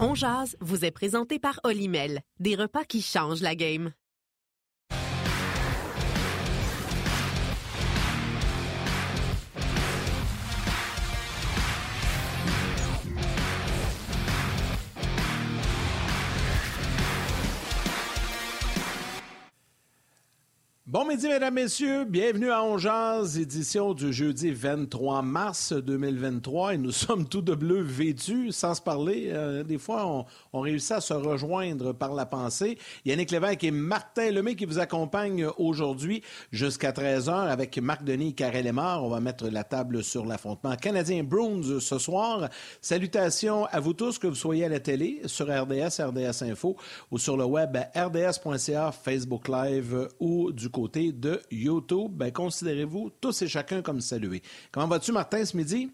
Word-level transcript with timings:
On 0.00 0.14
vous 0.60 0.84
est 0.84 0.90
présenté 0.90 1.38
par 1.38 1.60
Olimel, 1.62 2.20
des 2.40 2.56
repas 2.56 2.84
qui 2.84 3.00
changent 3.00 3.42
la 3.42 3.54
game. 3.54 3.92
Bon 20.94 21.04
midi, 21.04 21.26
mesdames, 21.26 21.54
messieurs. 21.54 22.04
Bienvenue 22.04 22.52
à 22.52 22.62
Ongeaz, 22.62 23.36
édition 23.36 23.94
du 23.94 24.12
jeudi 24.12 24.52
23 24.52 25.22
mars 25.22 25.72
2023. 25.72 26.74
Et 26.74 26.78
nous 26.78 26.92
sommes 26.92 27.26
tous 27.26 27.40
de 27.40 27.52
bleu 27.52 27.80
vêtus, 27.80 28.52
sans 28.52 28.76
se 28.76 28.80
parler. 28.80 29.30
Euh, 29.32 29.64
des 29.64 29.78
fois, 29.78 30.24
on, 30.52 30.60
réussit 30.60 30.92
à 30.92 31.00
se 31.00 31.12
rejoindre 31.12 31.92
par 31.92 32.14
la 32.14 32.26
pensée. 32.26 32.78
Yannick 33.04 33.32
Lévesque 33.32 33.64
et 33.64 33.72
Martin 33.72 34.30
Lemay 34.30 34.54
qui 34.54 34.66
vous 34.66 34.78
accompagnent 34.78 35.48
aujourd'hui 35.58 36.22
jusqu'à 36.52 36.92
13h 36.92 37.48
avec 37.48 37.76
Marc 37.78 38.04
Denis 38.04 38.28
et 38.28 38.34
Karel. 38.34 38.72
On 38.78 39.08
va 39.08 39.18
mettre 39.18 39.48
la 39.48 39.64
table 39.64 40.04
sur 40.04 40.24
l'affrontement 40.24 40.76
canadien 40.76 41.24
Bruins 41.24 41.80
ce 41.80 41.98
soir. 41.98 42.48
Salutations 42.80 43.64
à 43.64 43.80
vous 43.80 43.94
tous, 43.94 44.20
que 44.20 44.28
vous 44.28 44.36
soyez 44.36 44.66
à 44.66 44.68
la 44.68 44.78
télé, 44.78 45.22
sur 45.26 45.46
RDS, 45.46 46.00
RDS 46.00 46.44
Info 46.44 46.76
ou 47.10 47.18
sur 47.18 47.36
le 47.36 47.46
web 47.46 47.76
rds.ca, 47.96 48.92
Facebook 48.92 49.48
Live 49.48 50.06
ou 50.20 50.52
du 50.52 50.68
côté 50.68 50.83
de 50.88 51.40
YouTube. 51.50 52.12
Ben, 52.12 52.32
considérez-vous 52.32 53.10
tous 53.20 53.42
et 53.42 53.48
chacun 53.48 53.82
comme 53.82 54.00
salués. 54.00 54.42
Comment 54.70 54.88
vas-tu, 54.88 55.12
Martin, 55.12 55.44
ce 55.44 55.56
midi? 55.56 55.90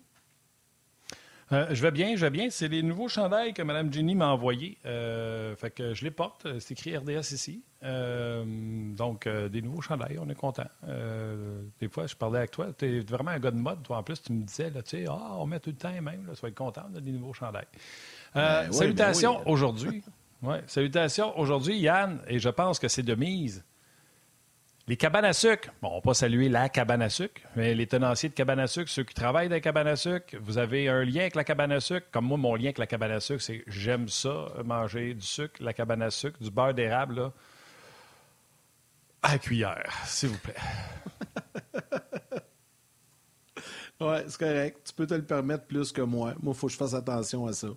Euh, 1.53 1.67
je 1.71 1.83
vais 1.83 1.91
bien, 1.91 2.15
je 2.15 2.21
vais 2.21 2.31
bien. 2.31 2.49
C'est 2.51 2.69
les 2.69 2.83
nouveaux 2.83 3.09
chandails 3.09 3.53
que 3.53 3.63
Mme 3.63 3.93
Jenny 3.93 4.15
m'a 4.15 4.29
envoyés. 4.29 4.79
Euh, 4.87 5.57
fait 5.57 5.71
que 5.71 5.95
je 5.95 6.05
les 6.05 6.13
porte. 6.13 6.47
C'est 6.61 6.73
écrit 6.73 6.97
RDS 6.97 7.33
ici. 7.33 7.65
Euh, 7.83 8.45
donc, 8.95 9.27
euh, 9.27 9.49
des 9.49 9.63
nouveaux 9.63 9.81
chandails, 9.81 10.19
on 10.21 10.29
est 10.29 10.35
content. 10.35 10.69
Euh, 10.87 11.63
des 11.81 11.89
fois, 11.89 12.07
je 12.07 12.15
parlais 12.15 12.39
avec 12.39 12.53
toi. 12.53 12.69
Tu 12.79 12.99
es 12.99 13.01
vraiment 13.01 13.33
un 13.33 13.41
gars 13.41 13.51
de 13.51 13.57
mode. 13.57 13.83
Toi, 13.83 13.97
en 13.97 14.03
plus, 14.03 14.23
tu 14.23 14.33
me 14.33 14.45
disais, 14.45 14.71
là, 14.71 14.83
tu 14.83 14.99
sais, 14.99 15.07
ah, 15.09 15.37
on 15.39 15.47
met 15.47 15.59
tout 15.59 15.71
le 15.71 15.77
temps 15.77 15.91
même. 15.91 16.27
Là, 16.27 16.35
tu 16.35 16.41
vas 16.41 16.49
être 16.49 16.55
content 16.55 16.89
de 16.89 17.01
des 17.01 17.11
nouveaux 17.11 17.33
chandails. 17.33 17.67
Ben, 18.35 18.69
oui, 18.69 18.75
salutations 18.77 19.35
ben 19.35 19.43
oui. 19.47 19.53
aujourd'hui. 19.53 20.03
Ouais, 20.43 20.63
salutations 20.67 21.39
aujourd'hui, 21.39 21.79
Yann. 21.79 22.19
Et 22.27 22.39
je 22.39 22.49
pense 22.49 22.79
que 22.79 22.89
c'est 22.89 23.03
de 23.03 23.15
mise 23.15 23.63
les 24.87 24.97
cabanes 24.97 25.25
à 25.25 25.33
sucre, 25.33 25.71
bon, 25.83 25.89
on 25.89 25.95
va 25.97 26.01
pas 26.01 26.15
saluer 26.15 26.49
la 26.49 26.69
cabane 26.69 27.03
à 27.03 27.11
sucre, 27.11 27.43
mais 27.55 27.75
les 27.75 27.87
tenanciers 27.87 28.29
de 28.29 28.35
cabane 28.35 28.61
à 28.61 28.67
sucre, 28.67 28.91
ceux 28.91 29.05
qui 29.05 29.15
travaillent 29.15 29.49
dans 29.49 29.55
la 29.55 29.61
cabane 29.61 29.87
à 29.87 29.97
sucre, 29.97 30.37
vous 30.41 30.59
avez 30.59 30.89
un 30.89 31.05
lien 31.05 31.21
avec 31.21 31.37
la 31.37 31.45
cabane 31.45 31.73
à 31.73 31.81
sucre. 31.81 32.07
Comme 32.11 32.25
moi, 32.25 32.39
mon 32.39 32.57
lien 32.57 32.65
avec 32.65 32.79
la 32.79 32.87
cabane 32.87 33.13
à 33.13 33.21
sucre, 33.21 33.43
c'est 33.43 33.63
j'aime 33.67 34.09
ça, 34.09 34.49
manger 34.65 35.15
du 35.15 35.25
sucre, 35.25 35.63
la 35.63 35.73
cabane 35.73 36.03
à 36.03 36.11
sucre, 36.11 36.39
du 36.41 36.51
beurre 36.51 36.75
d'érable, 36.75 37.17
là, 37.17 37.33
à 39.23 39.39
cuillère, 39.39 39.93
s'il 40.07 40.31
vous 40.31 40.39
plaît. 40.39 40.55
oui, 44.01 44.17
c'est 44.27 44.39
correct. 44.39 44.79
Tu 44.87 44.95
peux 44.95 45.07
te 45.07 45.15
le 45.15 45.25
permettre 45.25 45.67
plus 45.67 45.93
que 45.93 46.03
moi. 46.03 46.35
Moi, 46.43 46.55
il 46.55 46.59
faut 46.59 46.67
que 46.67 46.73
je 46.73 46.79
fasse 46.79 46.95
attention 46.95 47.47
à 47.47 47.53
ça 47.53 47.69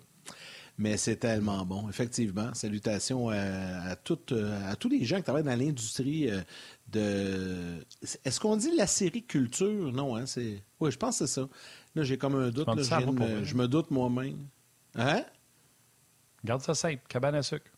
mais 0.76 0.96
c'est 0.96 1.16
tellement 1.16 1.64
bon. 1.64 1.88
Effectivement, 1.88 2.52
salutations 2.54 3.28
à, 3.28 3.94
toutes, 3.96 4.32
à 4.32 4.74
tous 4.76 4.88
les 4.88 5.04
gens 5.04 5.18
qui 5.18 5.22
travaillent 5.22 5.44
dans 5.44 5.58
l'industrie 5.58 6.28
de. 6.94 7.84
Est-ce 8.24 8.40
qu'on 8.40 8.56
dit 8.56 8.74
la 8.76 8.86
série 8.86 9.24
culture? 9.24 9.92
Non, 9.92 10.16
hein? 10.16 10.26
C'est... 10.26 10.62
Oui, 10.80 10.90
je 10.90 10.96
pense 10.96 11.18
que 11.18 11.26
c'est 11.26 11.40
ça. 11.40 11.48
Là, 11.94 12.02
j'ai 12.04 12.16
comme 12.16 12.36
un 12.36 12.50
doute. 12.50 12.66
Là, 12.66 12.74
je, 12.76 13.10
me... 13.10 13.44
je, 13.44 13.54
me, 13.54 13.68
doute 13.68 13.90
moi-même. 13.90 14.46
Hein? 14.94 15.24
Garde 16.44 16.62
ça 16.62 16.74
simple. 16.74 17.02
Cabane 17.08 17.34
à 17.34 17.42
sucre. 17.42 17.70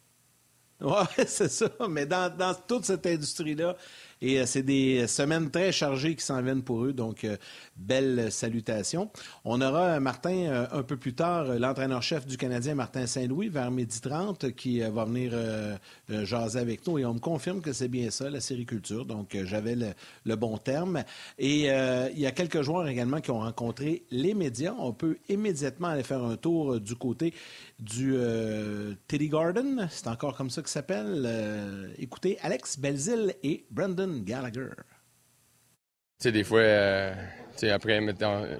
Oui, 0.80 0.92
c'est 1.26 1.48
ça. 1.48 1.70
Mais 1.88 2.06
dans, 2.06 2.34
dans 2.34 2.54
toute 2.54 2.84
cette 2.84 3.06
industrie-là, 3.06 3.76
et 4.22 4.40
euh, 4.40 4.46
c'est 4.46 4.62
des 4.62 5.06
semaines 5.06 5.50
très 5.50 5.72
chargées 5.72 6.14
qui 6.14 6.24
s'en 6.24 6.40
viennent 6.42 6.62
pour 6.62 6.84
eux. 6.84 6.92
Donc, 6.92 7.24
euh, 7.24 7.36
belle 7.76 8.32
salutation. 8.32 9.10
On 9.44 9.60
aura, 9.60 10.00
Martin, 10.00 10.46
euh, 10.46 10.66
un 10.72 10.82
peu 10.82 10.96
plus 10.96 11.14
tard, 11.14 11.44
l'entraîneur-chef 11.58 12.26
du 12.26 12.36
Canadien, 12.36 12.74
Martin 12.74 13.06
Saint-Louis, 13.06 13.48
vers 13.48 13.70
midi 13.70 14.00
30, 14.00 14.52
qui 14.52 14.80
va 14.80 15.04
venir 15.04 15.32
jaser 16.08 16.58
avec 16.58 16.86
nous. 16.86 16.98
Et 16.98 17.04
on 17.04 17.14
me 17.14 17.18
confirme 17.18 17.60
que 17.60 17.72
c'est 17.72 17.88
bien 17.88 18.10
ça, 18.10 18.30
la 18.30 18.40
sériculture. 18.40 19.04
Donc, 19.04 19.36
j'avais 19.44 19.76
le, 20.24 20.36
bon 20.36 20.58
terme. 20.58 21.02
Et 21.38 21.66
il 21.66 22.18
y 22.18 22.26
a 22.26 22.32
quelques 22.32 22.62
joueurs 22.62 22.88
également 22.88 23.20
qui 23.20 23.30
ont 23.30 23.40
rencontré 23.40 24.04
les 24.10 24.34
médias. 24.34 24.74
On 24.78 24.92
peut 24.92 25.18
immédiatement 25.28 25.88
aller 25.88 26.02
faire 26.02 26.22
un 26.22 26.36
tour 26.36 26.80
du 26.80 26.94
côté 26.94 27.34
du 27.78 28.14
euh, 28.16 28.94
Teddy 29.06 29.28
Garden. 29.28 29.88
C'est 29.90 30.08
encore 30.08 30.36
comme 30.36 30.50
ça 30.50 30.62
qu'il 30.62 30.70
s'appelle. 30.70 31.24
Euh, 31.26 31.88
écoutez, 31.98 32.38
Alex 32.40 32.78
Belzil 32.78 33.34
et 33.42 33.64
Gallagher. 34.06 34.70
Tu 36.18 36.24
sais, 36.24 36.32
des 36.32 36.44
fois, 36.44 36.60
euh, 36.60 37.14
après, 37.72 38.00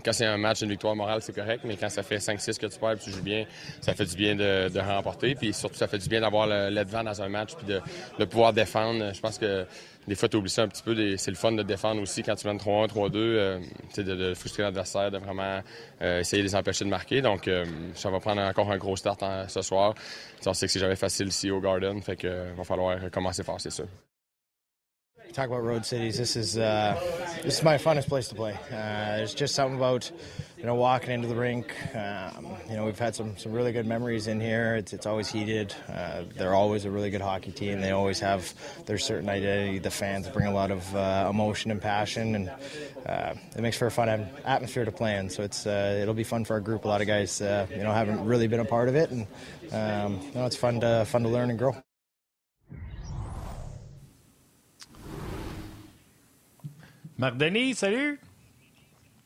quand 0.05 0.13
c'est 0.13 0.27
un 0.27 0.37
match, 0.37 0.63
une 0.63 0.71
victoire 0.71 0.95
morale, 0.95 1.23
c'est 1.23 1.35
correct, 1.35 1.63
mais 1.65 1.77
quand 1.77 1.89
ça 1.89 2.03
fait 2.03 2.19
5-6 2.19 2.59
que 2.59 2.67
tu 2.67 2.79
perds 2.79 2.93
et 2.93 2.99
tu 2.99 3.11
joues 3.11 3.23
bien, 3.23 3.47
ça 3.81 3.95
fait 3.95 4.05
du 4.05 4.17
bien 4.17 4.35
de, 4.35 4.69
de 4.69 4.81
remporter. 4.81 5.35
Puis 5.35 5.53
surtout, 5.53 5.77
ça 5.77 5.89
fait 5.89 5.99
du 5.99 6.09
bien 6.09 6.21
d'avoir 6.21 6.49
devant 6.49 7.05
dans 7.05 7.23
un 7.23 7.29
match 7.29 7.55
puis 7.55 7.67
de, 7.67 7.81
de 8.19 8.25
pouvoir 8.25 8.53
défendre. 8.53 9.13
Je 9.15 9.21
pense 9.21 9.39
que 9.39 9.67
des 10.07 10.15
fois, 10.15 10.29
tu 10.29 10.37
oublies 10.37 10.51
ça 10.51 10.63
un 10.63 10.69
petit 10.69 10.83
peu. 10.83 11.17
C'est 11.17 11.31
le 11.31 11.37
fun 11.37 11.53
de 11.53 11.63
défendre 11.63 12.01
aussi 12.01 12.23
quand 12.23 12.37
tu 12.37 12.47
mènes 12.47 12.59
3-1, 12.59 12.89
3-2, 12.89 13.11
euh, 13.17 13.61
de, 13.97 14.35
frustrer 14.35 14.63
l'adversaire, 14.63 15.11
de 15.11 15.19
vraiment 15.19 15.63
euh, 16.03 16.21
essayer 16.21 16.43
de 16.43 16.49
les 16.49 16.55
empêcher 16.55 16.85
de 16.85 16.91
marquer. 16.91 17.23
Donc, 17.23 17.49
euh, 17.49 17.65
ça 17.95 18.11
va 18.11 18.21
prendre 18.21 18.41
encore 18.43 18.71
un 18.71 18.79
gros 18.79 18.97
start 18.97 19.23
en, 19.23 19.49
ce 19.49 19.63
soir. 19.63 19.95
On 20.47 20.55
sait 20.55 20.67
que 20.67 20.73
c'est 20.73 20.81
jamais 20.81 20.97
facile 20.97 21.29
ici 21.29 21.51
au 21.51 21.61
Garden, 21.61 22.01
fait 22.03 22.17
que 22.17 22.55
va 22.57 22.65
falloir 22.65 23.11
commencer 23.11 23.43
fort, 23.43 23.61
c'est 23.61 23.71
sûr. 23.71 23.87
Talk 25.33 25.49
about 25.49 25.65
road 25.65 25.85
cities. 25.85 26.17
This 26.17 26.35
is 26.35 26.57
uh, 26.57 26.99
this 27.43 27.59
is 27.59 27.63
my 27.63 27.77
funnest 27.77 28.09
place 28.09 28.29
to 28.29 28.35
play. 28.35 28.55
Uh, 28.55 29.17
there's 29.19 29.35
just 29.35 29.55
something 29.55 29.77
about 29.77 30.11
you 30.57 30.65
know 30.65 30.75
walking 30.75 31.11
into 31.11 31.29
the 31.29 31.35
rink. 31.35 31.75
Um, 31.95 32.57
you 32.71 32.77
know 32.77 32.87
we've 32.87 32.99
had 32.99 33.15
some 33.15 33.37
some 33.37 33.53
really 33.53 33.73
good 33.73 33.85
memories 33.85 34.29
in 34.29 34.41
here. 34.41 34.77
It's 34.77 34.95
it's 34.95 35.05
always 35.05 35.29
heated. 35.29 35.75
Uh, 35.93 36.23
they're 36.37 36.55
always 36.55 36.87
a 36.87 36.91
really 36.91 37.11
good 37.11 37.21
hockey 37.21 37.53
team. 37.53 37.83
They 37.83 37.91
always 37.91 38.19
have 38.21 38.55
their 38.87 38.97
certain 38.97 39.29
identity. 39.29 39.79
The 39.79 39.91
fans 39.91 40.27
bring 40.29 40.47
a 40.47 40.55
lot 40.55 40.71
of 40.71 40.97
uh, 40.97 41.27
emotion 41.29 41.71
and 41.71 41.83
passion, 41.83 42.35
and 42.35 42.49
uh, 43.05 43.35
it 43.55 43.61
makes 43.61 43.77
for 43.77 43.87
a 43.87 43.91
fun 43.91 44.09
atmosphere 44.47 44.87
to 44.87 44.93
play 44.93 45.17
in. 45.17 45.29
So 45.29 45.43
it's 45.43 45.67
uh, 45.67 45.99
it'll 46.01 46.15
be 46.15 46.25
fun 46.25 46.47
for 46.47 46.55
our 46.55 46.61
group. 46.61 46.87
A 46.87 46.89
lot 46.89 47.03
of 47.03 47.07
guys 47.07 47.41
you 47.41 47.83
know 47.83 47.93
haven't 47.93 48.25
really 48.25 48.49
been 48.49 48.61
a 48.61 48.65
part 48.65 48.89
of 48.89 48.97
it, 48.97 49.11
and 49.11 49.27
um, 49.71 50.19
you 50.23 50.35
know 50.35 50.47
it's 50.47 50.57
fun 50.57 50.81
to 50.81 51.05
fun 51.05 51.25
to 51.25 51.29
learn 51.29 51.51
and 51.51 51.59
grow. 51.59 51.77
Marc 57.19 57.39
Denis, 57.39 57.75
salut! 57.75 58.21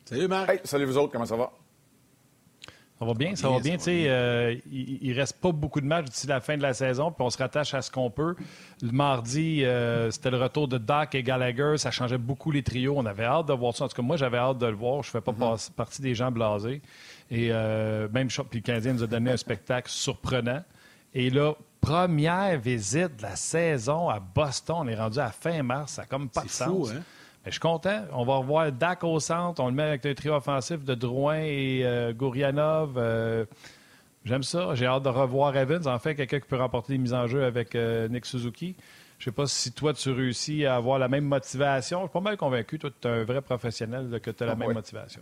Salut 0.05 0.27
Marc! 0.29 0.49
Hey, 0.49 0.59
salut 0.63 0.85
vous 0.85 0.97
autres, 0.97 1.11
comment 1.11 1.25
ça 1.25 1.35
va? 1.35 1.51
Ça 2.97 3.05
va 3.05 3.13
bien, 3.13 3.35
ça 3.35 3.49
va 3.49 3.59
bien. 3.59 3.75
Tu 3.77 3.83
sais, 3.83 4.03
euh, 4.07 4.55
il, 4.71 4.99
il 5.01 5.19
reste 5.19 5.41
pas 5.41 5.51
beaucoup 5.51 5.81
de 5.81 5.87
matchs 5.87 6.05
d'ici 6.05 6.27
la 6.27 6.39
fin 6.39 6.55
de 6.55 6.61
la 6.61 6.73
saison, 6.73 7.11
puis 7.11 7.25
on 7.25 7.29
se 7.29 7.37
rattache 7.37 7.73
à 7.73 7.81
ce 7.81 7.91
qu'on 7.91 8.09
peut. 8.09 8.35
Le 8.81 8.91
mardi, 8.91 9.65
euh, 9.65 10.09
c'était 10.11 10.29
le 10.29 10.37
retour 10.37 10.67
de 10.67 10.77
Doc 10.77 11.15
et 11.15 11.23
Gallagher. 11.23 11.73
Ça 11.77 11.91
changeait 11.91 12.19
beaucoup 12.19 12.51
les 12.51 12.63
trios. 12.63 12.93
On 12.95 13.05
avait 13.05 13.25
hâte 13.25 13.47
de 13.47 13.53
voir 13.53 13.75
ça. 13.75 13.85
En 13.85 13.87
tout 13.87 13.95
cas, 13.95 14.03
moi, 14.03 14.17
j'avais 14.17 14.37
hâte 14.37 14.59
de 14.59 14.67
le 14.67 14.75
voir. 14.75 15.01
Je 15.03 15.09
ne 15.09 15.11
fais 15.11 15.21
pas 15.21 15.31
mm-hmm. 15.31 15.71
partie 15.71 16.01
des 16.01 16.13
gens 16.15 16.31
blasés. 16.31 16.81
Et 17.29 17.49
euh, 17.51 18.07
même, 18.13 18.27
puis 18.27 18.59
le 18.59 18.61
Canadien 18.61 18.93
nous 18.93 19.03
a 19.03 19.07
donné 19.07 19.31
un 19.31 19.37
spectacle 19.37 19.89
surprenant. 19.89 20.63
Et 21.13 21.29
là, 21.31 21.55
première 21.81 22.59
visite 22.59 23.17
de 23.17 23.23
la 23.23 23.35
saison 23.35 24.09
à 24.09 24.19
Boston. 24.19 24.77
On 24.79 24.87
est 24.87 24.95
rendu 24.95 25.19
à 25.19 25.31
fin 25.31 25.63
mars. 25.63 25.93
Ça 25.93 26.03
n'a 26.03 26.07
comme 26.07 26.29
pas 26.29 26.43
de 26.43 26.49
fou, 26.49 26.85
sens. 26.85 26.91
Hein? 26.91 27.01
Mais 27.43 27.49
je 27.49 27.51
suis 27.51 27.59
content. 27.59 28.03
On 28.13 28.23
va 28.23 28.35
revoir 28.35 28.71
Dak 28.71 29.03
au 29.03 29.19
centre. 29.19 29.61
On 29.63 29.67
le 29.67 29.73
met 29.73 29.83
avec 29.83 30.05
un 30.05 30.13
trio 30.13 30.33
offensif 30.35 30.83
de 30.83 30.93
Drouin 30.93 31.39
et 31.41 31.81
euh, 31.83 32.13
Gourianov. 32.13 32.93
Euh, 32.97 33.45
J'aime 34.23 34.43
ça. 34.43 34.75
J'ai 34.75 34.85
hâte 34.85 35.01
de 35.03 35.09
revoir 35.09 35.55
Evans. 35.57 35.87
En 35.87 35.97
fait, 35.97 36.13
quelqu'un 36.13 36.39
qui 36.39 36.47
peut 36.47 36.57
remporter 36.57 36.93
les 36.93 36.99
mises 36.99 37.13
en 37.15 37.25
jeu 37.25 37.43
avec 37.43 37.73
euh, 37.73 38.07
Nick 38.07 38.27
Suzuki. 38.27 38.75
Je 39.17 39.29
ne 39.29 39.31
sais 39.31 39.35
pas 39.35 39.47
si 39.47 39.71
toi, 39.71 39.93
tu 39.93 40.11
réussis 40.11 40.65
à 40.65 40.75
avoir 40.75 40.99
la 40.99 41.07
même 41.07 41.25
motivation. 41.25 42.01
Je 42.01 42.03
suis 42.05 42.13
pas 42.13 42.19
mal 42.19 42.37
convaincu. 42.37 42.77
Toi, 42.77 42.91
tu 43.01 43.07
es 43.07 43.11
un 43.11 43.23
vrai 43.23 43.41
professionnel 43.41 44.09
de, 44.11 44.17
que 44.19 44.29
tu 44.29 44.43
as 44.43 44.45
la 44.47 44.51
Ah, 44.51 44.55
même 44.55 44.67
ouais. 44.67 44.73
motivation. 44.75 45.21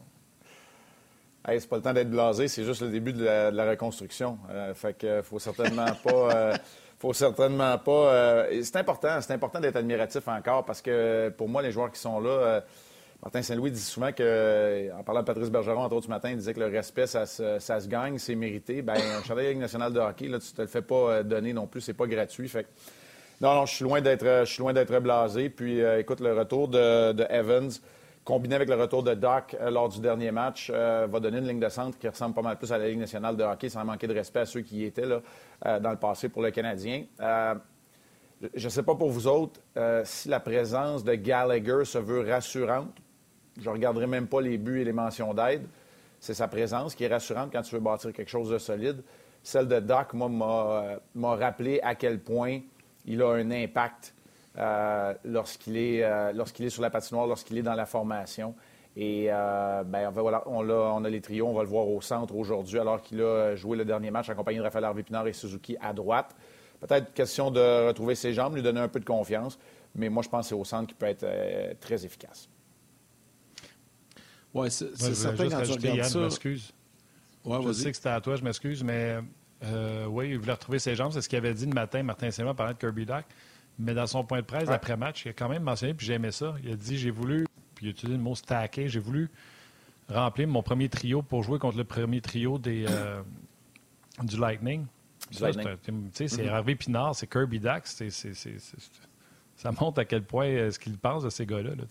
Hey, 1.48 1.62
c'est 1.62 1.68
pas 1.70 1.78
le 1.78 1.82
temps 1.82 1.94
d'être 1.94 2.10
blasé, 2.12 2.50
c'est 2.50 2.66
juste 2.66 2.82
le 2.82 2.90
début 2.90 3.14
de 3.14 3.24
la, 3.24 3.50
de 3.52 3.56
la 3.56 3.70
reconstruction. 3.70 4.38
Fait 4.76 4.94
que 4.98 5.22
faut 5.22 5.40
certainement 5.40 5.86
pas. 6.04 6.54
faut 7.00 7.14
certainement 7.14 7.78
pas. 7.78 7.92
euh, 7.92 8.62
c'est 8.62 8.76
important, 8.76 9.22
c'est 9.22 9.34
important 9.34 9.60
d'être 9.60 9.78
admiratif 9.78 10.28
encore 10.28 10.66
parce 10.66 10.82
que 10.82 11.30
pour 11.30 11.48
moi, 11.48 11.62
les 11.62 11.72
joueurs 11.72 11.92
qui 11.92 12.00
sont 12.00 12.20
là, 12.20 12.30
euh, 12.30 12.62
Martin 13.24 13.42
Saint-Louis 13.42 13.72
dit 13.72 13.80
souvent 13.80 14.12
que, 14.12 14.92
en 14.98 15.04
parlant 15.04 15.22
de 15.22 15.26
Patrice 15.26 15.50
Bergeron, 15.50 15.82
entre 15.82 15.96
autres 15.96 16.06
ce 16.06 16.12
matin, 16.12 16.30
il 16.30 16.38
disait 16.38 16.54
que 16.54 16.60
le 16.60 16.68
respect, 16.68 17.08
ça 17.08 17.26
se, 17.26 17.60
ça 17.60 17.80
se 17.80 17.88
gagne, 17.88 18.18
c'est 18.18 18.36
mérité. 18.36 18.82
Ben, 18.82 18.96
un 18.96 19.24
chandail 19.28 19.46
de 19.46 19.50
Ligue 19.52 19.60
nationale 19.60 19.94
de 19.94 20.00
hockey, 20.00 20.28
là, 20.28 20.40
tu 20.40 20.52
te 20.52 20.62
le 20.62 20.68
fais 20.68 20.82
pas 20.82 20.96
euh, 20.96 21.24
donner 21.24 21.54
non 21.54 21.68
plus, 21.68 21.82
c'est 21.82 21.94
pas 21.94 22.08
gratuit. 22.08 22.50
Fait 22.50 22.68
non, 23.42 23.56
non, 23.56 23.66
je 23.66 23.76
suis 23.76 23.86
loin 23.86 24.02
d'être, 24.02 24.26
je 24.26 24.52
suis 24.52 24.62
loin 24.62 24.74
d'être 24.74 25.00
blasé. 25.00 25.50
Puis, 25.50 25.82
euh, 25.82 26.00
écoute, 26.00 26.20
le 26.20 26.34
retour 26.34 26.68
de, 26.68 27.14
de 27.14 27.26
Evans, 27.30 27.72
combiné 28.26 28.56
avec 28.56 28.68
le 28.68 28.76
retour 28.76 29.04
de 29.04 29.14
Doc 29.14 29.56
lors 29.70 29.88
du 29.88 30.02
dernier 30.02 30.32
match, 30.32 30.70
va 30.70 31.20
donner 31.20 31.40
une 31.40 31.48
ligne 31.48 31.60
de 31.60 31.70
centre 31.70 31.98
qui 31.98 32.08
ressemble 32.08 32.36
pas 32.36 32.42
mal 32.42 32.58
plus 32.58 32.72
à 32.72 32.78
la 32.78 32.88
Ligue 32.90 33.00
nationale 33.00 33.36
de 33.36 33.44
hockey, 33.44 33.70
sans 33.70 33.84
manquer 33.86 34.08
de 34.08 34.14
respect 34.14 34.42
à 34.42 34.46
ceux 34.46 34.60
qui 34.62 34.80
y 34.80 34.86
étaient 34.86 35.06
là, 35.06 35.22
dans 35.64 35.92
le 35.92 35.98
passé 35.98 36.30
pour 36.30 36.42
le 36.42 36.52
Canadien. 36.52 37.06
je 37.20 38.64
ne 38.64 38.70
sais 38.70 38.84
pas 38.84 38.96
pour 38.96 39.10
vous 39.10 39.28
autres 39.28 39.60
si 40.04 40.30
la 40.30 40.40
présence 40.40 41.04
de 41.04 41.16
Gallagher 41.16 41.86
se 41.86 41.98
veut 41.98 42.30
rassurante. 42.30 42.96
Je 43.60 43.68
ne 43.68 43.74
regarderai 43.74 44.08
même 44.08 44.28
pas 44.28 44.42
les 44.42 44.58
buts 44.58 44.82
et 44.82 44.86
les 44.86 44.94
mentions 44.94 45.34
d'aide. 45.34 45.68
C'est 46.20 46.34
sa 46.34 46.48
présence 46.48 46.96
qui 46.96 47.04
est 47.04 47.08
rassurante 47.08 47.52
quand 47.52 47.62
tu 47.62 47.76
veux 47.76 47.82
bâtir 47.82 48.12
quelque 48.14 48.30
chose 48.30 48.50
de 48.50 48.58
solide. 48.58 49.04
Celle 49.44 49.68
de 49.68 49.80
Doc, 49.80 50.14
moi, 50.14 51.00
m'a 51.16 51.36
rappelé 51.36 51.80
à 51.82 51.96
quel 51.96 52.20
point 52.20 52.60
il 53.06 53.22
a 53.22 53.34
un 53.34 53.52
impact 53.52 54.14
euh, 54.58 55.14
lorsqu'il 55.24 55.78
est, 55.78 56.04
euh, 56.04 56.34
lorsqu'il 56.34 56.66
est 56.66 56.70
sur 56.70 56.82
la 56.82 56.90
patinoire, 56.90 57.28
lorsqu'il 57.28 57.58
est 57.58 57.64
dans 57.64 57.76
la 57.76 57.86
formation. 57.86 58.54
Et 59.02 59.28
euh, 59.30 59.82
ben, 59.86 60.10
voilà, 60.10 60.44
on, 60.46 60.70
a, 60.70 60.74
on 60.74 61.06
a 61.06 61.10
les 61.10 61.22
trios, 61.22 61.48
on 61.48 61.54
va 61.54 61.64
le 61.64 61.70
voir 61.70 61.88
au 61.88 62.02
centre 62.02 62.36
aujourd'hui, 62.36 62.80
alors 62.80 63.02
qu'il 63.02 63.22
a 63.22 63.56
joué 63.56 63.78
le 63.78 63.86
dernier 63.86 64.12
match 64.12 64.30
accompagné 64.30 64.58
de 64.58 64.64
Raphaël 64.64 64.84
Harvey-Pinard 64.84 65.26
et 65.26 65.32
Suzuki 65.32 65.78
à 65.80 65.94
droite. 65.94 66.36
Peut-être 66.82 67.14
question 67.14 67.50
de 67.50 67.88
retrouver 67.88 68.16
ses 68.16 68.34
jambes, 68.34 68.56
lui 68.56 68.62
donner 68.62 68.82
un 68.82 68.90
peu 68.90 69.00
de 69.00 69.06
confiance, 69.06 69.58
mais 69.96 70.10
moi, 70.10 70.22
je 70.22 70.28
pense 70.28 70.48
que 70.48 70.50
c'est 70.50 70.56
au 70.56 70.66
centre 70.66 70.88
qui 70.88 70.96
peut 70.96 71.06
être 71.06 71.26
très 71.80 72.06
efficace. 72.06 72.50
Oui, 74.54 74.70
c'est 74.70 74.94
certain 74.98 75.50
quand 75.50 75.62
tu 75.62 75.72
regardes 75.72 76.04
ça... 76.04 76.20
Je 76.20 76.24
m'excuse. 76.26 76.74
je 77.46 77.72
sais 77.72 77.92
que 77.92 77.96
c'était 77.96 78.10
à 78.10 78.20
toi, 78.20 78.36
je 78.36 78.44
m'excuse, 78.44 78.84
mais 78.84 79.16
oui, 80.10 80.32
il 80.32 80.40
voulait 80.40 80.52
retrouver 80.52 80.80
ses 80.80 80.96
jambes. 80.96 81.14
C'est 81.14 81.22
ce 81.22 81.30
qu'il 81.30 81.38
avait 81.38 81.54
dit 81.54 81.66
le 81.66 81.74
matin, 81.74 82.04
Martin 82.04 82.32
Saint-Laurent, 82.32 82.56
parlait 82.56 82.74
de 82.74 82.80
Kirby 82.80 83.06
Doc. 83.06 83.24
Mais 83.82 83.94
dans 83.94 84.08
son 84.08 84.26
point 84.26 84.42
de 84.42 84.46
presse 84.46 84.68
après-match, 84.68 85.24
il 85.26 85.30
a 85.30 85.34
quand 85.34 85.48
même 85.48 85.64
mentionné, 85.64 85.94
puis 85.94 86.06
j'ai 86.06 86.16
aimé 86.16 86.32
ça. 86.32 86.54
Il 86.66 86.74
a 86.74 86.76
dit 86.76 86.98
J'ai 86.98 87.12
voulu, 87.12 87.46
puis 87.80 87.88
utilisé 87.88 88.18
le 88.18 88.22
mot 88.22 88.36
stacker, 88.36 88.90
j'ai 88.90 89.00
voulu 89.00 89.30
remplir 90.10 90.50
mon 90.50 90.62
premier 90.62 90.90
trio 90.90 91.22
pour 91.22 91.44
jouer 91.44 91.60
contre 91.60 91.78
le 91.78 91.86
premier 91.86 92.20
trio 92.20 92.58
des, 92.58 92.86
euh, 92.90 93.22
du 94.22 94.38
Lightning. 94.38 94.86
c'est 95.32 95.56
mm 95.56 96.40
Hervé 96.42 96.76
Pinard, 96.76 97.16
c'est 97.16 97.28
Kirby 97.28 97.62
Dax. 97.62 98.04
ça 99.56 99.72
montre 99.72 100.00
à 100.02 100.04
quel 100.04 100.24
point 100.24 100.48
euh, 100.48 100.72
ce 100.72 100.78
qu'il 100.78 100.98
pense 100.98 101.24
de 101.24 101.30
ces 101.30 101.46
gars-là. 101.46 101.70
Là, 101.70 101.84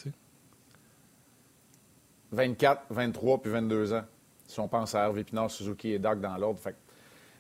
24, 2.33 2.83
23 2.91 3.41
puis 3.41 3.51
22 3.51 3.95
ans. 3.95 4.05
Si 4.47 4.61
on 4.61 4.69
pense 4.69 4.95
à 4.95 5.05
Hervé 5.05 5.25
Pinard, 5.25 5.51
Suzuki 5.51 5.93
et 5.93 5.99
Doc 5.99 6.21
dans 6.21 6.37
l'ordre, 6.37 6.61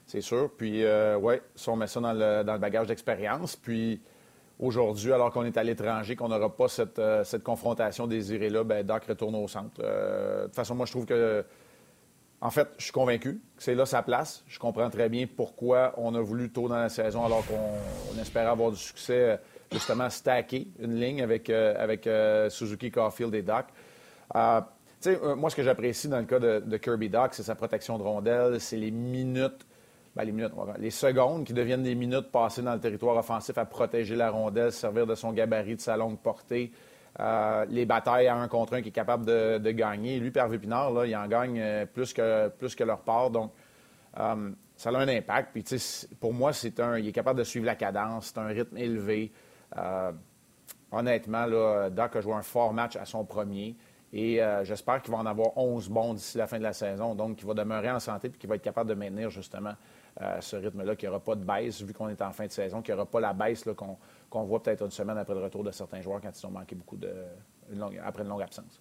c'est 0.06 0.22
sûr. 0.22 0.50
Puis, 0.56 0.84
euh, 0.84 1.18
ouais, 1.18 1.42
si 1.54 1.68
on 1.68 1.76
met 1.76 1.86
ça 1.86 2.00
dans 2.00 2.14
le, 2.14 2.44
dans 2.44 2.54
le 2.54 2.58
bagage 2.58 2.86
d'expérience, 2.86 3.56
puis 3.56 4.00
aujourd'hui, 4.58 5.12
alors 5.12 5.32
qu'on 5.32 5.44
est 5.44 5.56
à 5.56 5.62
l'étranger, 5.62 6.16
qu'on 6.16 6.28
n'aura 6.28 6.54
pas 6.54 6.68
cette, 6.68 6.98
euh, 6.98 7.24
cette, 7.24 7.42
confrontation 7.42 8.06
désirée-là, 8.06 8.64
ben 8.64 8.84
Doc 8.84 9.04
retourne 9.04 9.34
au 9.36 9.46
centre. 9.48 9.80
Euh, 9.80 10.42
de 10.42 10.46
toute 10.46 10.56
façon, 10.56 10.74
moi, 10.74 10.86
je 10.86 10.92
trouve 10.92 11.06
que. 11.06 11.44
En 12.40 12.50
fait, 12.50 12.68
je 12.78 12.84
suis 12.84 12.92
convaincu 12.92 13.40
que 13.56 13.62
c'est 13.62 13.74
là 13.74 13.84
sa 13.84 14.00
place. 14.00 14.44
Je 14.46 14.60
comprends 14.60 14.88
très 14.90 15.08
bien 15.08 15.26
pourquoi 15.26 15.92
on 15.96 16.14
a 16.14 16.20
voulu 16.20 16.50
tôt 16.50 16.68
dans 16.68 16.76
la 16.76 16.88
saison, 16.88 17.24
alors 17.24 17.42
qu'on 17.44 18.20
espérait 18.20 18.46
avoir 18.46 18.70
du 18.70 18.76
succès, 18.76 19.40
justement, 19.72 20.08
stacker 20.08 20.68
une 20.78 21.00
ligne 21.00 21.20
avec, 21.20 21.50
euh, 21.50 21.74
avec 21.76 22.08
Suzuki, 22.48 22.92
Caulfield 22.92 23.34
et 23.34 23.42
Doc. 23.42 23.66
moi, 24.32 25.50
ce 25.50 25.56
que 25.56 25.64
j'apprécie 25.64 26.06
dans 26.06 26.20
le 26.20 26.26
cas 26.26 26.38
de, 26.38 26.62
de 26.64 26.76
Kirby 26.76 27.08
Doc, 27.08 27.34
c'est 27.34 27.42
sa 27.42 27.56
protection 27.56 27.98
de 27.98 28.04
rondelle, 28.04 28.60
c'est 28.60 28.76
les 28.76 28.92
minutes 28.92 29.66
ben, 30.16 30.50
les 30.78 30.90
secondes 30.90 31.44
qui 31.44 31.52
deviennent 31.52 31.82
des 31.82 31.94
minutes 31.94 32.30
passées 32.32 32.62
dans 32.62 32.74
le 32.74 32.80
territoire 32.80 33.16
offensif 33.16 33.56
à 33.56 33.64
protéger 33.64 34.16
la 34.16 34.30
rondelle, 34.30 34.72
servir 34.72 35.06
de 35.06 35.14
son 35.14 35.32
gabarit, 35.32 35.76
de 35.76 35.80
sa 35.80 35.96
longue 35.96 36.18
portée. 36.18 36.72
Euh, 37.20 37.66
les 37.68 37.84
batailles 37.84 38.28
à 38.28 38.36
un 38.36 38.46
contre 38.46 38.74
un 38.74 38.82
qui 38.82 38.88
est 38.88 38.92
capable 38.92 39.24
de, 39.24 39.70
gagner. 39.72 40.20
Lui, 40.20 40.30
Pierre 40.30 40.48
Vépinard, 40.48 41.04
il 41.04 41.16
en 41.16 41.26
gagne 41.26 41.60
euh, 41.60 41.86
plus 41.86 42.12
que, 42.12 42.84
leur 42.84 43.00
part. 43.00 43.30
Donc, 43.30 43.52
euh, 44.18 44.50
ça 44.76 44.90
a 44.90 44.96
un 44.96 45.08
impact. 45.08 45.50
Puis, 45.52 45.64
pour 46.20 46.32
moi, 46.32 46.52
c'est 46.52 46.78
un, 46.78 46.98
il 46.98 47.08
est 47.08 47.12
capable 47.12 47.40
de 47.40 47.44
suivre 47.44 47.66
la 47.66 47.74
cadence. 47.74 48.26
C'est 48.26 48.38
un 48.38 48.46
rythme 48.46 48.76
élevé. 48.76 49.32
honnêtement, 50.92 51.46
Doc 51.90 52.16
a 52.16 52.20
joué 52.20 52.34
un 52.34 52.42
fort 52.42 52.72
match 52.72 52.96
à 52.96 53.04
son 53.04 53.24
premier. 53.24 53.76
Et 54.12 54.40
j'espère 54.62 55.02
qu'il 55.02 55.12
va 55.12 55.18
en 55.18 55.26
avoir 55.26 55.58
11 55.58 55.88
bons 55.88 56.14
d'ici 56.14 56.38
la 56.38 56.46
fin 56.46 56.58
de 56.58 56.62
la 56.62 56.72
saison. 56.72 57.16
Donc, 57.16 57.36
qu'il 57.36 57.48
va 57.48 57.54
demeurer 57.54 57.90
en 57.90 57.98
santé 57.98 58.28
et 58.28 58.30
qu'il 58.30 58.48
va 58.48 58.54
être 58.54 58.62
capable 58.62 58.88
de 58.88 58.94
maintenir 58.94 59.28
justement 59.30 59.74
ce 60.40 60.56
rythme-là, 60.56 60.96
qu'il 60.96 61.08
n'y 61.08 61.14
aura 61.14 61.24
pas 61.24 61.34
de 61.34 61.44
baisse 61.44 61.82
vu 61.82 61.92
qu'on 61.92 62.08
est 62.08 62.20
en 62.22 62.32
fin 62.32 62.46
de 62.46 62.52
saison, 62.52 62.82
qu'il 62.82 62.94
n'y 62.94 63.00
aura 63.00 63.10
pas 63.10 63.20
la 63.20 63.32
baisse 63.32 63.64
qu'on 64.28 64.44
voit 64.44 64.62
peut-être 64.62 64.84
une 64.84 64.90
semaine 64.90 65.18
après 65.18 65.34
le 65.34 65.40
retour 65.40 65.64
de 65.64 65.70
certains 65.70 66.00
joueurs 66.00 66.20
quand 66.20 66.30
ils 66.36 66.46
ont 66.46 66.50
manqué 66.50 66.74
beaucoup 66.74 66.96
de, 66.96 67.12
après 68.04 68.22
une 68.22 68.28
longue 68.28 68.42
absence. 68.42 68.80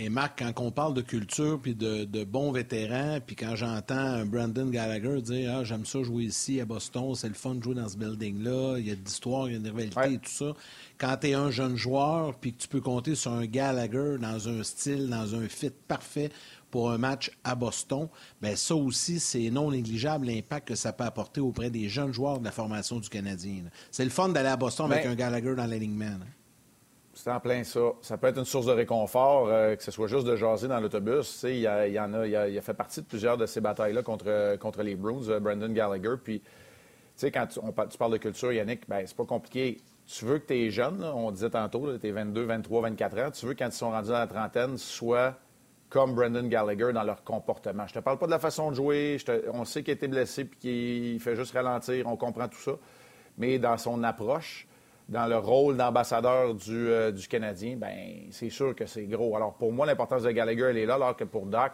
Et 0.00 0.10
Marc, 0.10 0.38
quand 0.38 0.62
on 0.62 0.70
parle 0.70 0.94
de 0.94 1.00
culture 1.00 1.58
puis 1.60 1.74
de, 1.74 2.22
bons 2.22 2.52
vétérans, 2.52 3.18
puis 3.20 3.34
quand 3.34 3.56
j'entends 3.56 4.24
Brandon 4.24 4.66
Gallagher 4.66 5.20
dire 5.20 5.56
Ah, 5.56 5.64
j'aime 5.64 5.84
ça 5.84 6.04
jouer 6.04 6.22
ici 6.22 6.60
à 6.60 6.64
Boston, 6.64 7.16
c'est 7.16 7.26
le 7.26 7.34
fun 7.34 7.56
de 7.56 7.64
jouer 7.64 7.74
dans 7.74 7.88
ce 7.88 7.96
building-là, 7.96 8.76
il 8.78 8.86
y 8.86 8.92
a 8.92 8.94
de 8.94 9.04
l'histoire, 9.04 9.48
il 9.48 9.54
y 9.54 9.56
a 9.56 9.58
une 9.58 9.66
rivalité 9.66 10.12
et 10.12 10.18
tout 10.18 10.30
ça. 10.30 10.54
Quand 10.98 11.16
tu 11.16 11.30
es 11.30 11.34
un 11.34 11.50
jeune 11.50 11.74
joueur 11.74 12.36
puis 12.36 12.52
que 12.52 12.62
tu 12.62 12.68
peux 12.68 12.80
compter 12.80 13.16
sur 13.16 13.32
un 13.32 13.46
Gallagher 13.46 14.18
dans 14.20 14.48
un 14.48 14.62
style, 14.62 15.08
dans 15.08 15.34
un 15.34 15.48
fit 15.48 15.72
parfait 15.88 16.30
pour 16.70 16.90
un 16.90 16.98
match 16.98 17.30
à 17.44 17.54
Boston, 17.54 18.08
bien, 18.40 18.56
ça 18.56 18.74
aussi, 18.74 19.20
c'est 19.20 19.50
non 19.50 19.70
négligeable 19.70 20.26
l'impact 20.26 20.68
que 20.68 20.74
ça 20.74 20.92
peut 20.92 21.04
apporter 21.04 21.40
auprès 21.40 21.70
des 21.70 21.88
jeunes 21.88 22.12
joueurs 22.12 22.38
de 22.38 22.44
la 22.44 22.52
formation 22.52 22.98
du 22.98 23.08
Canadien. 23.08 23.64
C'est 23.90 24.04
le 24.04 24.10
fun 24.10 24.28
d'aller 24.28 24.48
à 24.48 24.56
Boston 24.56 24.90
avec 24.90 25.06
un 25.06 25.14
Gallagher 25.14 25.54
dans 25.54 25.66
l'alignement. 25.66 26.18
C'est 27.18 27.32
en 27.32 27.40
plein 27.40 27.64
ça. 27.64 27.80
Ça 28.00 28.16
peut 28.16 28.28
être 28.28 28.38
une 28.38 28.44
source 28.44 28.66
de 28.66 28.72
réconfort, 28.72 29.48
euh, 29.48 29.74
que 29.74 29.82
ce 29.82 29.90
soit 29.90 30.06
juste 30.06 30.24
de 30.24 30.36
jaser 30.36 30.68
dans 30.68 30.78
l'autobus. 30.78 31.44
Il, 31.48 31.58
y 31.58 31.68
en 31.68 32.14
a, 32.14 32.26
il, 32.26 32.36
a, 32.36 32.62
fait 32.62 32.74
partie 32.74 33.00
de 33.00 33.06
plusieurs 33.06 33.36
de 33.36 33.44
ces 33.44 33.60
batailles-là 33.60 34.02
contre, 34.02 34.56
contre 34.58 34.84
les 34.84 34.94
Bruins, 34.94 35.28
euh, 35.28 35.40
Brandon 35.40 35.68
Gallagher. 35.68 36.14
Puis, 36.22 36.38
tu 36.38 36.46
sais, 37.16 37.32
quand 37.32 37.48
tu, 37.48 37.98
parles 37.98 38.12
de 38.12 38.18
culture, 38.18 38.52
Yannick, 38.52 38.88
ben 38.88 39.04
c'est 39.04 39.16
pas 39.16 39.24
compliqué. 39.24 39.78
Tu 40.06 40.26
veux 40.26 40.38
que 40.38 40.46
tes 40.46 40.70
jeunes, 40.70 41.02
on 41.02 41.32
disait 41.32 41.50
tantôt, 41.50 41.98
tes 41.98 42.12
22, 42.12 42.44
23, 42.44 42.82
24 42.82 43.18
ans, 43.18 43.30
tu 43.32 43.46
veux 43.46 43.54
quand 43.54 43.66
ils 43.66 43.72
sont 43.72 43.90
rendus 43.90 44.10
dans 44.10 44.18
la 44.18 44.28
trentaine, 44.28 44.78
soit 44.78 45.34
comme 45.88 46.14
Brendan 46.14 46.48
Gallagher 46.48 46.92
dans 46.92 47.02
leur 47.02 47.24
comportement. 47.24 47.86
Je 47.86 47.94
te 47.94 47.98
parle 48.00 48.18
pas 48.18 48.26
de 48.26 48.30
la 48.30 48.38
façon 48.38 48.70
de 48.70 48.76
jouer. 48.76 49.16
on 49.52 49.64
sait 49.64 49.82
qu'il 49.82 49.92
a 49.92 49.94
été 49.94 50.08
blessé 50.08 50.44
puis 50.44 50.58
qu'il 50.58 51.20
fait 51.20 51.36
juste 51.36 51.52
ralentir. 51.52 52.06
On 52.06 52.16
comprend 52.16 52.48
tout 52.48 52.58
ça. 52.58 52.72
Mais 53.38 53.58
dans 53.58 53.78
son 53.78 54.02
approche, 54.02 54.66
dans 55.08 55.26
le 55.26 55.38
rôle 55.38 55.76
d'ambassadeur 55.76 56.54
du, 56.54 56.88
euh, 56.88 57.12
Canadien, 57.28 57.76
ben 57.76 58.26
c'est 58.30 58.50
sûr 58.50 58.74
que 58.74 58.86
c'est 58.86 59.06
gros. 59.06 59.34
Alors 59.36 59.54
pour 59.54 59.72
moi, 59.72 59.86
l'importance 59.86 60.22
de 60.22 60.30
Gallagher, 60.30 60.66
elle 60.70 60.78
est 60.78 60.86
là, 60.86 60.94
alors 60.94 61.16
que 61.16 61.24
pour 61.24 61.46
Doc, 61.46 61.72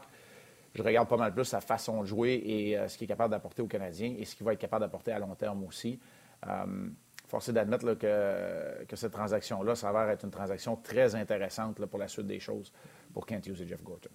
je 0.74 0.82
regarde 0.82 1.08
pas 1.08 1.16
mal 1.16 1.32
plus 1.32 1.44
sa 1.44 1.60
façon 1.60 2.02
de 2.02 2.06
jouer 2.06 2.42
et 2.44 2.78
euh, 2.78 2.88
ce 2.88 2.98
qu'il 2.98 3.06
est 3.06 3.08
capable 3.08 3.30
d'apporter 3.30 3.62
aux 3.62 3.66
Canadiens 3.66 4.14
et 4.18 4.24
ce 4.24 4.36
qu'il 4.36 4.44
va 4.44 4.52
être 4.52 4.60
capable 4.60 4.84
d'apporter 4.84 5.12
à 5.12 5.18
long 5.18 5.34
terme 5.34 5.64
aussi. 5.64 5.98
Euh, 6.46 6.88
force 7.26 7.50
d'admettre 7.50 7.94
que, 7.94 8.96
cette 8.96 9.12
transaction-là 9.12 9.74
s'avère 9.74 10.08
être 10.10 10.24
une 10.24 10.30
transaction 10.30 10.76
très 10.76 11.14
intéressante 11.14 11.84
pour 11.84 11.98
la 11.98 12.08
suite 12.08 12.26
des 12.26 12.40
choses 12.40 12.72
pour 13.12 13.26
Kent 13.26 13.46
Hughes 13.46 13.62
et 13.62 13.66
Jeff 13.66 13.82
Gorton. 13.82 14.10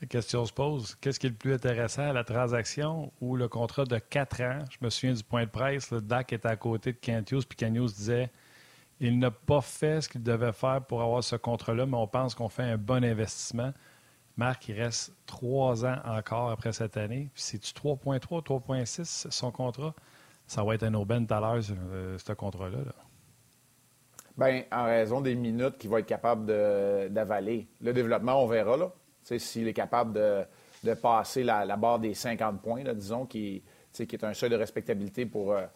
La 0.00 0.06
question 0.06 0.44
se 0.44 0.52
pose, 0.52 0.94
qu'est-ce 1.00 1.18
qui 1.18 1.26
est 1.26 1.30
le 1.30 1.36
plus 1.36 1.52
intéressant, 1.54 2.12
la 2.12 2.22
transaction 2.22 3.12
ou 3.20 3.34
le 3.34 3.48
contrat 3.48 3.84
de 3.84 3.98
quatre 3.98 4.40
ans? 4.42 4.60
Je 4.70 4.78
me 4.80 4.90
souviens 4.90 5.12
du 5.12 5.24
point 5.24 5.44
de 5.44 5.50
presse, 5.50 5.90
le 5.90 6.00
DAC 6.00 6.34
était 6.34 6.48
à 6.48 6.56
côté 6.56 6.92
de 6.92 6.98
Kent 6.98 7.32
Hughes, 7.32 7.46
puis 7.48 7.56
Kent 7.56 7.74
disait 7.74 8.30
il 9.00 9.18
n'a 9.18 9.30
pas 9.30 9.60
fait 9.60 10.00
ce 10.00 10.08
qu'il 10.08 10.22
devait 10.22 10.52
faire 10.52 10.84
pour 10.84 11.02
avoir 11.02 11.22
ce 11.22 11.36
contrat-là, 11.36 11.86
mais 11.86 11.96
on 11.96 12.06
pense 12.06 12.34
qu'on 12.34 12.48
fait 12.48 12.64
un 12.64 12.76
bon 12.76 13.04
investissement. 13.04 13.72
Marc, 14.36 14.68
il 14.68 14.80
reste 14.80 15.12
trois 15.26 15.84
ans 15.84 15.96
encore 16.04 16.50
après 16.50 16.72
cette 16.72 16.96
année. 16.96 17.28
Puis 17.34 17.42
c'est-tu 17.42 17.72
3.3, 17.72 18.20
3.6 18.44 19.30
son 19.30 19.50
contrat? 19.50 19.94
Ça 20.48 20.64
va 20.64 20.74
être 20.74 20.82
un 20.82 20.94
aubaine 20.94 21.26
tout 21.26 21.34
à 21.34 21.40
l'heure, 21.40 21.62
ce 21.62 22.32
contrat-là. 22.32 22.78
là 22.78 22.94
Bien, 24.38 24.62
en 24.72 24.84
raison 24.84 25.20
des 25.20 25.34
minutes 25.34 25.76
qu'il 25.76 25.90
va 25.90 25.98
être 25.98 26.06
capable 26.06 26.46
d'avaler. 26.46 27.68
Le 27.82 27.92
développement, 27.92 28.42
on 28.42 28.46
verra, 28.46 28.76
là. 28.76 28.90
S'il 29.22 29.68
est 29.68 29.74
capable 29.74 30.14
de, 30.14 30.94
passer 30.94 31.44
la, 31.44 31.76
barre 31.76 31.98
des 31.98 32.14
50 32.14 32.62
points, 32.62 32.82
disons, 32.94 33.26
qui, 33.26 33.62
qui 33.92 34.02
est 34.02 34.24
un 34.24 34.32
seuil 34.32 34.48
de 34.48 34.56
respectabilité 34.56 35.26
pour, 35.26 35.52
euh, 35.52 35.66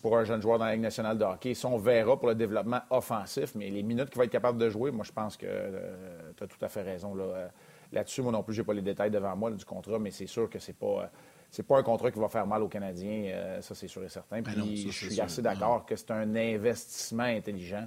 pour 0.00 0.16
un 0.16 0.24
jeune 0.24 0.40
joueur 0.40 0.58
dans 0.58 0.64
la 0.64 0.72
Ligue 0.72 0.82
nationale 0.82 1.18
de 1.18 1.24
hockey. 1.24 1.52
Ça, 1.52 1.68
on 1.68 1.76
verra 1.76 2.18
pour 2.18 2.28
le 2.28 2.34
développement 2.34 2.80
offensif, 2.88 3.54
mais 3.54 3.68
les 3.68 3.82
minutes 3.82 4.08
qu'il 4.08 4.18
va 4.18 4.24
être 4.24 4.30
capable 4.30 4.56
de 4.56 4.70
jouer, 4.70 4.92
moi, 4.92 5.04
je 5.04 5.12
pense 5.12 5.36
que 5.36 5.46
euh, 5.46 6.32
tu 6.38 6.42
as 6.42 6.46
tout 6.46 6.64
à 6.64 6.68
fait 6.68 6.82
raison. 6.82 7.14
Là. 7.14 7.24
Euh, 7.24 7.48
là-dessus, 7.92 8.22
moi 8.22 8.32
non 8.32 8.42
plus, 8.42 8.54
je 8.54 8.62
n'ai 8.62 8.66
pas 8.66 8.72
les 8.72 8.82
détails 8.82 9.10
devant 9.10 9.36
moi 9.36 9.50
du 9.50 9.64
contrat, 9.64 9.98
mais 9.98 10.10
c'est 10.10 10.26
sûr 10.26 10.48
que 10.48 10.58
c'est 10.58 10.78
pas 10.78 11.10
c'est 11.50 11.62
pas 11.62 11.78
un 11.78 11.82
contrat 11.82 12.10
qui 12.10 12.18
va 12.18 12.28
faire 12.28 12.46
mal 12.46 12.62
aux 12.62 12.68
Canadiens, 12.68 13.24
euh, 13.26 13.60
ça 13.60 13.74
c'est 13.74 13.88
sûr 13.88 14.04
et 14.04 14.08
certain. 14.08 14.42
Ben 14.42 14.52
Puis 14.52 14.90
je 14.90 15.06
suis 15.06 15.20
assez 15.20 15.42
d'accord 15.42 15.86
que 15.86 15.96
c'est 15.96 16.10
un 16.10 16.34
investissement 16.34 17.24
intelligent 17.24 17.86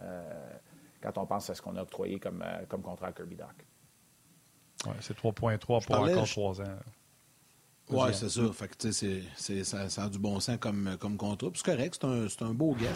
euh, 0.00 0.52
quand 1.00 1.18
on 1.18 1.26
pense 1.26 1.50
à 1.50 1.54
ce 1.54 1.62
qu'on 1.62 1.76
a 1.76 1.82
octroyé 1.82 2.18
comme, 2.18 2.42
euh, 2.42 2.64
comme 2.68 2.82
contrat 2.82 3.08
à 3.08 3.12
Kirby 3.12 3.36
Doc. 3.36 3.66
Ouais, 4.86 4.92
c'est 5.00 5.16
3,3 5.16 5.58
pour 5.66 5.76
encore 6.00 6.28
3 6.28 6.60
ans. 6.62 6.64
Oui, 7.90 8.10
c'est 8.12 8.28
ça. 8.28 8.42
Fait 8.52 8.68
que, 8.68 8.90
ça, 9.64 9.88
ça, 9.88 10.04
a 10.04 10.08
du 10.08 10.18
bon 10.18 10.38
sens 10.38 10.56
comme, 10.58 10.96
comme 11.00 11.16
contrat. 11.16 11.48
c'est 11.54 11.64
correct, 11.64 11.98
c'est 12.00 12.42
un, 12.42 12.46
un, 12.46 12.54
beau 12.54 12.74
gars. 12.74 12.94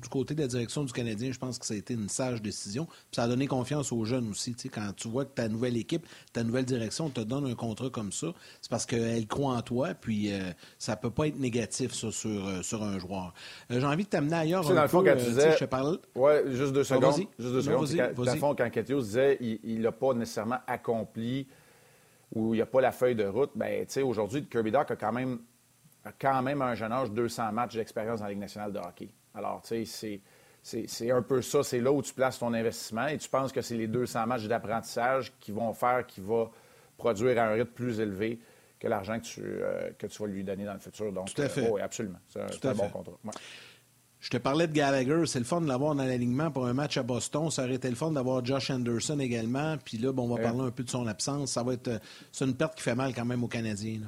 Du 0.00 0.08
côté 0.08 0.34
de 0.34 0.40
la 0.40 0.48
direction 0.48 0.84
du 0.84 0.92
Canadien, 0.92 1.32
je 1.32 1.38
pense 1.38 1.58
que 1.58 1.66
ça 1.66 1.74
a 1.74 1.76
été 1.76 1.94
une 1.94 2.08
sage 2.08 2.42
décision. 2.42 2.86
Puis 2.86 3.16
ça 3.16 3.24
a 3.24 3.28
donné 3.28 3.46
confiance 3.46 3.92
aux 3.92 4.04
jeunes 4.04 4.28
aussi. 4.30 4.54
quand 4.72 4.92
tu 4.96 5.08
vois 5.08 5.24
que 5.24 5.34
ta 5.34 5.48
nouvelle 5.48 5.76
équipe, 5.76 6.06
ta 6.32 6.42
nouvelle 6.42 6.64
direction 6.64 7.08
te 7.10 7.20
donne 7.20 7.46
un 7.46 7.54
contrat 7.54 7.90
comme 7.90 8.12
ça, 8.12 8.28
c'est 8.60 8.70
parce 8.70 8.86
qu'elle 8.86 9.26
croit 9.26 9.54
en 9.54 9.62
toi. 9.62 9.94
Puis 9.94 10.32
euh, 10.32 10.50
ça 10.78 10.96
peut 10.96 11.10
pas 11.10 11.28
être 11.28 11.38
négatif, 11.38 11.92
ça, 11.92 12.10
sur, 12.10 12.46
euh, 12.46 12.62
sur 12.62 12.82
un 12.82 12.98
joueur. 12.98 13.34
J'ai 13.68 13.84
envie 13.84 14.04
de 14.04 14.08
t'amener 14.08 14.36
ailleurs. 14.36 14.64
Sais, 14.64 14.74
dans 14.74 14.82
le 14.82 14.88
fond, 14.88 15.04
quand 15.04 15.16
tu 15.16 15.24
disais. 15.24 15.56
Je 15.58 15.64
parle... 15.64 15.98
Oui, 16.14 16.32
juste 16.48 16.72
deux 16.72 16.84
secondes. 16.84 17.26
juste 17.38 17.52
deux 17.52 17.62
secondes. 17.62 18.14
dans 18.14 18.32
le 18.32 18.38
fond, 18.38 18.54
quand 18.54 18.70
Katios 18.70 19.04
disait 19.04 19.38
il 19.40 19.80
n'a 19.80 19.92
pas 19.92 20.14
nécessairement 20.14 20.58
accompli 20.66 21.46
ou 22.34 22.54
il 22.54 22.58
n'y 22.58 22.62
a 22.62 22.66
pas 22.66 22.80
la 22.80 22.92
feuille 22.92 23.16
de 23.16 23.26
route, 23.26 23.50
ben, 23.54 23.84
tu 23.86 23.92
sais, 23.92 24.02
aujourd'hui, 24.02 24.46
Kirby 24.46 24.70
Doc 24.70 24.90
a 24.90 24.96
quand 24.96 25.12
même 25.12 25.40
a 26.04 26.12
quand 26.12 26.42
même 26.42 26.62
un 26.62 26.74
jeune 26.74 26.92
âge 26.92 27.10
200 27.10 27.52
matchs 27.52 27.74
d'expérience 27.74 28.20
dans 28.20 28.26
la 28.26 28.30
Ligue 28.30 28.40
nationale 28.40 28.72
de 28.72 28.78
hockey. 28.78 29.10
Alors, 29.34 29.62
tu 29.62 29.84
sais, 29.86 30.20
c'est 30.62 31.10
un 31.10 31.22
peu 31.22 31.42
ça, 31.42 31.62
c'est 31.62 31.80
là 31.80 31.92
où 31.92 32.02
tu 32.02 32.12
places 32.12 32.38
ton 32.38 32.52
investissement 32.52 33.06
et 33.06 33.18
tu 33.18 33.28
penses 33.28 33.52
que 33.52 33.62
c'est 33.62 33.76
les 33.76 33.86
200 33.86 34.26
matchs 34.26 34.44
d'apprentissage 34.44 35.32
qui 35.40 35.52
vont 35.52 35.72
faire 35.72 36.06
qu'il 36.06 36.24
va 36.24 36.50
produire 36.96 37.38
à 37.38 37.46
un 37.46 37.52
rythme 37.52 37.70
plus 37.70 38.00
élevé 38.00 38.38
que 38.78 38.88
l'argent 38.88 39.18
que, 39.18 39.24
tu, 39.24 39.42
euh, 39.42 39.90
que 39.98 40.06
tu 40.06 40.22
vas 40.22 40.28
lui 40.28 40.42
donner 40.42 40.64
dans 40.64 40.72
le 40.72 40.78
futur. 40.78 41.12
Donc, 41.12 41.32
Tout 41.32 41.42
à 41.42 41.48
fait. 41.48 41.66
Euh, 41.66 41.72
oui, 41.72 41.80
absolument. 41.80 42.18
C'est 42.28 42.64
un, 42.66 42.74
bon 42.74 42.88
contrat. 42.88 43.12
Je 44.20 44.28
te 44.28 44.36
parlais 44.36 44.66
de 44.66 44.72
Gallagher, 44.72 45.24
c'est 45.26 45.38
le 45.38 45.46
fun 45.46 45.62
de 45.62 45.68
l'avoir 45.68 45.94
dans 45.94 46.04
l'alignement 46.04 46.50
pour 46.50 46.66
un 46.66 46.74
match 46.74 46.98
à 46.98 47.02
Boston. 47.02 47.50
Ça 47.50 47.64
aurait 47.64 47.74
été 47.74 47.88
le 47.88 47.96
fun 47.96 48.10
d'avoir 48.10 48.44
Josh 48.44 48.70
Anderson 48.70 49.18
également. 49.18 49.76
Puis 49.82 49.96
là, 49.96 50.12
bon, 50.12 50.30
on 50.30 50.34
va 50.34 50.42
parler 50.42 50.60
un 50.60 50.70
peu 50.70 50.82
de 50.82 50.90
son 50.90 51.06
absence. 51.06 51.52
Ça 51.52 51.62
va 51.62 51.74
être 51.74 51.88
euh, 51.88 51.98
c'est 52.32 52.44
une 52.44 52.54
perte 52.54 52.74
qui 52.74 52.82
fait 52.82 52.94
mal 52.94 53.14
quand 53.14 53.24
même 53.24 53.42
aux 53.42 53.48
Canadiens. 53.48 54.00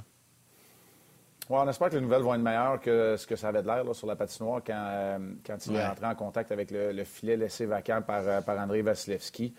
Ouais, 1.53 1.59
on 1.61 1.69
espère 1.69 1.91
que 1.91 1.97
les 1.97 2.01
nouvelles 2.01 2.23
vont 2.23 2.33
être 2.33 2.41
meilleures 2.41 2.81
que 2.81 3.15
ce 3.19 3.27
que 3.27 3.37
ça 3.37 3.49
avait 3.49 3.61
de 3.61 3.67
l'air 3.67 3.85
sur 3.95 4.07
la 4.07 4.17
patinoire 4.17 4.63
quand, 4.67 4.73
euh, 4.75 5.19
quand 5.47 5.67
il 5.67 5.77
est 5.77 5.85
entré 5.85 6.07
en 6.07 6.15
contact 6.15 6.51
avec 6.51 6.71
le, 6.71 7.05
filet 7.05 7.37
laissé 7.37 7.67
vacant 7.67 8.01
par, 8.01 8.27
euh, 8.27 8.41
par 8.41 8.59
André 8.59 8.81
Vasilevski. 8.81 9.53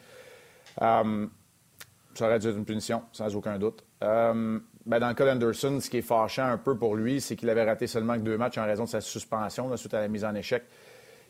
Euh, 0.82 1.28
ça 2.16 2.26
aurait 2.26 2.40
dû 2.40 2.48
être 2.48 2.58
une 2.58 2.66
punition, 2.66 3.04
sans 3.12 3.36
aucun 3.36 3.60
doute. 3.60 3.86
Ben, 4.02 4.60
dans 4.88 5.08
le 5.08 5.14
cas 5.14 5.26
d'Anderson, 5.26 5.80
ce 5.80 5.88
qui 5.88 5.98
est 5.98 6.02
fâchant 6.02 6.48
un 6.48 6.58
peu 6.58 6.76
pour 6.76 6.96
lui, 6.96 7.22
c'est 7.22 7.36
qu'il 7.36 7.50
avait 7.52 7.64
raté 7.64 7.86
seulement 7.86 8.18
deux 8.18 8.40
matchs 8.40 8.58
en 8.58 8.66
raison 8.66 8.86
de 8.86 8.90
sa 8.90 9.00
suspension 9.00 9.78
suite 9.78 9.94
à 9.94 10.02
la 10.02 10.08
mise 10.08 10.26
en 10.26 10.34
échec 10.34 10.64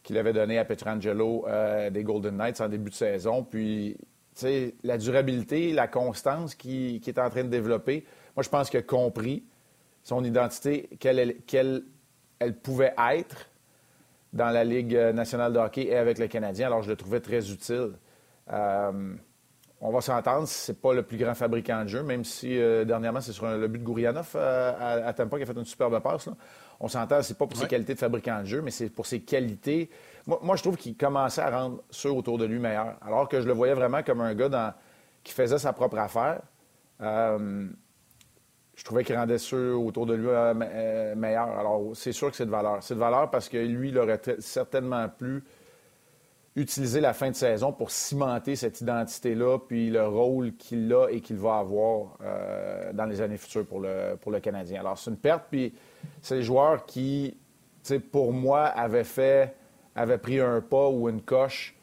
qu'il 0.01 0.17
avait 0.17 0.32
donnée 0.32 0.60
à 0.60 0.63
Petrangelo 0.63 1.46
des 1.91 2.03
Golden 2.03 2.38
Knights 2.38 2.62
en 2.62 2.70
début 2.70 2.89
de 2.89 2.96
saison. 2.96 3.43
Puis, 3.43 3.98
tu 4.34 4.41
sais, 4.41 4.75
la 4.84 4.98
durabilité, 4.98 5.74
la 5.74 5.89
constance 5.89 6.55
qu'il 6.55 7.01
qui 7.01 7.10
est 7.10 7.20
en 7.20 7.29
train 7.29 7.43
de 7.43 7.50
développer, 7.50 8.05
moi, 8.38 8.43
je 8.43 8.50
pense 8.50 8.70
qu'il 8.70 8.79
a 8.79 8.84
compris 8.84 9.43
son 10.03 10.24
identité, 10.24 10.89
quelle 11.00 11.36
elle, 12.39 12.55
pouvait 12.57 12.93
être 13.12 13.50
dans 14.33 14.50
la 14.50 14.63
Ligue 14.63 14.95
nationale 15.13 15.53
de 15.53 15.60
hockey 15.60 15.86
et 15.86 15.95
avec 15.95 16.19
le 16.19 16.27
Canadien. 16.27 16.67
Alors, 16.67 16.83
je 16.83 16.89
le 16.89 16.95
trouvais 16.95 17.22
très 17.22 17.51
utile. 17.51 17.93
Euh, 18.51 19.15
on 19.79 19.91
va 19.91 20.01
s'entendre, 20.01 20.48
c'est 20.48 20.81
pas 20.81 20.93
le 20.93 21.03
plus 21.03 21.17
grand 21.17 21.33
fabricant 21.33 21.83
de 21.83 21.89
jeu, 21.89 22.03
même 22.03 22.24
si 22.24 22.57
euh, 22.57 22.86
dernièrement, 22.86 23.19
c'est 23.19 23.33
sur 23.33 23.45
le 23.45 23.67
but 23.67 23.79
de 23.79 23.83
Gourianov 23.83 24.31
euh, 24.36 25.07
à, 25.07 25.13
Tampa 25.13 25.38
qui 25.38 25.43
a 25.43 25.45
fait 25.45 25.53
une 25.53 25.65
superbe 25.65 26.01
passe. 26.01 26.29
On 26.79 26.88
s'entend, 26.88 27.22
c'est 27.22 27.38
pas 27.38 27.48
pour 27.48 27.57
ses 27.57 27.67
qualités 27.67 27.93
de 27.93 28.00
fabricant 28.00 28.41
de 28.41 28.45
jeu, 28.45 28.62
mais 28.62 28.72
c'est 28.72 28.89
pour 28.89 29.05
ses 29.05 29.22
qualités. 29.22 29.89
Moi, 30.25 30.55
je 30.55 30.62
trouve 30.62 30.77
qu'il 30.77 30.95
commençait 30.95 31.41
à 31.41 31.50
rendre 31.50 31.83
ceux 31.89 32.12
autour 32.12 32.38
de 32.38 32.45
lui 32.45 32.60
meilleurs. 32.60 32.95
Alors 33.01 33.27
que 33.27 33.41
je 33.41 33.48
le 33.48 33.53
voyais 33.53 33.74
vraiment 33.74 34.03
comme 34.03 34.22
un 34.22 34.33
gars 34.33 34.75
qui 35.24 35.33
faisait 35.33 35.57
sa 35.57 35.74
propre 35.74 35.98
affaire 35.98 36.41
je 38.75 38.84
trouvais 38.84 39.03
qu'il 39.03 39.15
rendait 39.15 39.38
ceux 39.38 39.75
autour 39.75 40.06
de 40.06 40.15
lui 40.15 40.27
euh, 40.27 40.53
euh, 40.62 41.15
meilleurs. 41.15 41.58
Alors, 41.60 41.92
c'est 41.94 42.12
sûr 42.12 42.32
que 42.32 42.36
c'est 42.36 42.46
de 42.46 42.51
valeur. 42.51 42.82
C'est 42.82 42.96
de 42.96 43.00
valeur 43.00 43.30
parce 43.30 43.50
que 43.50 43.58
lui, 43.58 43.89
il 43.89 43.98
aurait 43.98 44.22
certainement 44.39 45.08
plus 45.10 45.44
utiliser 46.56 47.01
la 47.01 47.13
fin 47.13 47.30
de 47.30 47.36
saison 47.36 47.72
pour 47.72 47.89
cimenter 47.89 48.56
cette 48.56 48.80
identité-là, 48.82 49.58
puis 49.60 49.89
le 49.89 50.08
rôle 50.08 50.56
qu'il 50.56 50.94
a 50.94 51.08
et 51.10 51.20
qu'il 51.20 51.38
va 51.38 51.58
avoir 51.58 52.18
euh, 52.22 52.94
dans 52.94 53.06
les 53.06 53.22
années 53.22 53.38
futures 53.38 53.65
pour 53.65 53.80
le, 53.80 54.15
pour 54.22 54.32
le 54.32 54.39
Canadien. 54.39 54.80
Alors, 54.80 54.98
c'est 54.98 55.10
une 55.10 55.18
perte, 55.18 55.46
puis 55.50 55.74
c'est 56.22 56.36
les 56.36 56.44
joueurs 56.44 56.86
qui, 56.86 57.38
pour 58.12 58.34
moi, 58.34 58.65
avaient 58.65 59.03
fait, 59.03 59.56
avaient 59.96 60.20
pris 60.20 60.39
un 60.39 60.62
pas 60.62 60.89
ou 60.89 61.10
une 61.10 61.22
coche 61.22 61.75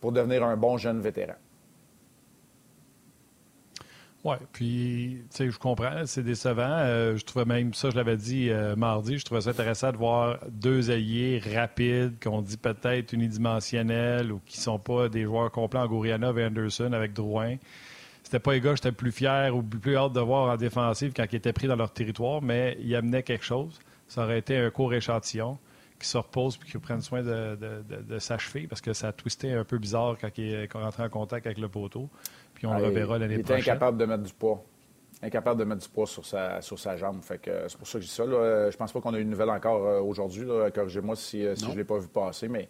pour 0.00 0.12
devenir 0.12 0.44
un 0.44 0.56
bon 0.56 0.78
jeune 0.78 1.00
vétéran. 1.00 1.34
Oui, 4.24 4.36
puis, 4.52 5.24
tu 5.30 5.36
sais, 5.36 5.50
je 5.50 5.58
comprends, 5.58 6.06
c'est 6.06 6.22
décevant. 6.22 6.62
Euh, 6.62 7.16
je 7.16 7.24
trouvais 7.24 7.44
même 7.44 7.74
ça, 7.74 7.90
je 7.90 7.96
l'avais 7.96 8.16
dit 8.16 8.50
euh, 8.50 8.76
mardi, 8.76 9.18
je 9.18 9.24
trouvais 9.24 9.40
ça 9.40 9.50
intéressant 9.50 9.90
de 9.90 9.96
voir 9.96 10.38
deux 10.48 10.92
alliés 10.92 11.42
rapides, 11.52 12.22
qu'on 12.22 12.40
dit 12.40 12.56
peut-être 12.56 13.12
unidimensionnels 13.12 14.30
ou 14.30 14.40
qui 14.46 14.60
sont 14.60 14.78
pas 14.78 15.08
des 15.08 15.24
joueurs 15.24 15.50
complets 15.50 15.80
en 15.80 15.88
Gourianov 15.88 16.38
et 16.38 16.44
Anderson 16.44 16.92
avec 16.92 17.14
Drouin. 17.14 17.56
C'était 18.22 18.38
pas 18.38 18.52
les 18.52 18.60
gars 18.60 18.76
j'étais 18.76 18.92
plus 18.92 19.10
fier 19.10 19.56
ou 19.56 19.62
plus 19.62 19.96
hâte 19.96 20.12
de 20.12 20.20
voir 20.20 20.52
en 20.52 20.56
défensive 20.56 21.12
quand 21.16 21.24
ils 21.32 21.36
étaient 21.36 21.52
pris 21.52 21.66
dans 21.66 21.76
leur 21.76 21.92
territoire, 21.92 22.42
mais 22.42 22.78
ils 22.80 22.94
amenaient 22.94 23.24
quelque 23.24 23.44
chose. 23.44 23.80
Ça 24.06 24.22
aurait 24.22 24.38
été 24.38 24.56
un 24.56 24.70
court 24.70 24.94
échantillon 24.94 25.58
qui 26.02 26.08
se 26.08 26.18
repose 26.18 26.56
puis 26.56 26.70
qui 26.70 26.78
prenne 26.78 27.00
soin 27.00 27.22
de, 27.22 27.56
de, 27.56 28.18
s'achever 28.18 28.66
parce 28.66 28.80
que 28.80 28.92
ça 28.92 29.08
a 29.08 29.12
twisté 29.12 29.52
un 29.52 29.64
peu 29.64 29.78
bizarre 29.78 30.16
quand 30.20 30.28
il 30.36 30.52
est 30.52 30.72
rentré 30.72 31.02
en 31.02 31.08
contact 31.08 31.46
avec 31.46 31.58
le 31.58 31.68
poteau 31.68 32.08
on 32.66 32.78
le 32.78 32.84
reverra 32.84 33.18
l'année 33.18 33.38
prochaine. 33.38 33.58
Il 33.58 33.60
était 33.60 33.70
incapable 33.70 33.98
de 33.98 34.04
mettre 34.04 34.22
du 34.22 34.32
poids. 34.32 34.62
Incapable 35.22 35.60
de 35.60 35.64
mettre 35.64 35.82
du 35.82 35.88
poids 35.88 36.06
sur 36.06 36.26
sa, 36.26 36.60
sur 36.60 36.78
sa 36.78 36.96
jambe. 36.96 37.22
Fait 37.22 37.38
que 37.38 37.68
c'est 37.68 37.78
pour 37.78 37.86
ça 37.86 37.98
que 37.98 38.04
je 38.04 38.08
dis 38.08 38.14
ça. 38.14 38.26
Là. 38.26 38.70
Je 38.70 38.76
pense 38.76 38.92
pas 38.92 39.00
qu'on 39.00 39.14
a 39.14 39.18
eu 39.18 39.22
une 39.22 39.30
nouvelle 39.30 39.50
encore 39.50 39.86
euh, 39.86 40.00
aujourd'hui. 40.00 40.46
Corrigez-moi 40.74 41.16
si, 41.16 41.46
euh, 41.46 41.54
si 41.54 41.66
je 41.66 41.70
ne 41.70 41.76
l'ai 41.76 41.84
pas 41.84 41.98
vu 41.98 42.08
passer, 42.08 42.48
mais 42.48 42.68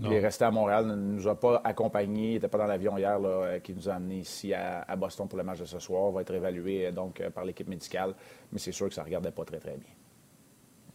il 0.00 0.12
est 0.12 0.20
resté 0.20 0.44
à 0.44 0.50
Montréal, 0.52 0.86
ne 0.86 0.94
nous 0.94 1.26
a 1.26 1.34
pas 1.34 1.60
accompagnés, 1.64 2.30
il 2.30 2.34
n'était 2.34 2.46
pas 2.46 2.58
dans 2.58 2.66
l'avion 2.66 2.96
hier 2.96 3.18
euh, 3.20 3.58
qui 3.58 3.74
nous 3.74 3.88
a 3.88 3.94
amenés 3.94 4.18
ici 4.18 4.54
à, 4.54 4.94
Boston 4.96 5.26
pour 5.26 5.38
le 5.38 5.44
match 5.44 5.58
de 5.58 5.64
ce 5.64 5.80
soir. 5.80 6.10
Il 6.10 6.14
va 6.14 6.20
être 6.20 6.34
évalué 6.34 6.92
donc 6.92 7.20
par 7.34 7.44
l'équipe 7.44 7.68
médicale, 7.68 8.14
mais 8.52 8.60
c'est 8.60 8.72
sûr 8.72 8.88
que 8.88 8.94
ça 8.94 9.00
ne 9.00 9.06
regardait 9.06 9.32
pas 9.32 9.44
très, 9.44 9.58
très 9.58 9.76
bien. 9.76 9.90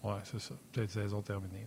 Oui, 0.03 0.13
c'est 0.25 0.39
ça. 0.39 0.53
Peut-être 0.71 0.91
saison 0.91 1.21
terminée. 1.21 1.65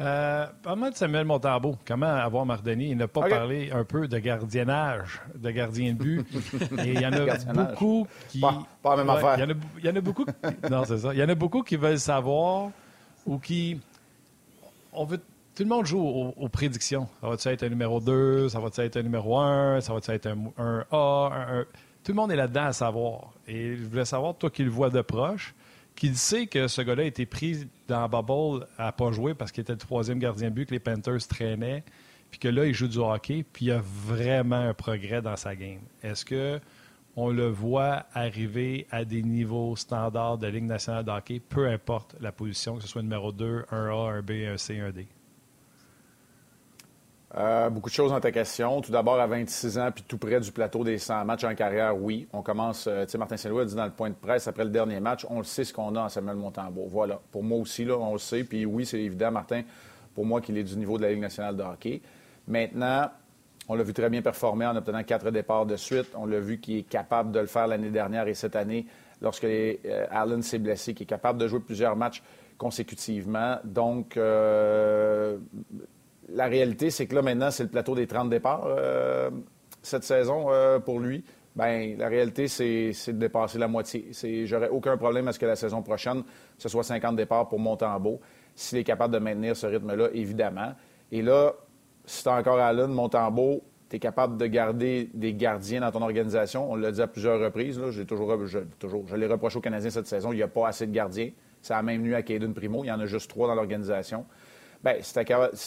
Euh, 0.00 0.46
Parle-moi 0.62 0.90
de 0.90 0.96
Samuel 0.96 1.24
Montambeau. 1.24 1.76
Comment 1.86 2.06
avoir 2.06 2.44
Mardoni? 2.44 2.90
Il 2.90 2.96
n'a 2.96 3.06
pas 3.06 3.28
parlé 3.28 3.70
un 3.70 3.84
peu 3.84 4.08
de 4.08 4.18
gardiennage, 4.18 5.20
de 5.36 5.50
gardien 5.50 5.92
de 5.92 5.98
but? 5.98 6.26
Et 6.84 6.94
il 6.94 7.00
y 7.00 7.06
en 7.06 7.12
a 7.12 7.64
beaucoup 7.64 8.06
qui. 8.28 8.40
Pas, 8.40 8.66
pas 8.82 8.96
la 8.96 9.04
même 9.04 9.10
affaire. 9.10 9.36
Il 9.38 9.84
y, 9.84 9.88
en 9.88 9.96
a, 9.96 10.00
beaucoup. 10.00 10.26
non, 10.70 10.84
c'est 10.84 10.98
ça. 10.98 11.14
Il 11.14 11.20
y 11.20 11.22
en 11.22 11.28
a 11.28 11.34
beaucoup 11.36 11.62
qui 11.62 11.76
veulent 11.76 12.00
savoir 12.00 12.70
ou 13.26 13.38
qui. 13.38 13.80
On 14.92 15.04
veut. 15.04 15.20
Tout 15.54 15.64
le 15.64 15.68
monde 15.68 15.86
joue 15.86 16.00
aux, 16.00 16.48
prédictions. 16.48 17.08
Ça 17.20 17.28
va-tu 17.28 17.48
être 17.48 17.64
un 17.64 17.68
numéro 17.68 18.00
2? 18.00 18.48
Ça 18.48 18.60
va-tu 18.60 18.80
être 18.80 18.96
un 18.96 19.02
numéro 19.02 19.38
1? 19.38 19.80
Ça 19.80 19.92
va-tu 19.92 20.12
être 20.12 20.26
un, 20.26 20.84
A? 20.92 21.30
Un, 21.32 21.64
Tout 22.04 22.12
le 22.12 22.14
monde 22.14 22.30
est 22.30 22.36
là-dedans 22.36 22.66
à 22.66 22.72
savoir. 22.72 23.32
Et 23.48 23.76
je 23.76 23.84
voulais 23.84 24.04
savoir, 24.04 24.36
toi 24.36 24.50
qui 24.50 24.62
le 24.62 24.70
vois 24.70 24.88
de 24.88 25.00
proche, 25.00 25.56
qu'il 25.98 26.16
sait 26.16 26.46
que 26.46 26.68
ce 26.68 26.80
gars-là 26.80 27.02
a 27.02 27.06
été 27.06 27.26
pris 27.26 27.68
dans 27.88 28.08
Bubble 28.08 28.66
à 28.78 28.92
pas 28.92 29.10
jouer 29.12 29.34
parce 29.34 29.52
qu'il 29.52 29.62
était 29.62 29.72
le 29.72 29.78
troisième 29.78 30.18
gardien 30.18 30.50
but 30.50 30.66
que 30.66 30.72
les 30.72 30.80
Panthers 30.80 31.26
traînaient, 31.26 31.82
puis 32.30 32.38
que 32.38 32.48
là, 32.48 32.66
il 32.66 32.74
joue 32.74 32.88
du 32.88 32.98
hockey, 32.98 33.44
puis 33.52 33.66
il 33.66 33.68
y 33.68 33.72
a 33.72 33.82
vraiment 33.82 34.56
un 34.56 34.74
progrès 34.74 35.22
dans 35.22 35.36
sa 35.36 35.56
game. 35.56 35.80
Est-ce 36.02 36.24
que 36.24 36.60
on 37.16 37.30
le 37.30 37.48
voit 37.48 38.06
arriver 38.14 38.86
à 38.92 39.04
des 39.04 39.24
niveaux 39.24 39.74
standards 39.74 40.38
de 40.38 40.46
Ligue 40.46 40.64
nationale 40.64 41.04
de 41.04 41.10
hockey, 41.10 41.40
peu 41.40 41.66
importe 41.66 42.14
la 42.20 42.30
position, 42.30 42.76
que 42.76 42.82
ce 42.82 42.88
soit 42.88 43.02
numéro 43.02 43.32
2, 43.32 43.64
un 43.72 43.88
A, 43.88 44.12
un 44.12 44.22
B, 44.22 44.30
un 44.46 44.56
C, 44.56 44.78
un 44.78 44.90
D? 44.90 45.08
Euh, 47.36 47.68
beaucoup 47.68 47.90
de 47.90 47.94
choses 47.94 48.10
dans 48.10 48.20
ta 48.20 48.32
question. 48.32 48.80
Tout 48.80 48.90
d'abord, 48.90 49.20
à 49.20 49.26
26 49.26 49.78
ans, 49.78 49.90
puis 49.94 50.02
tout 50.06 50.16
près 50.16 50.40
du 50.40 50.50
plateau 50.50 50.82
des 50.82 50.96
100 50.96 51.26
matchs 51.26 51.44
en 51.44 51.54
carrière, 51.54 51.94
oui. 52.00 52.26
On 52.32 52.40
commence, 52.40 52.86
euh, 52.86 53.04
tu 53.04 53.12
sais, 53.12 53.18
Martin 53.18 53.36
Saint-Louis 53.36 53.62
a 53.62 53.64
dit 53.66 53.74
dans 53.74 53.84
le 53.84 53.90
point 53.90 54.08
de 54.08 54.14
presse, 54.14 54.48
après 54.48 54.64
le 54.64 54.70
dernier 54.70 54.98
match, 54.98 55.26
on 55.28 55.38
le 55.38 55.44
sait 55.44 55.64
ce 55.64 55.74
qu'on 55.74 55.94
a 55.96 56.00
en 56.00 56.08
Samuel 56.08 56.36
Montembeau. 56.36 56.86
Voilà. 56.88 57.20
Pour 57.30 57.42
moi 57.42 57.58
aussi, 57.58 57.84
là, 57.84 57.98
on 57.98 58.12
le 58.12 58.18
sait. 58.18 58.44
Puis 58.44 58.64
oui, 58.64 58.86
c'est 58.86 59.00
évident, 59.00 59.30
Martin, 59.30 59.62
pour 60.14 60.24
moi, 60.24 60.40
qu'il 60.40 60.56
est 60.56 60.64
du 60.64 60.76
niveau 60.78 60.96
de 60.96 61.02
la 61.02 61.10
Ligue 61.10 61.20
nationale 61.20 61.54
de 61.54 61.62
hockey. 61.62 62.00
Maintenant, 62.46 63.10
on 63.68 63.74
l'a 63.74 63.82
vu 63.82 63.92
très 63.92 64.08
bien 64.08 64.22
performer 64.22 64.64
en 64.64 64.74
obtenant 64.74 65.02
quatre 65.04 65.30
départs 65.30 65.66
de 65.66 65.76
suite. 65.76 66.08
On 66.14 66.24
l'a 66.24 66.40
vu 66.40 66.58
qu'il 66.58 66.78
est 66.78 66.88
capable 66.88 67.30
de 67.30 67.40
le 67.40 67.46
faire 67.46 67.66
l'année 67.66 67.90
dernière 67.90 68.26
et 68.26 68.32
cette 68.32 68.56
année, 68.56 68.86
lorsque 69.20 69.44
euh, 69.44 69.76
Allen 70.10 70.40
s'est 70.40 70.58
blessé, 70.58 70.94
qu'il 70.94 71.04
est 71.04 71.06
capable 71.06 71.38
de 71.38 71.46
jouer 71.46 71.60
plusieurs 71.60 71.94
matchs 71.94 72.22
consécutivement. 72.56 73.58
Donc, 73.64 74.16
la 76.28 76.46
réalité, 76.46 76.90
c'est 76.90 77.06
que 77.06 77.14
là, 77.14 77.22
maintenant, 77.22 77.50
c'est 77.50 77.64
le 77.64 77.68
plateau 77.68 77.94
des 77.94 78.06
30 78.06 78.30
départs 78.30 78.64
euh, 78.66 79.30
cette 79.82 80.04
saison 80.04 80.46
euh, 80.48 80.78
pour 80.78 81.00
lui. 81.00 81.24
Bien, 81.56 81.94
la 81.98 82.08
réalité, 82.08 82.46
c'est 82.46 82.92
de 82.92 83.12
dépasser 83.12 83.58
la 83.58 83.66
moitié. 83.66 84.10
J'aurais 84.44 84.68
aucun 84.68 84.96
problème 84.96 85.26
à 85.26 85.32
ce 85.32 85.38
que 85.38 85.46
la 85.46 85.56
saison 85.56 85.82
prochaine, 85.82 86.22
ce 86.56 86.68
soit 86.68 86.84
50 86.84 87.16
départs 87.16 87.48
pour 87.48 87.58
Montembeau, 87.58 88.20
s'il 88.54 88.78
est 88.78 88.84
capable 88.84 89.12
de 89.14 89.18
maintenir 89.18 89.56
ce 89.56 89.66
rythme-là, 89.66 90.08
évidemment. 90.12 90.72
Et 91.10 91.20
là, 91.20 91.54
si 92.04 92.22
tu 92.22 92.28
encore 92.28 92.60
Allen, 92.60 92.92
Montembeau, 92.92 93.64
tu 93.90 93.96
es 93.96 93.98
capable 93.98 94.36
de 94.36 94.46
garder 94.46 95.10
des 95.14 95.34
gardiens 95.34 95.80
dans 95.80 95.90
ton 95.90 96.02
organisation. 96.02 96.70
On 96.70 96.76
l'a 96.76 96.92
dit 96.92 97.02
à 97.02 97.06
plusieurs 97.06 97.40
reprises. 97.40 97.80
Je, 97.90 98.02
toujours, 98.02 98.36
je 99.06 99.16
l'ai 99.16 99.26
reproché 99.26 99.58
aux 99.58 99.62
Canadiens 99.62 99.90
cette 99.90 100.06
saison. 100.06 100.32
Il 100.32 100.36
n'y 100.36 100.42
a 100.42 100.48
pas 100.48 100.68
assez 100.68 100.86
de 100.86 100.92
gardiens. 100.92 101.30
Ça 101.60 101.78
a 101.78 101.82
même 101.82 102.02
nu 102.02 102.14
à 102.14 102.22
Caden 102.22 102.54
Primo. 102.54 102.84
Il 102.84 102.88
y 102.88 102.92
en 102.92 103.00
a 103.00 103.06
juste 103.06 103.30
trois 103.30 103.48
dans 103.48 103.54
l'organisation. 103.54 104.26
Bien, 104.82 104.94
si 105.00 105.12
tu 105.12 105.18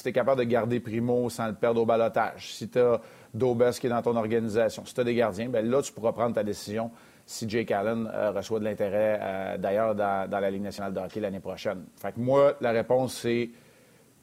es, 0.10 0.12
capable 0.13 0.39
de 0.39 0.46
garder 0.46 0.80
Primo 0.80 1.30
sans 1.30 1.48
le 1.48 1.53
perdre 1.53 1.82
au 1.82 1.86
balotage, 1.86 2.53
si 2.53 2.70
tu 2.70 2.80
as 2.80 3.01
Dobes 3.34 3.72
qui 3.72 3.88
est 3.88 3.89
dans 3.89 4.01
ton 4.01 4.15
organisation, 4.15 4.86
si 4.86 4.94
tu 4.94 5.01
as 5.01 5.03
des 5.03 5.15
gardiens, 5.15 5.50
bien 5.50 5.62
là, 5.62 5.82
tu 5.82 5.91
pourras 5.91 6.12
prendre 6.13 6.36
ta 6.36 6.44
décision 6.44 6.91
si 7.25 7.48
Jake 7.48 7.72
Allen 7.72 8.10
euh, 8.13 8.32
reçoit 8.32 8.60
de 8.60 8.65
l'intérêt 8.65 9.20
euh, 9.22 9.58
d'ailleurs 9.58 9.96
dans, 9.96 10.30
la 10.30 10.51
Ligue 10.51 10.63
nationale 10.63 10.94
de 10.94 11.00
hockey 11.00 11.20
l'année 11.20 11.39
prochaine. 11.39 11.86
Fait 11.96 12.13
que 12.13 12.20
moi, 12.20 12.56
la 12.62 12.72
réponse, 12.72 13.15
c'est 13.15 13.50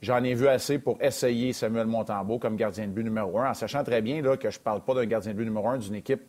j'en 0.03 0.23
ai 0.23 0.35
vu 0.35 0.47
assez 0.47 0.79
pour 0.79 1.01
essayer 1.01 1.53
Samuel 1.53 1.87
Montembeau 1.87 2.39
comme 2.39 2.57
gardien 2.57 2.87
de 2.87 2.93
but 2.93 3.05
numéro 3.05 3.39
un, 3.39 3.51
en 3.51 3.55
sachant 3.55 3.83
très 3.85 4.03
bien 4.03 4.21
là, 4.23 4.37
que 4.37 4.51
je 4.51 4.59
ne 4.59 4.63
parle 4.63 4.83
pas 4.83 4.95
d'un 4.95 5.07
gardien 5.07 5.33
de 5.33 5.39
but 5.39 5.45
numéro 5.45 5.69
un 5.69 5.79
d'une 5.79 5.95
équipe. 5.95 6.23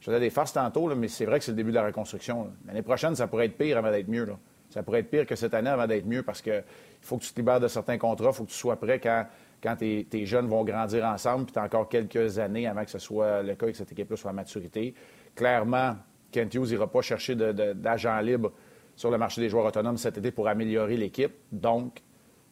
Je 0.00 0.06
faisais 0.06 0.20
des 0.20 0.30
farces 0.30 0.52
tantôt, 0.52 0.94
mais 0.94 1.08
c'est 1.08 1.24
vrai 1.24 1.38
que 1.38 1.44
c'est 1.44 1.52
le 1.52 1.56
début 1.56 1.70
de 1.70 1.76
la 1.76 1.86
reconstruction. 1.86 2.50
L'année 2.66 2.82
prochaine, 2.82 3.14
ça 3.14 3.26
pourrait 3.26 3.46
être 3.46 3.56
pire 3.56 3.78
avant 3.78 3.90
d'être 3.90 4.08
mieux. 4.08 4.26
Ça 4.70 4.82
pourrait 4.82 5.00
être 5.00 5.10
pire 5.10 5.26
que 5.26 5.36
cette 5.36 5.54
année 5.54 5.70
avant 5.70 5.86
d'être 5.86 6.06
mieux 6.06 6.22
parce 6.22 6.42
qu'il 6.42 6.64
faut 7.00 7.18
que 7.18 7.24
tu 7.24 7.32
te 7.32 7.40
libères 7.40 7.60
de 7.60 7.68
certains 7.68 7.98
contrats, 7.98 8.30
il 8.30 8.34
faut 8.34 8.44
que 8.44 8.50
tu 8.50 8.56
sois 8.56 8.76
prêt 8.76 8.98
quand, 9.00 9.26
quand 9.62 9.76
tes, 9.76 10.26
jeunes 10.26 10.46
vont 10.46 10.64
grandir 10.64 11.04
ensemble, 11.04 11.46
puis 11.46 11.52
tu 11.52 11.58
as 11.58 11.62
encore 11.62 11.88
quelques 11.88 12.38
années 12.38 12.66
avant 12.66 12.84
que 12.84 12.90
ce 12.90 12.98
soit 12.98 13.42
le 13.42 13.54
cas 13.54 13.68
et 13.68 13.72
que 13.72 13.78
cette 13.78 13.92
équipe-là 13.92 14.16
soit 14.16 14.30
à 14.30 14.34
maturité. 14.34 14.94
Clairement, 15.34 15.96
Kent 16.32 16.54
Hughes 16.54 16.70
n'ira 16.70 16.90
pas 16.90 17.02
chercher 17.02 17.34
d'agents 17.36 18.20
libres 18.20 18.52
sur 18.96 19.10
le 19.10 19.18
marché 19.18 19.40
des 19.40 19.48
joueurs 19.48 19.66
autonomes 19.66 19.98
cet 19.98 20.18
été 20.18 20.30
pour 20.30 20.48
améliorer 20.48 20.96
l'équipe. 20.96 21.32
Donc, 21.52 22.02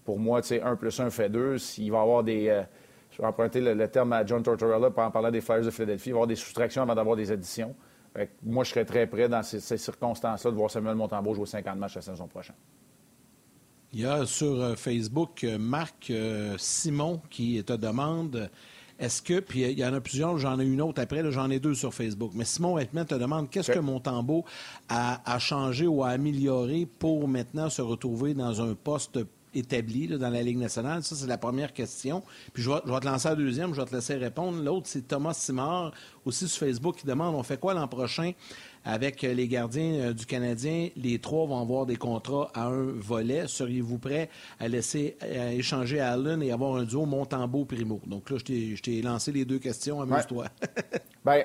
pour 0.04 0.18
moi, 0.18 0.42
tu 0.42 0.48
sais, 0.48 0.62
1 0.62 0.76
plus 0.76 1.00
1 1.00 1.10
fait 1.10 1.28
2. 1.28 1.58
S'il 1.58 1.90
va 1.90 1.98
y 1.98 2.00
avoir 2.02 2.22
des. 2.22 2.48
Euh, 2.48 2.62
je 3.10 3.22
vais 3.22 3.28
emprunter 3.28 3.60
le, 3.60 3.88
terme 3.88 4.12
à 4.12 4.26
John 4.26 4.42
Tortorella 4.42 4.88
en 4.94 5.10
parlant 5.10 5.30
des 5.30 5.40
Flyers 5.40 5.64
de 5.64 5.70
Philadelphie. 5.70 6.10
Il 6.10 6.12
va 6.12 6.16
y 6.16 6.18
avoir 6.18 6.26
des 6.26 6.36
soustractions 6.36 6.82
avant 6.82 6.94
d'avoir 6.94 7.16
des 7.16 7.30
additions. 7.30 7.74
Moi, 8.42 8.64
je 8.64 8.70
serais 8.70 8.84
très 8.84 9.06
prêt 9.06 9.28
dans 9.28 9.42
ces, 9.42 9.60
circonstances-là 9.60 10.50
de 10.50 10.56
voir 10.56 10.70
Samuel 10.70 10.94
Montembeau 10.94 11.34
jouer 11.34 11.46
50 11.46 11.78
matchs 11.78 11.96
la 11.96 12.02
saison 12.02 12.26
prochaine. 12.28 12.56
Il 13.92 14.00
y 14.00 14.06
a 14.06 14.26
sur 14.26 14.60
euh, 14.60 14.74
Facebook 14.74 15.44
euh, 15.44 15.56
Marc 15.56 16.12
Simon 16.58 17.20
qui 17.30 17.62
te 17.62 17.72
demande 17.72 18.50
est-ce 18.98 19.22
que, 19.22 19.40
puis 19.40 19.62
il 19.62 19.78
y 19.78 19.84
en 19.84 19.92
a 19.92 20.00
plusieurs, 20.00 20.38
j'en 20.38 20.58
ai 20.60 20.64
une 20.64 20.80
autre 20.80 21.02
après, 21.02 21.28
j'en 21.32 21.50
ai 21.50 21.58
deux 21.58 21.74
sur 21.74 21.92
Facebook. 21.92 22.32
Mais 22.34 22.44
Simon 22.44 22.74
Whitman 22.74 23.04
te 23.04 23.14
demande 23.16 23.50
qu'est-ce 23.50 23.72
que 23.72 23.78
Montembeau 23.80 24.44
a, 24.88 25.20
a, 25.32 25.38
changé 25.38 25.86
ou 25.86 26.04
a 26.04 26.10
amélioré 26.10 26.86
pour 26.86 27.26
maintenant 27.26 27.70
se 27.70 27.82
retrouver 27.82 28.34
dans 28.34 28.62
un 28.62 28.74
poste 28.74 29.18
établi 29.54 30.08
dans 30.08 30.30
la 30.30 30.42
Ligue 30.42 30.58
nationale? 30.58 31.02
Ça, 31.02 31.14
c'est 31.14 31.26
la 31.26 31.38
première 31.38 31.72
question. 31.72 32.22
Puis 32.52 32.62
je 32.62 32.70
vais, 32.70 32.80
te 32.80 33.06
lancer 33.06 33.28
la 33.28 33.34
deuxième, 33.36 33.74
je 33.74 33.80
vais 33.80 33.86
te 33.86 33.94
laisser 33.94 34.14
répondre. 34.14 34.62
L'autre, 34.62 34.86
c'est 34.86 35.06
Thomas 35.06 35.34
Simard, 35.34 35.92
aussi 36.24 36.48
sur 36.48 36.66
Facebook, 36.66 36.96
qui 36.96 37.06
demande 37.06 37.34
on 37.34 37.42
fait 37.42 37.58
quoi 37.58 37.74
l'an 37.74 37.88
prochain 37.88 38.32
avec 38.84 39.22
les 39.22 39.48
gardiens 39.48 39.94
euh, 39.94 40.12
du 40.12 40.26
Canadien? 40.26 40.88
Les 40.96 41.18
trois 41.18 41.46
vont 41.46 41.60
avoir 41.60 41.86
des 41.86 41.96
contrats 41.96 42.50
à 42.54 42.66
un 42.66 42.92
volet. 42.92 43.46
Seriez-vous 43.46 43.98
prêt 43.98 44.28
à 44.60 44.68
laisser 44.68 45.16
échanger 45.52 46.00
Allen 46.00 46.42
et 46.42 46.52
avoir 46.52 46.76
un 46.76 46.84
duo 46.84 47.06
Montembeau-Primo? 47.06 48.00
Donc 48.06 48.30
là, 48.30 48.36
je 48.38 48.80
t'ai 48.80 49.02
lancé 49.02 49.32
les 49.32 49.44
deux 49.44 49.58
questions. 49.58 50.00
Amuse-toi. 50.00 50.46
Bien, 51.24 51.44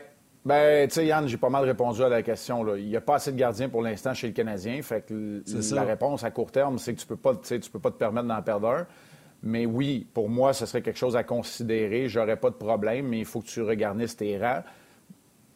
ben, 0.50 0.88
tu 0.88 0.96
sais, 0.96 1.06
Yann, 1.06 1.28
j'ai 1.28 1.38
pas 1.38 1.50
mal 1.50 1.64
répondu 1.64 2.02
à 2.02 2.10
la 2.10 2.24
question. 2.24 2.64
Là. 2.64 2.76
Il 2.76 2.88
n'y 2.88 2.96
a 2.96 3.02
pas 3.02 3.18
assez 3.18 3.32
de 3.32 3.38
gardiens 3.38 3.70
pour 3.70 3.84
l'instant 3.84 4.16
chez 4.16 4.26
le 4.26 4.34
Canadien. 4.34 4.82
Fait 4.82 5.06
que 5.06 5.44
la 5.76 5.84
réponse 5.84 6.24
à 6.24 6.32
court 6.32 6.52
terme, 6.52 6.80
c'est 6.80 6.96
que 6.96 7.00
tu 7.00 7.06
peux 7.06 7.18
pas, 7.18 7.36
tu 7.36 7.60
peux 7.72 7.78
pas 7.78 7.92
te 7.92 7.98
permettre 7.98 8.28
d'en 8.28 8.42
perdre 8.42 8.68
un. 8.70 8.88
Mais 9.44 9.68
oui, 9.68 10.08
pour 10.12 10.28
moi, 10.28 10.54
ce 10.54 10.66
serait 10.66 10.82
quelque 10.82 10.98
chose 10.98 11.16
à 11.16 11.24
considérer. 11.24 12.10
J'aurais 12.10 12.36
pas 12.36 12.50
de 12.50 12.56
problème, 12.56 13.10
mais 13.10 13.20
il 13.20 13.26
faut 13.26 13.42
que 13.42 13.46
tu 13.46 13.62
regarnisses 13.62 14.18
tes 14.18 14.40
rangs. 14.40 14.64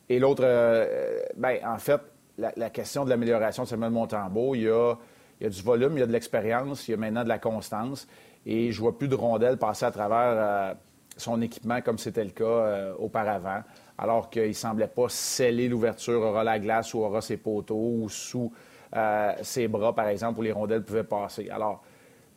Et 0.10 0.20
l'autre, 0.20 0.44
euh, 0.46 1.24
ben, 1.38 1.58
en 1.66 1.80
fait, 1.80 2.00
la, 2.38 2.70
question 2.70 3.04
de 3.04 3.10
l'amélioration 3.10 3.64
de 3.64 3.70
Samuel 3.70 3.90
Montembeau, 3.90 4.54
il 4.54 4.62
y, 4.62 4.70
a, 4.70 4.94
il 5.42 5.46
y 5.46 5.48
a 5.48 5.50
du 5.50 5.62
volume, 5.64 5.94
il 5.94 6.02
y 6.02 6.04
a 6.04 6.08
de 6.08 6.12
l'expérience, 6.12 6.88
il 6.88 6.92
y 6.92 6.94
a 6.94 6.98
maintenant 6.98 7.24
de 7.24 7.30
la 7.30 7.40
constance. 7.40 8.08
Et 8.46 8.72
je 8.72 8.80
vois 8.80 8.96
plus 8.96 9.08
de 9.08 9.16
rondelles 9.16 9.58
passer 9.58 9.86
à 9.86 9.92
travers 9.92 10.34
euh, 10.38 10.74
son 11.18 11.42
équipement 11.42 11.82
comme 11.82 11.98
c'était 11.98 12.24
le 12.24 12.30
cas 12.30 12.44
euh, 12.46 12.94
auparavant 13.00 13.64
alors 13.98 14.30
qu'il 14.30 14.48
ne 14.48 14.54
semblait 14.54 14.88
pas 14.88 15.10
sceller 15.10 15.68
l'ouverture, 15.68 16.22
aura 16.22 16.44
la 16.44 16.60
glace 16.60 16.94
ou 16.94 17.00
aura 17.00 17.22
ses 17.22 17.38
poteaux 17.38 17.76
ou 17.76 18.10
sous 18.10 18.52
euh, 18.96 19.34
ses 19.42 19.68
bras, 19.68 19.94
par 19.94 20.08
exemple, 20.08 20.40
où 20.40 20.42
les 20.44 20.52
rondelles 20.52 20.84
pouvaient 20.84 21.04
passer. 21.04 21.50
Alors, 21.50 21.84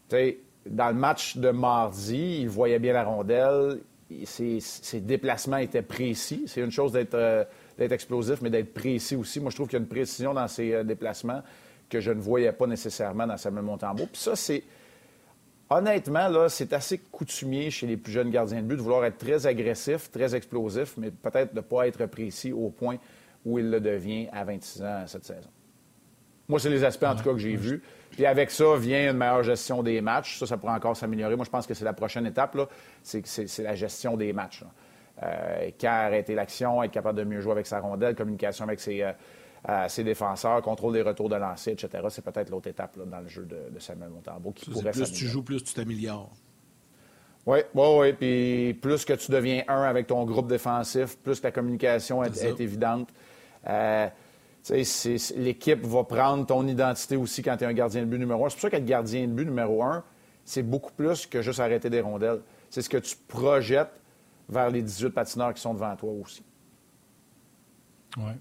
tu 0.08 0.16
sais, 0.16 0.38
dans 0.68 0.88
le 0.88 0.94
match 0.94 1.36
de 1.36 1.50
mardi, 1.50 2.40
il 2.42 2.48
voyait 2.48 2.78
bien 2.78 2.92
la 2.92 3.04
rondelle, 3.04 3.80
ses, 4.24 5.00
déplacements 5.00 5.56
étaient 5.58 5.82
précis. 5.82 6.44
C'est 6.46 6.60
une 6.60 6.70
chose 6.70 6.92
euh, 6.94 7.44
d'être 7.78 7.92
explosif, 7.92 8.40
mais 8.40 8.50
d'être 8.50 8.72
précis 8.72 9.16
aussi. 9.16 9.40
Moi, 9.40 9.50
je 9.50 9.56
trouve 9.56 9.68
qu'il 9.68 9.78
y 9.78 9.80
a 9.80 9.82
une 9.82 9.88
précision 9.88 10.34
dans 10.34 10.48
ses 10.48 10.72
euh, 10.72 10.84
déplacements 10.84 11.42
que 11.88 12.00
je 12.00 12.10
ne 12.10 12.20
voyais 12.20 12.52
pas 12.52 12.66
nécessairement 12.66 13.26
dans 13.26 13.36
Samuel 13.36 13.64
Montembeau. 13.64 14.06
Puis 14.12 14.20
ça, 14.20 14.36
c'est 14.36 14.62
Honnêtement, 15.68 16.28
là, 16.28 16.48
c'est 16.48 16.72
assez 16.72 16.98
coutumier 16.98 17.70
chez 17.70 17.86
les 17.86 17.96
plus 17.96 18.12
jeunes 18.12 18.30
gardiens 18.30 18.62
de 18.62 18.66
but 18.66 18.76
de 18.76 18.82
vouloir 18.82 19.04
être 19.04 19.18
très 19.18 19.46
agressif, 19.46 20.10
très 20.12 20.34
explosif, 20.34 20.94
mais 20.96 21.10
peut-être 21.10 21.52
de 21.52 21.58
ne 21.58 21.64
pas 21.64 21.88
être 21.88 22.06
précis 22.06 22.52
au 22.52 22.70
point 22.70 22.98
où 23.44 23.58
il 23.58 23.70
le 23.70 23.80
devient 23.80 24.28
à 24.32 24.44
26 24.44 24.82
ans 24.82 25.04
cette 25.06 25.24
saison. 25.24 25.48
Moi, 26.48 26.60
c'est 26.60 26.70
les 26.70 26.84
aspects, 26.84 27.04
en 27.04 27.16
tout 27.16 27.24
cas, 27.24 27.32
que 27.32 27.38
j'ai 27.38 27.56
vus. 27.56 27.82
Puis 28.10 28.24
avec 28.24 28.52
ça 28.52 28.76
vient 28.76 29.10
une 29.10 29.16
meilleure 29.16 29.42
gestion 29.42 29.82
des 29.82 30.00
matchs. 30.00 30.38
Ça, 30.38 30.46
ça 30.46 30.56
pourrait 30.56 30.74
encore 30.74 30.96
s'améliorer. 30.96 31.34
Moi, 31.34 31.44
je 31.44 31.50
pense 31.50 31.66
que 31.66 31.74
c'est 31.74 31.84
la 31.84 31.92
prochaine 31.92 32.26
étape, 32.26 32.56
c'est 33.02 33.58
la 33.58 33.74
gestion 33.74 34.16
des 34.16 34.32
matchs. 34.32 34.62
Euh, 35.22 35.70
quand 35.80 35.88
arrêter 35.88 36.34
l'action, 36.34 36.82
être 36.82 36.92
capable 36.92 37.18
de 37.18 37.24
mieux 37.24 37.40
jouer 37.40 37.52
avec 37.52 37.66
sa 37.66 37.80
rondelle, 37.80 38.14
communication 38.14 38.64
avec 38.64 38.80
ses, 38.80 39.02
euh, 39.02 39.12
ses 39.88 40.04
défenseurs, 40.04 40.62
contrôle 40.62 40.92
des 40.92 41.02
retours 41.02 41.28
de 41.28 41.36
lancer, 41.36 41.72
etc. 41.72 42.04
C'est 42.10 42.24
peut-être 42.24 42.50
l'autre 42.50 42.68
étape 42.68 42.96
dans 42.98 43.20
le 43.20 43.28
jeu 43.28 43.44
de, 43.44 43.78
Samuel 43.80 44.10
Montembeau 44.10 44.52
qui 44.52 44.70
pourrait 44.70 44.92
Plus 44.92 45.12
tu 45.12 45.26
joues, 45.26 45.42
plus 45.42 45.62
tu 45.62 45.74
t'améliores. 45.74 46.30
Oui, 47.46 47.58
oui, 47.74 47.86
oui. 47.98 48.12
Puis 48.12 48.74
plus 48.74 49.04
que 49.04 49.12
tu 49.12 49.30
deviens 49.30 49.62
un 49.68 49.82
avec 49.82 50.08
ton 50.08 50.24
groupe 50.24 50.48
défensif, 50.48 51.16
plus 51.18 51.40
ta 51.40 51.52
communication 51.52 52.22
est, 52.22 52.60
évidente. 52.60 53.08
Euh, 53.68 54.08
l'équipe 55.36 55.84
va 55.84 56.02
prendre 56.04 56.44
ton 56.44 56.66
identité 56.66 57.16
aussi 57.16 57.42
quand 57.42 57.56
tu 57.56 57.64
es 57.64 57.66
un 57.66 57.72
gardien 57.72 58.02
de 58.02 58.06
but 58.06 58.18
numéro 58.18 58.44
un. 58.44 58.48
C'est 58.48 58.56
pour 58.56 58.62
ça 58.62 58.70
qu'être 58.70 58.84
gardien 58.84 59.26
de 59.28 59.32
but 59.32 59.44
numéro 59.44 59.82
un, 59.82 60.02
c'est 60.44 60.64
beaucoup 60.64 60.92
plus 60.92 61.26
que 61.26 61.40
juste 61.40 61.60
arrêter 61.60 61.88
des 61.88 62.00
rondelles. 62.00 62.40
C'est 62.68 62.82
ce 62.82 62.88
que 62.88 62.98
tu 62.98 63.16
projettes 63.28 64.00
vers 64.48 64.70
les 64.70 64.82
18 64.82 65.10
patineurs 65.10 65.54
qui 65.54 65.60
sont 65.60 65.74
devant 65.74 65.94
toi 65.94 66.10
aussi. 66.10 66.42
Oui. 68.16 68.32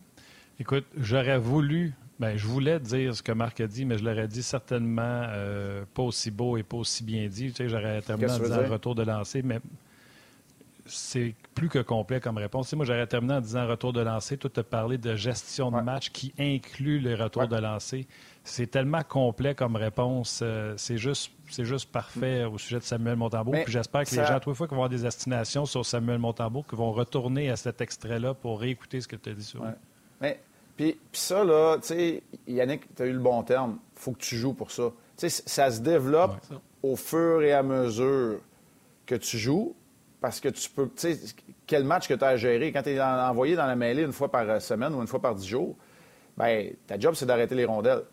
Écoute, 0.60 0.86
j'aurais 0.98 1.38
voulu, 1.38 1.94
ben, 2.20 2.38
je 2.38 2.48
voulais 2.48 2.80
dire 2.80 3.16
ce 3.16 3.22
que 3.22 3.32
Marc 3.32 3.60
a 3.60 3.68
dit, 3.68 3.86
mais 3.86 3.98
je 3.98 4.06
l'aurais 4.06 4.28
dit 4.28 4.44
certainement 4.44 5.02
euh, 5.28 5.84
pas 5.94 6.04
aussi 6.04 6.32
beau 6.32 6.56
et 6.58 6.64
pas 6.64 6.78
aussi 6.78 7.04
bien 7.04 7.28
dit. 7.28 7.50
Tu 7.50 7.56
sais, 7.56 7.70
j'aurais 7.70 8.02
terminé 8.02 8.32
en 8.32 8.40
disant 8.40 8.68
retour 8.70 8.96
de 8.96 9.04
lancer, 9.04 9.42
mais 9.42 9.60
c'est 10.86 11.34
plus 11.56 11.68
que 11.68 11.80
complet 11.80 12.22
comme 12.22 12.38
réponse. 12.38 12.68
Tu 12.68 12.70
sais, 12.70 12.76
moi, 12.76 12.86
j'aurais 12.86 13.08
terminé 13.08 13.34
en 13.34 13.42
disant 13.42 13.68
retour 13.68 13.92
de 13.92 14.02
lancer. 14.02 14.38
Toi, 14.38 14.50
tu 14.54 14.60
as 14.60 14.64
parlé 14.64 14.98
de 14.98 15.16
gestion 15.16 15.72
de 15.72 15.82
match 15.82 16.10
qui 16.12 16.34
inclut 16.40 17.00
les 17.00 17.16
retours 17.16 17.48
de 17.48 17.58
lancer. 17.58 18.08
C'est 18.44 18.68
tellement 18.68 19.02
complet 19.02 19.56
comme 19.56 19.76
réponse. 19.76 20.40
Euh, 20.44 20.76
c'est 20.78 20.98
juste, 20.98 21.32
c'est 21.50 21.66
juste 21.66 21.92
parfait 21.92 22.46
au 22.46 22.58
sujet 22.58 22.78
de 22.78 22.84
Samuel 22.84 23.18
Montembeau. 23.18 23.52
Puis 23.64 23.74
j'espère 23.74 24.06
que 24.06 24.12
les 24.16 24.26
gens, 24.26 24.40
tous 24.40 24.52
les 24.52 24.56
fois 24.56 24.68
qu'ils 24.68 24.76
vont 24.78 24.84
avoir 24.84 24.90
des 24.90 25.06
estimations 25.06 25.66
sur 25.66 25.86
Samuel 25.86 26.20
Montembeau, 26.20 26.64
qui 26.64 26.76
vont 26.76 26.92
retourner 26.92 27.50
à 27.50 27.56
cet 27.56 27.82
extrait-là 27.82 28.36
pour 28.36 28.62
réécouter 28.62 29.02
ce 29.02 29.08
que 29.08 29.16
tu 29.18 29.32
as 29.32 29.34
dit 29.34 29.44
sur 29.44 29.64
lui. 29.66 29.72
Mais 30.22 30.40
puis, 30.76 30.98
ça, 31.14 31.44
là, 31.44 31.78
tu 31.80 31.88
sais, 31.88 32.24
Yannick, 32.48 32.94
tu 32.96 33.04
as 33.04 33.06
eu 33.06 33.14
le 33.14 33.20
bon 33.20 33.42
terme. 33.44 33.78
Il 33.96 34.00
faut 34.00 34.12
que 34.12 34.20
tu 34.20 34.36
joues 34.36 34.54
pour 34.54 34.72
ça. 34.72 34.92
Tu 35.18 35.30
sais, 35.30 35.44
ça 35.46 35.72
se 35.72 35.80
développe 35.80 36.38
au 36.84 36.96
fur 36.96 37.42
et 37.42 37.54
à 37.54 37.64
mesure 37.64 38.40
que 39.06 39.16
tu 39.16 39.38
joues 39.38 39.76
parce 40.20 40.40
que 40.40 40.50
tu 40.50 40.70
peux. 40.70 40.90
Tu 40.96 41.14
sais, 41.14 41.20
quel 41.66 41.86
match 41.86 42.08
que 42.08 42.14
tu 42.14 42.24
as 42.24 42.30
à 42.30 42.36
gérer. 42.36 42.72
Quand 42.72 42.84
tu 42.84 42.90
es 42.90 43.02
envoyé 43.02 43.56
dans 43.56 43.66
la 43.66 43.76
mêlée 43.76 44.04
une 44.04 44.12
fois 44.12 44.30
par 44.30 44.62
semaine 44.62 44.94
ou 44.94 45.02
une 45.02 45.08
fois 45.08 45.22
par 45.22 45.36
dix 45.36 45.48
jours, 45.48 45.76
bien, 46.38 46.70
ta 46.88 47.00
job, 47.00 47.16
c'est 47.16 47.26
d'arrêter 47.26 47.56
les 47.56 47.66
rondelles. 47.66 48.04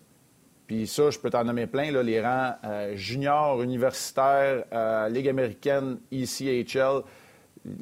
Puis 0.68 0.86
ça, 0.86 1.10
je 1.10 1.18
peux 1.18 1.30
t'en 1.30 1.44
nommer 1.44 1.66
plein, 1.66 1.90
là, 1.90 2.02
les 2.02 2.20
rangs 2.22 2.54
euh, 2.64 2.94
juniors, 2.96 3.60
universitaires, 3.60 4.64
euh, 4.72 5.08
Ligue 5.08 5.28
américaine, 5.28 5.98
ECHL. 6.12 7.02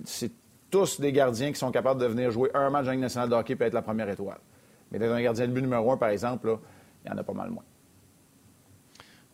C'est 0.05 0.33
tous 0.71 1.01
des 1.01 1.13
gardiens 1.13 1.53
qui 1.53 1.59
sont 1.59 1.71
capables 1.71 2.01
de 2.01 2.07
venir 2.07 2.31
jouer 2.31 2.51
un 2.55 2.71
match 2.71 2.87
en 2.87 2.93
Ligue 2.93 3.01
nationale 3.01 3.29
de 3.29 3.35
hockey 3.35 3.57
et 3.59 3.63
être 3.63 3.75
la 3.75 3.83
première 3.83 4.09
étoile. 4.09 4.39
Mais 4.91 4.99
d'être 4.99 5.13
un 5.13 5.23
gardien 5.23 5.47
de 5.47 5.53
but 5.53 5.63
numéro 5.63 5.93
un, 5.93 5.97
par 5.97 6.09
exemple, 6.11 6.59
il 7.05 7.11
y 7.11 7.15
en 7.15 7.19
a 7.19 7.23
pas 7.23 7.33
mal 7.33 7.51
moins. 7.51 7.65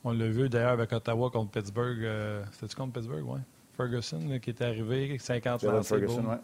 On 0.04 0.12
l'a 0.12 0.28
vu 0.28 0.48
d'ailleurs 0.48 0.72
avec 0.72 0.92
Ottawa 0.92 1.30
contre 1.30 1.50
Pittsburgh. 1.50 1.98
Euh, 2.02 2.44
C'était-tu 2.52 2.76
contre 2.76 2.92
Pittsburgh, 2.92 3.24
oui? 3.26 3.40
Ferguson 3.76 4.38
qui 4.40 4.50
est 4.50 4.62
arrivé, 4.62 5.18
50 5.18 5.64
ans. 5.64 5.82
Ferguson, 5.82 6.24
oui. 6.28 6.36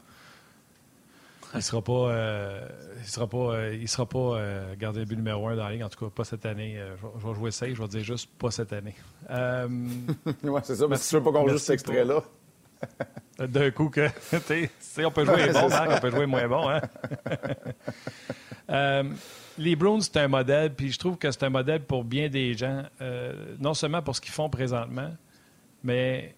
Il 1.55 1.59
ne 1.59 1.63
sera 1.63 1.83
pas, 1.83 1.93
euh, 1.93 2.69
il 2.99 3.07
sera 3.07 3.27
pas, 3.27 3.37
euh, 3.37 3.79
il 3.79 3.89
sera 3.89 4.07
pas 4.07 4.75
gardien 4.79 5.03
de 5.03 5.07
but 5.07 5.17
numéro 5.17 5.49
un 5.49 5.57
dans 5.57 5.65
la 5.65 5.73
ligue, 5.73 5.83
en 5.83 5.89
tout 5.91 6.03
cas 6.07 6.11
pas 6.11 6.25
cette 6.25 6.47
année. 6.47 6.81
je, 6.97 7.29
vais 7.29 7.35
jouer 7.35 7.51
ça, 7.51 7.69
je 7.69 7.81
vais 7.81 7.89
dire 7.89 8.03
juste 8.03 8.31
pas 8.39 8.51
cette 8.51 8.73
année. 8.73 8.95
oui, 9.31 10.61
c'est 10.65 10.77
ça, 10.77 10.89
mais 10.89 10.97
si 10.97 11.11
tu 11.11 11.17
veux 11.17 11.23
pas 11.23 11.31
qu'on 11.31 11.47
joue 11.47 11.59
cet 11.59 11.75
extrait-là. 11.75 12.23
D'un 13.39 13.71
coup, 13.71 13.89
que, 13.89 14.09
on 15.05 15.11
peut 15.11 15.25
jouer 15.25 15.53
bon, 15.53 15.69
on 15.89 16.01
peut 16.01 16.11
jouer 16.11 16.27
moins 16.27 16.49
bon. 16.49 16.69
Hein? 16.69 16.81
Euh, 18.71 19.03
les 19.59 19.77
Bruins, 19.77 20.01
c'est 20.01 20.17
un 20.19 20.29
modèle, 20.29 20.73
puis 20.73 20.91
je 20.93 20.99
trouve 20.99 21.19
que 21.19 21.31
c'est 21.31 21.43
un 21.43 21.51
modèle 21.51 21.83
pour 21.83 22.05
bien 22.05 22.29
des 22.29 22.55
gens, 22.55 22.85
euh, 23.03 23.55
non 23.59 23.75
seulement 23.75 24.01
pour 24.01 24.17
ce 24.17 24.21
qu'ils 24.21 24.33
font 24.33 24.49
présentement, 24.49 25.11
Mais 25.83 26.35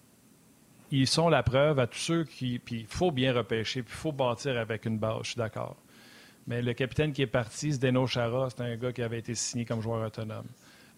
ils 0.91 1.07
sont 1.07 1.29
la 1.29 1.43
preuve 1.43 1.79
à 1.79 1.87
tous 1.87 1.99
ceux 1.99 2.23
qui. 2.25 2.59
Puis 2.59 2.81
il 2.81 2.87
faut 2.87 3.11
bien 3.11 3.31
repêcher, 3.31 3.83
puis 3.83 3.93
il 3.93 3.97
faut 3.97 4.11
bâtir 4.11 4.57
avec 4.57 4.85
une 4.85 4.97
base, 4.97 5.19
je 5.23 5.27
suis 5.29 5.37
d'accord. 5.37 5.77
Mais 6.47 6.61
le 6.61 6.73
capitaine 6.73 7.11
qui 7.13 7.21
est 7.21 7.27
parti, 7.27 7.71
Zdeno 7.71 8.05
Chara, 8.05 8.49
c'est 8.49 8.61
un 8.61 8.75
gars 8.75 8.91
qui 8.91 9.01
avait 9.01 9.19
été 9.19 9.33
signé 9.33 9.65
comme 9.65 9.81
joueur 9.81 10.05
autonome. 10.05 10.47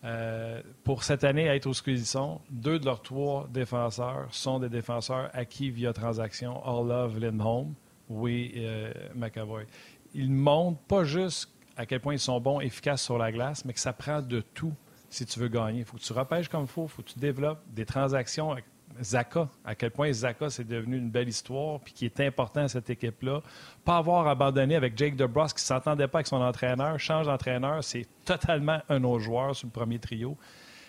Euh, 0.03 0.61
pour 0.83 1.03
cette 1.03 1.23
année, 1.23 1.45
être 1.45 1.65
où 1.65 1.73
ils 1.87 2.05
sont, 2.05 2.39
deux 2.49 2.79
de 2.79 2.85
leurs 2.85 3.01
trois 3.01 3.47
défenseurs 3.51 4.27
sont 4.31 4.59
des 4.59 4.69
défenseurs 4.69 5.29
acquis 5.33 5.69
via 5.69 5.91
transaction. 5.93 6.65
Orlov, 6.65 7.19
Lindholm, 7.19 7.73
oui, 8.09 8.53
euh, 8.57 8.91
McAvoy. 9.15 9.65
Ils 10.13 10.31
montrent 10.31 10.81
pas 10.81 11.03
juste 11.03 11.51
à 11.75 11.85
quel 11.85 11.99
point 11.99 12.13
ils 12.13 12.19
sont 12.19 12.39
bons, 12.39 12.59
efficaces 12.59 13.03
sur 13.03 13.17
la 13.17 13.31
glace, 13.31 13.65
mais 13.65 13.73
que 13.73 13.79
ça 13.79 13.93
prend 13.93 14.21
de 14.21 14.41
tout 14.41 14.73
si 15.09 15.25
tu 15.25 15.39
veux 15.39 15.47
gagner. 15.47 15.79
Il 15.79 15.85
faut 15.85 15.97
que 15.97 16.01
tu 16.01 16.13
repêches 16.13 16.47
comme 16.47 16.63
il 16.63 16.67
faut, 16.67 16.83
il 16.83 16.89
faut 16.89 17.01
que 17.01 17.09
tu 17.09 17.19
développes 17.19 17.61
des 17.69 17.85
transactions 17.85 18.55
Zaka, 19.01 19.49
à 19.65 19.75
quel 19.75 19.91
point 19.91 20.11
Zaka 20.11 20.49
c'est 20.49 20.67
devenu 20.67 20.97
une 20.97 21.09
belle 21.09 21.29
histoire, 21.29 21.79
puis 21.79 21.93
qui 21.93 22.05
est 22.05 22.19
important 22.19 22.61
à 22.61 22.67
cette 22.67 22.89
équipe-là. 22.89 23.41
Pas 23.85 23.97
avoir 23.97 24.27
abandonné 24.27 24.75
avec 24.75 24.97
Jake 24.97 25.15
DeBrus 25.15 25.53
qui 25.53 25.61
ne 25.61 25.65
s'entendait 25.65 26.07
pas 26.07 26.19
avec 26.19 26.27
son 26.27 26.41
entraîneur, 26.41 26.99
change 26.99 27.25
d'entraîneur, 27.25 27.83
c'est 27.83 28.07
totalement 28.25 28.79
un 28.89 29.03
autre 29.03 29.23
joueur 29.23 29.55
sur 29.55 29.67
le 29.67 29.71
premier 29.71 29.99
trio. 29.99 30.37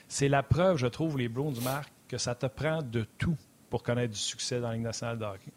C'est 0.09 0.29
la 0.29 0.43
preuve, 0.43 0.77
je 0.77 0.87
trouve, 0.87 1.19
les 1.19 1.29
Bruins, 1.29 1.53
Marc, 1.63 1.93
que 2.09 2.19
ça 2.19 2.35
te 2.35 2.47
prend 2.47 2.83
de 2.83 3.07
tout 3.19 3.37
pour 3.69 3.83
connaître 3.83 4.15
du 4.15 4.19
succès 4.19 4.61
dans 4.61 4.69
la 4.69 4.75
Ligue 4.75 4.85
nationale 4.85 5.19
de 5.19 5.25
hockey. 5.25 5.53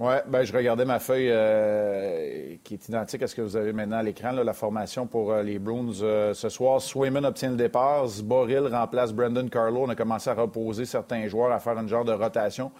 Oui, 0.00 0.14
ben, 0.28 0.44
je 0.44 0.52
regardais 0.52 0.84
ma 0.84 1.00
feuille 1.00 1.28
euh, 1.28 2.54
qui 2.62 2.74
est 2.74 2.88
identique 2.88 3.20
à 3.20 3.26
ce 3.26 3.34
que 3.34 3.42
vous 3.42 3.56
avez 3.56 3.72
maintenant 3.72 3.96
à 3.96 4.02
l'écran, 4.04 4.30
la 4.30 4.52
formation 4.52 5.08
pour 5.08 5.32
euh, 5.32 5.42
les 5.42 5.58
Bruins. 5.58 5.90
Euh, 6.02 6.34
ce 6.34 6.48
soir, 6.48 6.80
Swayman 6.80 7.26
obtient 7.26 7.50
le 7.50 7.56
départ, 7.56 8.06
Zboril 8.06 8.68
remplace 8.68 9.12
Brendan 9.12 9.50
Carlo. 9.50 9.82
On 9.82 9.88
a 9.88 9.96
commencé 9.96 10.30
à 10.30 10.34
reposer 10.34 10.84
certains 10.84 11.26
joueurs, 11.26 11.50
à 11.50 11.58
faire 11.58 11.76
un 11.76 11.88
genre 11.88 12.04
de 12.04 12.12
rotation. 12.12 12.70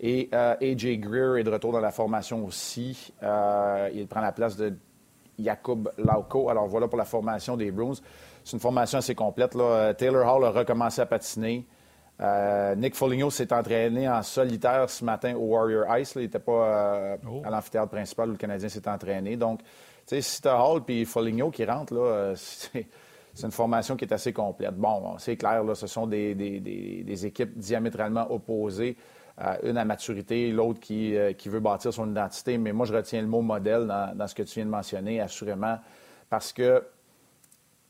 Et 0.00 0.30
AJ 0.32 0.98
Greer 0.98 1.40
est 1.40 1.44
de 1.44 1.50
retour 1.50 1.72
dans 1.72 1.80
la 1.80 1.92
formation 1.92 2.42
aussi. 2.46 3.12
il 3.22 4.06
prend 4.08 4.22
la 4.22 4.32
place 4.32 4.56
de 4.56 4.72
Jakub 5.38 5.90
Lauko. 5.98 6.48
Alors 6.48 6.66
voilà 6.68 6.88
pour 6.88 6.96
la 6.96 7.04
formation 7.04 7.56
des 7.56 7.70
Bruins. 7.70 8.00
C'est 8.42 8.54
une 8.54 8.60
formation 8.60 8.98
assez 8.98 9.14
complète. 9.14 9.56
Taylor 9.98 10.34
Hall 10.34 10.44
a 10.46 10.50
recommencé 10.50 11.02
à 11.02 11.06
patiner. 11.06 11.66
Euh, 12.20 12.74
Nick 12.76 12.94
Foligno 12.94 13.30
s'est 13.30 13.52
entraîné 13.52 14.08
en 14.08 14.22
solitaire 14.22 14.88
ce 14.88 15.04
matin 15.04 15.34
au 15.34 15.54
Warrior 15.54 15.96
Ice. 15.98 16.12
Il 16.14 16.22
n'était 16.22 16.38
pas 16.38 16.52
euh, 16.52 17.16
oh. 17.28 17.42
à 17.44 17.50
l'amphithéâtre 17.50 17.90
principal 17.90 18.28
où 18.28 18.32
le 18.32 18.38
Canadien 18.38 18.68
s'est 18.68 18.88
entraîné. 18.88 19.36
Donc, 19.36 19.60
tu 19.60 19.66
sais, 20.06 20.20
si 20.20 20.40
tu 20.40 20.48
Hall 20.48 20.82
et 20.88 21.04
Foligno 21.04 21.50
qui 21.50 21.64
rentrent, 21.64 21.94
là, 21.94 22.00
euh, 22.00 22.34
c'est 22.36 22.86
une 23.42 23.50
formation 23.50 23.96
qui 23.96 24.04
est 24.04 24.12
assez 24.12 24.32
complète. 24.32 24.76
Bon, 24.76 25.16
c'est 25.18 25.36
clair, 25.36 25.64
là, 25.64 25.74
ce 25.74 25.86
sont 25.86 26.06
des, 26.06 27.26
équipes 27.26 27.58
diamétralement 27.58 28.30
opposées. 28.30 28.96
une 29.62 29.78
à 29.78 29.84
maturité, 29.84 30.50
l'autre 30.52 30.80
qui, 30.80 31.14
veut 31.14 31.60
bâtir 31.60 31.92
son 31.92 32.10
identité. 32.10 32.58
Mais 32.58 32.72
moi, 32.72 32.86
je 32.86 32.92
retiens 32.92 33.22
le 33.22 33.26
mot 33.26 33.40
modèle 33.40 33.86
dans, 33.86 34.14
dans 34.14 34.26
ce 34.26 34.34
que 34.34 34.42
tu 34.42 34.56
viens 34.56 34.66
de 34.66 34.70
mentionner, 34.70 35.20
assurément, 35.20 35.78
parce 36.28 36.52
que, 36.52 36.80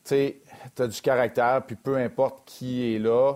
tu 0.04 0.10
sais, 0.10 0.36
tu 0.76 0.82
as 0.82 0.86
du 0.86 1.00
caractère, 1.02 1.62
puis 1.66 1.76
peu 1.76 1.96
importe 1.96 2.44
qui 2.46 2.94
est 2.94 2.98
là, 3.00 3.34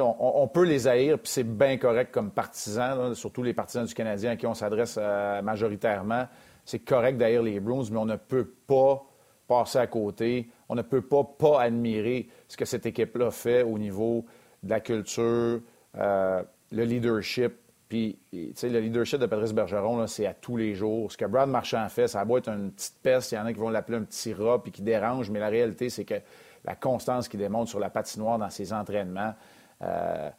on, 0.00 0.48
peut 0.48 0.64
les 0.64 0.86
haïr, 0.86 1.18
puis 1.18 1.30
c'est 1.30 1.44
bien 1.44 1.76
correct 1.78 2.12
comme 2.12 2.30
partisans, 2.30 3.14
surtout 3.14 3.42
les 3.42 3.54
partisans 3.54 3.84
du 3.84 3.94
Canadien 3.94 4.32
à 4.32 4.36
qui 4.36 4.46
on 4.46 4.54
s'adresse 4.54 4.96
euh, 5.00 5.42
majoritairement. 5.42 6.26
C'est 6.64 6.80
correct 6.80 7.16
d'haïr 7.16 7.42
les 7.42 7.60
Bruins, 7.60 7.84
mais 7.90 7.98
on 7.98 8.04
ne 8.04 8.16
peut 8.16 8.52
pas 8.66 9.04
passer 9.46 9.78
à 9.78 9.86
côté. 9.86 10.50
On 10.68 10.74
ne 10.74 10.82
peut 10.82 11.00
pas 11.00 11.24
pas 11.24 11.62
admirer 11.62 12.28
ce 12.46 12.56
que 12.56 12.64
cette 12.64 12.86
équipe-là 12.86 13.30
fait 13.30 13.62
au 13.62 13.78
niveau 13.78 14.26
de 14.62 14.70
la 14.70 14.80
culture, 14.80 15.60
euh, 15.96 16.42
le 16.70 16.84
leadership. 16.84 17.54
Puis, 17.88 18.18
le 18.32 18.80
leadership 18.80 19.18
de 19.18 19.24
Patrice 19.24 19.54
Bergeron, 19.54 20.06
c'est 20.06 20.26
à 20.26 20.34
tous 20.34 20.58
les 20.58 20.74
jours. 20.74 21.10
Ce 21.10 21.16
que 21.16 21.24
Brad 21.24 21.48
Marchand 21.48 21.88
fait, 21.88 22.06
ça 22.06 22.22
va 22.22 22.36
être 22.36 22.50
une 22.50 22.70
petite 22.70 22.96
peste. 23.02 23.32
Il 23.32 23.36
y 23.36 23.38
en 23.38 23.46
a 23.46 23.52
qui 23.52 23.58
vont 23.58 23.70
l'appeler 23.70 23.96
un 23.96 24.02
petit 24.02 24.34
rat 24.34 24.62
puis 24.62 24.70
qui 24.70 24.82
dérange, 24.82 25.30
mais 25.30 25.40
la 25.40 25.48
réalité, 25.48 25.88
c'est 25.88 26.04
que 26.04 26.20
la 26.64 26.74
constance 26.74 27.28
qu'il 27.28 27.40
démontre 27.40 27.70
sur 27.70 27.80
la 27.80 27.90
patinoire 27.90 28.38
dans 28.38 28.50
ses 28.50 28.72
entraînements. 28.72 29.34
Euh, 29.82 30.30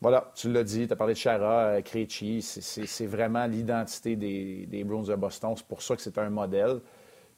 voilà, 0.00 0.30
tu 0.34 0.50
l'as 0.52 0.62
dit, 0.62 0.86
tu 0.86 0.92
as 0.92 0.96
parlé 0.96 1.14
de 1.14 1.18
Chara, 1.18 1.64
euh, 1.64 1.82
Krejci, 1.82 2.40
c'est 2.40 3.06
vraiment 3.06 3.46
l'identité 3.46 4.14
des, 4.16 4.66
des, 4.66 4.84
Bruins 4.84 5.02
de 5.02 5.14
Boston. 5.16 5.54
C'est 5.56 5.66
pour 5.66 5.82
ça 5.82 5.96
que 5.96 6.02
c'est 6.02 6.16
un 6.18 6.30
modèle. 6.30 6.80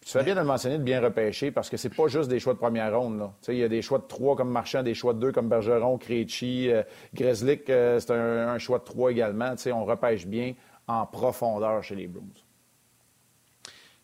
tu 0.05 0.11
fais 0.11 0.23
bien 0.23 0.35
de 0.35 0.41
le 0.41 0.47
mentionner, 0.47 0.77
de 0.77 0.83
bien 0.83 1.01
repêcher, 1.01 1.51
parce 1.51 1.71
que 1.71 1.79
c'est 1.79 1.95
pas 1.95 2.07
juste 2.09 2.29
des 2.29 2.39
choix 2.39 2.53
de 2.53 2.59
première 2.59 2.99
ronde. 2.99 3.31
Il 3.49 3.57
y 3.57 3.65
a 3.65 3.69
des 3.69 3.81
choix 3.81 3.99
de 3.99 4.05
trois 4.05 4.37
comme 4.37 4.51
Marchand, 4.51 4.83
des 4.83 4.95
choix 4.95 5.15
de 5.15 5.21
deux 5.21 5.33
comme 5.33 5.49
Bergeron, 5.49 5.97
Krejci, 5.97 6.71
euh, 6.71 6.83
Grezlik, 7.15 7.63
c'est 7.67 8.11
un, 8.11 8.59
choix 8.59 8.79
de 8.79 8.85
trois 8.85 9.11
également. 9.11 9.55
on 9.73 9.85
repêche 9.85 10.27
bien 10.27 10.55
en 10.87 11.07
profondeur 11.07 11.83
chez 11.83 11.95
les 11.95 12.09
Bruins. 12.09 12.50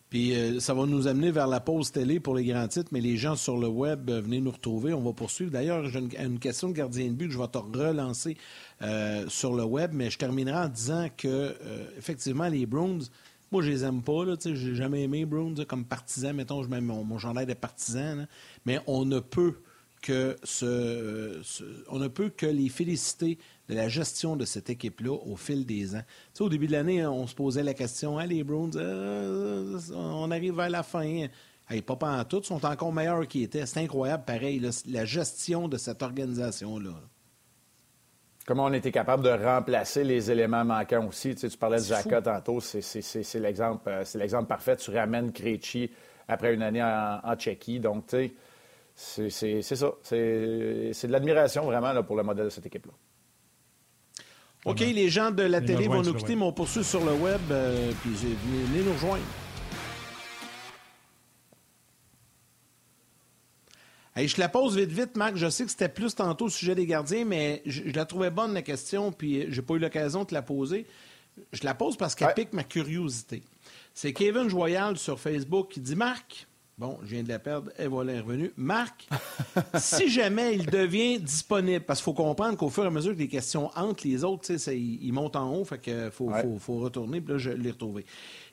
Puis 0.09 0.35
euh, 0.35 0.59
ça 0.59 0.73
va 0.73 0.85
nous 0.85 1.07
amener 1.07 1.31
vers 1.31 1.47
la 1.47 1.59
pause 1.59 1.91
télé 1.91 2.19
pour 2.19 2.35
les 2.35 2.45
grands 2.45 2.67
titres, 2.67 2.89
mais 2.93 3.01
les 3.01 3.17
gens 3.17 3.35
sur 3.35 3.57
le 3.57 3.67
web, 3.67 4.09
euh, 4.09 4.21
venez 4.21 4.39
nous 4.39 4.51
retrouver. 4.51 4.93
On 4.93 5.01
va 5.01 5.11
poursuivre. 5.11 5.51
D'ailleurs, 5.51 5.85
j'ai 5.89 5.99
une, 5.99 6.39
question 6.39 6.69
de 6.69 6.73
gardien 6.73 7.07
de 7.07 7.13
but 7.13 7.27
que 7.27 7.33
je 7.33 7.39
vais 7.39 7.47
te 7.47 7.57
relancer 7.57 8.37
euh, 8.81 9.25
sur 9.27 9.53
le 9.53 9.63
web, 9.63 9.91
mais 9.93 10.09
je 10.09 10.17
terminerai 10.17 10.65
en 10.65 10.69
disant 10.69 11.07
que, 11.15 11.55
effectivement, 11.97 12.47
les 12.47 12.65
Browns, 12.65 13.03
moi, 13.51 13.61
je 13.61 13.69
les 13.69 13.83
aime 13.83 14.01
pas. 14.01 14.23
Je 14.43 14.49
n'ai 14.49 14.75
jamais 14.75 15.03
aimé 15.03 15.25
Browns 15.25 15.65
comme 15.65 15.85
partisan. 15.85 16.33
Mettons, 16.33 16.63
je 16.63 16.69
mets 16.69 16.81
mon, 16.81 17.03
mon 17.03 17.17
journal 17.17 17.45
de 17.45 17.53
partisan. 17.53 18.27
mais 18.65 18.79
on 18.87 19.03
ne 19.03 19.19
peut 19.19 19.55
que 20.01 20.37
ce, 20.43 21.41
on 21.89 21.99
ne 21.99 22.07
peut 22.07 22.29
que 22.29 22.45
les 22.45 22.69
féliciter 22.69 23.39
de 23.69 23.75
la 23.75 23.89
gestion 23.89 24.35
de 24.35 24.45
cette 24.45 24.69
équipe-là 24.69 25.11
au 25.13 25.35
fil 25.35 25.65
des 25.65 25.95
ans. 25.95 26.03
Tu 26.33 26.37
sais, 26.37 26.43
au 26.43 26.49
début 26.49 26.67
de 26.67 26.71
l'année, 26.71 27.05
on 27.05 27.27
se 27.27 27.35
posait 27.35 27.63
la 27.63 27.73
question, 27.73 28.17
hein, 28.17 28.25
les 28.25 28.43
Browns, 28.43 28.71
euh, 28.75 29.79
on 29.93 30.31
arrive 30.31 30.55
vers 30.55 30.69
la 30.69 30.83
fin. 30.83 31.27
Hey, 31.69 31.81
pas 31.81 31.97
en 32.01 32.23
tout, 32.23 32.41
sont 32.43 32.65
encore 32.65 32.93
meilleurs 32.93 33.27
qu'ils 33.27 33.43
étaient. 33.43 33.65
C'est 33.65 33.81
incroyable, 33.81 34.23
pareil, 34.25 34.65
la 34.87 35.03
gestion 35.05 35.67
de 35.67 35.77
cette 35.77 36.01
organisation-là. 36.01 36.93
Comment 38.45 38.65
on 38.65 38.73
était 38.73 38.93
capable 38.93 39.23
de 39.23 39.29
remplacer 39.29 40.05
les 40.05 40.31
éléments 40.31 40.63
manquants 40.63 41.05
aussi? 41.05 41.35
Tu, 41.35 41.41
sais, 41.41 41.49
tu 41.49 41.57
parlais 41.57 41.79
de 41.79 41.83
Jacka 41.83 42.21
tantôt, 42.21 42.61
c'est 42.61 43.39
l'exemple 43.39 43.89
euh, 43.89 44.05
l'exemple 44.15 44.47
parfait. 44.47 44.77
Tu 44.77 44.91
ramènes 44.91 45.33
Krejci 45.33 45.91
après 46.29 46.53
une 46.53 46.61
année 46.61 46.81
en, 46.81 47.19
en 47.21 47.35
Tchéquie. 47.35 47.81
Donc, 47.81 48.07
tu 48.07 48.33
sais, 48.95 49.29
c'est 49.29 49.61
ça. 49.61 49.91
C'est 50.01 50.15
de 51.07 51.11
l'admiration 51.11 51.65
vraiment 51.65 51.91
là, 51.91 52.03
pour 52.03 52.15
le 52.15 52.23
modèle 52.23 52.45
de 52.45 52.49
cette 52.49 52.65
équipe-là. 52.65 52.93
OK, 54.67 54.81
les 54.81 55.07
gens 55.07 55.31
de 55.31 55.43
la 55.43 55.61
télé 55.61 55.87
vont 55.87 56.01
nous 56.01 56.13
quitter, 56.13 56.35
mais 56.35 56.43
on 56.43 56.51
poursuit 56.51 56.83
sur 56.83 57.03
le 57.03 57.13
web. 57.13 57.39
Euh, 57.51 57.91
puis 58.01 58.11
venez 58.11 58.83
nous 58.83 58.93
rejoindre. 58.93 59.23
je 64.17 64.39
la 64.39 64.49
pose 64.49 64.75
vite, 64.75 64.91
vite, 64.91 65.15
Marc. 65.15 65.37
Je 65.37 65.49
sais 65.49 65.63
que 65.63 65.71
c'était 65.71 65.87
plus 65.87 66.15
tantôt 66.15 66.45
au 66.45 66.49
sujet 66.49 66.75
des 66.75 66.85
gardiens, 66.85 67.23
mais 67.23 67.61
je, 67.65 67.83
la 67.93 68.05
trouvais 68.05 68.29
bonne, 68.29 68.53
la 68.53 68.61
question, 68.61 69.13
puis 69.13 69.45
j'ai 69.49 69.61
pas 69.61 69.75
eu 69.75 69.79
l'occasion 69.79 70.23
de 70.23 70.27
te 70.27 70.33
la 70.33 70.41
poser. 70.41 70.85
Je 71.53 71.63
la 71.63 71.73
pose 71.73 71.95
parce 71.95 72.15
qu'elle 72.15 72.33
pique 72.33 72.51
ma 72.51 72.63
curiosité. 72.63 73.43
C'est 73.93 74.11
Kevin 74.11 74.49
Joyal 74.49 74.97
sur 74.97 75.19
Facebook 75.19 75.69
qui 75.69 75.79
dit 75.79 75.95
Marc, 75.95 76.47
Bon, 76.77 76.99
je 77.01 77.07
viens 77.07 77.23
de 77.23 77.29
la 77.29 77.39
perdre. 77.39 77.71
Et 77.79 77.87
voilà, 77.87 78.13
est 78.13 78.19
revenue. 78.19 78.51
Marc, 78.55 79.09
si 79.79 80.09
jamais 80.09 80.53
il 80.53 80.67
devient 80.67 81.19
disponible, 81.19 81.83
parce 81.83 81.99
qu'il 81.99 82.05
faut 82.05 82.13
comprendre 82.13 82.55
qu'au 82.55 82.69
fur 82.69 82.83
et 82.83 82.87
à 82.87 82.91
mesure 82.91 83.13
que 83.13 83.19
les 83.19 83.27
questions 83.27 83.71
entre 83.75 84.07
les 84.07 84.23
autres, 84.23 84.51
ils, 84.71 85.11
montent 85.11 85.37
en 85.37 85.51
haut, 85.55 85.65
fait 85.65 85.79
qu'il 85.79 86.11
faut, 86.11 86.31
faut, 86.59 86.77
retourner, 86.77 87.19
puis 87.19 87.33
là, 87.33 87.39
je 87.39 87.49
l'ai 87.49 87.71
retrouvé. 87.71 88.05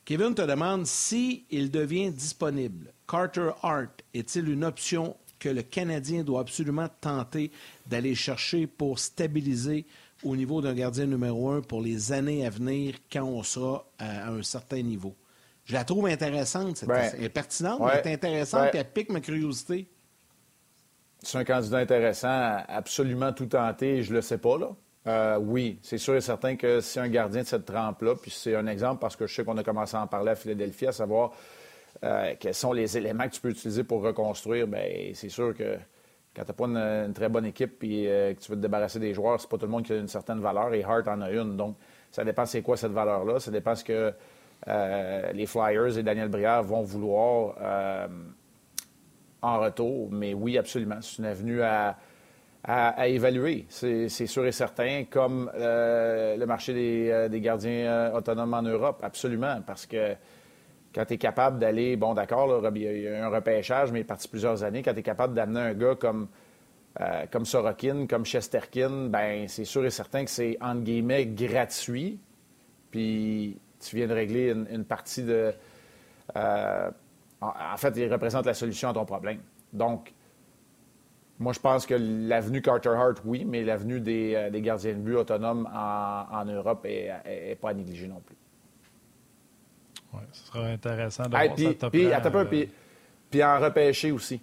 Kevin 0.06 0.34
te 0.34 0.40
demande 0.40 0.86
si 0.86 1.44
il 1.50 1.70
devient 1.70 2.10
disponible. 2.10 2.94
Carter 3.06 3.50
Hart 3.62 4.02
est-il 4.14 4.48
une 4.48 4.64
option 4.64 5.16
que 5.38 5.50
le 5.50 5.62
Canadien 5.62 6.24
doit 6.24 6.40
absolument 6.40 6.88
tenter 7.02 7.50
d'aller 7.86 8.14
chercher 8.14 8.66
pour 8.66 8.98
stabiliser 8.98 9.84
au 10.22 10.34
niveau 10.34 10.62
d'un 10.62 10.72
gardien 10.72 11.04
numéro 11.04 11.50
un 11.50 11.60
pour 11.60 11.82
les 11.82 12.12
années 12.12 12.46
à 12.46 12.48
venir 12.48 12.94
quand 13.12 13.24
on 13.24 13.42
sera 13.42 13.86
à 13.98 14.30
un 14.30 14.42
certain 14.42 14.80
niveau? 14.80 15.14
Je 15.64 15.74
la 15.74 15.84
trouve 15.84 16.06
intéressante. 16.06 16.76
Cette... 16.76 16.90
elle 16.90 17.24
est 17.24 17.28
pertinente, 17.28 17.80
elle 17.92 18.06
est 18.06 18.14
intéressante, 18.14 18.74
et 18.74 18.78
elle 18.78 18.90
pique 18.90 19.10
ma 19.10 19.20
curiosité. 19.20 19.88
C'est 21.22 21.38
un 21.38 21.44
candidat 21.44 21.78
intéressant, 21.78 22.58
absolument 22.68 23.32
tout 23.32 23.46
tenté, 23.46 24.02
je 24.02 24.12
le 24.12 24.20
sais 24.20 24.38
pas, 24.38 24.58
là. 24.58 24.70
Euh, 25.06 25.38
oui, 25.38 25.78
c'est 25.82 25.98
sûr 25.98 26.16
et 26.16 26.20
certain 26.20 26.56
que 26.56 26.80
c'est 26.80 27.00
un 27.00 27.08
gardien 27.08 27.42
de 27.42 27.46
cette 27.46 27.66
trempe-là, 27.66 28.14
puis 28.14 28.30
c'est 28.30 28.54
un 28.54 28.66
exemple 28.66 29.00
parce 29.00 29.16
que 29.16 29.26
je 29.26 29.34
sais 29.34 29.44
qu'on 29.44 29.56
a 29.58 29.62
commencé 29.62 29.96
à 29.96 30.02
en 30.02 30.06
parler 30.06 30.30
à 30.30 30.34
Philadelphie, 30.34 30.86
à 30.86 30.92
savoir 30.92 31.32
euh, 32.04 32.34
quels 32.40 32.54
sont 32.54 32.72
les 32.72 32.96
éléments 32.96 33.24
que 33.28 33.34
tu 33.34 33.40
peux 33.40 33.50
utiliser 33.50 33.84
pour 33.84 34.02
reconstruire. 34.02 34.66
Bien, 34.66 35.12
c'est 35.12 35.28
sûr 35.28 35.54
que 35.54 35.76
quand 36.34 36.42
tu 36.44 36.48
n'as 36.48 36.54
pas 36.54 36.64
une, 37.06 37.12
très 37.12 37.28
bonne 37.28 37.44
équipe 37.44 37.84
et 37.84 38.08
euh, 38.08 38.34
que 38.34 38.40
tu 38.40 38.50
veux 38.50 38.56
te 38.56 38.62
débarrasser 38.62 38.98
des 38.98 39.12
joueurs, 39.12 39.38
c'est 39.40 39.48
pas 39.48 39.58
tout 39.58 39.66
le 39.66 39.72
monde 39.72 39.84
qui 39.84 39.92
a 39.92 39.96
une 39.96 40.08
certaine 40.08 40.40
valeur 40.40 40.72
et 40.72 40.82
Hart 40.82 41.06
en 41.06 41.20
a 41.20 41.30
une. 41.30 41.56
Donc, 41.56 41.76
ça 42.10 42.24
dépend 42.24 42.46
c'est 42.46 42.62
quoi 42.62 42.76
cette 42.78 42.92
valeur-là. 42.92 43.40
Ça 43.40 43.50
dépend 43.50 43.74
ce 43.74 43.84
que 43.84 44.12
euh, 44.66 45.32
les 45.32 45.46
Flyers 45.46 45.98
et 45.98 46.02
Daniel 46.02 46.28
Brière 46.28 46.62
vont 46.62 46.82
vouloir 46.82 47.54
euh, 47.60 48.06
en 49.42 49.60
retour. 49.60 50.08
Mais 50.10 50.32
oui, 50.32 50.56
absolument. 50.56 50.98
C'est 51.00 51.18
une 51.18 51.26
avenue 51.26 51.62
à, 51.62 51.96
évaluer, 53.06 53.66
c'est 53.68 54.08
sûr 54.08 54.46
et 54.46 54.52
certain, 54.52 55.04
comme 55.10 55.50
euh, 55.54 56.34
le 56.34 56.46
marché 56.46 56.72
des, 57.28 57.40
gardiens 57.42 58.10
autonomes 58.14 58.54
en 58.54 58.62
Europe, 58.62 59.00
absolument, 59.02 59.60
parce 59.66 59.84
que 59.84 60.14
quand 60.94 61.04
tu 61.04 61.12
es 61.12 61.18
capable 61.18 61.58
d'aller, 61.58 61.96
bon, 61.96 62.14
d'accord, 62.14 62.62
il 62.74 63.02
y 63.02 63.06
a 63.06 63.26
un 63.26 63.28
repêchage, 63.28 63.92
mais 63.92 63.98
il 63.98 64.02
est 64.02 64.06
parti 64.06 64.28
plusieurs 64.28 64.62
années, 64.64 64.82
quand 64.82 64.94
tu 64.94 65.00
es 65.00 65.02
capable 65.02 65.34
d'amener 65.34 65.60
un 65.60 65.74
gars 65.74 65.94
comme, 65.94 66.28
comme 67.30 67.44
Sorokin, 67.44 68.06
comme 68.06 68.24
Chesterkin, 68.24 69.08
ben 69.08 69.46
c'est 69.46 69.66
sûr 69.66 69.84
et 69.84 69.90
certain 69.90 70.24
que 70.24 70.30
c'est, 70.30 70.56
entre 70.62 70.84
guillemets, 70.84 71.26
gratuit. 71.26 72.18
Puis 72.90 73.58
tu 73.84 73.96
viens 73.96 74.06
de 74.06 74.14
régler 74.14 74.50
une, 74.50 74.84
partie 74.84 75.22
de. 75.22 75.52
Euh, 76.36 76.90
en, 77.40 77.76
fait, 77.76 77.94
il 77.96 78.10
représente 78.12 78.46
la 78.46 78.54
solution 78.54 78.88
à 78.88 78.94
ton 78.94 79.04
problème. 79.04 79.38
Donc, 79.72 80.12
moi, 81.38 81.52
je 81.52 81.60
pense 81.60 81.84
que 81.84 81.94
l'avenue 81.94 82.62
Carter 82.62 82.90
Hart, 82.90 83.20
oui, 83.24 83.44
mais 83.44 83.62
l'avenue 83.64 84.00
des, 84.00 84.34
euh, 84.34 84.60
gardiens 84.60 84.92
de 84.92 84.98
but 84.98 85.16
autonomes 85.16 85.68
en, 85.72 86.44
Europe 86.44 86.84
n'est 86.84 87.58
pas 87.60 87.70
à 87.70 87.74
négliger 87.74 88.06
non 88.06 88.20
plus. 88.24 88.36
Oui, 90.12 90.20
ce 90.32 90.46
sera 90.46 90.66
intéressant 90.66 91.24
de 91.24 91.30
voir 91.30 91.54
puis, 91.54 91.76
ça. 91.78 91.90
Puis, 91.90 92.08
peu, 92.30 92.44
puis, 92.46 92.70
puis 93.30 93.42
en 93.42 93.58
repêcher 93.58 94.12
aussi. 94.12 94.40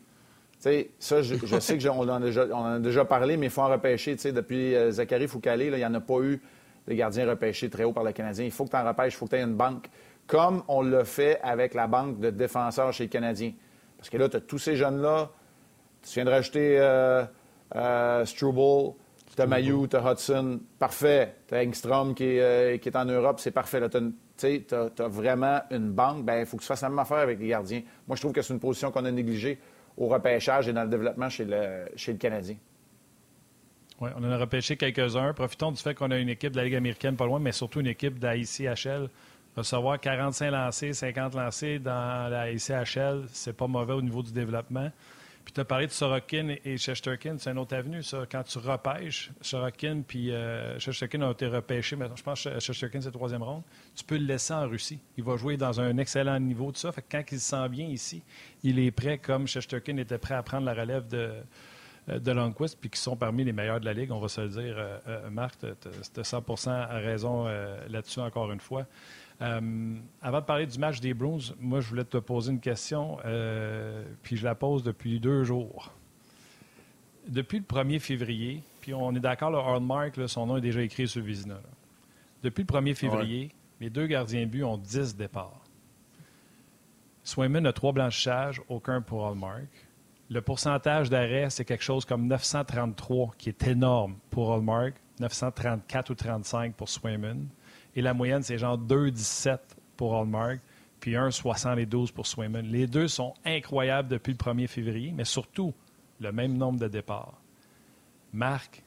sais, 0.60 0.90
ça, 1.00 1.22
je, 1.22 1.36
sais 1.60 1.78
qu'on 1.78 2.10
en, 2.10 2.22
a 2.22 2.80
déjà 2.80 3.06
parlé, 3.06 3.38
mais 3.38 3.46
il 3.46 3.52
faut 3.52 3.62
en 3.62 3.70
repêcher. 3.70 4.16
Depuis 4.16 4.76
euh, 4.76 4.92
Zachary 4.92 5.28
Foucalé, 5.28 5.68
il 5.68 5.76
n'y 5.76 5.86
en 5.86 5.94
a 5.94 6.02
pas 6.02 6.20
eu 6.20 6.42
de 6.88 6.94
gardien 6.94 7.28
repêché 7.30 7.70
très 7.70 7.84
haut 7.84 7.94
par 7.94 8.04
le 8.04 8.12
Canadien. 8.12 8.46
Il 8.46 8.52
faut 8.52 8.65
que 8.65 8.72
tu 8.72 8.76
en 8.76 8.86
repêches, 8.86 9.13
il 9.13 9.17
faut 9.17 9.26
que 9.26 9.32
tu 9.32 9.38
aies 9.38 9.44
une 9.44 9.56
banque, 9.56 9.89
comme 10.28 10.63
on 10.67 10.82
l'a 10.82 11.04
fait 11.04 11.39
avec 11.44 11.74
la 11.74 11.88
banque 11.88 12.20
de 12.20 12.30
défenseurs 12.30 12.91
chez 12.94 13.04
les 13.04 13.10
Canadiens. 13.10 13.54
Parce 13.98 14.10
que 14.10 14.17
là, 14.17 14.30
tu 14.30 14.38
as 14.38 14.41
tous 14.41 14.58
ces 14.58 14.76
jeunes-là. 14.76 15.30
Tu 16.02 16.13
viens 16.13 16.26
de 16.26 16.32
rajouter 16.32 16.80
euh, 16.80 17.24
euh, 17.76 18.26
Struble, 18.26 18.96
tu 19.36 19.41
as 19.41 19.46
Mayu, 19.46 19.88
tu 19.88 19.96
as 19.96 20.12
Hudson. 20.12 20.60
Parfait. 20.80 21.36
Tu 21.48 21.56
as 21.56 21.60
Engstrom 21.60 22.15
qui 22.15 22.24
est, 22.24 22.82
qui 22.82 22.89
est 22.89 22.98
en 22.98 23.06
Europe, 23.06 23.39
c'est 23.39 23.52
parfait. 23.52 23.82
Tu 24.38 24.65
as, 24.72 25.08
vraiment 25.08 25.62
une 25.70 25.91
banque, 25.91 26.26
ben 26.26 26.39
il 26.39 26.46
faut 26.46 26.58
que 26.58 26.63
tu 26.63 26.67
fasses 26.67 26.82
la 26.82 26.89
même 26.89 27.00
affaire 27.00 27.20
avec 27.20 27.39
les 27.39 27.48
gardiens. 27.48 27.84
Moi, 28.08 28.15
je 28.15 28.22
trouve 28.22 28.34
que 28.34 28.41
c'est 28.41 28.54
une 28.54 28.60
position 28.60 28.91
qu'on 28.91 29.06
a 29.06 29.12
négligée 29.12 29.60
au 29.98 30.08
repêchage 30.08 30.67
et 30.67 30.74
dans 30.74 30.84
le 30.84 30.89
développement 30.89 31.30
chez 31.30 31.46
le, 31.46 31.86
chez 31.96 32.13
le 32.13 32.17
Canadien. 32.17 32.56
Oui, 34.02 34.10
on 34.16 34.24
en 34.24 34.32
a 34.32 34.38
repêché 34.38 34.78
quelques-uns. 34.78 35.32
Profitons 35.34 35.72
du 35.72 35.80
fait 35.80 35.94
qu'on 35.94 36.10
a 36.10 36.18
une 36.18 36.30
équipe 36.30 36.54
de 36.54 36.58
la 36.58 36.64
Ligue 36.64 36.74
américaine 36.74 37.16
pas 37.16 37.28
loin, 37.28 37.38
mais 37.38 37.52
surtout 37.52 37.82
une 37.82 37.88
équipe 37.88 38.18
de 38.18 38.26
la 38.26 38.36
ICHL. 38.36 39.08
Recevoir 39.56 40.00
45 40.00 40.50
lancés, 40.50 40.94
50 40.94 41.36
lancés 41.36 41.78
dans 41.78 42.28
la 42.28 42.52
ICHL, 42.52 43.26
c'est 43.32 43.56
pas 43.56 43.68
mauvais 43.68 43.94
au 43.94 44.02
niveau 44.02 44.24
du 44.24 44.32
développement. 44.32 44.90
Puis 45.46 45.54
tu 45.54 45.62
as 45.62 45.66
parlé 45.66 45.86
de 45.86 45.92
Sorokin 45.92 46.56
et 46.66 46.78
Chesterkin, 46.78 47.36
c'est 47.38 47.52
une 47.52 47.60
autre 47.60 47.76
avenue. 47.76 48.02
Quand 48.32 48.42
tu 48.42 48.58
repêches, 48.58 49.30
Sorokin 49.40 50.02
puis 50.08 50.32
euh, 50.32 50.80
Chesterkin 50.80 51.22
ont 51.22 51.32
été 51.32 51.46
repêchés, 51.46 51.96
mais 51.96 52.08
je 52.16 52.24
pense 52.24 52.44
que 52.44 52.60
Chesterkin, 52.60 53.02
c'est 53.02 53.12
troisième 53.12 53.44
ronde, 53.44 53.62
tu 53.96 54.04
peux 54.04 54.18
le 54.18 54.26
laisser 54.26 54.54
en 54.54 54.68
Russie. 54.68 55.00
Il 55.16 55.24
va 55.24 55.38
jouer 55.38 55.58
dans 55.58 55.80
un 55.80 55.96
excellent 56.00 56.40
niveau 56.40 56.72
de 56.72 56.78
ça. 56.78 56.92
Fait 56.92 57.04
que 57.04 57.08
quand 57.12 57.24
il 57.32 57.40
se 57.40 57.50
sent 57.50 57.70
bien 57.70 57.86
ici, 57.86 58.24
il 58.64 58.80
est 58.80 58.92
prêt, 58.92 59.20
comme 59.20 59.48
Chesterkin 59.48 59.98
était 59.98 60.18
prêt 60.18 60.36
à 60.36 60.42
prendre 60.42 60.66
la 60.66 60.74
relève 60.74 61.08
de, 61.08 61.34
de 62.08 62.32
Longquist, 62.32 62.78
puis 62.80 62.90
qui 62.90 63.00
sont 63.00 63.16
parmi 63.16 63.44
les 63.44 63.54
meilleurs 63.54 63.80
de 63.80 63.86
la 63.86 63.94
Ligue, 63.94 64.12
on 64.12 64.20
va 64.20 64.28
se 64.28 64.42
le 64.42 64.50
dire. 64.50 64.76
Euh, 64.78 65.30
Marc, 65.30 65.60
tu 65.60 66.20
as 66.20 66.24
100% 66.24 66.88
raison 67.02 67.46
là-dessus 67.90 68.20
encore 68.20 68.52
une 68.52 68.60
fois. 68.60 68.86
Euh, 69.42 69.96
avant 70.22 70.40
de 70.40 70.46
parler 70.46 70.68
du 70.68 70.78
match 70.78 71.00
des 71.00 71.14
Bruins, 71.14 71.54
moi, 71.60 71.80
je 71.82 71.88
voulais 71.88 72.04
te 72.04 72.18
poser 72.18 72.52
une 72.52 72.60
question, 72.60 73.18
euh, 73.26 74.04
puis 74.22 74.38
je 74.38 74.44
la 74.44 74.54
pose 74.54 74.84
depuis 74.84 75.20
deux 75.20 75.44
jours. 75.44 75.92
Depuis 77.28 77.60
le 77.60 77.66
1er 77.66 78.00
février, 78.00 78.62
puis 78.82 78.94
on 78.94 79.16
est 79.16 79.20
d'accord, 79.20 79.50
le 79.50 79.58
Hardmark, 79.58 80.18
son 80.28 80.46
nom 80.46 80.58
est 80.58 80.62
déjà 80.62 80.82
écrit 80.82 81.08
sur 81.08 81.24
Vizina. 81.24 81.60
Depuis 82.44 82.64
le 82.64 82.68
1er 82.68 82.94
février, 82.94 83.52
les 83.80 83.90
deux 83.90 84.06
gardiens 84.06 84.42
de 84.42 84.46
but 84.46 84.64
ont 84.64 84.78
10 84.78 85.16
départs. 85.16 85.60
Swayman 87.24 87.66
a 87.66 87.74
trois 87.74 87.94
blanchissages, 87.94 88.62
aucun 88.68 89.02
pour 89.02 89.28
Hallmark. 89.28 89.68
Le 90.32 90.39
pourcentage 90.39 91.10
d'arrêt, 91.10 91.50
c'est 91.50 91.65
quelque 91.65 91.84
chose 91.84 92.06
comme 92.06 92.26
933, 92.26 93.34
qui 93.38 93.50
est 93.50 93.67
énorme 93.67 94.15
pour 94.30 94.54
Hallmark, 94.54 94.94
934 95.20 96.10
ou 96.10 96.15
35 96.15 96.74
pour 96.74 96.88
Swayman. 96.88 97.50
Et 97.98 98.02
la 98.02 98.13
moyenne, 98.13 98.41
c'est 98.41 98.58
genre 98.58 98.78
2,17 98.78 99.58
pour 99.98 100.15
Hallmark, 100.15 100.62
puis 101.02 101.15
1,72 101.15 102.13
pour 102.13 102.28
Swayman. 102.28 102.65
Les 102.65 102.88
deux 102.88 103.10
sont 103.10 103.34
incroyables 103.44 104.08
depuis 104.08 104.32
le 104.32 104.38
1er 104.38 104.67
février, 104.67 105.12
mais 105.13 105.26
surtout 105.26 105.74
le 106.22 106.32
même 106.32 106.58
nombre 106.58 106.80
de 106.80 106.88
départs. 106.88 107.34
Marc, 108.32 108.84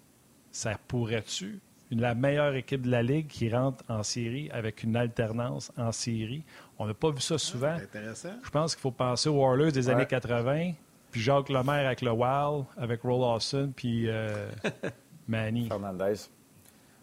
ça 0.51 0.79
pourrait-tu 0.89 1.61
la 1.91 2.15
meilleure 2.15 2.55
équipe 2.55 2.81
de 2.81 2.91
la 2.91 3.03
Ligue 3.03 3.27
qui 3.27 3.51
rentre 3.55 3.85
en 3.91 4.03
série 4.03 4.49
avec 4.51 4.83
une 4.83 4.97
alternance 4.97 5.71
en 5.77 5.93
série? 5.93 6.43
On 6.79 6.87
n'a 6.87 6.95
pas 6.95 7.11
vu 7.11 7.21
ça 7.21 7.37
souvent. 7.37 7.75
intéressant. 7.75 8.33
Je 8.43 8.49
pense 8.49 8.75
qu'il 8.75 8.81
faut 8.81 8.91
penser 8.91 9.29
aux 9.29 9.35
Warlers 9.43 9.73
des 9.73 9.91
années 9.91 10.07
80, 10.07 10.73
puis 11.15 11.23
Jacques 11.23 11.49
Lemaire 11.49 11.87
avec 11.87 12.03
le 12.03 12.11
Wild, 12.11 12.65
avec 12.77 13.03
Roll 13.03 13.21
Lawson, 13.21 13.71
puis 13.77 14.11
euh, 14.11 14.49
Manny. 15.29 15.69
Fernandez. 15.69 16.29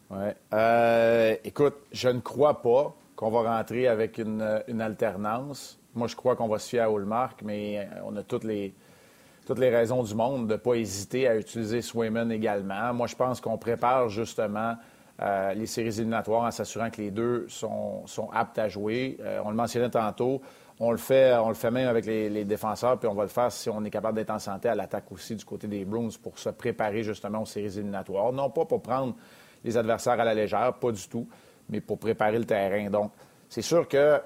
Ouais. 0.09 0.35
Euh, 0.53 1.37
écoute, 1.45 1.75
je 1.93 2.09
ne 2.09 2.19
crois 2.19 2.61
pas 2.61 2.93
qu'on 3.15 3.31
va 3.31 3.55
rentrer 3.55 3.87
avec 3.87 4.17
une, 4.17 4.41
alternance. 4.81 5.79
Moi, 5.95 6.09
je 6.09 6.17
crois 6.17 6.35
qu'on 6.35 6.49
va 6.49 6.59
se 6.59 6.67
fier 6.67 6.81
à 6.81 6.87
Hallmark, 6.87 7.41
mais 7.41 7.79
euh, 7.79 8.01
on 8.03 8.17
a 8.17 8.23
toutes 8.23 8.43
les, 8.43 8.73
toutes 9.47 9.59
les 9.59 9.69
raisons 9.69 10.03
du 10.03 10.13
monde 10.13 10.45
de 10.45 10.53
ne 10.55 10.57
pas 10.57 10.73
hésiter 10.73 11.29
à 11.29 11.37
utiliser 11.37 11.81
Swayman 11.81 12.33
également. 12.33 12.93
Moi, 12.93 13.07
je 13.07 13.15
pense 13.15 13.39
qu'on 13.39 13.57
prépare 13.57 14.09
justement 14.09 14.75
euh, 15.21 15.53
les 15.53 15.67
séries 15.67 15.97
éliminatoires 15.99 16.43
en 16.43 16.51
s'assurant 16.51 16.89
que 16.89 17.01
les 17.01 17.11
deux 17.11 17.45
sont, 17.47 18.03
aptes 18.33 18.59
à 18.59 18.67
jouer. 18.67 19.17
on 19.45 19.51
le 19.51 19.55
mentionnait 19.55 19.89
tantôt. 19.89 20.41
On 20.83 20.89
le 20.89 20.97
fait, 20.97 21.35
on 21.35 21.49
le 21.49 21.53
fait 21.53 21.69
même 21.69 21.87
avec 21.87 22.07
les, 22.07 22.27
les, 22.27 22.43
défenseurs, 22.43 22.97
puis 22.97 23.07
on 23.07 23.13
va 23.13 23.21
le 23.21 23.29
faire 23.29 23.51
si 23.51 23.69
on 23.69 23.83
est 23.85 23.91
capable 23.91 24.15
d'être 24.15 24.31
en 24.31 24.39
santé 24.39 24.67
à 24.67 24.73
l'attaque 24.73 25.11
aussi 25.11 25.35
du 25.35 25.45
côté 25.45 25.67
des 25.67 25.85
Bruins 25.85 26.09
pour 26.23 26.39
se 26.39 26.49
préparer 26.49 27.03
justement 27.03 27.43
aux 27.43 27.45
séries 27.45 27.77
éliminatoires. 27.77 28.33
Non 28.33 28.49
pas 28.49 28.65
pour 28.65 28.81
prendre 28.81 29.15
les 29.63 29.77
adversaires 29.77 30.19
à 30.19 30.25
la 30.25 30.33
légère, 30.33 30.73
pas 30.73 30.91
du 30.91 31.07
tout, 31.07 31.27
mais 31.69 31.81
pour 31.81 31.99
préparer 31.99 32.39
le 32.39 32.45
terrain. 32.45 32.89
Donc, 32.89 33.11
c'est 33.47 33.61
sûr 33.61 33.87
que, 33.87 34.19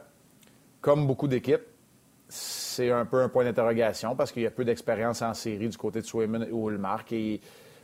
comme 0.80 1.06
beaucoup 1.06 1.28
d'équipes, 1.28 1.66
c'est 2.30 2.90
un 2.90 3.06
peu 3.06 3.22
un 3.22 3.28
point 3.28 3.44
d'interrogation 3.44 4.16
parce 4.16 4.32
qu'il 4.32 4.44
y 4.44 4.48
a 4.48 4.52
peu 4.52 4.64
d'expérience 4.64 5.22
en 5.24 5.34
série 5.34 5.68
du 5.68 5.78
côté 5.78 6.00
de 6.00 6.06
Swayman 6.06 6.44
et 6.44 6.52
Ulmark. 6.52 7.12
Et 7.12 7.42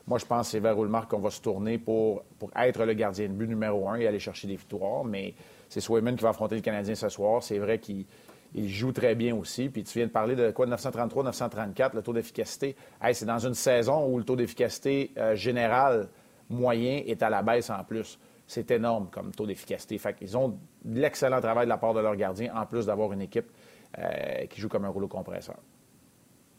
moi, 0.07 0.17
je 0.17 0.25
pense 0.25 0.47
que 0.47 0.51
c'est 0.51 0.59
vers 0.61 0.81
Ulmark 0.81 1.11
qu'on 1.11 1.19
va 1.19 1.29
se 1.29 1.41
tourner 1.41 1.77
pour, 1.77 2.23
pour 2.39 2.49
être 2.55 2.85
le 2.85 2.93
gardien 2.93 3.27
de 3.27 3.33
but 3.33 3.47
numéro 3.47 3.89
un 3.89 3.95
et 3.95 4.07
aller 4.07 4.19
chercher 4.19 4.47
des 4.47 4.55
victoires. 4.55 5.03
Mais 5.03 5.33
c'est 5.67 5.81
Swayman 5.81 6.15
qui 6.15 6.23
va 6.23 6.29
affronter 6.29 6.55
le 6.55 6.61
Canadien 6.61 6.95
ce 6.95 7.09
soir. 7.09 7.43
C'est 7.43 7.59
vrai 7.59 7.77
qu'il 7.77 8.05
joue 8.55 8.91
très 8.91 9.15
bien 9.15 9.35
aussi. 9.35 9.69
Puis 9.69 9.83
tu 9.83 9.97
viens 9.97 10.07
de 10.07 10.11
parler 10.11 10.35
de 10.35 10.51
quoi, 10.51 10.65
933, 10.65 11.23
934, 11.23 11.95
le 11.95 12.01
taux 12.01 12.13
d'efficacité. 12.13 12.75
c'est 13.13 13.25
dans 13.25 13.39
une 13.39 13.53
saison 13.53 14.07
où 14.07 14.17
le 14.17 14.23
taux 14.23 14.35
d'efficacité 14.35 15.11
euh, 15.17 15.35
général 15.35 16.09
moyen 16.49 17.01
est 17.05 17.23
à 17.23 17.29
la 17.29 17.41
baisse 17.41 17.69
en 17.69 17.83
plus. 17.83 18.19
C'est 18.47 18.69
énorme 18.71 19.07
comme 19.11 19.31
taux 19.31 19.45
d'efficacité. 19.45 19.97
Fait 19.97 20.13
qu'ils 20.13 20.35
ont 20.37 20.49
de 20.83 20.99
l'excellent 20.99 21.39
travail 21.39 21.65
de 21.65 21.69
la 21.69 21.77
part 21.77 21.93
de 21.93 22.01
leurs 22.01 22.15
gardiens, 22.15 22.53
en 22.53 22.65
plus 22.65 22.85
d'avoir 22.85 23.13
une 23.13 23.21
équipe 23.21 23.49
euh, 23.97 24.45
qui 24.49 24.59
joue 24.59 24.67
comme 24.67 24.85
un 24.85 24.89
rouleau 24.89 25.07
compresseur. 25.07 25.57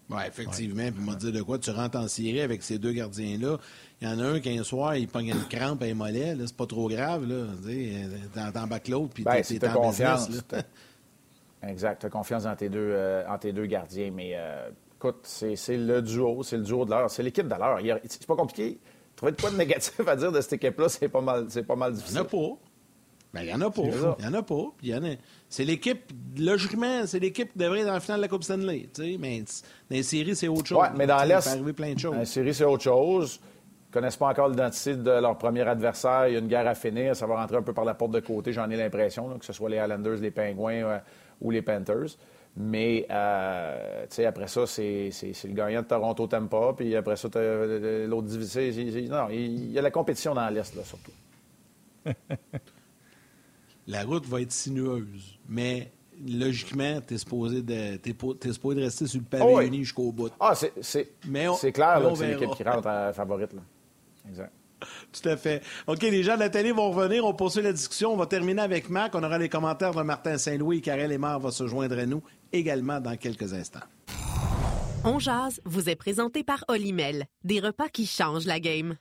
Oui, 0.09 0.23
effectivement. 0.27 0.91
Puis, 0.91 1.03
moi, 1.03 1.15
dire 1.15 1.33
de 1.33 1.43
quoi, 1.43 1.59
tu 1.59 1.71
rentres 1.71 1.99
en 1.99 2.09
série 2.09 2.41
avec 2.41 2.63
ces 2.63 2.79
deux 2.79 2.93
gardiens-là. 2.93 3.59
Il 4.01 4.09
y 4.09 4.11
en 4.11 4.19
a 4.19 4.25
un 4.25 4.41
qui, 4.41 4.59
un 4.59 4.65
soir, 4.65 4.97
il 4.97 5.09
pogne 5.09 5.29
une 5.29 5.45
crampe 5.49 5.83
à 5.83 5.87
un 5.87 5.95
mollet. 5.95 6.37
C'est 6.47 6.57
pas 6.57 6.67
trop 6.67 6.89
grave. 6.89 7.27
Là. 7.27 7.47
Bac 8.67 8.89
l'autre, 8.89 9.15
puis 9.15 9.25
ben, 9.25 9.43
t'es 9.43 9.67
en 9.69 9.75
confiance. 9.75 10.29
Business, 10.29 10.45
exact. 11.67 12.01
Tu 12.01 12.07
as 12.07 12.11
confiance 12.11 12.45
dans 12.45 12.57
tes 12.57 12.69
deux, 12.69 12.91
euh, 12.93 13.25
tes 13.41 13.53
deux 13.53 13.67
gardiens. 13.67 14.11
Mais 14.13 14.33
euh, 14.35 14.71
écoute, 14.97 15.21
c'est 15.23 15.57
le 15.77 16.01
duo. 16.03 16.43
C'est 16.43 16.57
le 16.57 16.63
duo 16.63 16.85
de 16.85 16.91
l'heure. 16.91 17.11
C'est 17.11 17.23
l'équipe 17.23 17.49
de 17.49 17.55
l'heure. 17.55 17.81
C'est 18.09 18.27
pas 18.27 18.37
compliqué. 18.37 18.79
Trouver 19.17 19.33
de 19.33 19.41
quoi 19.41 19.51
de 19.51 19.57
négatif 19.57 20.01
à 20.07 20.17
dire 20.17 20.33
de 20.33 20.41
cette 20.41 20.55
équipe-là, 20.55 20.89
c'est 20.89 21.09
pas 21.09 21.21
mal, 21.21 21.47
c'est 21.49 21.65
pas 21.65 21.77
mal 21.77 21.93
difficile. 21.93 22.25
Il 22.33 22.39
n'y 22.39 22.45
en 22.45 22.47
a 22.47 22.51
pas. 22.51 22.59
Ben, 23.33 23.41
il 23.41 23.47
n'y 23.47 23.55
en 23.55 23.61
a 23.63 23.71
pas. 23.71 23.83
Il 24.19 24.25
y 24.25 24.29
en 24.29 24.35
a 24.35 24.43
pas. 24.43 24.55
En 24.55 25.05
a... 25.05 25.17
C'est 25.49 25.65
l'équipe, 25.65 26.13
logiquement, 26.39 27.07
c'est 27.07 27.19
l'équipe 27.19 27.53
qui 27.53 27.59
devrait 27.59 27.81
être 27.81 27.87
dans 27.87 27.95
la 27.95 28.01
finale 28.01 28.19
de 28.19 28.23
la 28.23 28.29
Coupe 28.29 28.45
Stanley. 28.45 28.89
Mais 29.19 29.41
dans 29.41 29.45
les 29.91 30.03
séries, 30.03 30.37
c'est 30.37 30.49
autre 30.49 30.67
chose. 30.67 30.79
Oui, 30.81 30.89
mais 30.97 31.07
dans 31.07 31.23
l'Est, 31.25 31.47
arriver 31.47 31.73
plein 31.73 31.95
de 31.95 31.99
choses. 31.99 32.13
Dans 32.13 32.19
les 32.19 32.27
séries, 32.27 32.55
c'est 32.55 32.65
autre 32.65 32.83
chose. 32.83 33.41
Ils 33.43 33.89
ne 33.89 33.93
connaissent 34.01 34.17
pas 34.17 34.29
encore 34.29 34.49
l'identité 34.49 34.97
de 34.97 35.11
leur 35.11 35.37
premier 35.39 35.63
adversaire. 35.63 36.29
Il 36.29 36.33
y 36.33 36.37
a 36.37 36.41
une 36.41 36.49
guerre 36.49 36.67
à 36.67 36.75
finir. 36.75 37.15
Ça 37.15 37.27
va 37.27 37.37
rentrer 37.37 37.57
un 37.57 37.63
peu 37.63 37.73
par 37.75 37.85
la 37.85 37.95
porte 37.95 38.13
de 38.13 38.21
côté, 38.21 38.53
j'en 38.53 38.69
ai 38.71 38.77
l'impression, 38.77 39.39
que 39.39 39.45
ce 39.45 39.53
soit 39.53 39.69
les 39.69 39.77
Islanders, 39.77 40.17
les 40.17 40.31
Penguins 40.31 40.85
euh, 40.85 40.99
ou 41.43 41.51
les 41.51 41.63
Panthers. 41.63 42.17
Mais 42.57 43.07
euh, 43.11 44.07
après 44.27 44.47
ça, 44.47 44.67
c'est 44.67 45.11
le 45.45 45.55
gagnant 45.55 45.81
de 45.83 45.87
Toronto 45.87 46.27
pas. 46.27 46.75
Puis 46.75 46.95
après 46.95 47.17
ça, 47.17 47.29
l'autre 48.07 48.29
division. 48.29 48.63
Non, 49.09 49.29
il 49.31 49.73
y 49.73 49.79
a 49.79 49.83
la 49.83 49.91
compétition 49.91 50.35
dans 50.35 50.49
l'Est, 50.51 50.75
là, 50.75 50.83
surtout. 50.85 51.13
la 53.87 54.05
route 54.05 54.27
va 54.27 54.43
être 54.43 54.53
sinueuse. 54.53 55.39
Mais 55.49 55.93
logiquement, 56.29 57.01
tu 57.07 57.15
es, 57.15 57.19
supposé 57.19 57.63
de, 57.63 57.99
supposé 58.53 58.81
de 58.81 58.85
rester 58.85 59.07
sur 59.07 59.21
le 59.21 59.27
pavé 59.27 59.45
oh 59.47 59.61
uni 59.61 59.79
jusqu'au 59.79 60.13
bout. 60.13 60.33
Ah, 60.39 60.55
c'est 60.55 60.73
clair 61.73 62.03
que 62.03 62.15
c'est 62.17 62.35
l'équipe 62.35 62.55
qui 62.55 62.65
rentre 62.65 62.87
à 62.87 63.15
favorite. 63.15 63.55
Là. 63.55 63.63
Exact. 64.29 64.53
Tout 65.13 65.29
à 65.29 65.37
fait. 65.37 65.63
OK, 65.87 66.03
les 66.03 66.23
gens 66.23 66.35
de 66.35 66.41
la 66.41 66.51
télé 66.51 66.73
vont 66.73 66.91
revenir. 66.91 67.25
On 67.25 67.35
poursuit 67.35 67.63
la 67.63 67.73
discussion. 67.73 68.13
On 68.13 68.17
va 68.17 68.27
terminer 68.27 68.63
avec 68.63 68.91
Marc. 68.91 69.15
On 69.15 69.23
aura 69.23 69.39
les 69.39 69.49
commentaires 69.49 69.95
de 69.95 70.03
Martin 70.03 70.39
Saint-Louis. 70.39 70.81
Karel 70.81 71.13
Aymar 71.13 71.41
va 71.41 71.51
se 71.51 71.67
joindre 71.67 71.99
à 71.99 72.07
nous 72.07 72.23
également 72.53 73.01
dans 73.01 73.17
quelques 73.17 73.53
instants. 73.55 73.81
On 75.05 75.19
jase 75.19 75.61
vous 75.65 75.89
est 75.89 75.97
présenté 75.97 76.45
par 76.45 76.65
Olimel. 76.69 77.25
Des 77.45 77.59
repas 77.59 77.89
qui 77.89 78.07
changent 78.07 78.47
la 78.47 78.61
game. 78.61 78.97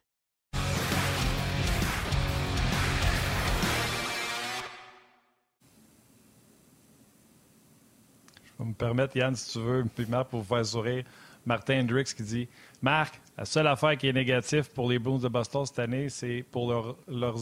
Je 8.43 8.63
vais 8.63 8.69
me 8.69 8.73
permettre, 8.73 9.15
Yann, 9.17 9.35
si 9.35 9.53
tu 9.53 9.59
veux, 9.59 9.85
puis 9.95 10.05
Marc, 10.07 10.29
pour 10.29 10.41
vous 10.41 10.55
faire 10.55 10.65
sourire. 10.65 11.03
Martin 11.45 11.81
Hendricks 11.81 12.13
qui 12.15 12.23
dit 12.23 12.47
Marc, 12.81 13.21
la 13.37 13.45
seule 13.45 13.67
affaire 13.67 13.95
qui 13.97 14.07
est 14.07 14.13
négative 14.13 14.71
pour 14.71 14.89
les 14.89 14.97
Bruins 14.97 15.19
de 15.19 15.27
Boston 15.27 15.65
cette 15.65 15.79
année, 15.79 16.09
c'est 16.09 16.43
pour 16.51 16.71
leurs, 16.71 16.97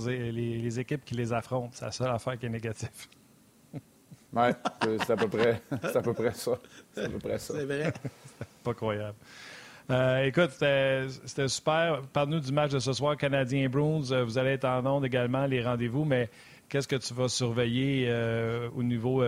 les, 0.08 0.80
équipes 0.80 1.06
qui 1.06 1.16
les 1.16 1.32
affrontent. 1.32 1.72
C'est 1.74 1.86
la 1.86 1.92
seule 1.92 2.12
affaire 2.12 2.38
qui 2.38 2.46
est 2.46 2.50
négative. 2.50 2.90
Oui, 4.32 4.50
c'est 4.84 5.10
à, 5.10 5.18
peu 5.18 5.28
près, 5.28 5.60
à 5.72 6.02
peu 6.04 6.14
près 6.14 6.32
ça. 6.34 6.52
C'est 6.94 7.06
à 7.06 7.10
peu 7.10 7.18
près 7.18 7.40
ça. 7.40 7.56
C'est 7.56 7.66
vrai. 7.66 7.92
pas 8.64 8.76
croyable. 8.76 9.16
Euh, 9.90 10.26
écoute, 10.26 10.52
c'était 10.52 11.48
super. 11.48 12.04
Parle-nous 12.14 12.40
du 12.40 12.52
match 12.52 12.70
de 12.70 12.78
ce 12.78 12.94
soir, 12.94 13.18
Canadien-Bruins. 13.18 14.12
Euh, 14.12 14.24
vous 14.24 14.38
allez 14.38 14.52
être 14.52 14.66
en 14.66 14.86
onde 14.86 15.06
également, 15.06 15.48
les 15.48 15.64
rendez-vous, 15.64 16.06
mais 16.06 16.30
qu'est-ce 16.70 16.88
que 16.88 16.98
tu 16.98 17.12
vas 17.16 17.28
surveiller 17.28 18.06
euh, 18.08 18.70
au 18.76 18.84
niveau 18.84 19.24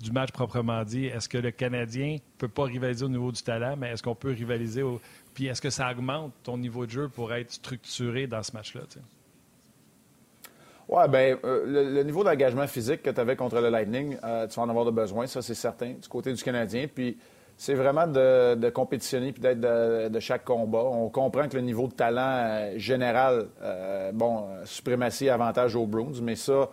du 0.00 0.12
match 0.12 0.30
proprement 0.30 0.84
dit? 0.84 1.06
Est-ce 1.06 1.28
que 1.28 1.38
le 1.38 1.50
Canadien 1.50 2.14
ne 2.14 2.38
peut 2.38 2.48
pas 2.48 2.64
rivaliser 2.64 3.04
au 3.04 3.08
niveau 3.08 3.32
du 3.32 3.42
talent, 3.42 3.76
mais 3.76 3.90
est-ce 3.90 4.02
qu'on 4.02 4.14
peut 4.14 4.32
rivaliser 4.32 4.82
au, 4.82 5.00
puis 5.34 5.46
est-ce 5.46 5.60
que 5.60 5.70
ça 5.70 5.90
augmente 5.90 6.32
ton 6.42 6.58
niveau 6.58 6.86
de 6.86 6.90
jeu 6.90 7.08
pour 7.08 7.32
être 7.32 7.52
structuré 7.52 8.26
dans 8.26 8.42
ce 8.42 8.52
match-là? 8.52 8.82
Oui, 10.88 11.02
bien, 11.08 11.36
euh, 11.44 11.92
le, 11.94 12.02
niveau 12.02 12.24
d'engagement 12.24 12.66
physique 12.66 13.02
que 13.02 13.10
tu 13.10 13.20
avais 13.20 13.36
contre 13.36 13.60
le 13.60 13.68
Lightning, 13.68 14.16
euh, 14.24 14.46
tu 14.46 14.56
vas 14.56 14.62
en 14.62 14.68
avoir 14.70 14.86
de 14.86 14.90
besoin, 14.90 15.26
ça 15.26 15.42
c'est 15.42 15.54
certain, 15.54 15.92
du 15.92 16.08
côté 16.08 16.32
du 16.32 16.42
Canadien. 16.42 16.86
Puis 16.92 17.18
c'est 17.58 17.74
vraiment 17.74 18.06
de, 18.06 18.70
compétitionner 18.70 19.32
puis 19.32 19.42
d'être 19.42 19.60
de, 19.60 20.20
chaque 20.20 20.44
combat. 20.44 20.82
On 20.82 21.10
comprend 21.10 21.46
que 21.46 21.56
le 21.56 21.62
niveau 21.62 21.88
de 21.88 21.92
talent 21.92 22.22
euh, 22.22 22.78
général, 22.78 23.48
bon, 24.14 24.46
suprématie, 24.64 25.28
avantage 25.28 25.76
aux 25.76 25.86
Bruins, 25.86 26.20
mais 26.22 26.36
ça, 26.36 26.70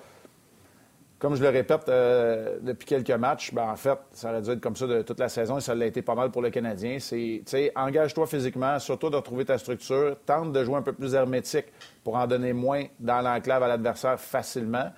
comme 1.18 1.36
je 1.36 1.42
le 1.42 1.50
répète 1.50 1.88
euh, 1.88 2.58
depuis 2.62 2.86
quelques 2.86 3.12
matchs, 3.12 3.54
ben, 3.54 3.70
en 3.70 3.76
fait, 3.76 3.98
ça 4.12 4.30
aurait 4.30 4.42
dû 4.42 4.52
être 4.52 4.60
comme 4.60 4.76
ça 4.76 4.86
de 4.86 5.02
toute 5.02 5.20
la 5.20 5.30
saison 5.30 5.58
et 5.58 5.62
ça 5.62 5.74
l'a 5.74 5.86
été 5.86 6.02
pas 6.02 6.16
mal 6.16 6.30
pour 6.30 6.42
le 6.42 6.50
Canadien. 6.50 6.98
C'est, 7.00 7.72
engage-toi 7.76 8.28
physiquement, 8.28 8.80
surtout 8.80 9.10
de 9.10 9.16
retrouver 9.16 9.46
ta 9.46 9.58
structure, 9.58 10.18
tente 10.26 10.52
de 10.52 10.64
jouer 10.64 10.76
un 10.76 10.82
peu 10.82 10.94
plus 10.94 11.14
hermétique 11.14 11.68
pour 12.04 12.16
en 12.16 12.28
donner 12.28 12.52
moins 12.52 12.84
dans 13.00 13.22
l'enclave 13.22 13.64
à 13.64 13.68
l'adversaire 13.68 14.20
facilement. 14.20 14.92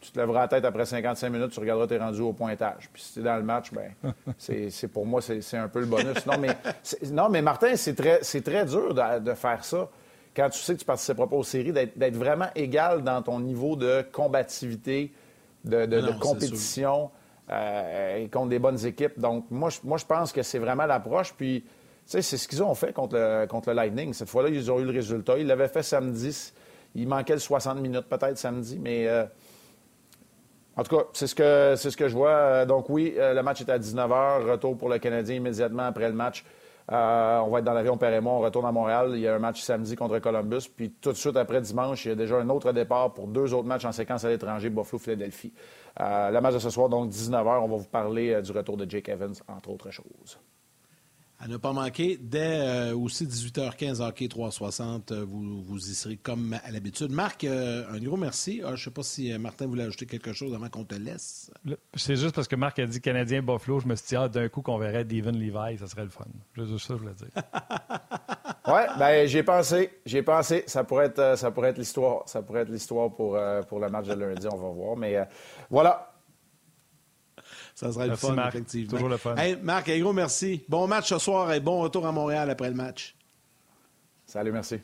Tu 0.00 0.10
te 0.10 0.18
lèveras 0.18 0.40
la 0.40 0.48
tête 0.48 0.64
après 0.64 0.86
55 0.86 1.28
minutes, 1.28 1.50
tu 1.52 1.60
regarderas 1.60 1.86
tes 1.86 1.98
rendus 1.98 2.22
au 2.22 2.32
pointage. 2.32 2.88
Puis 2.92 3.02
si 3.02 3.12
tu 3.12 3.20
es 3.20 3.22
dans 3.22 3.36
le 3.36 3.44
match, 3.44 3.72
ben, 3.72 3.92
c'est, 4.38 4.88
pour 4.88 5.04
moi, 5.04 5.20
c'est, 5.20 5.56
un 5.56 5.68
peu 5.68 5.80
le 5.80 5.86
bonus. 5.86 6.26
Non, 6.26 6.38
mais, 6.38 6.56
non, 7.12 7.28
mais 7.28 7.42
Martin, 7.42 7.76
c'est 7.76 7.94
très, 7.94 8.20
très 8.20 8.64
dur 8.64 8.94
de, 8.94 9.34
faire 9.34 9.64
ça 9.64 9.88
quand 10.34 10.48
tu 10.48 10.58
sais 10.60 10.72
que 10.72 10.78
tu 10.80 10.86
participeras 10.86 11.26
pas 11.26 11.36
aux 11.36 11.44
séries, 11.44 11.72
d'être, 11.72 11.96
d'être 11.98 12.16
vraiment 12.16 12.48
égal 12.56 13.04
dans 13.04 13.20
ton 13.20 13.38
niveau 13.38 13.76
de 13.76 14.02
combativité, 14.12 15.12
de, 15.64 16.18
compétition 16.18 17.10
euh, 17.50 18.28
contre 18.28 18.48
des 18.48 18.58
bonnes 18.58 18.84
équipes. 18.84 19.18
Donc, 19.18 19.46
moi, 19.50 19.70
je, 19.70 19.78
moi, 19.84 19.98
je 19.98 20.06
pense 20.06 20.32
que 20.32 20.42
c'est 20.42 20.58
vraiment 20.58 20.86
l'approche. 20.86 21.34
Puis, 21.34 21.64
c'est 22.04 22.22
ce 22.22 22.48
qu'ils 22.48 22.62
ont 22.62 22.74
fait 22.74 22.92
contre 22.92 23.16
le, 23.16 23.46
contre 23.46 23.70
le 23.70 23.76
Lightning. 23.76 24.12
Cette 24.12 24.28
fois-là, 24.28 24.48
ils 24.48 24.70
ont 24.70 24.78
eu 24.80 24.84
le 24.84 24.90
résultat. 24.90 25.38
Ils 25.38 25.46
l'avaient 25.46 25.68
fait 25.68 25.82
samedi. 25.82 26.52
Il 26.94 27.08
manquait 27.08 27.34
le 27.34 27.38
60 27.38 27.78
minutes 27.80 28.06
peut-être 28.08 28.36
samedi, 28.36 28.78
mais 28.78 29.08
euh, 29.08 29.24
en 30.76 30.82
tout 30.82 30.96
cas, 30.96 31.04
c'est 31.14 31.26
ce 31.26 31.34
que 31.34 31.74
c'est 31.76 31.90
ce 31.90 31.96
que 31.96 32.08
je 32.08 32.14
vois. 32.14 32.66
Donc 32.66 32.90
oui, 32.90 33.14
euh, 33.16 33.32
le 33.34 33.42
match 33.42 33.62
est 33.62 33.70
à 33.70 33.78
19h. 33.78 34.50
Retour 34.50 34.76
pour 34.76 34.88
le 34.88 34.98
Canadien 34.98 35.36
immédiatement 35.36 35.84
après 35.84 36.08
le 36.08 36.14
match. 36.14 36.44
Euh, 36.90 37.38
on 37.40 37.50
va 37.50 37.58
être 37.60 37.64
dans 37.64 37.74
l'avion 37.74 37.96
Père 37.96 38.20
on 38.24 38.40
retourne 38.40 38.66
à 38.66 38.72
Montréal. 38.72 39.12
Il 39.14 39.20
y 39.20 39.28
a 39.28 39.34
un 39.34 39.38
match 39.38 39.60
samedi 39.60 39.94
contre 39.94 40.18
Columbus. 40.18 40.68
Puis 40.74 40.90
tout 41.00 41.12
de 41.12 41.16
suite 41.16 41.36
après 41.36 41.60
dimanche, 41.60 42.04
il 42.04 42.08
y 42.08 42.12
a 42.12 42.14
déjà 42.14 42.36
un 42.36 42.48
autre 42.48 42.72
départ 42.72 43.12
pour 43.12 43.28
deux 43.28 43.54
autres 43.54 43.68
matchs 43.68 43.84
en 43.84 43.92
séquence 43.92 44.24
à 44.24 44.28
l'étranger, 44.28 44.70
Buffalo-Philadelphie. 44.70 45.52
Euh, 46.00 46.30
la 46.30 46.40
match 46.40 46.54
de 46.54 46.58
ce 46.58 46.70
soir, 46.70 46.88
donc 46.88 47.10
19h, 47.10 47.60
on 47.62 47.68
va 47.68 47.76
vous 47.76 47.84
parler 47.84 48.32
euh, 48.32 48.42
du 48.42 48.52
retour 48.52 48.76
de 48.76 48.88
Jake 48.88 49.08
Evans, 49.08 49.34
entre 49.48 49.70
autres 49.70 49.90
choses. 49.90 50.38
À 51.44 51.48
ne 51.48 51.56
pas 51.56 51.72
manquer, 51.72 52.20
dès 52.22 52.60
euh, 52.60 52.96
aussi 52.96 53.26
18h15, 53.26 54.00
hockey 54.00 54.28
360, 54.28 55.10
euh, 55.10 55.24
vous, 55.26 55.60
vous 55.60 55.90
y 55.90 55.92
serez 55.92 56.16
comme 56.16 56.56
à 56.64 56.70
l'habitude. 56.70 57.10
Marc, 57.10 57.42
euh, 57.42 57.82
un 57.90 57.98
gros 57.98 58.16
merci. 58.16 58.60
Ah, 58.62 58.68
je 58.68 58.72
ne 58.74 58.76
sais 58.76 58.90
pas 58.92 59.02
si 59.02 59.36
Martin 59.38 59.66
voulait 59.66 59.82
ajouter 59.82 60.06
quelque 60.06 60.32
chose 60.32 60.54
avant 60.54 60.68
qu'on 60.68 60.84
te 60.84 60.94
laisse. 60.94 61.50
C'est 61.96 62.14
juste 62.14 62.36
parce 62.36 62.46
que 62.46 62.54
Marc 62.54 62.78
a 62.78 62.86
dit 62.86 63.00
Canadien 63.00 63.42
Buffalo, 63.42 63.80
je 63.80 63.88
me 63.88 63.96
suis 63.96 64.06
dit, 64.06 64.14
ah, 64.14 64.28
d'un 64.28 64.48
coup 64.48 64.62
qu'on 64.62 64.78
verrait 64.78 65.04
Devin 65.04 65.32
Levi, 65.32 65.78
ça 65.78 65.88
serait 65.88 66.04
le 66.04 66.10
fun. 66.10 66.26
Juste 66.56 66.78
ça, 66.78 66.94
je 66.94 67.00
voulais 67.00 67.14
dire. 67.14 67.26
oui, 68.68 68.82
ben 69.00 69.26
j'ai 69.26 69.42
pensé. 69.42 69.90
J'ai 70.06 70.22
pensé. 70.22 70.62
Ça 70.68 70.84
pourrait 70.84 71.06
être, 71.06 71.36
ça 71.36 71.50
pourrait 71.50 71.70
être 71.70 71.78
l'histoire. 71.78 72.22
Ça 72.26 72.42
pourrait 72.42 72.60
être 72.60 72.70
l'histoire 72.70 73.12
pour, 73.12 73.36
pour 73.68 73.80
le 73.80 73.88
match 73.88 74.06
de 74.06 74.14
lundi, 74.14 74.46
on 74.48 74.56
va 74.58 74.68
voir. 74.68 74.96
Mais 74.96 75.18
voilà, 75.68 76.11
ça 77.74 77.92
serait 77.92 78.08
le 78.08 78.16
fun, 78.16 78.36
effectivement. 78.48 78.90
Toujours 78.90 79.08
le 79.08 79.16
fun. 79.16 79.34
Hey, 79.36 79.56
Marc, 79.62 79.88
un 79.88 79.98
gros 80.00 80.12
merci. 80.12 80.62
Bon 80.68 80.86
match 80.86 81.08
ce 81.08 81.18
soir 81.18 81.52
et 81.52 81.60
bon 81.60 81.80
retour 81.80 82.06
à 82.06 82.12
Montréal 82.12 82.50
après 82.50 82.68
le 82.68 82.76
match. 82.76 83.14
Salut, 84.26 84.52
merci. 84.52 84.76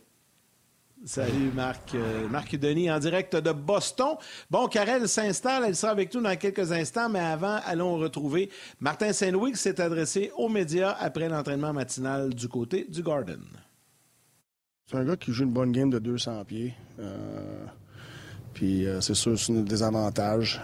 Salut 1.05 1.53
Marc. 1.55 1.95
Euh, 1.95 2.29
Marc 2.29 2.57
Denis 2.57 2.91
en 2.91 2.99
direct 2.99 3.37
de 3.37 3.53
Boston. 3.53 4.17
Bon, 4.51 4.67
Karel 4.67 5.09
s'installe, 5.09 5.65
elle 5.67 5.77
sera 5.77 5.93
avec 5.93 6.13
nous 6.13 6.21
dans 6.21 6.37
quelques 6.37 6.73
instants, 6.73 7.09
mais 7.09 7.21
avant, 7.21 7.61
allons 7.65 7.97
retrouver 7.97 8.51
Martin 8.81 9.13
Saint-Louis 9.13 9.53
qui 9.53 9.59
s'est 9.59 9.81
adressé 9.81 10.33
aux 10.37 10.49
médias 10.49 10.97
après 10.99 11.29
l'entraînement 11.29 11.73
matinal 11.73 12.35
du 12.35 12.49
côté 12.49 12.85
du 12.89 13.03
Garden. 13.03 13.41
C'est 14.87 14.97
un 14.97 15.05
gars 15.05 15.17
qui 15.17 15.33
joue 15.33 15.45
une 15.45 15.53
bonne 15.53 15.71
game 15.71 15.91
de 15.91 15.99
200 15.99 16.45
pieds. 16.45 16.75
Euh, 16.99 17.65
puis 18.55 18.87
euh, 18.87 19.01
c'est 19.01 19.15
sûr, 19.15 19.39
c'est 19.39 19.53
un 19.53 19.61
désavantage. 19.61 20.61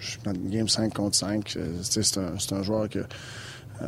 Je 0.00 0.10
suis 0.10 0.20
dans 0.22 0.32
une 0.32 0.50
game 0.50 0.68
5 0.68 0.92
contre 0.94 1.16
5. 1.16 1.56
Euh, 1.56 1.82
c'est 1.82 2.52
un, 2.52 2.62
joueur 2.62 2.88
euh, 3.82 3.86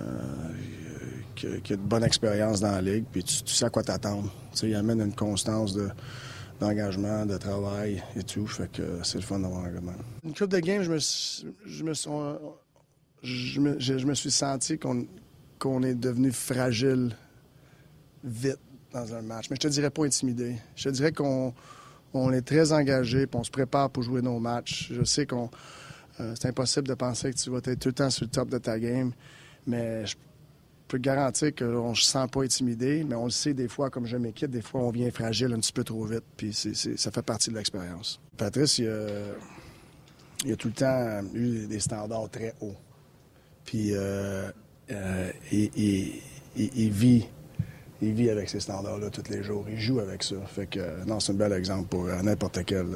qui, 1.35 1.46
a 1.46 1.77
de 1.77 1.83
bonne 1.83 2.05
expérience 2.05 2.61
dans 2.61 2.73
la 2.73 2.83
ligue, 2.83 3.05
puis 3.11 3.25
tu, 3.25 3.46
sais 3.46 3.64
à 3.64 3.70
quoi 3.70 3.83
t'attendre. 3.83 4.33
Il 4.62 4.75
amène 4.75 5.01
une 5.01 5.14
constance 5.14 5.73
de, 5.73 5.88
d'engagement, 6.61 7.27
de 7.27 7.37
travail 7.37 8.03
et 8.16 8.23
tout. 8.23 8.46
Fait 8.46 8.70
que 8.70 9.01
c'est 9.03 9.18
le 9.18 9.25
fun 9.25 9.40
d'avoir 9.40 9.64
un 9.64 9.70
gars 9.70 9.81
Une 10.25 10.35
coupe 10.35 10.51
de 10.51 10.59
game, 10.59 10.83
je 10.83 10.90
me, 10.90 10.99
me, 13.61 13.79
je 13.79 14.07
me, 14.07 14.14
suis 14.14 14.31
senti 14.31 14.79
qu'on, 14.79 15.83
est 15.83 15.94
devenu 15.94 16.33
fragile 16.33 17.16
vite 18.25 18.59
dans 18.92 19.14
un 19.14 19.23
match. 19.23 19.51
Mais 19.51 19.57
je 19.57 19.61
te 19.61 19.68
dirais 19.68 19.90
pas 19.90 20.05
intimidé. 20.05 20.57
Je 20.77 20.85
te 20.85 20.88
dirais 20.90 21.12
qu'on 21.12 21.55
on 22.12 22.33
est 22.33 22.42
très 22.42 22.73
engagé, 22.73 23.27
on 23.33 23.44
se 23.44 23.51
prépare 23.51 23.90
pour 23.90 24.03
jouer 24.03 24.20
nos 24.20 24.38
matchs. 24.38 24.90
Je 24.92 25.05
sais 25.05 25.27
qu'on 25.27 25.51
euh, 26.20 26.35
c'est 26.38 26.48
impossible 26.48 26.87
de 26.87 26.94
penser 26.94 27.33
que 27.33 27.38
tu 27.38 27.50
vas 27.50 27.59
être 27.59 27.78
tout 27.78 27.88
le 27.88 27.94
temps 27.94 28.11
sur 28.11 28.24
le 28.24 28.30
top 28.30 28.50
de 28.50 28.59
ta 28.59 28.78
game, 28.78 29.12
mais 29.66 30.04
je 30.06 30.16
peux 30.87 30.98
te 30.98 31.02
garantir 31.02 31.54
qu'on 31.54 31.90
ne 31.90 31.94
se 31.94 32.04
sent 32.04 32.26
pas 32.30 32.42
intimidé, 32.42 33.04
mais 33.04 33.14
on 33.14 33.24
le 33.24 33.30
sait 33.30 33.54
des 33.54 33.68
fois, 33.68 33.90
comme 33.90 34.06
je 34.06 34.16
m'inquiète, 34.16 34.50
des 34.50 34.62
fois 34.62 34.83
on 34.83 34.90
vient 34.90 35.11
fragile 35.11 35.52
un 35.52 35.61
petit 35.61 35.72
peu 35.72 35.85
trop 35.85 36.04
vite, 36.04 36.24
puis 36.37 36.52
ça 36.52 37.11
fait 37.11 37.22
partie 37.22 37.50
de 37.50 37.56
l'expérience. 37.56 38.20
Patrice, 38.37 38.78
il 38.78 38.88
a, 38.88 40.56
tout 40.56 40.68
le 40.68 40.74
temps 40.74 41.22
eu 41.35 41.66
des 41.66 41.80
standards 41.80 42.28
très 42.30 42.54
hauts. 42.61 42.76
Puis 43.64 43.92
euh, 43.92 44.50
euh, 44.90 45.30
il, 45.52 46.90
vit 46.90 47.26
il 48.02 48.12
vit 48.12 48.30
avec 48.30 48.48
ces 48.48 48.61
standards-là 48.61 49.11
tous 49.11 49.30
les 49.30 49.42
jours. 49.42 49.66
Il 49.70 49.78
joue 49.78 50.00
avec 50.00 50.22
ça. 50.22 50.37
Fait 50.46 50.66
que, 50.66 51.04
non, 51.04 51.20
c'est 51.20 51.33
un 51.33 51.37
bel 51.37 51.52
exemple 51.52 51.88
pour 51.88 52.06
n'importe 52.06 52.64
quel 52.64 52.87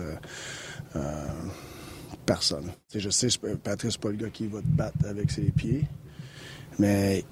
personne. 2.25 2.73
je 2.95 3.11
sais, 3.11 3.29
Patrice, 3.63 3.97
pas 3.97 4.11
le 4.11 4.17
gars 4.17 4.31
qui 4.31 4.47
va 4.47 4.61
te 4.61 4.67
battre 4.67 5.07
avec 5.07 5.31
ses 5.31 5.51
pieds, 5.51 5.85
mais 6.79 7.25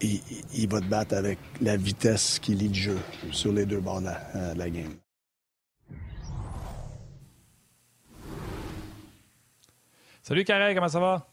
il, 0.00 0.68
va 0.68 0.80
te 0.80 0.86
battre 0.86 1.14
avec 1.14 1.38
la 1.60 1.76
vitesse 1.76 2.38
qu'il 2.38 2.58
lit 2.58 2.68
le 2.68 2.74
jeu 2.74 2.98
sur 3.30 3.52
les 3.52 3.66
deux 3.66 3.80
bords 3.80 4.00
de 4.00 4.06
la, 4.06 4.20
euh, 4.36 4.70
game. 4.70 4.94
Salut 10.22 10.44
Karel, 10.44 10.74
comment 10.74 10.88
ça 10.88 11.00
va? 11.00 11.26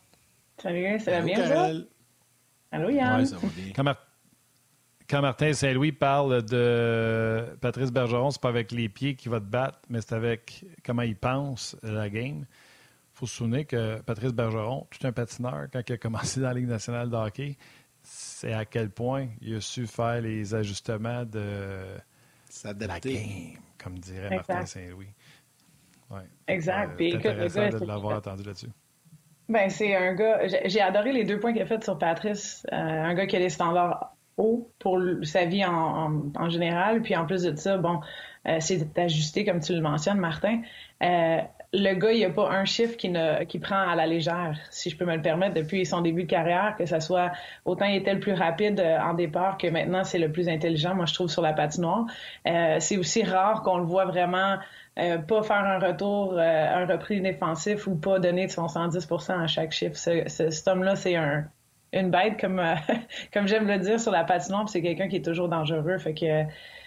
Salut, 0.61 0.99
ça 0.99 1.11
va 1.11 1.21
bien, 1.21 1.35
Karel. 1.35 1.87
Allô, 2.71 2.89
Yann? 2.89 3.25
ça 3.25 3.37
va 3.37 3.47
bien. 3.55 3.95
Quand, 5.09 5.21
Martin 5.21 5.51
Saint-Louis 5.51 5.91
parle 5.91 6.43
de 6.43 7.43
Patrice 7.59 7.91
Bergeron, 7.91 8.31
c'est 8.31 8.41
pas 8.41 8.47
avec 8.47 8.71
les 8.71 8.87
pieds 8.87 9.15
qu'il 9.15 9.29
va 9.29 9.41
te 9.41 9.45
battre, 9.45 9.79
mais 9.89 9.99
c'est 9.99 10.13
avec 10.13 10.63
comment 10.85 11.01
il 11.01 11.17
pense 11.17 11.75
la 11.83 12.09
game 12.09 12.45
faut 13.21 13.27
se 13.27 13.35
souvenir 13.35 13.67
que 13.67 14.01
Patrice 14.01 14.33
Bergeron, 14.33 14.87
tout 14.89 15.05
un 15.05 15.11
patineur, 15.11 15.67
quand 15.71 15.81
il 15.87 15.93
a 15.93 15.97
commencé 15.97 16.39
dans 16.39 16.47
la 16.47 16.55
Ligue 16.55 16.67
nationale 16.67 17.07
de 17.07 17.15
hockey, 17.15 17.55
c'est 18.01 18.51
à 18.51 18.65
quel 18.65 18.89
point 18.89 19.27
il 19.41 19.57
a 19.57 19.61
su 19.61 19.85
faire 19.85 20.21
les 20.21 20.55
ajustements 20.55 21.23
de 21.23 21.99
la 22.65 22.99
game, 22.99 23.59
comme 23.77 23.99
dirait 23.99 24.35
Martin 24.35 24.65
Saint-Louis. 24.65 25.13
Ouais. 26.09 26.21
Exact. 26.47 26.95
C'est 26.97 27.15
intéressant 27.15 27.69
de 27.69 27.85
l'avoir 27.85 28.17
entendu 28.17 28.41
là-dessus. 28.41 28.71
Ben, 29.47 29.69
c'est 29.69 29.95
un 29.95 30.15
gars. 30.15 30.47
J'ai 30.65 30.81
adoré 30.81 31.13
les 31.13 31.23
deux 31.23 31.39
points 31.39 31.53
qu'il 31.53 31.61
a 31.61 31.67
fait 31.67 31.83
sur 31.83 31.99
Patrice. 31.99 32.65
Euh, 32.71 32.75
un 32.75 33.13
gars 33.13 33.27
qui 33.27 33.35
a 33.35 33.39
des 33.39 33.49
standards 33.49 34.15
hauts 34.37 34.71
pour 34.79 34.99
sa 35.23 35.45
vie 35.45 35.63
en, 35.63 36.31
en, 36.35 36.49
général. 36.49 37.03
Puis 37.03 37.15
en 37.15 37.27
plus 37.27 37.43
de 37.43 37.55
ça, 37.55 37.77
bon, 37.77 38.01
euh, 38.47 38.57
c'est 38.59 38.97
ajusté, 38.97 39.45
comme 39.45 39.59
tu 39.59 39.73
le 39.73 39.81
mentionnes, 39.81 40.17
Martin. 40.17 40.61
Euh, 41.03 41.41
le 41.73 41.93
gars, 41.93 42.11
il 42.11 42.17
n'y 42.17 42.25
a 42.25 42.29
pas 42.29 42.49
un 42.49 42.65
chiffre 42.65 42.97
qui, 42.97 43.09
ne, 43.09 43.45
qui 43.45 43.57
prend 43.59 43.87
à 43.87 43.95
la 43.95 44.05
légère, 44.05 44.57
si 44.69 44.89
je 44.89 44.97
peux 44.97 45.05
me 45.05 45.15
le 45.15 45.21
permettre, 45.21 45.53
depuis 45.53 45.85
son 45.85 46.01
début 46.01 46.23
de 46.23 46.29
carrière, 46.29 46.75
que 46.77 46.85
ça 46.85 46.99
soit 46.99 47.31
autant 47.63 47.85
il 47.85 47.95
était 47.95 48.13
le 48.13 48.19
plus 48.19 48.33
rapide 48.33 48.79
euh, 48.81 48.99
en 48.99 49.13
départ 49.13 49.57
que 49.57 49.67
maintenant 49.67 50.03
c'est 50.03 50.19
le 50.19 50.31
plus 50.31 50.49
intelligent, 50.49 50.95
moi 50.95 51.05
je 51.05 51.13
trouve, 51.13 51.29
sur 51.29 51.41
la 51.41 51.53
patinoire. 51.53 52.05
Euh, 52.45 52.77
c'est 52.79 52.97
aussi 52.97 53.23
rare 53.23 53.63
qu'on 53.63 53.77
le 53.77 53.85
voit 53.85 54.05
vraiment 54.05 54.57
euh, 54.99 55.17
pas 55.19 55.43
faire 55.43 55.63
un 55.63 55.79
retour, 55.79 56.37
un 56.37 56.85
repris 56.85 57.21
défensif 57.21 57.87
ou 57.87 57.95
pas 57.95 58.19
donner 58.19 58.47
de 58.47 58.51
son 58.51 58.65
110% 58.65 59.41
à 59.41 59.47
chaque 59.47 59.71
chiffre. 59.71 59.95
Ce, 59.95 60.27
cet 60.27 60.67
homme-là, 60.67 60.97
c'est 60.97 61.15
un, 61.15 61.45
une 61.93 62.11
bête, 62.11 62.37
comme, 62.39 62.61
comme 63.33 63.47
j'aime 63.47 63.67
le 63.67 63.77
dire, 63.77 63.97
sur 63.97 64.11
la 64.11 64.25
patinoire, 64.25 64.67
c'est 64.67 64.81
quelqu'un 64.81 65.07
qui 65.07 65.17
est 65.17 65.25
toujours 65.25 65.47
dangereux. 65.47 65.97
Fait 65.99 66.13
que 66.13 66.43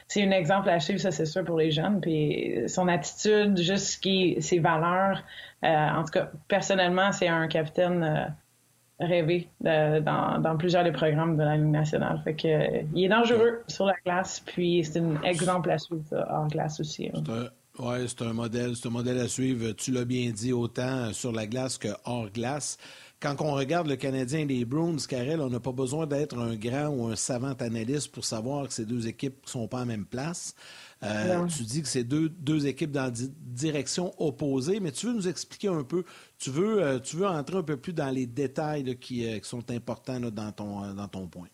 c'est 0.07 0.23
un 0.23 0.31
exemple 0.31 0.69
à 0.69 0.81
suivre, 0.81 1.01
ça 1.01 1.11
c'est 1.11 1.27
sûr 1.27 1.45
pour 1.45 1.59
les 1.59 1.71
jeunes. 1.71 2.01
Puis 2.01 2.63
son 2.69 2.89
attitude, 2.89 3.59
juste 3.59 4.03
qui, 4.03 4.37
ses 4.41 4.59
valeurs. 4.59 5.23
Euh, 5.65 5.69
en 5.69 6.05
tout 6.05 6.11
cas, 6.11 6.31
personnellement, 6.49 7.11
c'est 7.13 7.29
un 7.29 7.49
capitaine 7.49 8.03
euh, 8.03 9.05
rêvé 9.05 9.49
dans, 9.61 10.41
dans, 10.41 10.57
plusieurs 10.57 10.85
des 10.85 10.93
programmes 10.93 11.37
de 11.37 11.43
la 11.43 11.57
Ligue 11.57 11.67
nationale. 11.71 12.21
Fait 12.25 12.35
que 12.35 12.85
il 12.95 13.05
est 13.05 13.09
dangereux 13.09 13.63
sur 13.67 13.87
la 13.87 13.95
glace, 14.05 14.41
puis 14.45 14.85
c'est 14.85 15.01
un 15.01 15.21
exemple 15.23 15.71
à 15.71 15.79
suivre 15.79 16.27
en 16.31 16.47
glace 16.47 16.81
aussi. 16.81 17.11
Hein. 17.15 17.49
Oui, 17.81 17.97
c'est 18.07 18.23
un 18.23 18.33
modèle, 18.33 18.77
c'est 18.77 18.87
un 18.87 18.93
modèle 18.93 19.19
à 19.19 19.27
suivre. 19.27 19.73
Tu 19.73 19.91
l'as 19.91 20.05
bien 20.05 20.31
dit, 20.31 20.53
autant 20.53 21.13
sur 21.13 21.33
la 21.33 21.47
glace 21.47 21.77
que 21.77 21.89
hors 22.05 22.31
glace 22.31 22.79
quand 23.21 23.41
on 23.41 23.55
regarde 23.55 23.87
le 23.87 23.97
Canadien 23.97 24.41
et 24.41 24.45
les 24.45 24.65
Bruins, 24.65 24.97
Karel, 25.09 25.41
on 25.41 25.49
n'a 25.49 25.61
pas 25.61 25.73
besoin 25.73 26.07
d'être 26.07 26.39
un 26.39 26.57
grand 26.57 26.89
ou 26.89 27.07
un 27.07 27.17
savant 27.17 27.55
analyste 27.55 28.13
pour 28.13 28.25
savoir 28.25 28.69
que 28.69 28.75
ces 28.75 28.85
deux 28.85 29.09
équipes 29.09 29.45
ne 29.45 29.51
sont 29.51 29.69
pas 29.69 29.81
en 29.81 29.87
même 29.87 30.05
place. 30.05 30.55
Euh, 31.03 31.47
tu 31.47 31.65
dis 31.65 31.83
que 31.83 31.89
c'est 31.89 32.05
deux, 32.05 32.29
deux 32.29 32.67
équipes 32.67 32.91
dans 32.91 33.13
directions 33.13 34.13
opposées, 34.19 34.81
mais 34.81 34.91
tu 34.91 35.07
veux 35.07 35.13
nous 35.13 35.29
expliquer 35.29 35.69
un 35.69 35.83
peu, 35.83 36.05
tu 36.39 36.51
veux, 36.51 36.83
euh, 36.83 36.99
tu 36.99 37.17
veux 37.17 37.27
entrer 37.27 37.57
un 37.57 37.63
peu 37.63 37.77
plus 37.77 37.93
dans 37.93 38.11
les 38.11 38.27
détails 38.27 38.97
qui, 38.99 39.27
euh, 39.27 39.39
qui, 39.39 39.49
sont 39.49 39.71
importants 39.71 40.21
dans, 40.21 40.53
ton, 40.53 40.95
dans 40.95 41.09
ton 41.09 41.27
point. 41.27 41.49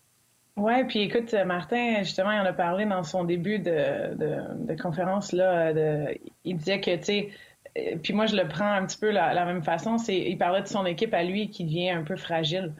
Oui, 0.57 0.83
puis 0.87 1.01
écoute, 1.01 1.33
Martin, 1.45 2.03
justement, 2.03 2.31
il 2.31 2.39
en 2.39 2.45
a 2.45 2.53
parlé 2.53 2.85
dans 2.85 3.03
son 3.03 3.23
début 3.23 3.59
de, 3.59 4.15
de, 4.15 4.65
de 4.65 4.81
conférence. 4.81 5.31
Là, 5.31 5.73
de, 5.73 6.17
il 6.43 6.57
disait 6.57 6.81
que, 6.81 6.95
tu 6.97 7.03
sais, 7.03 7.29
puis 8.03 8.13
moi, 8.13 8.25
je 8.25 8.35
le 8.35 8.47
prends 8.47 8.71
un 8.71 8.85
petit 8.85 8.97
peu 8.97 9.11
la, 9.11 9.33
la 9.33 9.45
même 9.45 9.63
façon. 9.63 9.97
C'est, 9.97 10.17
il 10.17 10.37
parlait 10.37 10.61
de 10.61 10.67
son 10.67 10.85
équipe 10.85 11.13
à 11.13 11.23
lui 11.23 11.49
qui 11.49 11.63
devient 11.65 11.89
un 11.91 12.03
peu 12.03 12.15
fragile. 12.15 12.73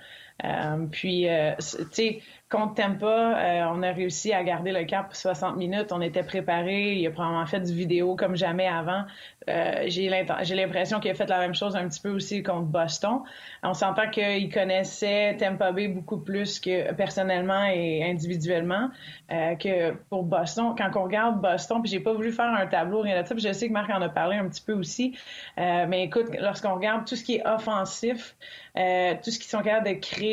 Euh, 0.44 0.86
puis, 0.92 1.30
euh, 1.30 1.54
tu 1.58 1.86
sais, 1.92 2.22
contre 2.50 2.76
Tampa, 2.76 3.08
euh, 3.08 3.64
on 3.74 3.82
a 3.82 3.92
réussi 3.92 4.34
à 4.34 4.44
garder 4.44 4.72
le 4.72 4.84
cap 4.84 5.14
60 5.14 5.56
minutes. 5.56 5.92
On 5.92 6.02
était 6.02 6.24
préparé. 6.24 6.94
Il 6.96 7.08
a 7.08 7.12
probablement 7.12 7.46
fait 7.46 7.62
du 7.62 7.74
vidéo 7.74 8.16
comme 8.16 8.36
jamais 8.36 8.68
avant. 8.68 9.04
J'ai 9.48 10.10
l'impression 10.10 11.00
qu'il 11.00 11.12
a 11.12 11.16
fait 11.16 11.30
la 11.30 11.40
même 11.40 11.56
chose 11.56 11.76
un 11.76 11.88
petit 11.88 12.02
peu 12.02 12.10
aussi 12.10 12.44
contre 12.44 12.66
Boston. 12.66 13.22
On 13.64 13.74
s'entend 13.74 14.10
qu'il 14.10 14.54
connaissait 14.54 15.36
Tampa 15.40 15.72
Bay 15.72 15.88
beaucoup 15.88 16.18
plus 16.18 16.60
que 16.60 16.94
personnellement 16.94 17.66
et 17.66 18.04
individuellement 18.04 18.90
que 19.30 19.94
pour 20.10 20.24
Boston. 20.24 20.76
Quand 20.78 20.92
on 20.96 21.04
regarde 21.06 21.42
Boston, 21.42 21.82
puis 21.82 21.92
j'ai 21.92 22.00
pas 22.00 22.14
voulu 22.14 22.32
faire 22.32 22.54
un 22.54 22.68
tableau, 22.68 23.02
rien 23.02 23.20
de 23.20 23.28
ça, 23.28 23.34
puis 23.34 23.44
je 23.44 23.52
sais 23.52 23.68
que 23.68 23.74
Marc 23.74 23.90
en 23.90 24.02
a 24.02 24.10
parlé 24.10 24.38
un 24.38 24.48
petit 24.48 24.62
peu 24.62 24.74
aussi. 24.74 25.18
mais 25.58 26.04
écoute, 26.04 26.28
lorsqu'on 26.40 26.76
regarde 26.76 27.08
tout 27.08 27.16
ce 27.16 27.24
qui 27.24 27.38
est 27.38 27.48
offensif, 27.48 28.36
tout 28.76 29.32
ce 29.32 29.40
qu'ils 29.40 29.50
sont 29.50 29.64
capables 29.64 29.88
de 29.88 30.00
créer, 30.00 30.31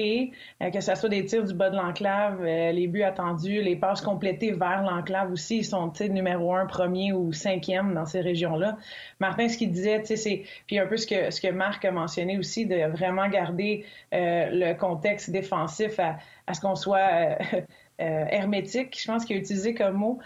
que 0.61 0.81
ce 0.81 0.95
soit 0.95 1.09
des 1.09 1.25
tirs 1.25 1.45
du 1.45 1.55
bas 1.55 1.71
de 1.71 1.77
l'enclave, 1.77 2.41
euh, 2.41 2.73
les 2.73 2.87
buts 2.87 3.03
attendus, 3.03 3.63
les 3.63 3.77
passes 3.77 4.01
complétées 4.01 4.53
vers 4.53 4.83
l'enclave 4.83 5.33
aussi, 5.33 5.59
ils 5.59 5.65
sont 5.65 5.93
numéro 6.11 6.55
un, 6.55 6.67
premier 6.67 7.13
ou 7.13 7.33
cinquième 7.33 7.95
dans 7.95 8.05
ces 8.05 8.21
régions-là. 8.21 8.77
Martin, 9.21 9.49
ce 9.49 9.57
qu'il 9.57 9.71
disait, 9.71 10.03
c'est 10.05 10.43
puis 10.67 10.79
un 10.79 10.87
peu 10.87 10.97
ce 10.97 11.07
que 11.07 11.31
ce 11.31 11.41
que 11.41 11.49
Marc 11.49 11.85
a 11.85 11.91
mentionné 11.91 12.39
aussi, 12.39 12.67
de 12.67 12.87
vraiment 12.89 13.29
garder 13.29 13.85
euh, 14.13 14.49
le 14.51 14.75
contexte 14.75 15.31
défensif 15.31 15.99
à, 15.99 16.19
ce 16.53 16.61
qu'on 16.61 16.75
soit 16.75 16.99
euh, 17.51 17.65
hermétique, 17.99 18.99
je 19.01 19.07
pense 19.07 19.25
qu'il 19.25 19.37
a 19.37 19.39
utilisé 19.41 19.75
comme 19.75 19.95
mot, 19.95 20.19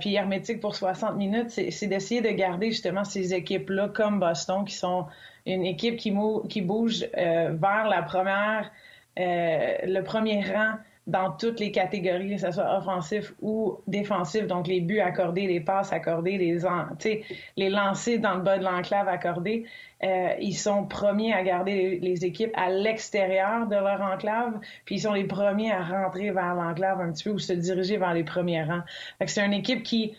puis 0.00 0.14
hermétique 0.14 0.60
pour 0.60 0.74
60 0.74 1.16
minutes, 1.16 1.50
c'est 1.50 1.86
d'essayer 1.86 2.20
de 2.20 2.30
garder 2.30 2.70
justement 2.70 3.04
ces 3.04 3.34
équipes-là 3.34 3.88
comme 3.88 4.20
Boston, 4.20 4.64
qui 4.64 4.74
sont 4.74 5.06
une 5.46 5.64
équipe 5.64 5.96
qui, 5.96 6.12
qui 6.48 6.60
bouge 6.60 7.06
vers 7.14 7.86
la 7.88 8.02
première, 8.02 8.70
le 9.16 10.00
premier 10.02 10.42
rang 10.42 10.74
dans 11.06 11.30
toutes 11.30 11.60
les 11.60 11.70
catégories, 11.70 12.34
que 12.34 12.40
ce 12.40 12.50
soit 12.50 12.78
offensif 12.78 13.32
ou 13.40 13.78
défensif, 13.86 14.46
donc 14.46 14.66
les 14.66 14.80
buts 14.80 14.98
accordés, 14.98 15.46
les 15.46 15.60
passes 15.60 15.92
accordées, 15.92 16.36
les, 16.36 16.58
les 17.56 17.70
lancers 17.70 18.18
dans 18.18 18.34
le 18.34 18.42
bas 18.42 18.58
de 18.58 18.64
l'enclave 18.64 19.06
accordés, 19.06 19.66
euh, 20.02 20.34
ils 20.40 20.56
sont 20.56 20.84
premiers 20.84 21.32
à 21.32 21.42
garder 21.44 22.00
les, 22.02 22.24
équipes 22.24 22.50
à 22.54 22.70
l'extérieur 22.70 23.66
de 23.68 23.76
leur 23.76 24.02
enclave, 24.02 24.58
puis 24.84 24.96
ils 24.96 25.00
sont 25.00 25.12
les 25.12 25.24
premiers 25.24 25.70
à 25.70 25.84
rentrer 25.84 26.32
vers 26.32 26.54
l'enclave 26.54 27.00
un 27.00 27.12
petit 27.12 27.24
peu 27.24 27.30
ou 27.30 27.38
se 27.38 27.52
diriger 27.52 27.98
vers 27.98 28.12
les 28.12 28.24
premiers 28.24 28.64
rangs. 28.64 28.82
c'est 29.26 29.46
une 29.46 29.52
équipe 29.52 29.84
qui 29.84 30.16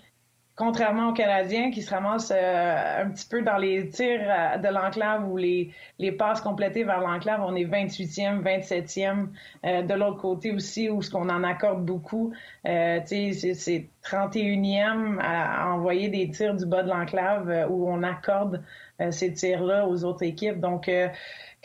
contrairement 0.58 1.10
aux 1.10 1.14
Canadiens 1.14 1.70
qui 1.70 1.84
se 1.84 1.92
ramassent 1.92 2.34
euh, 2.36 3.04
un 3.04 3.10
petit 3.12 3.28
peu 3.30 3.44
dans 3.44 3.58
les 3.58 3.90
tirs 3.90 4.22
euh, 4.24 4.58
de 4.58 4.68
l'enclave 4.68 5.30
ou 5.30 5.38
les, 5.38 5.72
les 6.00 6.12
passes 6.12 6.42
complétées 6.42 6.84
vers 6.84 7.00
l'enclave, 7.00 7.42
on 7.46 7.56
est 7.56 7.64
28e, 7.64 8.42
27e. 8.42 9.28
Euh, 9.66 9.84
de 9.84 9.94
l'autre 9.94 10.18
côté 10.18 10.52
aussi, 10.52 10.90
où 10.90 11.02
ce 11.04 11.12
qu'on 11.12 11.30
en 11.30 11.44
accorde 11.44 11.86
beaucoup, 11.86 12.34
c'est 12.66 13.86
31e 14.04 15.20
à, 15.22 15.70
envoyer 15.70 16.10
des 16.10 16.30
tirs 16.32 16.56
du 16.56 16.66
bas 16.66 16.82
de 16.82 16.90
l'enclave 16.90 17.68
où 17.70 17.88
on 17.90 18.02
accorde 18.02 18.64
ces 19.12 19.32
tirs-là 19.32 19.88
aux 19.88 20.04
autres 20.04 20.24
équipes. 20.24 20.60
Donc, 20.60 20.90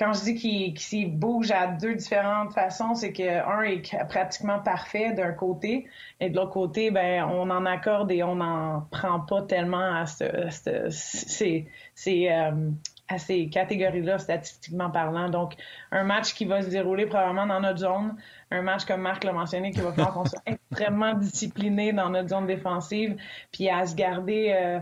quand 0.02 0.14
je 0.14 0.24
dis 0.24 0.74
qu'il 0.74 1.16
bouge 1.16 1.52
à 1.52 1.68
deux 1.68 1.94
différentes 1.94 2.52
façons, 2.52 2.96
c'est 2.96 3.12
qu'un 3.12 3.62
est 3.62 4.08
pratiquement 4.08 4.58
parfait 4.58 5.12
d'un 5.12 5.30
côté, 5.30 5.86
et 6.18 6.28
de 6.28 6.34
l'autre 6.34 6.50
côté, 6.50 6.90
ben 6.90 7.24
on 7.24 7.48
en 7.50 7.64
accorde 7.66 8.10
et 8.10 8.24
on 8.24 8.34
n'en 8.34 8.80
prend 8.90 9.20
pas 9.20 9.42
tellement 9.42 9.94
à, 9.94 10.06
ces, 10.06 11.68
euh, 12.08 12.70
à 13.08 13.18
ces 13.18 13.48
catégories-là, 13.48 14.18
statistiquement 14.18 14.90
parlant. 14.90 15.28
Donc, 15.28 15.54
un 15.92 16.02
match 16.02 16.34
qui 16.34 16.46
va 16.46 16.62
se 16.62 16.68
dérouler 16.68 17.06
probablement 17.06 17.46
dans 17.46 17.60
notre 17.60 17.78
zone, 17.78 18.16
un 18.50 18.62
match 18.62 18.84
comme 18.84 19.02
Marc 19.02 19.22
l'a 19.22 19.32
mentionné, 19.32 19.70
qui 19.70 19.82
va 19.82 19.92
falloir 19.92 20.14
qu'on 20.14 20.24
soit 20.24 20.42
extrêmement 20.46 21.14
discipliné 21.14 21.92
dans 21.92 22.10
notre 22.10 22.30
zone 22.30 22.46
défensive, 22.48 23.14
puis 23.52 23.68
à 23.68 23.86
se 23.86 23.94
garder... 23.94 24.52
Euh, 24.52 24.80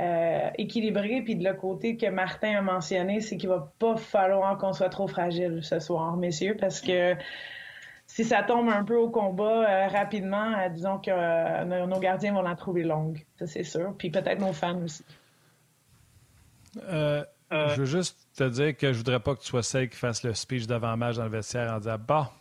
euh, 0.00 0.50
équilibré. 0.56 1.22
Puis 1.22 1.36
de 1.36 1.44
l'autre 1.44 1.60
côté 1.60 1.96
que 1.96 2.06
Martin 2.06 2.58
a 2.58 2.62
mentionné, 2.62 3.20
c'est 3.20 3.36
qu'il 3.36 3.48
va 3.48 3.72
pas 3.78 3.96
falloir 3.96 4.56
qu'on 4.58 4.72
soit 4.72 4.88
trop 4.88 5.06
fragile 5.06 5.60
ce 5.62 5.78
soir, 5.78 6.16
messieurs, 6.16 6.56
parce 6.58 6.80
que 6.80 7.14
si 8.06 8.24
ça 8.24 8.42
tombe 8.42 8.68
un 8.68 8.84
peu 8.84 8.96
au 8.96 9.10
combat 9.10 9.68
euh, 9.68 9.88
rapidement, 9.88 10.58
euh, 10.58 10.68
disons 10.70 10.98
que 10.98 11.86
nos 11.86 12.00
gardiens 12.00 12.32
vont 12.32 12.42
la 12.42 12.56
trouver 12.56 12.84
longue, 12.84 13.24
ça 13.38 13.46
c'est 13.46 13.64
sûr. 13.64 13.94
Puis 13.96 14.10
peut-être 14.10 14.40
nos 14.40 14.52
fans 14.52 14.82
aussi. 14.82 15.04
je 16.74 17.76
veux 17.76 17.84
juste 17.84 18.18
te 18.34 18.44
dire 18.48 18.76
que 18.76 18.92
je 18.92 18.98
voudrais 18.98 19.20
pas 19.20 19.34
que 19.34 19.40
tu 19.40 19.48
sois 19.48 19.62
celle 19.62 19.88
qui 19.90 19.98
fasse 19.98 20.24
le 20.24 20.32
speech 20.32 20.66
d'avant-match 20.66 21.16
dans 21.16 21.24
le 21.24 21.30
vestiaire 21.30 21.70
en 21.70 21.78
disant 21.78 21.98
Bah, 21.98 22.32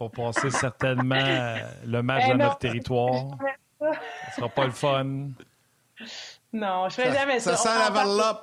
on 0.00 0.06
va 0.06 0.10
passer 0.10 0.50
certainement 0.50 1.56
le 1.86 2.02
match 2.02 2.24
eh 2.26 2.30
dans 2.30 2.38
notre 2.38 2.58
territoire. 2.58 3.36
Ce 4.30 4.36
sera 4.36 4.48
pas 4.48 4.64
le 4.64 4.72
fun. 4.72 5.28
Non, 6.52 6.88
je 6.88 6.94
fais 6.94 7.12
jamais 7.12 7.40
ça. 7.40 7.56
Ça 7.56 7.70
sent 7.70 7.78
la 7.78 8.42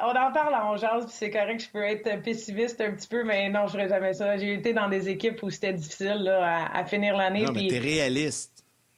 On 0.00 0.10
en 0.10 0.32
parle 0.32 0.54
en 0.54 0.76
jazz, 0.76 1.04
puis 1.04 1.14
c'est 1.14 1.30
correct, 1.30 1.60
je 1.60 1.70
peux 1.70 1.82
être 1.82 2.22
pessimiste 2.22 2.80
un 2.80 2.92
petit 2.92 3.08
peu, 3.08 3.24
mais 3.24 3.48
non, 3.48 3.66
je 3.66 3.72
ferais 3.72 3.88
jamais 3.88 4.12
ça. 4.12 4.36
J'ai 4.36 4.54
été 4.54 4.72
dans 4.72 4.88
des 4.88 5.08
équipes 5.08 5.42
où 5.42 5.50
c'était 5.50 5.72
difficile 5.72 6.22
là, 6.22 6.68
à, 6.72 6.84
finir 6.84 7.16
l'année. 7.16 7.44
Non, 7.44 7.52
mais 7.52 7.66
t'es 7.68 7.78
réaliste. 7.78 8.52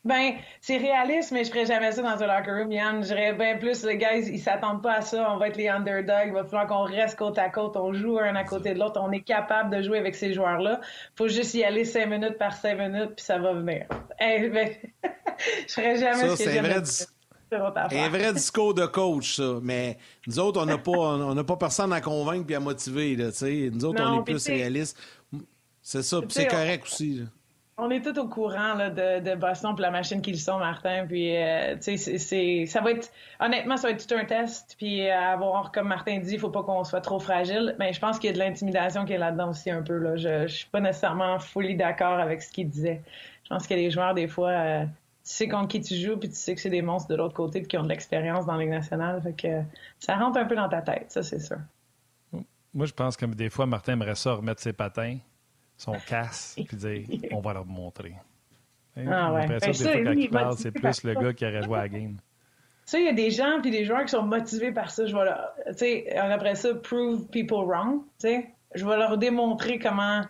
Ben, 0.04 0.34
c'est 0.60 0.76
réaliste, 0.76 1.32
mais 1.32 1.44
je 1.44 1.50
ferais 1.50 1.64
jamais 1.64 1.90
ça 1.90 2.02
dans 2.02 2.22
un 2.22 2.26
locker 2.26 2.50
room, 2.50 2.70
Yann. 2.70 3.02
J'irais 3.02 3.32
bien 3.32 3.56
plus, 3.56 3.84
les 3.84 3.96
gars, 3.96 4.14
ils 4.14 4.38
s'attendent 4.38 4.82
pas 4.82 4.96
à 4.96 5.00
ça. 5.00 5.32
On 5.32 5.38
va 5.38 5.48
être 5.48 5.56
les 5.56 5.68
underdogs. 5.68 6.26
Il 6.26 6.32
va 6.34 6.44
falloir 6.44 6.66
qu'on 6.66 6.82
reste 6.82 7.18
côte 7.18 7.38
à 7.38 7.48
côte. 7.48 7.74
On 7.76 7.94
joue 7.94 8.18
un 8.18 8.36
à 8.36 8.44
côté 8.44 8.74
de 8.74 8.78
l'autre. 8.78 9.00
On 9.02 9.10
est 9.12 9.22
capable 9.22 9.74
de 9.74 9.80
jouer 9.80 9.96
avec 9.96 10.14
ces 10.14 10.34
joueurs-là. 10.34 10.82
Faut 11.16 11.28
juste 11.28 11.54
y 11.54 11.64
aller 11.64 11.86
cinq 11.86 12.08
minutes 12.08 12.36
par 12.36 12.54
cinq 12.54 12.78
minutes, 12.78 13.14
puis 13.16 13.24
ça 13.24 13.38
va 13.38 13.54
venir. 13.54 13.86
Eh, 14.20 14.50
ben, 14.50 14.68
je 15.66 15.72
ferais 15.72 15.96
jamais 15.96 16.28
ça, 16.28 16.36
ce 16.36 16.44
que 16.44 16.50
c'est 16.50 16.60
vrai, 16.60 16.82
Un 17.54 18.08
vrai 18.08 18.32
discours 18.32 18.74
de 18.74 18.86
coach, 18.86 19.36
ça. 19.36 19.58
Mais 19.62 19.98
nous 20.26 20.38
autres, 20.38 20.60
on 20.60 20.66
n'a 20.66 20.78
pas, 20.78 20.90
on 20.92 21.44
pas 21.44 21.56
personne 21.56 21.92
à 21.92 22.00
convaincre 22.00 22.50
et 22.50 22.54
à 22.54 22.60
motiver. 22.60 23.16
Là, 23.16 23.30
nous 23.72 23.84
autres, 23.84 24.02
on 24.02 24.20
est 24.20 24.24
plus 24.24 24.46
réalistes. 24.46 24.98
C'est 25.82 26.02
ça, 26.02 26.20
c'est 26.28 26.46
correct 26.46 26.84
aussi. 26.84 27.22
On 27.76 27.90
est 27.90 28.02
tous 28.02 28.18
au 28.20 28.28
courant 28.28 28.74
là, 28.74 28.88
de, 28.88 29.18
de, 29.18 29.34
Boston 29.34 29.72
pour 29.72 29.80
la 29.80 29.90
machine 29.90 30.22
qu'ils 30.22 30.38
sont, 30.38 30.58
Martin. 30.58 31.06
Puis, 31.08 31.36
euh, 31.36 31.74
tu 31.74 31.98
sais, 31.98 32.18
c'est, 32.18 32.66
ça 32.66 32.80
va 32.80 32.92
être, 32.92 33.10
honnêtement, 33.40 33.76
ça 33.76 33.88
va 33.88 33.94
être 33.94 34.06
tout 34.06 34.14
un 34.14 34.24
test. 34.24 34.76
Puis, 34.78 35.08
euh, 35.08 35.12
à 35.12 35.36
voir, 35.36 35.72
comme 35.72 35.88
Martin 35.88 36.20
dit, 36.20 36.34
il 36.34 36.38
faut 36.38 36.50
pas 36.50 36.62
qu'on 36.62 36.84
soit 36.84 37.00
trop 37.00 37.18
fragile. 37.18 37.74
Mais 37.80 37.92
je 37.92 37.98
pense 37.98 38.20
qu'il 38.20 38.30
y 38.30 38.32
a 38.32 38.34
de 38.34 38.38
l'intimidation 38.38 39.04
qui 39.04 39.14
est 39.14 39.18
là-dedans 39.18 39.50
aussi 39.50 39.72
un 39.72 39.82
peu. 39.82 39.98
Là. 39.98 40.16
Je, 40.16 40.46
je 40.46 40.54
suis 40.54 40.68
pas 40.68 40.78
nécessairement 40.78 41.40
fully 41.40 41.74
d'accord 41.74 42.20
avec 42.20 42.42
ce 42.42 42.52
qu'il 42.52 42.68
disait. 42.68 43.02
Je 43.42 43.48
pense 43.48 43.66
que 43.66 43.74
les 43.74 43.90
joueurs, 43.90 44.14
des 44.14 44.28
fois, 44.28 44.50
euh, 44.50 44.84
sais 45.24 45.48
contre 45.48 45.68
qui 45.68 45.80
tu 45.80 45.94
joues, 45.96 46.16
puis 46.16 46.28
tu 46.28 46.36
sais 46.36 46.54
que 46.54 46.60
c'est 46.60 46.70
des 46.70 46.82
monstres 46.82 47.08
de 47.08 47.16
l'autre 47.16 47.34
côté 47.34 47.62
qui 47.62 47.76
ont 47.76 47.82
de 47.82 47.88
l'expérience 47.88 48.46
dans 48.46 48.54
la 48.54 48.60
Ligue 48.60 48.70
nationale. 48.70 49.20
Fait 49.22 49.32
que 49.32 49.62
ça 49.98 50.16
rentre 50.16 50.38
un 50.38 50.44
peu 50.44 50.54
dans 50.54 50.68
ta 50.68 50.82
tête, 50.82 51.10
ça, 51.10 51.22
c'est 51.22 51.40
sûr. 51.40 51.58
Moi, 52.72 52.86
je 52.86 52.92
pense 52.92 53.16
que 53.16 53.24
des 53.26 53.50
fois, 53.50 53.66
Martin 53.66 53.94
aimerait 53.94 54.16
ça 54.16 54.34
remettre 54.34 54.60
ses 54.60 54.72
patins 54.72 55.18
son 55.76 55.94
casse, 56.06 56.56
puis 56.66 56.76
dire 56.76 57.06
on 57.32 57.40
va 57.40 57.54
leur 57.54 57.66
montrer. 57.66 58.14
Ah 58.96 59.32
ouais. 59.32 59.46
Ben, 59.46 59.58
des 59.58 59.72
fois, 59.72 59.92
quand 59.92 60.12
il 60.12 60.30
parle, 60.30 60.56
c'est 60.56 60.70
plus 60.70 61.02
le 61.02 61.14
gars 61.14 61.32
qui 61.32 61.44
aurait 61.44 61.62
joué 61.62 61.78
à 61.78 61.82
la 61.82 61.88
game. 61.88 62.16
Ça, 62.84 62.98
il 62.98 63.06
y 63.06 63.08
a 63.08 63.12
des 63.12 63.30
gens 63.30 63.60
puis 63.60 63.70
des 63.70 63.84
joueurs 63.84 64.02
qui 64.02 64.10
sont 64.10 64.22
motivés 64.22 64.70
par 64.70 64.90
ça. 64.90 65.06
Je 65.06 65.16
vais 65.16 65.24
leur, 65.24 65.52
tu 65.68 65.78
sais, 65.78 66.16
après 66.16 66.54
ça, 66.54 66.74
prove 66.74 67.26
people 67.28 67.64
wrong. 67.66 68.02
Tu 68.20 68.28
sais, 68.28 68.50
je 68.74 68.84
vais 68.86 68.96
leur 68.96 69.18
démontrer 69.18 69.78
comment 69.78 70.22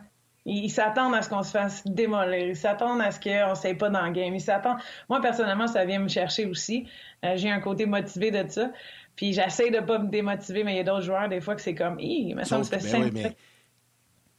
ils 0.46 0.70
s'attendent 0.70 1.14
à 1.14 1.22
ce 1.22 1.28
qu'on 1.28 1.42
se 1.42 1.50
fasse 1.50 1.86
démolir. 1.86 2.48
Ils 2.48 2.56
s'attendent 2.56 3.00
à 3.00 3.10
ce 3.10 3.18
qu'on 3.18 3.50
ne 3.50 3.54
s'aille 3.54 3.76
pas 3.76 3.88
dans 3.88 4.04
le 4.04 4.12
game. 4.12 4.34
Ils 4.34 4.40
s'attendent. 4.40 4.78
Moi, 5.08 5.20
personnellement, 5.20 5.66
ça 5.66 5.84
vient 5.84 6.00
me 6.00 6.08
chercher 6.08 6.46
aussi. 6.46 6.86
Euh, 7.24 7.36
j'ai 7.36 7.50
un 7.50 7.60
côté 7.60 7.86
motivé 7.86 8.30
de 8.30 8.48
ça. 8.48 8.70
Puis 9.16 9.32
j'essaie 9.32 9.70
de 9.70 9.80
pas 9.80 9.98
me 9.98 10.08
démotiver, 10.08 10.64
mais 10.64 10.74
il 10.74 10.76
y 10.76 10.80
a 10.80 10.84
d'autres 10.84 11.04
joueurs, 11.04 11.28
des 11.28 11.40
fois, 11.40 11.54
que 11.54 11.62
c'est 11.62 11.74
comme, 11.74 11.98
il 12.00 12.34
me 12.34 12.44
semble 12.44 12.62
que 12.62 12.78
c'est 12.78 12.92
ben 12.92 13.12
simple 13.12 13.34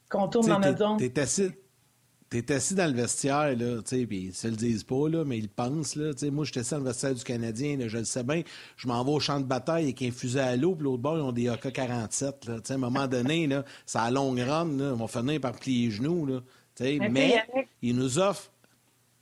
qu'on 0.10 0.28
tourne 0.28 0.48
dans 0.48 0.60
notre 0.60 0.78
zone. 0.78 0.98
T'es 0.98 1.20
assis, 1.20 1.52
es 2.32 2.52
assis 2.52 2.76
dans 2.76 2.88
le 2.88 2.96
vestiaire, 2.96 3.56
là, 3.56 3.82
puis 3.84 4.08
ils 4.12 4.34
se 4.34 4.48
le 4.48 4.56
disent 4.56 4.84
pas, 4.84 5.08
là, 5.10 5.24
mais 5.26 5.38
ils 5.38 5.50
pensent. 5.50 5.96
Là, 5.96 6.12
moi, 6.32 6.46
j'étais 6.46 6.62
assis 6.62 6.72
dans 6.72 6.80
le 6.80 6.86
vestiaire 6.86 7.14
du 7.14 7.24
Canadien, 7.24 7.78
je 7.88 7.98
le 7.98 8.06
sais 8.06 8.24
bien. 8.24 8.42
Je 8.78 8.88
m'en 8.88 9.04
vais 9.04 9.12
au 9.12 9.20
champ 9.20 9.40
de 9.40 9.46
bataille 9.46 9.86
avec 9.86 10.02
un 10.02 10.12
fusil 10.12 10.40
à 10.40 10.56
l'eau, 10.56 10.76
puis 10.76 10.84
l'autre 10.84 11.02
bord, 11.02 11.18
ils 11.18 11.22
ont 11.22 11.32
des 11.32 11.50
AK-47. 11.50 12.72
À 12.72 12.74
un 12.74 12.78
moment 12.78 13.08
donné, 13.08 13.48
là, 13.48 13.64
c'est 13.86 14.00
à 14.00 14.12
longue 14.12 14.40
run, 14.40 14.78
là, 14.78 14.92
ils 14.94 15.00
vont 15.00 15.08
finir 15.08 15.40
par 15.40 15.54
plier 15.54 15.88
les 15.88 15.92
genoux. 15.92 16.26
Là, 16.26 16.42
mais, 16.80 17.10
mais 17.10 17.46
ils 17.82 17.96
nous 17.96 18.20
offrent. 18.20 18.52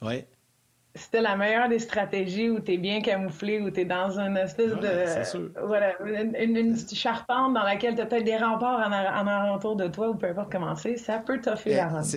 Ouais 0.02 0.28
c'était 0.96 1.22
la 1.22 1.36
meilleure 1.36 1.70
des 1.70 1.80
stratégies 1.80 2.50
où 2.50 2.60
tu 2.60 2.74
es 2.74 2.78
bien 2.78 3.02
camouflé, 3.02 3.60
où 3.60 3.72
tu 3.72 3.82
es 3.82 3.86
dans 3.86 4.20
une 4.20 4.38
espèce 4.38 4.74
de. 4.76 5.66
Voilà, 5.66 5.96
une, 6.06 6.78
charpente 6.94 7.54
dans 7.54 7.64
laquelle 7.64 7.96
tu 7.96 8.02
as 8.02 8.06
peut-être 8.06 8.26
des 8.26 8.38
remparts 8.38 8.80
en, 8.80 8.92
en 8.92 9.28
alentour 9.28 9.76
de 9.76 9.88
toi 9.88 10.10
ou 10.10 10.16
peu 10.16 10.28
importe 10.28 10.52
comment 10.52 10.76
c'est, 10.76 10.98
ça 10.98 11.18
peut 11.18 11.42
toffer 11.42 11.76
la 11.76 11.88
rente. 11.88 12.16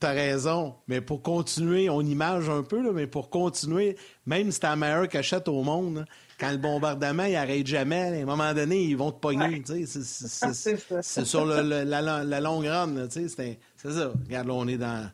T'as 0.00 0.12
raison, 0.12 0.76
mais 0.86 1.00
pour 1.00 1.22
continuer, 1.22 1.90
on 1.90 2.00
image 2.02 2.48
un 2.48 2.62
peu, 2.62 2.80
là, 2.80 2.92
mais 2.92 3.08
pour 3.08 3.30
continuer, 3.30 3.96
même 4.26 4.52
si 4.52 4.60
t'as 4.60 4.70
la 4.70 4.76
meilleure 4.76 5.08
cachette 5.08 5.48
au 5.48 5.64
monde, 5.64 6.04
quand 6.38 6.52
le 6.52 6.56
bombardement, 6.56 7.24
il 7.24 7.34
arrête 7.34 7.66
jamais, 7.66 8.20
à 8.20 8.22
un 8.22 8.24
moment 8.24 8.54
donné, 8.54 8.80
ils 8.80 8.96
vont 8.96 9.10
te 9.10 9.18
pogner. 9.18 9.62
C'est 9.66 11.24
sur 11.24 11.44
la, 11.44 11.62
la, 11.64 12.40
longue 12.40 12.66
run. 12.66 13.08
C'est 13.10 13.28
ça. 13.28 14.12
Regarde, 14.24 14.46
là, 14.46 14.54
on 14.54 14.68
est 14.68 14.78
dans 14.78 15.10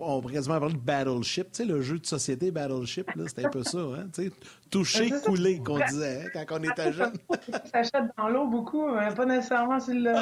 on 0.00 0.20
pourrait 0.20 0.34
quasiment 0.34 0.58
parler 0.58 0.74
de 0.74 0.80
Battleship, 0.80 1.52
tu 1.52 1.58
sais, 1.58 1.64
le 1.64 1.82
jeu 1.82 1.98
de 1.98 2.06
société 2.06 2.50
Battleship, 2.50 3.10
c'était 3.26 3.46
un 3.46 3.50
peu 3.50 3.62
ça, 3.62 3.78
hein, 3.78 4.06
tu 4.12 4.24
sais, 4.24 4.32
toucher, 4.70 5.10
couler, 5.24 5.58
qu'on 5.58 5.78
disait, 5.78 6.24
hein, 6.34 6.44
quand 6.48 6.58
on 6.58 6.62
était 6.70 6.92
jeune. 6.92 7.12
T'achètes 7.72 8.10
dans 8.16 8.28
l'eau 8.28 8.46
beaucoup, 8.46 8.88
mais 8.88 9.14
pas 9.14 9.26
nécessairement 9.26 9.80
sur 9.80 9.94
le... 9.94 10.14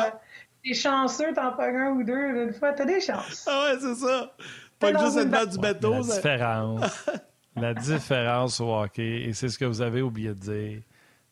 T'es 0.65 0.75
chanceux, 0.75 1.33
t'en 1.35 1.53
pognes 1.53 1.77
un 1.77 1.91
ou 1.93 2.05
deux, 2.05 2.45
une 2.47 2.53
fois, 2.53 2.73
t'as 2.73 2.85
des 2.85 3.01
chances. 3.01 3.47
Ah 3.49 3.73
ouais, 3.73 3.79
c'est 3.81 3.95
ça. 3.95 4.35
Pas 4.79 4.93
juste 4.99 5.17
être 5.19 5.51
du 5.51 5.59
bateau. 5.59 5.93
La 5.93 6.01
différence, 6.01 7.11
la 7.57 7.75
différence 7.75 8.61
au 8.61 8.75
hockey, 8.75 9.23
et 9.23 9.33
c'est 9.33 9.49
ce 9.49 9.59
que 9.59 9.65
vous 9.65 9.83
avez 9.83 10.03
oublié 10.03 10.31
de 10.31 10.35
dire, 10.35 10.83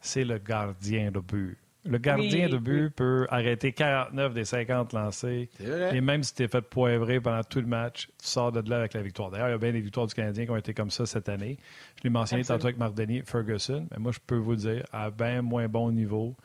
c'est 0.00 0.24
le 0.24 0.38
gardien 0.38 1.10
de 1.10 1.20
but. 1.20 1.58
Le 1.84 1.96
gardien 1.96 2.48
de 2.48 2.58
but 2.58 2.90
peut 2.90 3.26
arrêter 3.30 3.72
49 3.72 4.34
des 4.34 4.44
50 4.44 4.92
lancés. 4.92 5.48
Et 5.92 6.00
même 6.02 6.22
si 6.22 6.34
tu 6.34 6.42
es 6.42 6.48
fait 6.48 6.60
poivrer 6.60 7.18
pendant 7.20 7.42
tout 7.42 7.60
le 7.60 7.66
match, 7.66 8.08
tu 8.20 8.26
sors 8.26 8.52
de 8.52 8.68
là 8.68 8.80
avec 8.80 8.92
la 8.92 9.00
victoire. 9.00 9.30
D'ailleurs, 9.30 9.48
il 9.48 9.52
y 9.52 9.54
a 9.54 9.58
bien 9.58 9.72
des 9.72 9.80
victoires 9.80 10.06
du 10.06 10.14
Canadien 10.14 10.44
qui 10.44 10.50
ont 10.50 10.56
été 10.56 10.74
comme 10.74 10.90
ça 10.90 11.06
cette 11.06 11.30
année. 11.30 11.56
Je 11.96 12.02
l'ai 12.04 12.10
mentionné 12.10 12.44
tantôt 12.44 12.66
avec 12.66 12.76
Marc 12.76 12.94
Denis, 12.94 13.22
Ferguson. 13.24 13.86
Mais 13.90 13.98
moi, 13.98 14.12
je 14.12 14.18
peux 14.26 14.36
vous 14.36 14.56
dire, 14.56 14.84
à 14.92 15.10
bien 15.10 15.40
moins 15.40 15.66
bon 15.68 15.90
niveau, 15.90 16.36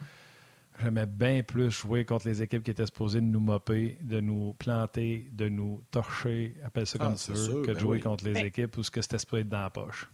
j'aimais 0.82 1.06
bien 1.06 1.44
plus 1.44 1.72
jouer 1.72 2.06
contre 2.06 2.28
les 2.28 2.42
équipes 2.42 2.64
qui 2.64 2.72
étaient 2.72 2.86
supposées 2.86 3.22
de 3.22 3.26
nous 3.26 3.40
mopper, 3.40 3.98
de 4.02 4.20
nous 4.20 4.54
planter, 4.54 5.30
de 5.32 5.50
nous 5.50 5.84
torcher, 5.92 6.56
appelle 6.66 6.88
ça 6.88 6.98
ah, 7.02 7.06
comme 7.06 7.18
ça, 7.18 7.34
que 7.34 7.68
de 7.68 7.74
ben 7.74 7.80
jouer 7.80 8.00
contre 8.00 8.26
les 8.26 8.40
équipes 8.40 8.78
où 8.78 8.84
ce 8.84 8.92
que 8.92 9.02
c'était 9.02 9.18
supposé 9.18 9.42
être 9.42 9.50
dans 9.50 9.62
la 9.62 9.70
poche. 9.70 10.10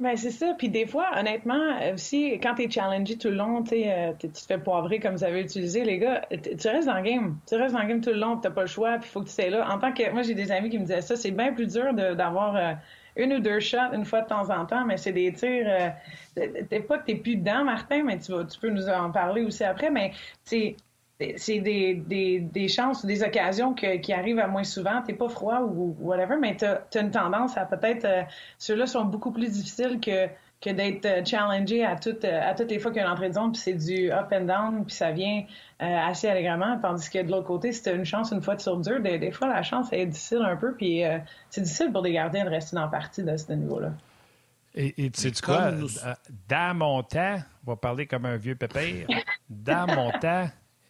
Ben 0.00 0.16
c'est 0.16 0.30
ça. 0.30 0.54
Puis 0.56 0.68
des 0.68 0.86
fois, 0.86 1.08
honnêtement, 1.18 1.76
aussi, 1.92 2.38
quand 2.40 2.54
t'es 2.54 2.70
challengé 2.70 3.18
tout 3.18 3.28
le 3.28 3.34
long, 3.34 3.64
euh, 3.72 4.12
tu 4.16 4.28
te 4.28 4.38
fais 4.38 4.58
poivrer 4.58 5.00
comme 5.00 5.16
vous 5.16 5.24
avez 5.24 5.40
utilisé, 5.40 5.84
les 5.84 5.98
gars, 5.98 6.24
tu 6.30 6.68
restes 6.68 6.86
dans 6.86 6.98
le 6.98 7.02
game. 7.02 7.36
Tu 7.48 7.56
restes 7.56 7.74
dans 7.74 7.82
le 7.82 7.88
game 7.88 8.00
tout 8.00 8.10
le 8.10 8.20
long, 8.20 8.36
t'as 8.36 8.50
pas 8.50 8.60
le 8.60 8.68
choix, 8.68 8.98
puis 8.98 9.10
faut 9.10 9.22
que 9.22 9.26
tu 9.26 9.34
sois 9.34 9.50
là. 9.50 9.68
En 9.68 9.78
tant 9.78 9.92
que, 9.92 10.08
moi, 10.12 10.22
j'ai 10.22 10.34
des 10.34 10.52
amis 10.52 10.70
qui 10.70 10.78
me 10.78 10.84
disaient 10.84 11.00
ça, 11.00 11.16
c'est 11.16 11.32
bien 11.32 11.52
plus 11.52 11.66
dur 11.66 11.92
d'avoir 11.94 12.54
euh, 12.54 12.74
une 13.18 13.34
ou 13.34 13.40
deux 13.40 13.60
shots 13.60 13.92
une 13.92 14.04
fois 14.04 14.22
de 14.22 14.28
temps 14.28 14.48
en 14.48 14.64
temps, 14.64 14.86
mais 14.86 14.96
c'est 14.96 15.12
des 15.12 15.32
tirs. 15.32 15.66
Euh, 15.68 16.46
t'es 16.70 16.80
pas 16.80 16.98
que 16.98 17.06
t'es 17.06 17.16
plus 17.16 17.36
dedans, 17.36 17.64
Martin, 17.64 18.04
mais 18.04 18.18
tu, 18.18 18.32
vas, 18.32 18.44
tu 18.44 18.58
peux 18.58 18.70
nous 18.70 18.88
en 18.88 19.10
parler 19.10 19.42
aussi 19.42 19.64
après, 19.64 19.90
mais 19.90 20.12
c'est 20.44 20.76
des, 21.18 21.94
des, 21.94 22.38
des, 22.40 22.68
chances 22.68 23.02
ou 23.02 23.08
des 23.08 23.24
occasions 23.24 23.74
qui 23.74 24.12
arrivent 24.12 24.38
à 24.38 24.46
moins 24.46 24.64
souvent. 24.64 25.02
T'es 25.02 25.14
pas 25.14 25.28
froid 25.28 25.60
ou 25.60 25.96
whatever, 26.00 26.36
mais 26.40 26.56
tu 26.56 26.64
as, 26.64 27.00
une 27.00 27.10
tendance 27.10 27.56
à 27.56 27.66
peut-être... 27.66 28.04
Euh, 28.04 28.22
ceux-là 28.58 28.86
sont 28.86 29.04
beaucoup 29.04 29.32
plus 29.32 29.50
difficiles 29.50 29.98
que, 30.00 30.28
que 30.60 30.70
d'être 30.70 31.06
euh, 31.06 31.24
challengé 31.24 31.84
à, 31.84 31.96
toutes 31.96 32.24
à 32.24 32.54
toutes 32.54 32.70
les 32.70 32.78
fois 32.78 32.90
qu'il 32.90 33.00
y 33.00 33.04
a 33.04 33.06
une 33.06 33.12
entrée 33.12 33.28
de 33.28 33.34
zone, 33.34 33.52
puis 33.52 33.60
c'est 33.60 33.74
du 33.74 34.10
up 34.10 34.28
and 34.32 34.44
down, 34.44 34.84
puis 34.84 34.94
ça 34.94 35.12
vient 35.12 35.44
euh, 35.82 36.08
assez 36.08 36.28
allègrement. 36.28 36.78
Tandis 36.80 37.08
que 37.08 37.22
de 37.22 37.30
l'autre 37.30 37.46
côté, 37.46 37.72
si 37.72 37.88
une 37.90 38.04
chance 38.04 38.32
une 38.32 38.42
fois 38.42 38.56
de 38.56 38.60
sur 38.60 38.76
deux, 38.76 39.00
des, 39.00 39.30
fois, 39.30 39.48
la 39.48 39.62
chance 39.62 39.88
est 39.92 40.06
difficile 40.06 40.42
un 40.44 40.56
peu, 40.56 40.74
puis 40.74 41.02
c'est 41.50 41.60
difficile 41.60 41.92
pour 41.92 42.02
des 42.02 42.12
gardiens 42.12 42.44
de 42.44 42.50
rester 42.50 42.76
dans 42.76 42.82
la 42.82 42.88
partie 42.88 43.22
de 43.22 43.36
ce 43.36 43.52
niveau-là. 43.52 43.92
Et, 44.74 45.04
et 45.04 45.10
tu 45.10 45.20
sais 45.20 45.32
quoi? 45.42 45.72
Dans 46.48 46.76
mon 46.76 47.02
temps, 47.02 47.38
on 47.66 47.70
va 47.70 47.76
parler 47.76 48.06
comme 48.06 48.26
un 48.26 48.36
vieux 48.36 48.54
pépère, 48.54 49.06
dans 49.50 49.86
mon 49.86 50.10
temps 50.12 50.48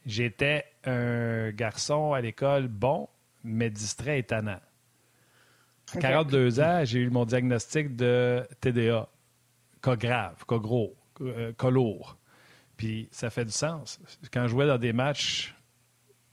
J'étais 0.09 0.65
un 0.85 1.51
garçon 1.51 2.15
à 2.15 2.23
l'école 2.23 2.67
bon, 2.67 3.11
mais 3.45 3.69
distrait 3.69 4.21
et 4.21 4.23
tannant. 4.23 4.61
À 5.95 5.99
42 5.99 6.61
ans, 6.61 6.81
j'ai 6.85 7.01
eu 7.01 7.11
mon 7.11 7.27
diagnostic 7.27 7.95
de 7.95 8.43
TDA. 8.63 9.07
Cas 9.83 9.97
grave, 9.97 10.45
cas 10.47 10.59
gros, 10.59 10.95
euh, 11.21 11.53
cas 11.53 11.71
lourd. 11.71 12.17
Puis 12.77 13.09
ça 13.11 13.31
fait 13.31 13.45
du 13.45 13.53
sens. 13.53 14.01
Quand 14.33 14.45
je 14.45 14.49
jouais 14.49 14.67
dans 14.67 14.79
des 14.79 14.93
matchs 14.93 15.55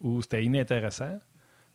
où 0.02 0.22
c'était 0.22 0.44
inintéressant, 0.44 1.20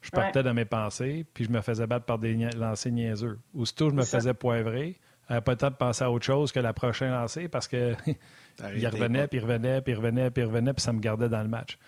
je 0.00 0.10
partais 0.10 0.42
dans 0.42 0.54
mes 0.54 0.64
pensées, 0.64 1.26
puis 1.34 1.44
je 1.44 1.50
me 1.50 1.60
faisais 1.60 1.86
battre 1.86 2.06
par 2.06 2.18
des 2.18 2.34
lancers 2.34 2.92
niaiseux. 2.92 3.38
Aussitôt, 3.54 3.90
je 3.90 3.94
me 3.94 4.02
faisais 4.02 4.32
poivrer. 4.32 4.98
n'avais 5.28 5.42
pas 5.42 5.52
le 5.52 5.58
temps 5.58 5.70
de 5.70 5.74
penser 5.74 6.04
à 6.04 6.10
autre 6.10 6.24
chose 6.24 6.52
que 6.52 6.60
la 6.60 6.72
prochaine 6.72 7.10
lancée 7.10 7.48
parce 7.48 7.68
que 7.68 7.94
il 8.76 8.86
revenait, 8.88 9.26
puis 9.28 9.38
il 9.38 9.42
revenait, 9.42 9.82
puis 9.82 9.92
il 9.92 9.96
revenait, 9.96 10.30
puis 10.30 10.42
il 10.42 10.46
revenait, 10.46 10.72
puis 10.72 10.82
ça 10.82 10.92
me 10.92 11.00
gardait 11.00 11.28
dans 11.28 11.42
le 11.42 11.48
match. 11.48 11.78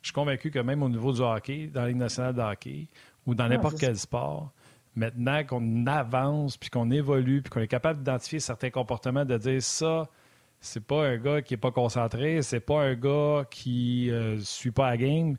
Je 0.00 0.08
suis 0.08 0.14
convaincu 0.14 0.50
que 0.50 0.60
même 0.60 0.82
au 0.82 0.88
niveau 0.88 1.12
du 1.12 1.20
hockey, 1.20 1.66
dans 1.66 1.82
la 1.82 1.88
Ligue 1.88 1.96
nationale 1.98 2.34
de 2.34 2.40
hockey, 2.40 2.86
ou 3.26 3.34
dans 3.34 3.48
n'importe 3.48 3.78
quel 3.78 3.98
sport, 3.98 4.52
maintenant 4.98 5.44
qu'on 5.44 5.86
avance, 5.86 6.56
puis 6.56 6.70
qu'on 6.70 6.90
évolue, 6.90 7.42
puis 7.42 7.50
qu'on 7.50 7.60
est 7.60 7.68
capable 7.68 8.00
d'identifier 8.00 8.40
certains 8.40 8.70
comportements, 8.70 9.24
de 9.24 9.38
dire 9.38 9.62
ça, 9.62 10.08
c'est 10.60 10.84
pas 10.84 11.06
un 11.06 11.16
gars 11.16 11.40
qui 11.40 11.54
est 11.54 11.58
pas 11.58 11.70
concentré, 11.70 12.42
c'est 12.42 12.60
pas 12.60 12.82
un 12.82 12.94
gars 12.94 13.44
qui 13.50 14.10
euh, 14.10 14.38
suit 14.40 14.72
pas 14.72 14.90
la 14.90 14.96
game, 14.96 15.36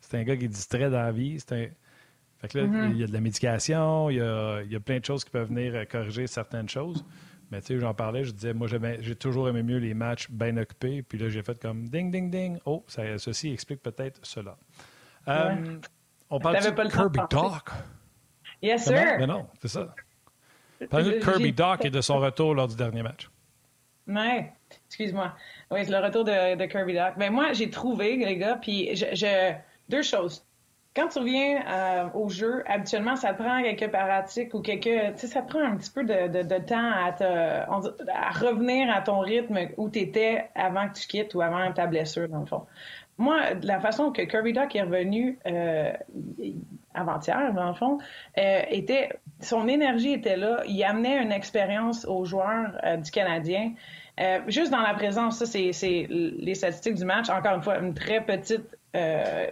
c'est 0.00 0.18
un 0.18 0.24
gars 0.24 0.36
qui 0.36 0.46
est 0.46 0.48
distrait 0.48 0.90
dans 0.90 1.02
la 1.02 1.12
vie. 1.12 1.38
Un... 1.50 1.66
Fait 2.38 2.48
que 2.48 2.58
là, 2.58 2.66
mm-hmm. 2.66 2.90
il 2.90 2.98
y 2.98 3.04
a 3.04 3.06
de 3.06 3.12
la 3.12 3.20
médication, 3.20 4.10
il 4.10 4.16
y 4.16 4.20
a, 4.20 4.62
il 4.62 4.72
y 4.72 4.76
a 4.76 4.80
plein 4.80 4.98
de 4.98 5.04
choses 5.04 5.24
qui 5.24 5.30
peuvent 5.30 5.48
venir 5.48 5.74
euh, 5.74 5.84
corriger 5.84 6.26
certaines 6.26 6.68
choses. 6.68 7.04
Mais 7.50 7.60
tu 7.60 7.66
sais, 7.66 7.78
j'en 7.78 7.92
parlais, 7.92 8.24
je 8.24 8.32
disais, 8.32 8.54
moi, 8.54 8.66
j'ai 8.66 9.14
toujours 9.14 9.46
aimé 9.46 9.62
mieux 9.62 9.76
les 9.76 9.92
matchs 9.92 10.30
bien 10.30 10.56
occupés. 10.56 11.02
Puis 11.02 11.18
là, 11.18 11.28
j'ai 11.28 11.42
fait 11.42 11.60
comme 11.60 11.86
ding, 11.86 12.10
ding, 12.10 12.30
ding. 12.30 12.58
Oh, 12.64 12.82
ça, 12.88 13.18
ceci 13.18 13.52
explique 13.52 13.82
peut-être 13.82 14.18
cela. 14.22 14.56
Euh, 15.28 15.78
on 16.30 16.40
parle 16.40 16.56
de 16.56 16.88
Kirby 16.88 17.20
Doc. 17.28 17.70
Yes, 18.62 18.84
sir. 18.84 19.16
Mais 19.18 19.26
non, 19.26 19.46
c'est 19.60 19.68
ça. 19.68 19.94
Parle 20.90 21.04
de 21.04 21.18
Kirby 21.18 21.52
Doc 21.52 21.84
et 21.84 21.90
de 21.90 22.00
son 22.00 22.18
retour 22.18 22.54
lors 22.54 22.68
du 22.68 22.76
dernier 22.76 23.02
match. 23.02 23.28
Oui, 24.06 24.44
excuse-moi. 24.88 25.32
Oui, 25.70 25.80
c'est 25.84 25.90
le 25.90 26.04
retour 26.04 26.24
de, 26.24 26.66
Kirby 26.66 26.94
Doc. 26.94 27.14
Mais 27.16 27.28
ben, 27.28 27.34
moi, 27.34 27.52
j'ai 27.52 27.70
trouvé, 27.70 28.16
les 28.16 28.36
gars, 28.36 28.58
puis 28.60 28.94
je, 28.94 29.52
deux 29.88 30.02
choses. 30.02 30.44
quand 30.94 31.08
tu 31.08 31.20
reviens 31.20 31.62
euh, 31.66 32.08
au 32.14 32.28
jeu, 32.28 32.64
habituellement, 32.66 33.16
ça 33.16 33.32
te 33.32 33.42
prend 33.42 33.62
quelques 33.62 33.90
pratiques 33.90 34.54
ou 34.54 34.60
quelques, 34.60 35.14
tu 35.14 35.20
sais, 35.20 35.26
ça 35.28 35.42
te 35.42 35.50
prend 35.50 35.62
un 35.62 35.76
petit 35.76 35.90
peu 35.90 36.04
de, 36.04 36.28
de, 36.28 36.42
de 36.42 36.58
temps 36.58 36.90
à, 36.90 37.12
te, 37.12 37.24
à 37.24 38.30
revenir 38.30 38.90
à 38.92 39.02
ton 39.02 39.20
rythme 39.20 39.68
où 39.76 39.88
tu 39.88 40.00
étais 40.00 40.48
avant 40.54 40.88
que 40.88 40.98
tu 40.98 41.06
quittes 41.06 41.34
ou 41.34 41.42
avant 41.42 41.72
ta 41.72 41.86
blessure, 41.86 42.28
dans 42.28 42.40
le 42.40 42.46
fond. 42.46 42.66
Moi, 43.22 43.38
la 43.62 43.80
façon 43.80 44.10
que 44.10 44.22
Kirby 44.22 44.52
Duck 44.52 44.74
est 44.74 44.82
revenu 44.82 45.38
euh, 45.46 45.92
avant-hier, 46.92 47.52
dans 47.54 47.68
le 47.68 47.74
fond, 47.74 47.98
euh, 48.36 48.62
était 48.68 49.10
son 49.40 49.68
énergie 49.68 50.12
était 50.12 50.36
là. 50.36 50.62
Il 50.66 50.82
amenait 50.84 51.22
une 51.22 51.32
expérience 51.32 52.04
aux 52.04 52.24
joueurs 52.24 52.72
euh, 52.84 52.96
du 52.96 53.10
Canadien. 53.10 53.72
Juste 54.46 54.70
dans 54.70 54.82
la 54.82 54.94
présence, 54.94 55.38
ça, 55.38 55.46
c'est 55.46 56.06
les 56.10 56.54
statistiques 56.54 56.94
du 56.94 57.04
match. 57.04 57.28
Encore 57.28 57.56
une 57.56 57.62
fois, 57.62 57.78
une 57.78 57.94
très 57.94 58.20
petite 58.20 58.76
euh, 58.94 59.46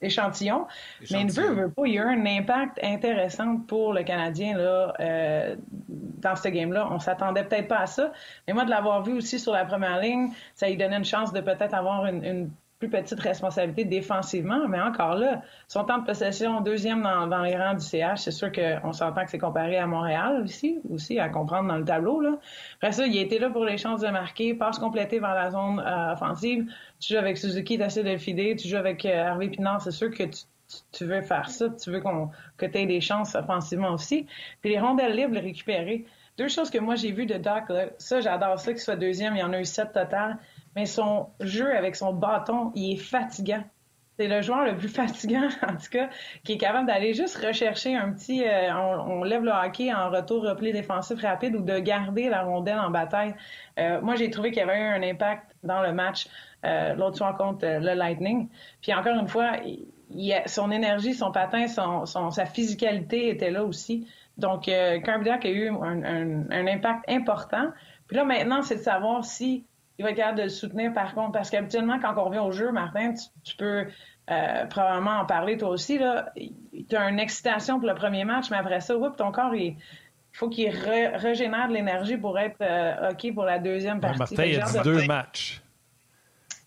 échantillon. 0.00 0.66
Mais 1.10 1.20
il 1.22 1.26
ne 1.26 1.32
veut, 1.32 1.52
veut 1.52 1.70
pas. 1.70 1.82
Il 1.86 1.94
y 1.94 1.98
a 1.98 2.02
eu 2.02 2.06
un 2.06 2.26
impact 2.26 2.78
intéressant 2.82 3.58
pour 3.66 3.92
le 3.92 4.02
Canadien 4.04 4.56
là, 4.56 4.94
euh, 5.00 5.56
dans 5.88 6.36
ce 6.36 6.48
game-là. 6.48 6.88
On 6.90 6.98
s'attendait 6.98 7.44
peut-être 7.44 7.68
pas 7.68 7.80
à 7.80 7.86
ça. 7.86 8.12
Mais 8.46 8.54
moi, 8.54 8.64
de 8.64 8.70
l'avoir 8.70 9.02
vu 9.02 9.12
aussi 9.12 9.38
sur 9.38 9.52
la 9.52 9.64
première 9.64 10.00
ligne, 10.00 10.30
ça 10.54 10.68
lui 10.68 10.76
donnait 10.76 10.96
une 10.96 11.04
chance 11.04 11.32
de 11.32 11.40
peut-être 11.40 11.74
avoir 11.74 12.06
une, 12.06 12.24
une 12.24 12.50
plus 12.78 12.88
petite 12.88 13.18
responsabilité 13.18 13.84
défensivement, 13.84 14.68
mais 14.68 14.80
encore 14.80 15.16
là, 15.16 15.42
son 15.66 15.84
temps 15.84 15.98
de 15.98 16.06
possession 16.06 16.60
deuxième 16.60 17.02
dans, 17.02 17.42
les 17.42 17.56
rangs 17.56 17.74
du 17.74 17.84
CH, 17.84 18.20
c'est 18.20 18.30
sûr 18.30 18.52
qu'on 18.52 18.92
s'entend 18.92 19.24
que 19.24 19.30
c'est 19.30 19.38
comparé 19.38 19.78
à 19.78 19.86
Montréal 19.86 20.42
aussi, 20.44 20.78
aussi 20.88 21.18
à 21.18 21.28
comprendre 21.28 21.68
dans 21.68 21.76
le 21.76 21.84
tableau. 21.84 22.20
Là. 22.20 22.38
Après 22.76 22.92
ça, 22.92 23.06
il 23.06 23.18
a 23.18 23.20
été 23.20 23.40
là 23.40 23.50
pour 23.50 23.64
les 23.64 23.78
chances 23.78 24.02
de 24.02 24.08
marquer, 24.08 24.54
passe 24.54 24.78
complétée 24.78 25.18
vers 25.18 25.34
la 25.34 25.50
zone 25.50 25.80
euh, 25.80 26.12
offensive. 26.12 26.70
Tu 27.00 27.14
joues 27.14 27.18
avec 27.18 27.36
Suzuki, 27.36 27.78
tu 27.78 27.82
essaies 27.82 28.04
de 28.04 28.10
le 28.10 28.18
fider, 28.18 28.54
tu 28.54 28.68
joues 28.68 28.76
avec 28.76 29.04
euh, 29.04 29.24
Harvey 29.24 29.48
Pinard, 29.48 29.80
c'est 29.80 29.90
sûr 29.90 30.10
que 30.10 30.22
tu, 30.92 31.04
veux 31.04 31.22
faire 31.22 31.50
ça, 31.50 31.70
tu 31.70 31.90
veux 31.90 32.00
qu'on 32.00 32.30
que 32.58 32.66
tu 32.66 32.78
aies 32.78 32.86
des 32.86 33.00
chances 33.00 33.34
offensivement 33.34 33.90
aussi. 33.90 34.26
Puis 34.60 34.70
les 34.70 34.78
rondelles 34.78 35.16
libres, 35.16 35.34
les 35.34 35.40
récupérer. 35.40 36.04
Deux 36.36 36.48
choses 36.48 36.70
que 36.70 36.78
moi 36.78 36.94
j'ai 36.94 37.10
vues 37.10 37.26
de 37.26 37.38
Doc, 37.38 37.68
là, 37.70 37.86
ça 37.98 38.20
j'adore 38.20 38.60
ça 38.60 38.72
qu'il 38.72 38.80
soit 38.80 38.94
deuxième, 38.94 39.34
il 39.34 39.40
y 39.40 39.42
en 39.42 39.52
a 39.52 39.60
eu 39.60 39.64
sept 39.64 39.92
total 39.92 40.38
mais 40.78 40.86
son 40.86 41.26
jeu 41.40 41.76
avec 41.76 41.96
son 41.96 42.12
bâton, 42.12 42.70
il 42.76 42.92
est 42.92 42.96
fatigant. 42.96 43.64
C'est 44.16 44.28
le 44.28 44.42
joueur 44.42 44.64
le 44.64 44.76
plus 44.76 44.88
fatigant, 45.02 45.48
en 45.66 45.72
tout 45.72 45.90
cas, 45.90 46.08
qui 46.44 46.52
est 46.52 46.58
capable 46.58 46.86
d'aller 46.86 47.14
juste 47.14 47.36
rechercher 47.44 47.96
un 47.96 48.12
petit, 48.12 48.44
euh, 48.44 48.72
on, 48.72 49.24
lève 49.24 49.42
le 49.42 49.50
hockey 49.50 49.92
en 49.92 50.08
retour 50.08 50.44
repli 50.44 50.72
défensif 50.72 51.20
rapide 51.20 51.56
ou 51.56 51.62
de 51.62 51.80
garder 51.80 52.28
la 52.28 52.42
rondelle 52.42 52.78
en 52.78 52.90
bataille. 52.90 53.34
Euh, 53.80 54.00
moi, 54.00 54.14
j'ai 54.14 54.30
trouvé 54.30 54.50
qu'il 54.50 54.60
y 54.60 54.62
avait 54.62 54.78
eu 54.78 54.84
un 54.84 55.02
impact 55.02 55.50
dans 55.64 55.82
le 55.82 55.92
match 55.92 56.28
euh, 56.64 56.94
l'autre 56.94 57.16
soir 57.16 57.36
contre 57.36 57.66
le 57.66 57.94
Lightning. 57.94 58.48
Puis 58.80 58.94
encore 58.94 59.16
une 59.16 59.28
fois, 59.28 59.54
son 60.46 60.70
énergie, 60.70 61.14
son 61.14 61.32
patin, 61.32 61.66
son, 61.66 62.30
sa 62.30 62.46
physicalité 62.46 63.30
était 63.30 63.50
là 63.50 63.64
aussi. 63.64 64.06
Donc, 64.36 64.68
euh, 64.68 65.00
a 65.04 65.48
eu 65.48 65.68
un 65.70 66.66
impact 66.68 67.04
important. 67.08 67.72
Puis 68.06 68.16
là, 68.16 68.24
maintenant, 68.24 68.62
c'est 68.62 68.76
de 68.76 68.80
savoir 68.80 69.24
si 69.24 69.64
il 69.98 70.04
va 70.04 70.10
être 70.10 70.16
capable 70.16 70.38
de 70.38 70.44
le 70.44 70.48
soutenir 70.48 70.92
par 70.92 71.14
contre. 71.14 71.32
Parce 71.32 71.50
qu'habituellement, 71.50 71.98
quand 72.00 72.14
on 72.16 72.24
revient 72.24 72.38
au 72.38 72.52
jeu, 72.52 72.70
Martin, 72.70 73.14
tu, 73.44 73.56
peux 73.56 73.86
euh, 74.30 74.66
probablement 74.66 75.20
en 75.20 75.26
parler 75.26 75.56
toi 75.56 75.70
aussi. 75.70 76.00
Tu 76.88 76.96
as 76.96 77.08
une 77.08 77.18
excitation 77.18 77.78
pour 77.78 77.88
le 77.88 77.94
premier 77.94 78.24
match, 78.24 78.50
mais 78.50 78.58
après 78.58 78.80
ça, 78.80 78.94
ton 79.16 79.32
corps, 79.32 79.54
il, 79.54 79.76
faut 80.32 80.48
qu'il 80.48 80.70
régénère 80.70 81.68
de 81.68 81.74
l'énergie 81.74 82.16
pour 82.16 82.38
être 82.38 82.56
euh, 82.60 83.10
OK 83.10 83.34
pour 83.34 83.44
la 83.44 83.58
deuxième 83.58 84.00
partie. 84.00 84.18
Martin, 84.18 84.44
il 84.44 84.60
a 84.60 84.64
dit 84.64 84.78
deux 84.84 85.06
matchs. 85.06 85.62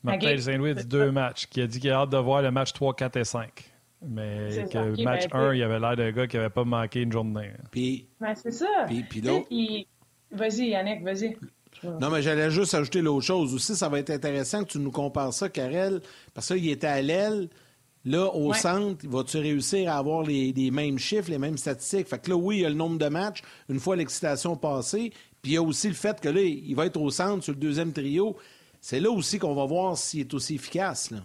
Martin 0.04 0.38
Saint-Louis 0.38 0.72
a 0.72 0.74
dit 0.74 0.88
deux 0.88 1.12
matchs. 1.12 1.46
Qui 1.46 1.62
a 1.62 1.68
dit 1.68 1.80
qu'il 1.80 1.92
a 1.92 2.00
hâte 2.00 2.10
de 2.10 2.18
voir 2.18 2.42
le 2.42 2.52
match 2.52 2.74
3, 2.74 2.96
4 2.96 3.18
et 3.18 3.24
5. 3.24 3.72
Mais 4.04 4.66
que 4.72 4.78
le 4.78 5.04
match 5.04 5.28
1, 5.32 5.40
ben, 5.40 5.54
il 5.54 5.64
avait 5.64 5.80
l'air 5.80 5.96
d'un 5.96 6.12
gars 6.12 6.28
qui 6.28 6.36
n'avait 6.36 6.50
pas 6.50 6.64
manqué 6.64 7.02
une 7.02 7.12
journée. 7.12 7.52
Puis, 7.70 8.08
ben, 8.20 8.34
c'est 8.36 8.52
ça. 8.52 8.86
Puis, 8.88 9.04
puis 9.04 9.88
Vas-y, 10.32 10.70
Yannick, 10.70 11.04
vas-y. 11.04 11.38
Non, 11.84 12.10
mais 12.10 12.22
j'allais 12.22 12.52
juste 12.52 12.74
ajouter 12.74 13.02
l'autre 13.02 13.26
chose 13.26 13.54
aussi. 13.54 13.76
Ça 13.76 13.90
va 13.90 14.00
être 14.00 14.10
intéressant 14.10 14.64
que 14.64 14.72
tu 14.72 14.80
nous 14.80 14.92
compares 14.92 15.34
ça, 15.34 15.50
Karel, 15.50 16.02
parce 16.34 16.48
qu'il 16.48 16.70
était 16.70 16.88
à 16.88 17.02
l'aile. 17.02 17.50
Là, 18.04 18.34
au 18.34 18.52
centre, 18.54 19.06
vas-tu 19.08 19.38
réussir 19.38 19.92
à 19.92 19.98
avoir 19.98 20.24
les, 20.24 20.72
mêmes 20.72 20.98
chiffres, 20.98 21.30
les 21.30 21.38
mêmes 21.38 21.58
statistiques? 21.58 22.08
Fait 22.08 22.20
que 22.20 22.32
là, 22.32 22.36
oui, 22.36 22.58
il 22.58 22.62
y 22.62 22.66
a 22.66 22.70
le 22.70 22.76
nombre 22.76 22.98
de 22.98 23.08
matchs, 23.08 23.44
une 23.70 23.80
fois 23.80 23.96
l'excitation 23.96 24.56
passée. 24.56 25.12
Puis 25.42 25.52
il 25.52 25.56
y 25.56 25.58
a 25.58 25.62
aussi 25.62 25.88
le 25.88 25.94
fait 25.94 26.20
que 26.20 26.30
là, 26.30 26.42
il 26.42 26.76
va 26.76 26.88
être 26.88 27.00
au 27.00 27.12
centre 27.12 27.44
sur 27.44 27.54
le 27.54 27.60
deuxième 27.60 27.94
trio. 27.94 28.36
C'est 28.80 29.00
là 29.00 29.12
aussi 29.12 29.38
qu'on 29.38 29.54
va 29.54 29.66
voir 29.66 29.98
s'il 29.98 30.22
est 30.22 30.34
aussi 30.34 30.56
efficace. 30.56 31.12
Là. 31.12 31.20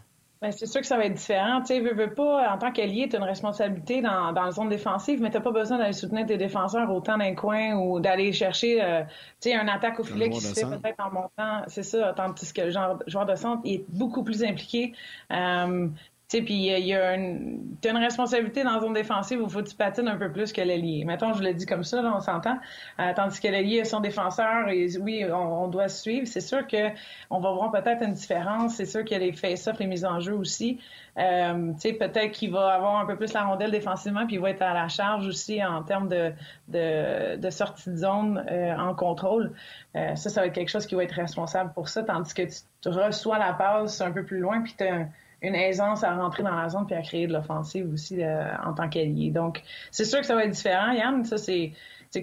Ben, 0.46 0.52
c'est 0.52 0.66
sûr 0.66 0.80
que 0.80 0.86
ça 0.86 0.96
va 0.96 1.06
être 1.06 1.14
différent. 1.14 1.60
Tu 1.60 1.66
sais, 1.66 1.80
veux, 1.80 1.92
veux 1.92 2.14
pas, 2.14 2.52
en 2.52 2.56
tant 2.56 2.70
qu'allié, 2.70 3.08
tu 3.08 3.16
as 3.16 3.18
une 3.18 3.24
responsabilité 3.24 4.00
dans, 4.00 4.32
dans 4.32 4.44
la 4.44 4.52
zone 4.52 4.68
défensive, 4.68 5.20
mais 5.20 5.30
tu 5.30 5.40
pas 5.40 5.50
besoin 5.50 5.78
d'aller 5.78 5.92
soutenir 5.92 6.24
tes 6.24 6.36
défenseurs 6.36 6.88
autant 6.92 7.18
d'un 7.18 7.34
coin 7.34 7.74
ou 7.74 7.98
d'aller 7.98 8.32
chercher 8.32 8.80
euh, 8.80 9.02
tu 9.40 9.50
sais, 9.50 9.54
un 9.54 9.66
attaque 9.66 9.98
au 9.98 10.04
filet 10.04 10.30
qui 10.30 10.40
se 10.40 10.54
fait 10.54 10.66
peut-être 10.66 11.00
en 11.00 11.10
montant. 11.10 11.64
C'est 11.66 11.82
ça, 11.82 12.12
tandis 12.16 12.52
que 12.52 12.62
le 12.62 12.70
genre, 12.70 13.00
joueur 13.08 13.26
de 13.26 13.34
centre 13.34 13.62
est 13.64 13.84
beaucoup 13.88 14.22
plus 14.22 14.44
impliqué. 14.44 14.92
Euh, 15.32 15.88
sais, 16.28 16.42
puis 16.42 16.54
il 16.54 16.86
y 16.86 16.94
a 16.94 17.14
une, 17.14 17.76
as 17.84 17.88
une 17.88 17.96
responsabilité 17.98 18.64
dans 18.64 18.72
la 18.72 18.80
zone 18.80 18.94
défensive 18.94 19.40
où 19.40 19.48
faut 19.48 19.62
que 19.62 19.68
tu 19.68 19.76
patines 19.76 20.08
un 20.08 20.16
peu 20.16 20.32
plus 20.32 20.52
que 20.52 20.60
l'allié. 20.60 21.04
Mettons, 21.04 21.32
je 21.34 21.42
le 21.42 21.54
dis 21.54 21.66
comme 21.66 21.84
ça, 21.84 22.02
là, 22.02 22.12
on 22.16 22.20
s'entend. 22.20 22.58
Euh, 22.98 23.12
tandis 23.14 23.40
que 23.40 23.48
l'allié 23.48 23.84
son 23.84 24.00
défenseur 24.00 24.68
et 24.68 24.88
oui, 24.98 25.24
on, 25.32 25.68
doit 25.68 25.88
suivre. 25.88 26.26
C'est 26.26 26.40
sûr 26.40 26.66
que 26.66 26.90
on 27.30 27.38
va 27.38 27.52
voir 27.52 27.70
peut-être 27.70 28.02
une 28.02 28.12
différence. 28.12 28.74
C'est 28.74 28.86
sûr 28.86 29.04
qu'il 29.04 29.18
y 29.18 29.22
a 29.22 29.24
les 29.24 29.32
face-off, 29.32 29.78
les 29.78 29.86
mises 29.86 30.04
en 30.04 30.20
jeu 30.20 30.34
aussi. 30.34 30.80
Euh, 31.18 31.72
tu 31.74 31.80
sais, 31.80 31.92
peut-être 31.94 32.32
qu'il 32.32 32.50
va 32.50 32.74
avoir 32.74 32.98
un 32.98 33.06
peu 33.06 33.16
plus 33.16 33.32
la 33.32 33.44
rondelle 33.44 33.70
défensivement, 33.70 34.26
puis 34.26 34.36
il 34.36 34.40
va 34.40 34.50
être 34.50 34.62
à 34.62 34.74
la 34.74 34.88
charge 34.88 35.26
aussi 35.26 35.64
en 35.64 35.82
termes 35.82 36.08
de, 36.08 36.32
de, 36.68 37.36
de 37.36 37.50
sortie 37.50 37.90
de 37.90 37.96
zone 37.96 38.44
euh, 38.50 38.76
en 38.76 38.94
contrôle. 38.94 39.52
Euh, 39.94 40.14
ça, 40.14 40.28
ça 40.28 40.40
va 40.40 40.48
être 40.48 40.52
quelque 40.52 40.68
chose 40.68 40.86
qui 40.86 40.94
va 40.94 41.04
être 41.04 41.14
responsable 41.14 41.72
pour 41.72 41.88
ça, 41.88 42.02
tandis 42.02 42.34
que 42.34 42.42
tu 42.42 42.88
reçois 42.88 43.38
la 43.38 43.54
passe 43.54 44.00
un 44.00 44.10
peu 44.10 44.24
plus 44.24 44.40
loin, 44.40 44.60
puis 44.60 44.74
tu 44.76 44.84
as 44.84 45.06
une 45.42 45.54
aisance 45.54 46.02
à 46.02 46.14
rentrer 46.14 46.42
dans 46.42 46.54
la 46.54 46.68
zone 46.68 46.86
puis 46.86 46.94
à 46.94 47.02
créer 47.02 47.26
de 47.26 47.32
l'offensive 47.32 47.90
aussi 47.92 48.22
euh, 48.22 48.48
en 48.64 48.72
tant 48.72 48.88
qu'allié. 48.88 49.30
Donc, 49.30 49.62
c'est 49.90 50.04
sûr 50.04 50.20
que 50.20 50.26
ça 50.26 50.34
va 50.34 50.44
être 50.44 50.50
différent, 50.50 50.92
Yann. 50.92 51.24
Ça, 51.24 51.36
c'est 51.38 51.72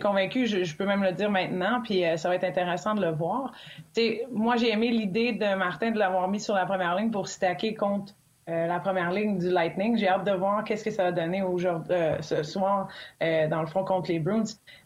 convaincu, 0.01 0.47
je, 0.47 0.75
peux 0.75 0.85
même 0.85 1.03
le 1.03 1.11
dire 1.11 1.29
maintenant, 1.29 1.79
puis 1.83 2.03
euh, 2.03 2.17
ça 2.17 2.27
va 2.27 2.35
être 2.35 2.43
intéressant 2.43 2.95
de 2.95 3.01
le 3.01 3.11
voir. 3.11 3.51
Moi, 4.31 4.55
j'ai 4.57 4.71
aimé 4.71 4.89
l'idée 4.89 5.33
de 5.33 5.55
Martin 5.55 5.91
de 5.91 5.99
l'avoir 5.99 6.27
mis 6.27 6.39
sur 6.39 6.55
la 6.55 6.65
première 6.65 6.95
ligne 6.95 7.11
pour 7.11 7.27
stacker 7.27 7.75
contre 7.75 8.13
euh, 8.49 8.65
la 8.65 8.79
première 8.79 9.11
ligne 9.11 9.37
du 9.37 9.51
Lightning. 9.51 9.95
J'ai 9.95 10.07
hâte 10.07 10.25
de 10.25 10.31
voir 10.31 10.63
qu'est-ce 10.63 10.83
que 10.83 10.89
ça 10.89 11.03
va 11.03 11.11
donner 11.11 11.43
aujourd'hui, 11.43 11.95
ce 12.21 12.41
soir, 12.41 12.87
dans 13.21 13.61
le 13.61 13.67
fond, 13.67 13.83
contre 13.83 14.09
les 14.09 14.19
Bruins, 14.19 14.43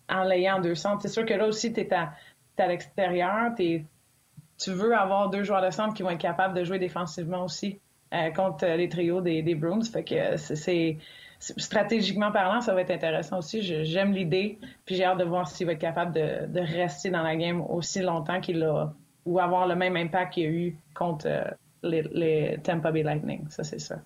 en 0.10 0.24
l'ayant 0.24 0.58
en 0.58 0.60
deux 0.60 0.76
centres. 0.76 1.02
C'est 1.02 1.08
sûr 1.08 1.26
que 1.26 1.34
là 1.34 1.48
aussi, 1.48 1.72
tu 1.72 1.80
es 1.80 1.94
à 1.94 2.68
l'extérieur, 2.68 3.52
tu 3.56 4.72
veux 4.72 4.94
avoir 4.94 5.30
deux 5.30 5.44
joueurs 5.44 5.62
de 5.62 5.70
centre 5.70 5.94
qui 5.94 6.04
vont 6.04 6.10
être 6.10 6.20
capables 6.20 6.54
de 6.54 6.66
jouer 6.66 6.80
défensivement 6.80 7.46
aussi. 7.46 7.80
Euh, 8.14 8.32
contre 8.32 8.66
les 8.66 8.88
trios 8.88 9.20
des, 9.20 9.42
des 9.42 9.54
Bruins. 9.54 9.84
Fait 9.84 10.04
que 10.04 10.38
c'est 10.38 10.98
stratégiquement 11.40 12.32
parlant, 12.32 12.62
ça 12.62 12.74
va 12.74 12.82
être 12.82 12.92
intéressant 12.92 13.40
aussi. 13.40 13.62
J'aime 13.62 14.14
l'idée, 14.14 14.60
puis 14.86 14.96
j'ai 14.96 15.04
hâte 15.04 15.18
de 15.18 15.26
voir 15.26 15.46
s'il 15.46 15.68
va 15.68 15.74
être 15.74 15.80
capable 15.80 16.14
de, 16.14 16.60
rester 16.60 17.10
dans 17.10 17.22
la 17.22 17.36
game 17.36 17.62
aussi 17.62 18.02
longtemps 18.02 18.40
qu'il 18.40 18.64
a 18.64 18.94
ou 19.26 19.40
avoir 19.40 19.68
le 19.68 19.76
même 19.76 19.98
impact 19.98 20.36
qu'il 20.36 20.46
a 20.46 20.50
eu 20.50 20.78
contre 20.96 21.28
euh, 21.28 21.44
les, 21.84 22.02
les, 22.14 22.58
Tampa 22.64 22.94
Bay 22.94 23.04
Lightning. 23.04 23.46
Ça, 23.50 23.66
c'est 23.66 23.80
ça. 23.80 23.98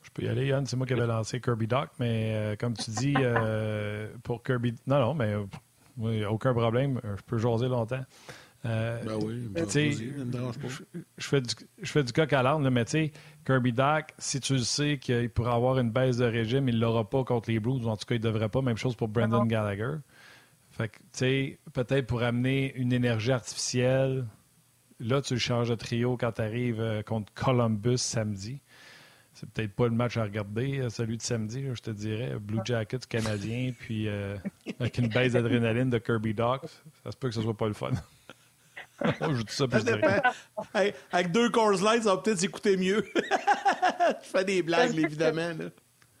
Je 0.00 0.08
peux 0.14 0.22
y 0.22 0.28
aller, 0.28 0.46
Yann. 0.46 0.64
C'est 0.64 0.78
moi 0.78 0.86
qui 0.86 0.94
avais 0.94 1.06
lancé 1.06 1.42
Kirby 1.42 1.66
Doc, 1.66 1.90
mais 1.98 2.32
euh, 2.34 2.56
comme 2.56 2.74
tu 2.74 2.90
dis, 2.90 3.14
pour 4.24 4.42
Kirby. 4.42 4.76
Non, 4.86 4.98
non, 4.98 5.14
mais 5.98 6.24
aucun 6.24 6.54
problème. 6.54 7.02
Je 7.04 7.22
peux 7.24 7.36
jaser 7.36 7.68
longtemps. 7.68 8.00
Euh, 8.64 9.00
ben 9.04 9.14
oui, 9.22 9.46
ben, 9.48 9.68
je, 9.68 11.00
fais 11.18 11.40
du, 11.40 11.54
je 11.80 11.90
fais 11.92 12.02
du 12.02 12.12
coq 12.12 12.32
à 12.32 12.42
l'âne, 12.42 12.68
mais 12.70 12.84
tu 12.84 12.90
sais, 12.90 13.12
Kirby 13.46 13.72
Doc, 13.72 14.06
si 14.18 14.40
tu 14.40 14.54
le 14.54 14.58
sais 14.60 14.98
qu'il 14.98 15.30
pourrait 15.30 15.54
avoir 15.54 15.78
une 15.78 15.90
baisse 15.90 16.16
de 16.16 16.24
régime, 16.24 16.68
il 16.68 16.74
ne 16.74 16.80
l'aura 16.80 17.08
pas 17.08 17.22
contre 17.22 17.50
les 17.50 17.60
Blues, 17.60 17.84
ou 17.84 17.88
en 17.88 17.96
tout 17.96 18.04
cas, 18.04 18.16
il 18.16 18.20
ne 18.20 18.24
devrait 18.24 18.48
pas. 18.48 18.60
Même 18.60 18.76
chose 18.76 18.96
pour 18.96 19.08
Brendan 19.08 19.46
Gallagher. 19.46 19.94
Fait 20.70 20.88
que, 20.88 20.96
tu 20.96 21.02
sais, 21.12 21.58
peut-être 21.72 22.06
pour 22.06 22.22
amener 22.22 22.74
une 22.74 22.92
énergie 22.92 23.30
artificielle, 23.30 24.26
là, 24.98 25.22
tu 25.22 25.34
le 25.34 25.40
changes 25.40 25.68
de 25.68 25.76
trio 25.76 26.16
quand 26.16 26.32
tu 26.32 26.42
arrives 26.42 26.80
euh, 26.80 27.02
contre 27.02 27.32
Columbus 27.34 27.98
samedi. 27.98 28.60
C'est 29.34 29.48
peut-être 29.50 29.72
pas 29.72 29.84
le 29.84 29.94
match 29.94 30.16
à 30.16 30.24
regarder, 30.24 30.80
euh, 30.80 30.90
celui 30.90 31.16
de 31.16 31.22
samedi, 31.22 31.64
je 31.72 31.80
te 31.80 31.90
dirais. 31.90 32.36
Blue 32.40 32.58
Jackets 32.64 33.06
canadien, 33.08 33.70
puis 33.78 34.08
avec 34.80 34.98
une 34.98 35.06
baisse 35.06 35.34
d'adrénaline 35.34 35.90
de 35.90 35.98
Kirby 35.98 36.34
Doc, 36.34 36.62
ça 37.04 37.12
se 37.12 37.16
peut 37.16 37.28
que 37.28 37.34
ce 37.36 37.42
soit 37.42 37.56
pas 37.56 37.68
le 37.68 37.74
fun. 37.74 37.92
je 39.20 39.42
dis 39.42 39.54
ça, 39.54 39.64
avec 41.12 41.32
deux 41.32 41.50
Coors 41.50 41.82
Light, 41.82 42.02
ça 42.02 42.14
va 42.14 42.20
peut-être 42.20 42.38
s'écouter 42.38 42.76
mieux. 42.76 43.04
je 43.14 44.28
fais 44.28 44.44
des 44.44 44.62
blagues, 44.62 44.96
évidemment. 44.98 45.52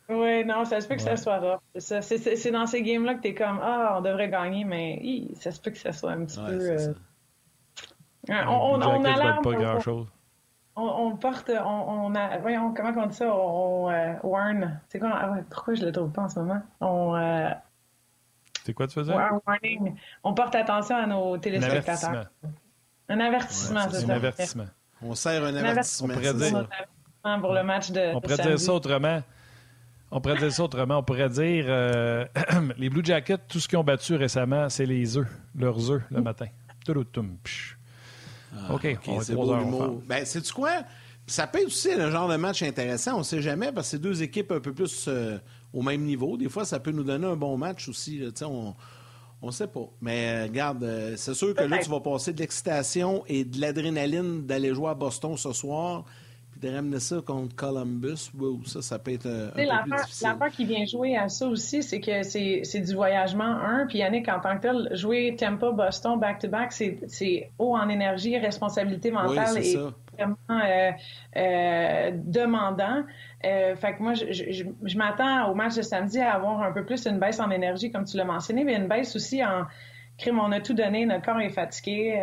Oui, 0.08 0.44
non, 0.44 0.64
ça 0.64 0.80
se 0.80 0.88
peut 0.88 0.94
que 0.94 1.02
ça 1.02 1.16
soit 1.16 1.38
rough. 1.38 1.60
C'est 1.76 2.50
dans 2.50 2.66
ces 2.66 2.82
games-là 2.82 3.14
que 3.14 3.22
tu 3.22 3.28
es 3.28 3.34
comme 3.34 3.60
Ah, 3.62 3.96
on 3.98 4.00
devrait 4.00 4.30
gagner, 4.30 4.64
mais 4.64 5.28
ça 5.34 5.50
se 5.50 5.60
peut 5.60 5.70
que 5.70 5.78
ça 5.78 5.92
soit 5.92 6.12
un 6.12 6.24
petit 6.24 6.38
peu. 6.38 6.70
Euh, 6.70 6.94
on, 8.46 8.80
on, 8.80 8.82
on, 8.82 9.42
pas 9.42 9.54
grand-chose. 9.54 10.06
on, 10.76 11.16
porte, 11.16 11.50
on, 11.50 12.14
a, 12.14 12.38
voyons, 12.38 12.74
comment 12.74 12.92
on 13.02 13.06
dit 13.06 13.16
ça, 13.16 13.34
on, 13.34 13.90
euh, 13.90 14.14
warn. 14.22 14.80
C'est 14.88 14.98
quoi, 14.98 15.10
ah 15.14 15.36
pourquoi 15.50 15.74
je 15.74 15.84
le 15.84 15.92
trouve 15.92 16.10
pas 16.10 16.22
en 16.22 16.28
ce 16.28 16.40
moment? 16.40 16.60
On, 16.80 17.16
euh, 17.16 17.48
c'est 18.64 18.74
quoi 18.74 18.86
tu 18.86 18.94
faisais? 18.94 19.14
Warning. 19.14 19.96
On 20.24 20.34
porte 20.34 20.54
attention 20.54 20.96
à 20.96 21.06
nos 21.06 21.38
téléspectateurs. 21.38 22.26
Un 23.08 23.20
avertissement. 23.20 23.88
c'est 23.90 24.04
un 24.04 24.10
avertissement. 24.10 24.66
On 25.02 25.14
sert 25.14 25.44
un 25.44 25.54
avertissement. 25.54 26.08
On 26.10 26.16
pourrait 26.16 26.34
dire, 26.34 26.68
pour 27.40 27.52
le 27.54 27.62
match 27.62 27.90
de. 27.90 28.14
On 28.14 28.20
pourrait 28.20 28.36
dire 28.36 28.60
ça 28.60 28.72
autrement. 28.74 29.22
On 30.10 30.20
pourrait 30.20 30.38
dire 30.38 30.52
ça 30.52 30.64
autrement. 30.64 30.98
On 30.98 31.02
pourrait 31.02 31.28
dire 31.28 31.66
euh, 31.68 32.24
les 32.78 32.88
Blue 32.88 33.04
Jackets, 33.04 33.38
tout 33.48 33.60
ce 33.60 33.68
qu'ils 33.68 33.78
ont 33.78 33.84
battu 33.84 34.14
récemment, 34.14 34.68
c'est 34.68 34.86
les 34.86 35.16
œufs, 35.16 35.26
leurs 35.54 35.90
œufs 35.90 36.02
le 36.10 36.22
matin. 36.22 36.46
Ah, 38.56 38.74
OK, 38.74 38.98
on 39.06 39.20
c'est 39.20 39.34
beau 39.34 39.54
l'humour. 39.54 40.00
Ben, 40.06 40.24
sais-tu 40.24 40.52
quoi? 40.52 40.82
Ça 41.26 41.46
peut 41.46 41.58
être 41.58 41.66
aussi 41.66 41.94
le 41.94 42.10
genre 42.10 42.28
de 42.28 42.36
match 42.36 42.62
intéressant, 42.62 43.16
on 43.16 43.18
ne 43.18 43.22
sait 43.22 43.42
jamais, 43.42 43.70
parce 43.70 43.88
que 43.88 43.90
c'est 43.92 43.98
deux 43.98 44.22
équipes 44.22 44.50
un 44.52 44.60
peu 44.60 44.72
plus 44.72 45.04
euh, 45.08 45.36
au 45.74 45.82
même 45.82 46.00
niveau. 46.00 46.38
Des 46.38 46.48
fois, 46.48 46.64
ça 46.64 46.80
peut 46.80 46.90
nous 46.90 47.04
donner 47.04 47.26
un 47.26 47.36
bon 47.36 47.58
match 47.58 47.86
aussi. 47.88 48.22
on 48.42 48.74
ne 49.46 49.52
sait 49.52 49.68
pas. 49.68 49.88
Mais 50.00 50.28
euh, 50.28 50.42
regarde, 50.44 50.82
euh, 50.82 51.14
c'est 51.16 51.34
sûr 51.34 51.54
que 51.54 51.62
là, 51.62 51.78
tu 51.78 51.88
vas 51.88 52.00
passer 52.00 52.32
de 52.32 52.40
l'excitation 52.40 53.22
et 53.28 53.44
de 53.44 53.60
l'adrénaline 53.60 54.44
d'aller 54.44 54.74
jouer 54.74 54.90
à 54.90 54.94
Boston 54.94 55.36
ce 55.36 55.52
soir 55.52 56.04
de 56.60 56.74
ramener 56.74 56.98
ça 56.98 57.20
contre 57.24 57.54
Columbus, 57.54 58.32
ça, 58.66 58.82
ça 58.82 58.98
peut 58.98 59.12
être 59.12 59.26
un, 59.26 59.46
un 59.46 59.50
peu 59.50 59.90
plus 59.90 60.02
difficile. 60.02 60.28
L'affaire 60.28 60.50
qui 60.50 60.64
vient 60.64 60.84
jouer 60.86 61.16
à 61.16 61.28
ça 61.28 61.46
aussi, 61.46 61.82
c'est 61.82 62.00
que 62.00 62.22
c'est 62.22 62.80
du 62.80 62.94
voyagement, 62.94 63.44
un, 63.44 63.86
puis 63.86 63.98
Yannick, 63.98 64.28
en 64.28 64.40
tant 64.40 64.56
que 64.56 64.62
tel, 64.62 64.88
jouer 64.92 65.36
Tampa, 65.38 65.70
Boston, 65.70 66.18
back-to-back, 66.18 66.72
c'est 66.72 67.50
haut 67.58 67.76
en 67.76 67.88
énergie, 67.88 68.36
responsabilité 68.38 69.10
mentale 69.10 69.58
et 69.58 69.76
vraiment 70.18 70.36
euh, 70.50 70.92
euh, 71.36 72.10
demandant. 72.14 73.04
Euh, 73.44 73.76
fait 73.76 73.94
que 73.96 74.02
moi, 74.02 74.14
je, 74.14 74.96
m'attends 74.96 75.50
au 75.50 75.54
match 75.54 75.76
de 75.76 75.82
samedi 75.82 76.18
à 76.20 76.34
avoir 76.34 76.62
un 76.62 76.72
peu 76.72 76.84
plus 76.84 77.06
une 77.06 77.18
baisse 77.18 77.40
en 77.40 77.50
énergie, 77.50 77.90
comme 77.90 78.04
tu 78.04 78.16
l'as 78.16 78.24
mentionné, 78.24 78.64
mais 78.64 78.74
une 78.74 78.88
baisse 78.88 79.14
aussi 79.16 79.44
en 79.44 79.64
crime. 80.18 80.38
On 80.40 80.52
a 80.52 80.60
tout 80.60 80.74
donné, 80.74 81.06
notre 81.06 81.24
corps 81.24 81.40
est 81.40 81.50
fatigué, 81.50 82.20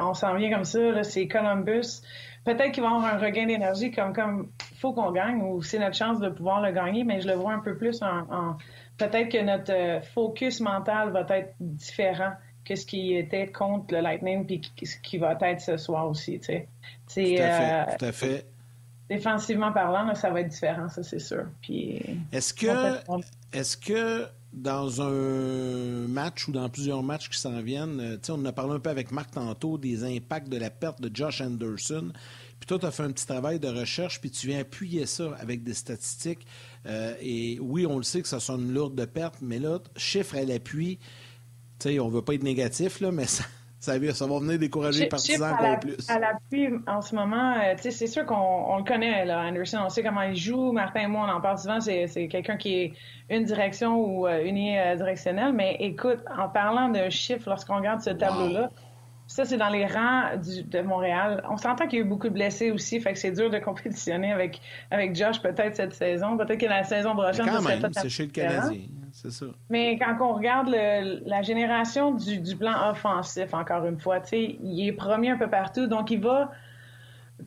on 0.00 0.14
s'en 0.14 0.34
vient 0.34 0.52
comme 0.52 0.64
ça, 0.64 1.02
c'est 1.04 1.28
Columbus 1.28 2.02
peut-être 2.44 2.70
qu'il 2.70 2.82
va 2.82 2.90
y 2.90 2.94
avoir 2.94 3.14
un 3.14 3.18
regain 3.18 3.46
d'énergie 3.46 3.90
comme 3.90 4.12
comme 4.12 4.50
faut 4.76 4.92
qu'on 4.92 5.10
gagne 5.10 5.42
ou 5.42 5.62
c'est 5.62 5.80
notre 5.80 5.96
chance 5.96 6.20
de 6.20 6.28
pouvoir 6.28 6.62
le 6.62 6.70
gagner, 6.70 7.02
mais 7.02 7.20
je 7.20 7.26
le 7.26 7.34
vois 7.34 7.52
un 7.52 7.58
peu 7.58 7.76
plus 7.76 8.00
en, 8.02 8.56
peut-être 8.96 9.30
que 9.30 9.42
notre 9.42 10.04
focus 10.14 10.60
mental 10.60 11.10
va 11.10 11.26
être 11.36 11.54
différent 11.58 12.32
que 12.66 12.74
ce 12.74 12.84
qui 12.84 13.14
était 13.14 13.46
contre 13.46 13.94
le 13.94 14.00
Lightning 14.00 14.44
puis 14.44 14.60
ce 14.86 14.96
qui 15.02 15.18
va 15.18 15.38
être 15.40 15.60
ce 15.60 15.76
soir 15.76 16.08
aussi, 16.08 16.38
tu 16.40 16.46
sais. 16.46 16.68
Tout 17.06 17.20
à 17.20 17.22
fait, 17.22 17.40
euh, 17.40 17.84
tout 17.98 18.04
à 18.04 18.12
fait. 18.12 18.46
Défensivement 19.08 19.72
parlant, 19.72 20.12
ça 20.14 20.30
va 20.30 20.40
être 20.40 20.48
différent, 20.48 20.88
ça 20.88 21.02
c'est 21.02 21.20
sûr. 21.20 21.46
Puis 21.62 22.02
est-ce 22.32 22.52
que 22.52 22.98
est-ce 23.52 23.76
que 23.76 24.26
dans 24.52 25.02
un 25.02 26.08
match 26.08 26.48
ou 26.48 26.52
dans 26.52 26.68
plusieurs 26.68 27.02
matchs 27.02 27.28
qui 27.28 27.38
s'en 27.38 27.60
viennent, 27.60 28.00
euh, 28.00 28.16
on 28.30 28.40
en 28.40 28.44
a 28.46 28.52
parlé 28.52 28.74
un 28.74 28.80
peu 28.80 28.90
avec 28.90 29.12
Marc 29.12 29.32
tantôt 29.32 29.76
des 29.78 30.02
impacts 30.02 30.48
de 30.48 30.56
la 30.56 30.70
perte 30.70 31.00
de 31.00 31.14
Josh 31.14 31.40
Anderson. 31.42 32.10
Puis 32.58 32.66
toi, 32.66 32.78
tu 32.78 32.86
as 32.86 32.90
fait 32.90 33.02
un 33.02 33.12
petit 33.12 33.26
travail 33.26 33.60
de 33.60 33.68
recherche, 33.68 34.18
puis 34.20 34.30
tu 34.30 34.46
viens 34.46 34.60
appuyer 34.60 35.04
ça 35.04 35.36
avec 35.38 35.62
des 35.62 35.74
statistiques. 35.74 36.46
Euh, 36.86 37.14
et 37.20 37.58
oui, 37.60 37.86
on 37.86 37.98
le 37.98 38.02
sait 38.02 38.22
que 38.22 38.28
ça 38.28 38.40
sonne 38.40 38.72
lourd 38.72 38.90
de 38.90 39.04
perte, 39.04 39.36
mais 39.42 39.58
là, 39.58 39.78
chiffre 39.96 40.36
à 40.36 40.42
l'appui, 40.42 40.98
sais, 41.78 42.00
on 42.00 42.08
veut 42.08 42.22
pas 42.22 42.34
être 42.34 42.42
négatif, 42.42 43.00
là, 43.00 43.10
mais 43.12 43.26
ça, 43.26 43.44
ça, 43.80 44.26
va 44.26 44.38
venir 44.38 44.58
décourager 44.58 45.04
les 45.04 45.08
partisans 45.08 45.52
encore 45.52 45.80
plus. 45.80 46.08
À 46.08 46.18
l'appui, 46.18 46.68
en 46.86 47.00
ce 47.00 47.14
moment, 47.14 47.54
euh, 47.58 47.74
c'est 47.78 48.06
sûr 48.06 48.24
qu'on 48.24 48.76
le 48.78 48.84
connaît, 48.84 49.24
là, 49.24 49.42
Anderson. 49.42 49.78
On 49.84 49.88
sait 49.88 50.02
comment 50.02 50.22
il 50.22 50.36
joue. 50.36 50.72
Martin 50.72 51.00
et 51.00 51.06
moi, 51.06 51.26
on 51.28 51.36
en 51.36 51.40
parle 51.40 51.58
souvent. 51.58 51.80
C'est 51.80 52.28
quelqu'un 52.28 52.56
qui 52.56 52.74
est 52.74 52.92
une 53.30 53.44
direction 53.44 53.96
ou 53.96 54.26
euh, 54.26 54.44
unidirectionnel. 54.44 55.52
Mais 55.52 55.76
écoute, 55.80 56.20
en 56.36 56.48
parlant 56.48 56.88
de 56.88 57.08
chiffres, 57.10 57.48
lorsqu'on 57.48 57.76
regarde 57.76 58.00
ce 58.00 58.10
tableau-là, 58.10 58.70
ça, 59.26 59.44
c'est 59.44 59.56
dans 59.56 59.68
les 59.68 59.86
rangs 59.86 60.36
du, 60.36 60.62
de 60.62 60.80
Montréal. 60.82 61.42
On 61.50 61.56
s'entend 61.56 61.88
qu'il 61.88 61.98
y 61.98 62.02
a 62.02 62.04
eu 62.04 62.08
beaucoup 62.08 62.28
de 62.28 62.34
blessés 62.34 62.70
aussi, 62.70 63.00
fait 63.00 63.12
que 63.12 63.18
c'est 63.18 63.32
dur 63.32 63.50
de 63.50 63.58
compétitionner 63.58 64.32
avec, 64.32 64.60
avec 64.90 65.16
Josh 65.16 65.42
peut-être 65.42 65.74
cette 65.74 65.94
saison. 65.94 66.36
Peut-être 66.36 66.60
que 66.60 66.66
la 66.66 66.84
saison 66.84 67.14
prochaine, 67.14 67.46
quand 67.46 67.62
même, 67.62 67.88
c'est 67.92 68.08
chez 68.08 68.26
le 68.26 68.30
Canadien, 68.30 68.78
c'est 69.16 69.30
ça. 69.30 69.46
Mais 69.70 69.98
quand 69.98 70.14
on 70.20 70.34
regarde 70.34 70.68
le, 70.68 71.26
la 71.26 71.40
génération 71.40 72.12
du, 72.12 72.38
du, 72.38 72.54
plan 72.54 72.90
offensif, 72.90 73.54
encore 73.54 73.86
une 73.86 73.98
fois, 73.98 74.20
il 74.30 74.86
est 74.86 74.92
premier 74.92 75.30
un 75.30 75.38
peu 75.38 75.48
partout, 75.48 75.86
donc 75.86 76.10
il 76.10 76.20
va... 76.20 76.50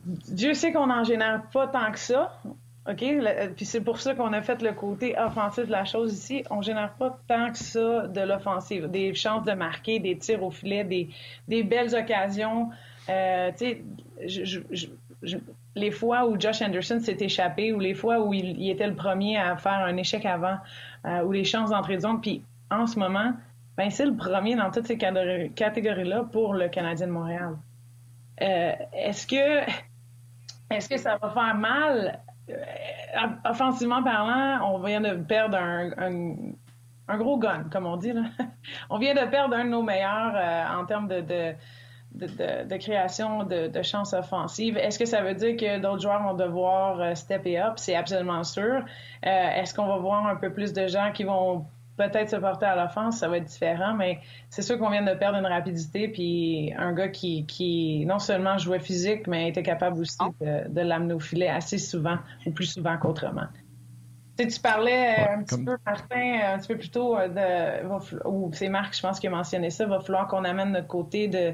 Dieu 0.04 0.52
sait 0.54 0.72
qu'on 0.72 0.88
n'en 0.88 1.04
génère 1.04 1.42
pas 1.52 1.68
tant 1.68 1.92
que 1.92 1.98
ça, 1.98 2.40
OK? 2.88 3.02
Euh, 3.02 3.48
puis 3.54 3.64
c'est 3.66 3.80
pour 3.80 4.00
ça 4.00 4.14
qu'on 4.14 4.32
a 4.32 4.42
fait 4.42 4.62
le 4.62 4.72
côté 4.72 5.16
offensif 5.16 5.66
de 5.66 5.70
la 5.70 5.84
chose 5.84 6.12
ici. 6.12 6.42
On 6.50 6.60
génère 6.60 6.92
pas 6.94 7.20
tant 7.28 7.52
que 7.52 7.58
ça 7.58 8.08
de 8.08 8.20
l'offensive. 8.20 8.88
Des 8.88 9.14
chances 9.14 9.44
de 9.44 9.52
marquer, 9.52 10.00
des 10.00 10.18
tirs 10.18 10.42
au 10.42 10.50
filet, 10.50 10.82
des, 10.82 11.08
des 11.46 11.62
belles 11.62 11.94
occasions. 11.94 12.70
Euh, 13.08 13.52
tu 13.56 13.82
sais, 14.26 15.38
les 15.76 15.90
fois 15.90 16.26
où 16.26 16.38
Josh 16.38 16.62
Anderson 16.62 16.98
s'est 17.00 17.16
échappé 17.20 17.72
ou 17.72 17.78
les 17.78 17.94
fois 17.94 18.20
où 18.20 18.34
il, 18.34 18.68
était 18.68 18.86
le 18.86 18.94
premier 18.94 19.36
à 19.36 19.56
faire 19.56 19.80
un 19.84 19.96
échec 19.96 20.26
avant 20.26 20.58
euh, 21.06 21.22
ou 21.22 21.32
les 21.32 21.44
chances 21.44 21.70
d'entrée 21.70 21.96
de 21.96 22.00
zone. 22.00 22.20
Puis 22.20 22.42
en 22.70 22.86
ce 22.86 22.98
moment, 22.98 23.32
ben 23.76 23.90
c'est 23.90 24.06
le 24.06 24.16
premier 24.16 24.56
dans 24.56 24.70
toutes 24.70 24.86
ces 24.86 24.98
catégories-là 24.98 26.24
pour 26.32 26.54
le 26.54 26.68
Canadien 26.68 27.06
de 27.06 27.12
Montréal. 27.12 27.56
Euh, 28.42 28.72
est-ce 28.92 29.26
que 29.26 29.70
est-ce 30.70 30.88
que 30.88 30.96
ça 30.96 31.16
va 31.16 31.30
faire 31.30 31.54
mal? 31.54 32.20
Euh, 32.48 32.54
offensivement 33.44 34.02
parlant, 34.02 34.72
on 34.72 34.78
vient 34.78 35.00
de 35.00 35.14
perdre 35.14 35.56
un, 35.56 37.16
gros 37.16 37.38
gun, 37.38 37.64
comme 37.70 37.86
on 37.86 37.96
dit. 37.96 38.12
Là. 38.12 38.22
on 38.90 38.98
vient 38.98 39.14
de 39.14 39.28
perdre 39.30 39.54
un 39.56 39.64
de 39.64 39.70
nos 39.70 39.82
meilleurs 39.82 40.34
en 40.76 40.84
termes 40.84 41.08
de, 41.08 41.54
de, 42.12 42.26
de 42.66 42.76
création 42.76 43.44
de, 43.44 43.82
chances 43.82 44.12
offensives. 44.12 44.76
Est-ce 44.76 44.98
que 44.98 45.06
ça 45.06 45.22
veut 45.22 45.34
dire 45.34 45.56
que 45.56 45.78
d'autres 45.78 46.02
joueurs 46.02 46.22
vont 46.22 46.34
devoir 46.34 47.00
euh, 47.00 47.14
stepper 47.14 47.58
up? 47.58 47.74
C'est 47.76 47.94
absolument 47.94 48.44
sûr. 48.44 48.84
Est-ce 49.22 49.74
qu'on 49.74 49.86
va 49.86 49.98
voir 49.98 50.26
un 50.26 50.36
peu 50.36 50.52
plus 50.52 50.72
de 50.72 50.86
gens 50.86 51.12
qui 51.12 51.24
vont 51.24 51.66
peut-être 52.08 52.30
se 52.30 52.36
porter 52.36 52.66
à 52.66 52.76
l'offense, 52.76 53.18
ça 53.18 53.28
va 53.28 53.36
être 53.36 53.44
différent, 53.44 53.94
mais 53.94 54.20
c'est 54.48 54.62
sûr 54.62 54.78
qu'on 54.78 54.90
vient 54.90 55.02
de 55.02 55.14
perdre 55.14 55.38
une 55.38 55.46
rapidité, 55.46 56.08
puis 56.08 56.72
un 56.78 56.92
gars 56.92 57.08
qui, 57.08 57.46
qui 57.46 58.04
non 58.06 58.18
seulement 58.18 58.56
jouait 58.58 58.80
physique, 58.80 59.26
mais 59.26 59.48
était 59.48 59.62
capable 59.62 60.00
aussi 60.00 60.16
de, 60.40 60.80
l'amener 60.80 61.14
au 61.14 61.20
filet 61.20 61.48
assez 61.48 61.78
souvent, 61.78 62.18
ou 62.46 62.52
plus 62.52 62.66
souvent 62.66 62.96
qu'autrement. 62.96 63.46
Tu, 64.38 64.46
tu 64.48 64.60
parlais 64.60 65.16
euh, 65.18 65.34
un 65.34 65.42
petit 65.42 65.62
peu, 65.62 65.76
Martin, 65.84 66.40
un 66.54 66.58
petit 66.58 66.68
peu 66.68 66.78
plus 66.78 66.90
tôt, 66.90 67.18
euh, 67.18 67.28
de, 67.28 68.26
ou 68.26 68.50
c'est 68.54 68.70
Marc, 68.70 68.96
je 68.96 69.02
pense, 69.02 69.20
qui 69.20 69.26
a 69.26 69.30
mentionné 69.30 69.68
ça, 69.68 69.84
va 69.84 70.00
falloir 70.00 70.26
qu'on 70.28 70.44
amène 70.44 70.72
notre 70.72 70.88
côté 70.88 71.28
de, 71.28 71.52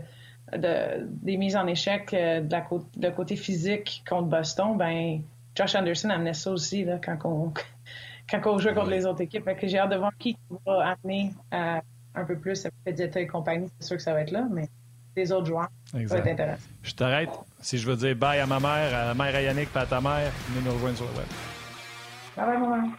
de, 0.52 1.06
des 1.06 1.36
mises 1.36 1.56
en 1.56 1.66
échec 1.66 2.12
euh, 2.14 2.40
de, 2.40 2.52
la 2.52 2.60
côté, 2.60 3.12
côté 3.14 3.36
physique 3.36 4.04
contre 4.08 4.28
Boston. 4.28 4.76
Ben, 4.76 5.22
Josh 5.54 5.74
Anderson 5.74 6.10
amenait 6.10 6.34
ça 6.34 6.50
aussi 6.50 6.84
là, 6.84 6.98
quand 7.02 7.18
on 7.24 7.52
quand 8.30 8.40
on 8.46 8.58
joue 8.58 8.74
contre 8.74 8.90
les 8.90 9.06
autres 9.06 9.22
équipes. 9.22 9.44
que 9.44 9.66
j'ai 9.66 9.78
hâte 9.78 9.90
de 9.90 9.96
voir 9.96 10.12
qui 10.18 10.36
va 10.66 10.96
amener 11.02 11.32
euh, 11.52 11.80
un 12.14 12.24
peu 12.24 12.38
plus 12.38 12.66
Pedetta 12.84 13.20
et 13.20 13.26
compagnie. 13.26 13.68
C'est 13.80 13.86
sûr 13.86 13.96
que 13.96 14.02
ça 14.02 14.12
va 14.12 14.22
être 14.22 14.30
là, 14.30 14.46
mais 14.50 14.68
les 15.16 15.32
autres 15.32 15.46
joueurs, 15.46 15.68
ça 15.90 15.98
va 15.98 16.18
être 16.18 16.26
intéressant. 16.26 16.68
Je 16.82 16.92
t'arrête. 16.92 17.30
Si 17.60 17.78
je 17.78 17.86
veux 17.88 17.96
dire 17.96 18.14
bye 18.14 18.38
à 18.38 18.46
ma 18.46 18.60
mère, 18.60 18.94
à 18.94 19.06
la 19.06 19.14
mère 19.14 19.34
à 19.34 19.40
Yannick, 19.40 19.72
pas 19.72 19.80
à 19.82 19.86
ta 19.86 20.00
mère, 20.00 20.30
venez 20.50 20.64
nous 20.64 20.72
rejoindre 20.74 20.96
sur 20.96 21.06
le 21.06 21.12
web. 21.12 21.26
Bye 22.36 22.46
bye, 22.46 22.58
maman. 22.58 22.90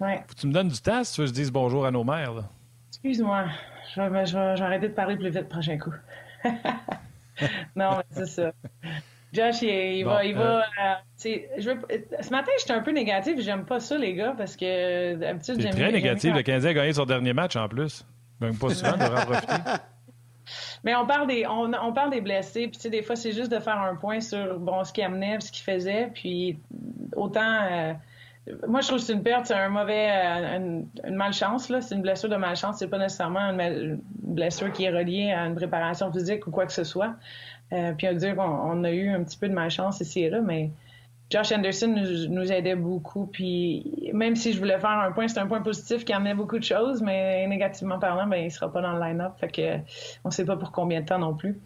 Ouais. 0.00 0.16
Faut 0.26 0.34
que 0.34 0.40
tu 0.40 0.46
me 0.46 0.52
donnes 0.52 0.68
du 0.68 0.80
temps 0.80 1.04
si 1.04 1.14
tu 1.14 1.20
veux 1.20 1.26
que 1.26 1.34
je 1.34 1.34
dise 1.34 1.52
bonjour 1.52 1.86
à 1.86 1.90
nos 1.90 2.02
mères. 2.02 2.48
Excuse-moi. 2.88 3.46
Je 3.94 4.00
vais, 4.00 4.26
je, 4.26 4.36
vais, 4.36 4.62
arrêter 4.62 4.88
de 4.88 4.94
parler 4.94 5.16
plus 5.16 5.28
vite 5.28 5.42
le 5.42 5.48
prochain 5.48 5.78
coup. 5.78 5.94
non, 7.76 7.96
mais 7.96 8.04
c'est 8.10 8.26
ça. 8.26 8.52
Josh, 9.32 9.62
il, 9.62 10.04
va. 10.04 10.24
Il 10.24 10.34
va 10.34 10.60
euh, 10.60 11.34
je 11.58 11.70
veux, 11.70 11.80
ce 12.20 12.30
matin, 12.30 12.50
j'étais 12.58 12.72
un 12.72 12.82
peu 12.82 12.92
négatif. 12.92 13.40
J'aime 13.40 13.64
pas 13.64 13.80
ça, 13.80 13.98
les 13.98 14.14
gars, 14.14 14.34
parce 14.36 14.56
que 14.56 15.14
d'habitude, 15.14 15.60
j'aime 15.60 15.74
très 15.74 15.92
négatif. 15.92 16.34
Le 16.34 16.42
Canadien 16.42 16.70
a 16.70 16.74
gagné 16.74 16.92
son 16.92 17.04
dernier 17.04 17.32
match 17.32 17.56
en 17.56 17.68
plus. 17.68 18.04
Même 18.40 18.56
pas 18.56 18.70
souvent, 18.70 18.92
de 18.92 19.24
profiter. 19.24 19.52
Mais 20.84 20.94
on 20.94 21.06
parle 21.06 21.26
des, 21.26 21.46
on, 21.46 21.72
on 21.72 21.92
parle 21.92 22.10
des 22.10 22.20
blessés, 22.20 22.68
puis 22.68 22.90
des 22.90 23.02
fois, 23.02 23.16
c'est 23.16 23.32
juste 23.32 23.50
de 23.50 23.58
faire 23.58 23.78
un 23.78 23.96
point 23.96 24.20
sur 24.20 24.58
bon, 24.58 24.84
ce 24.84 24.92
qu'il 24.92 25.02
amenait, 25.02 25.40
ce 25.40 25.50
qu'il 25.50 25.64
faisait, 25.64 26.10
puis 26.12 26.58
autant. 27.16 27.62
Euh, 27.70 27.92
moi, 28.68 28.82
je 28.82 28.88
trouve 28.88 28.98
que 28.98 29.04
c'est 29.06 29.14
une 29.14 29.22
perte, 29.22 29.46
c'est 29.46 29.54
un 29.54 29.70
mauvais, 29.70 30.08
euh, 30.10 30.82
une, 31.04 31.14
malchance. 31.14 31.70
Là. 31.70 31.80
C'est 31.80 31.94
une 31.94 32.02
blessure 32.02 32.28
de 32.28 32.36
malchance. 32.36 32.78
C'est 32.78 32.88
pas 32.88 32.98
nécessairement 32.98 33.40
une, 33.40 34.00
blessure 34.18 34.70
qui 34.72 34.84
est 34.84 34.90
reliée 34.90 35.32
à 35.32 35.46
une 35.46 35.54
préparation 35.54 36.12
physique 36.12 36.46
ou 36.46 36.50
quoi 36.50 36.66
que 36.66 36.72
ce 36.72 36.84
soit. 36.84 37.14
Euh, 37.72 37.92
puis 37.96 38.06
on 38.08 38.12
dire 38.12 38.36
qu'on 38.36 38.84
a 38.84 38.90
eu 38.90 39.08
un 39.08 39.22
petit 39.24 39.38
peu 39.38 39.48
de 39.48 39.54
malchance 39.54 40.00
ici 40.00 40.24
et 40.24 40.30
là, 40.30 40.40
mais 40.42 40.70
Josh 41.30 41.52
Anderson 41.52 41.94
nous, 42.28 42.52
aidait 42.52 42.74
beaucoup. 42.74 43.26
Puis 43.26 44.10
même 44.12 44.36
si 44.36 44.52
je 44.52 44.58
voulais 44.58 44.78
faire 44.78 44.90
un 44.90 45.12
point, 45.12 45.26
c'est 45.28 45.38
un 45.38 45.46
point 45.46 45.62
positif 45.62 46.04
qui 46.04 46.12
amenait 46.12 46.34
beaucoup 46.34 46.58
de 46.58 46.64
choses, 46.64 47.00
mais 47.00 47.46
négativement 47.46 47.98
parlant, 47.98 48.26
ben, 48.26 48.44
il 48.44 48.50
sera 48.50 48.70
pas 48.70 48.82
dans 48.82 48.92
le 48.92 49.00
line-up. 49.00 49.32
Fait 49.38 49.48
que 49.48 49.78
on 50.24 50.30
sait 50.30 50.44
pas 50.44 50.56
pour 50.56 50.70
combien 50.70 51.00
de 51.00 51.06
temps 51.06 51.18
non 51.18 51.34
plus. 51.34 51.58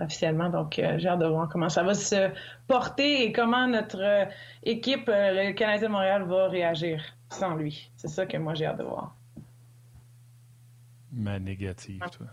Officiellement. 0.00 0.48
Donc, 0.48 0.74
j'ai 0.74 1.08
hâte 1.08 1.18
de 1.18 1.26
voir 1.26 1.48
comment 1.48 1.68
ça 1.68 1.82
va 1.82 1.94
se 1.94 2.30
porter 2.66 3.24
et 3.24 3.32
comment 3.32 3.66
notre 3.66 4.28
équipe, 4.62 5.08
le 5.08 5.52
Canadien 5.52 5.88
de 5.88 5.92
Montréal, 5.92 6.22
va 6.24 6.48
réagir 6.48 7.02
sans 7.30 7.54
lui. 7.54 7.90
C'est 7.96 8.08
ça 8.08 8.26
que 8.26 8.36
moi, 8.36 8.54
j'ai 8.54 8.66
hâte 8.66 8.78
de 8.78 8.84
voir. 8.84 9.14
Ma 11.12 11.38
négative, 11.38 12.00
toi. 12.12 12.26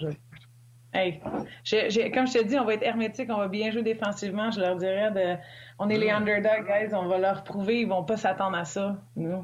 Hey, 0.96 1.22
comme 1.22 2.28
je 2.28 2.38
te 2.38 2.44
dis, 2.44 2.60
on 2.60 2.66
va 2.66 2.76
être 2.76 2.84
hermétique, 2.84 3.28
on 3.32 3.38
va 3.38 3.48
bien 3.48 3.72
jouer 3.72 3.82
défensivement. 3.82 4.52
Je 4.52 4.60
leur 4.60 4.76
dirais 4.76 5.10
de, 5.10 5.42
on 5.80 5.90
est 5.90 5.98
les 5.98 6.12
underdogs, 6.12 6.68
guys, 6.68 6.94
on 6.94 7.08
va 7.08 7.18
leur 7.18 7.44
prouver, 7.44 7.82
ils 7.82 7.88
vont 7.88 8.04
pas 8.04 8.18
s'attendre 8.18 8.58
à 8.58 8.66
ça, 8.66 8.96
nous. 9.16 9.44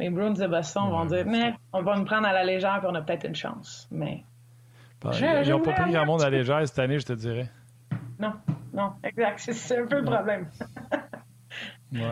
Mais 0.00 0.10
Bruins 0.10 0.32
de 0.32 0.46
Boston 0.48 0.90
vont 0.90 1.04
dire, 1.04 1.26
mais 1.26 1.54
on 1.72 1.82
va 1.82 1.96
nous 1.96 2.04
prendre 2.04 2.26
à 2.26 2.32
la 2.32 2.42
légère, 2.42 2.80
puis 2.80 2.88
on 2.90 2.94
a 2.96 3.02
peut-être 3.02 3.24
une 3.24 3.36
chance. 3.36 3.86
Mais 3.92 4.24
ils 5.04 5.48
n'ont 5.48 5.60
pas 5.60 5.72
pris 5.72 5.92
grand 5.92 6.06
monde 6.06 6.22
à 6.22 6.30
légère 6.30 6.66
cette 6.66 6.78
année, 6.78 6.98
je 6.98 7.06
te 7.06 7.12
dirais. 7.12 7.50
Non, 8.18 8.34
non, 8.72 8.92
exact. 9.02 9.38
C'est 9.52 9.78
un 9.78 9.86
peu 9.86 10.00
le 10.00 10.04
problème. 10.04 10.48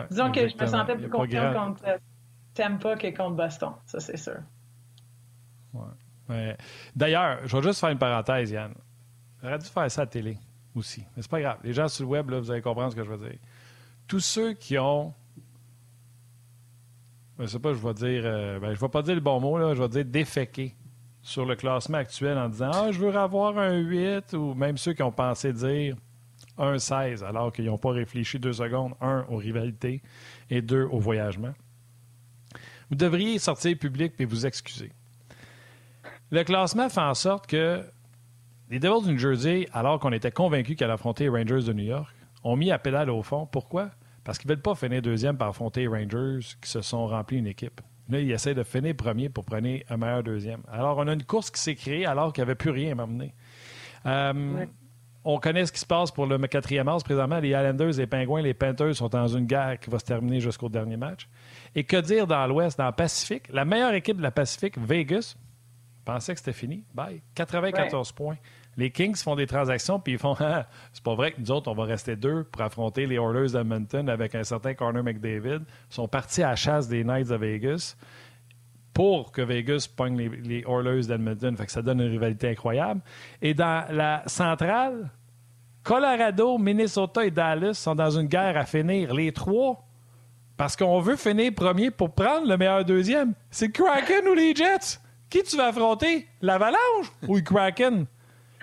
Disons 0.09 0.31
que 0.31 0.47
je 0.47 0.57
me 0.57 0.65
sentais 0.65 0.95
plus 0.95 1.09
confiant 1.09 1.53
contre 1.53 1.83
Tampa 2.53 2.95
que 2.95 3.15
contre 3.15 3.35
Boston, 3.35 3.71
ça 3.85 3.99
c'est 3.99 4.17
sûr. 4.17 4.39
Ouais. 6.27 6.57
D'ailleurs, 6.95 7.39
je 7.45 7.55
vais 7.55 7.63
juste 7.63 7.79
faire 7.79 7.89
une 7.89 7.97
parenthèse, 7.97 8.51
Yann. 8.51 8.73
J'aurais 9.41 9.57
dû 9.57 9.65
faire 9.65 9.89
ça 9.89 10.01
à 10.01 10.05
la 10.05 10.09
télé 10.09 10.37
aussi. 10.75 11.05
Mais 11.15 11.21
c'est 11.21 11.31
pas 11.31 11.39
grave. 11.39 11.57
Les 11.63 11.73
gens 11.73 11.87
sur 11.87 12.03
le 12.03 12.09
web, 12.09 12.29
là, 12.29 12.39
vous 12.39 12.51
allez 12.51 12.61
comprendre 12.61 12.91
ce 12.91 12.95
que 12.95 13.03
je 13.03 13.09
veux 13.09 13.29
dire. 13.29 13.39
Tous 14.07 14.19
ceux 14.19 14.53
qui 14.53 14.77
ont. 14.77 15.13
Je 17.39 17.45
sais 17.45 17.59
pas, 17.59 17.73
je 17.73 17.79
vais 17.79 17.93
dire. 17.93 18.21
Euh, 18.25 18.59
ben, 18.59 18.73
je 18.73 18.79
vais 18.79 18.89
pas 18.89 19.01
dire 19.01 19.15
le 19.15 19.21
bon 19.21 19.39
mot, 19.39 19.57
là, 19.57 19.73
je 19.73 19.81
vais 19.81 19.89
dire 19.89 20.05
déféqué 20.05 20.75
sur 21.21 21.45
le 21.45 21.55
classement 21.55 21.97
actuel 21.97 22.37
en 22.37 22.49
disant 22.49 22.71
Ah, 22.73 22.91
je 22.91 22.99
veux 22.99 23.15
avoir 23.15 23.57
un 23.57 23.77
8 23.77 24.33
ou 24.33 24.53
même 24.53 24.77
ceux 24.77 24.93
qui 24.93 25.03
ont 25.03 25.11
pensé 25.11 25.53
dire 25.53 25.95
un 26.57 26.77
16 26.77 27.23
alors 27.23 27.51
qu'ils 27.51 27.65
n'ont 27.65 27.77
pas 27.77 27.91
réfléchi 27.91 28.39
deux 28.39 28.53
secondes, 28.53 28.93
un 29.01 29.25
aux 29.29 29.37
rivalités 29.37 30.01
et 30.49 30.61
deux 30.61 30.83
au 30.83 30.99
voyagement. 30.99 31.53
Vous 32.89 32.95
devriez 32.95 33.37
sortir 33.39 33.77
public 33.77 34.13
et 34.19 34.25
vous 34.25 34.45
excuser. 34.45 34.91
Le 36.31 36.43
classement 36.43 36.89
fait 36.89 37.01
en 37.01 37.13
sorte 37.13 37.47
que 37.47 37.83
les 38.69 38.79
Devils 38.79 39.07
du 39.07 39.13
New 39.13 39.17
Jersey, 39.17 39.67
alors 39.73 39.99
qu'on 39.99 40.11
était 40.11 40.31
convaincus 40.31 40.75
qu'elle 40.75 40.91
affronter 40.91 41.23
les 41.23 41.29
Rangers 41.29 41.63
de 41.63 41.73
New 41.73 41.85
York, 41.85 42.13
ont 42.43 42.55
mis 42.55 42.71
à 42.71 42.77
pédale 42.77 43.09
au 43.09 43.23
fond. 43.23 43.47
Pourquoi? 43.47 43.89
Parce 44.23 44.37
qu'ils 44.37 44.49
ne 44.49 44.53
veulent 44.53 44.61
pas 44.61 44.75
finir 44.75 45.01
deuxième 45.01 45.37
par 45.37 45.49
affronter 45.49 45.81
les 45.81 45.87
Rangers 45.87 46.39
qui 46.61 46.69
se 46.69 46.81
sont 46.81 47.07
remplis 47.07 47.37
une 47.37 47.47
équipe. 47.47 47.81
Là, 48.09 48.19
ils 48.19 48.31
essaient 48.31 48.55
de 48.55 48.63
finir 48.63 48.95
premier 48.95 49.29
pour 49.29 49.45
prendre 49.45 49.67
un 49.89 49.97
meilleur 49.97 50.23
deuxième. 50.23 50.61
Alors, 50.71 50.97
on 50.97 51.07
a 51.07 51.13
une 51.13 51.23
course 51.23 51.51
qui 51.51 51.61
s'est 51.61 51.75
créée 51.75 52.05
alors 52.05 52.33
qu'il 52.33 52.43
n'y 52.43 52.49
avait 52.49 52.55
plus 52.55 52.71
rien 52.71 52.93
à 52.93 52.95
m'amener. 52.95 53.33
Euh, 54.05 54.65
on 55.23 55.37
connaît 55.37 55.65
ce 55.65 55.71
qui 55.71 55.79
se 55.79 55.85
passe 55.85 56.11
pour 56.11 56.25
le 56.25 56.37
quatrième 56.47 56.85
mars. 56.85 57.03
Présentement, 57.03 57.39
les 57.39 57.49
Islanders, 57.49 57.97
les 57.97 58.07
Pingouins, 58.07 58.41
les 58.41 58.53
Panthers 58.53 58.95
sont 58.95 59.09
dans 59.09 59.27
une 59.27 59.45
guerre 59.45 59.79
qui 59.79 59.89
va 59.89 59.99
se 59.99 60.05
terminer 60.05 60.39
jusqu'au 60.39 60.69
dernier 60.69 60.97
match. 60.97 61.27
Et 61.75 61.83
que 61.83 61.97
dire 61.97 62.25
dans 62.25 62.45
l'Ouest, 62.47 62.77
dans 62.77 62.87
le 62.87 62.91
Pacifique? 62.93 63.43
La 63.51 63.65
meilleure 63.65 63.93
équipe 63.93 64.17
de 64.17 64.23
la 64.23 64.31
Pacifique, 64.31 64.77
Vegas, 64.77 65.35
pensais 66.05 66.33
que 66.33 66.39
c'était 66.39 66.53
fini. 66.53 66.83
Bye. 66.93 67.21
94 67.35 68.11
points. 68.13 68.37
Les 68.79 68.91
Kings 68.91 69.17
font 69.17 69.35
des 69.35 69.45
transactions, 69.45 69.99
puis 69.99 70.13
ils 70.13 70.19
font 70.19 70.35
ah, 70.39 70.65
c'est 70.93 71.03
pas 71.03 71.13
vrai 71.13 71.33
que 71.33 71.41
nous 71.41 71.51
autres, 71.51 71.69
on 71.69 71.75
va 71.75 71.83
rester 71.83 72.15
deux 72.15 72.45
pour 72.45 72.61
affronter 72.61 73.05
les 73.07 73.15
Oilers 73.15 73.51
d'Edmonton 73.51 74.07
avec 74.07 74.35
un 74.35 74.45
certain 74.45 74.73
Connor 74.73 75.03
McDavid. 75.03 75.59
Ils 75.91 75.93
sont 75.93 76.07
partis 76.07 76.43
à 76.43 76.51
la 76.51 76.55
chasse 76.55 76.87
des 76.87 77.03
Knights 77.03 77.27
de 77.27 77.35
Vegas 77.35 77.97
pour 78.93 79.33
que 79.33 79.41
Vegas 79.41 79.89
pogne 79.93 80.17
les, 80.17 80.29
les 80.29 80.63
Oilers 80.65 81.07
d'Edmonton. 81.07 81.57
Fait 81.57 81.65
que 81.65 81.73
ça 81.73 81.81
donne 81.81 81.99
une 81.99 82.09
rivalité 82.09 82.47
incroyable. 82.47 83.01
Et 83.41 83.53
dans 83.53 83.85
la 83.91 84.23
centrale, 84.27 85.11
Colorado, 85.83 86.57
Minnesota 86.57 87.25
et 87.25 87.31
Dallas 87.31 87.73
sont 87.73 87.95
dans 87.95 88.11
une 88.11 88.27
guerre 88.27 88.55
à 88.55 88.63
finir. 88.63 89.13
Les 89.13 89.33
trois, 89.33 89.85
parce 90.55 90.77
qu'on 90.77 91.01
veut 91.01 91.17
finir 91.17 91.51
premier 91.53 91.91
pour 91.91 92.15
prendre 92.15 92.47
le 92.47 92.55
meilleur 92.55 92.85
deuxième. 92.85 93.33
C'est 93.51 93.73
Kraken 93.73 94.25
ou 94.25 94.33
les 94.35 94.55
Jets? 94.55 95.01
Qui 95.29 95.43
tu 95.43 95.57
vas 95.57 95.67
affronter? 95.67 96.27
L'Avalanche 96.41 97.11
ou 97.27 97.35
le 97.35 97.41
Kraken? 97.41 98.05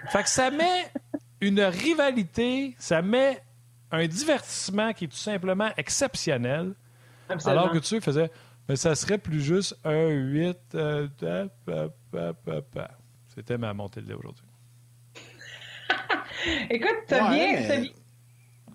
Fait 0.08 0.22
que 0.22 0.28
ça 0.28 0.50
met 0.50 0.90
une 1.40 1.60
rivalité, 1.60 2.74
ça 2.78 3.02
met 3.02 3.42
un 3.90 4.06
divertissement 4.06 4.92
qui 4.92 5.04
est 5.04 5.08
tout 5.08 5.16
simplement 5.16 5.70
exceptionnel. 5.76 6.74
Alors 7.44 7.72
que 7.72 7.78
tu 7.78 8.00
faisais, 8.00 8.30
mais 8.68 8.76
ça 8.76 8.94
serait 8.94 9.18
plus 9.18 9.40
juste 9.40 9.76
un 9.84 10.08
8. 10.08 10.58
Euh, 10.74 11.08
C'était 13.34 13.58
ma 13.58 13.74
montée 13.74 14.00
de 14.00 14.08
lait 14.08 14.14
aujourd'hui. 14.14 14.44
Écoute, 16.70 16.96
t'as 17.08 17.30
bien, 17.30 17.82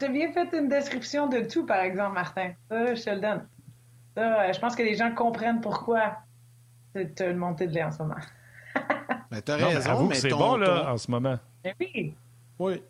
bien, 0.10 0.32
fait 0.34 0.58
une 0.58 0.68
description 0.68 1.28
de 1.28 1.42
tout, 1.42 1.66
par 1.66 1.80
exemple, 1.82 2.14
Martin. 2.14 2.54
Ça, 2.70 2.94
je 2.94 3.02
te 3.04 3.10
le 3.10 3.20
donne. 3.20 3.48
je 4.18 4.60
pense 4.60 4.76
que 4.76 4.84
les 4.84 4.96
gens 4.96 5.14
comprennent 5.14 5.62
pourquoi 5.62 6.18
c'est 6.94 7.22
une 7.22 7.38
montée 7.38 7.68
de 7.68 7.74
lait 7.74 7.84
en 7.84 7.92
ce 7.92 8.00
moment. 8.00 8.16
Ben, 9.32 9.42
t'as 9.42 9.56
raison, 9.56 10.08
mais, 10.08 10.16
c'est 10.16 10.30
bon, 10.30 10.58
là, 10.58 10.92
en 10.94 10.98
ce 10.98 11.10
moment. 11.10 11.40
Ben 11.64 11.74
oui. 11.80 12.14
Oui. 12.60 12.82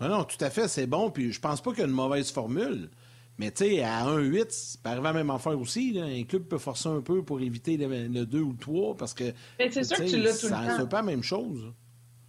Non, 0.00 0.08
non, 0.08 0.24
tout 0.24 0.42
à 0.44 0.50
fait, 0.50 0.68
c'est 0.68 0.86
bon. 0.86 1.10
Puis 1.10 1.32
je 1.32 1.40
pense 1.40 1.62
pas 1.62 1.70
qu'il 1.70 1.80
y 1.80 1.82
a 1.82 1.86
une 1.86 1.94
mauvaise 1.94 2.30
formule. 2.30 2.90
Mais 3.38 3.50
tu 3.50 3.64
sais, 3.64 3.82
à 3.82 4.04
1-8, 4.04 4.50
ça 4.50 4.78
peut 4.82 4.90
arriver 4.90 5.08
à 5.08 5.12
même 5.14 5.30
affaire 5.30 5.58
aussi. 5.58 5.92
Là. 5.92 6.04
Un 6.04 6.24
club 6.24 6.42
peut 6.42 6.58
forcer 6.58 6.88
un 6.88 7.00
peu 7.00 7.24
pour 7.24 7.40
éviter 7.40 7.78
le, 7.78 8.26
2 8.26 8.40
ou 8.40 8.52
le 8.52 8.58
3 8.58 8.96
parce 8.96 9.14
que. 9.14 9.32
c'est 9.58 9.82
sûr 9.82 9.96
que 9.96 10.10
tu 10.10 10.18
l'as 10.18 10.38
tout 10.38 10.46
le 10.46 10.52
temps. 10.52 10.76
C'est 10.76 10.88
pas 10.88 10.96
la 10.98 11.02
même 11.02 11.22
chose. 11.22 11.72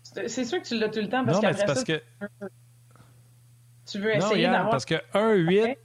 C'est 0.03 0.45
sûr 0.45 0.61
que 0.61 0.67
tu 0.67 0.77
l'as 0.77 0.89
tout 0.89 1.01
le 1.01 1.09
temps 1.09 1.25
parce 1.25 1.41
non, 1.41 1.49
mais 1.49 1.53
c'est 1.53 1.65
parce 1.65 1.83
que. 1.83 2.01
Tu 3.85 3.99
veux 3.99 4.15
essayer 4.15 4.45
d'avoir. 4.45 4.69
Parce 4.69 4.85
que 4.85 4.95
1-8, 5.13 5.75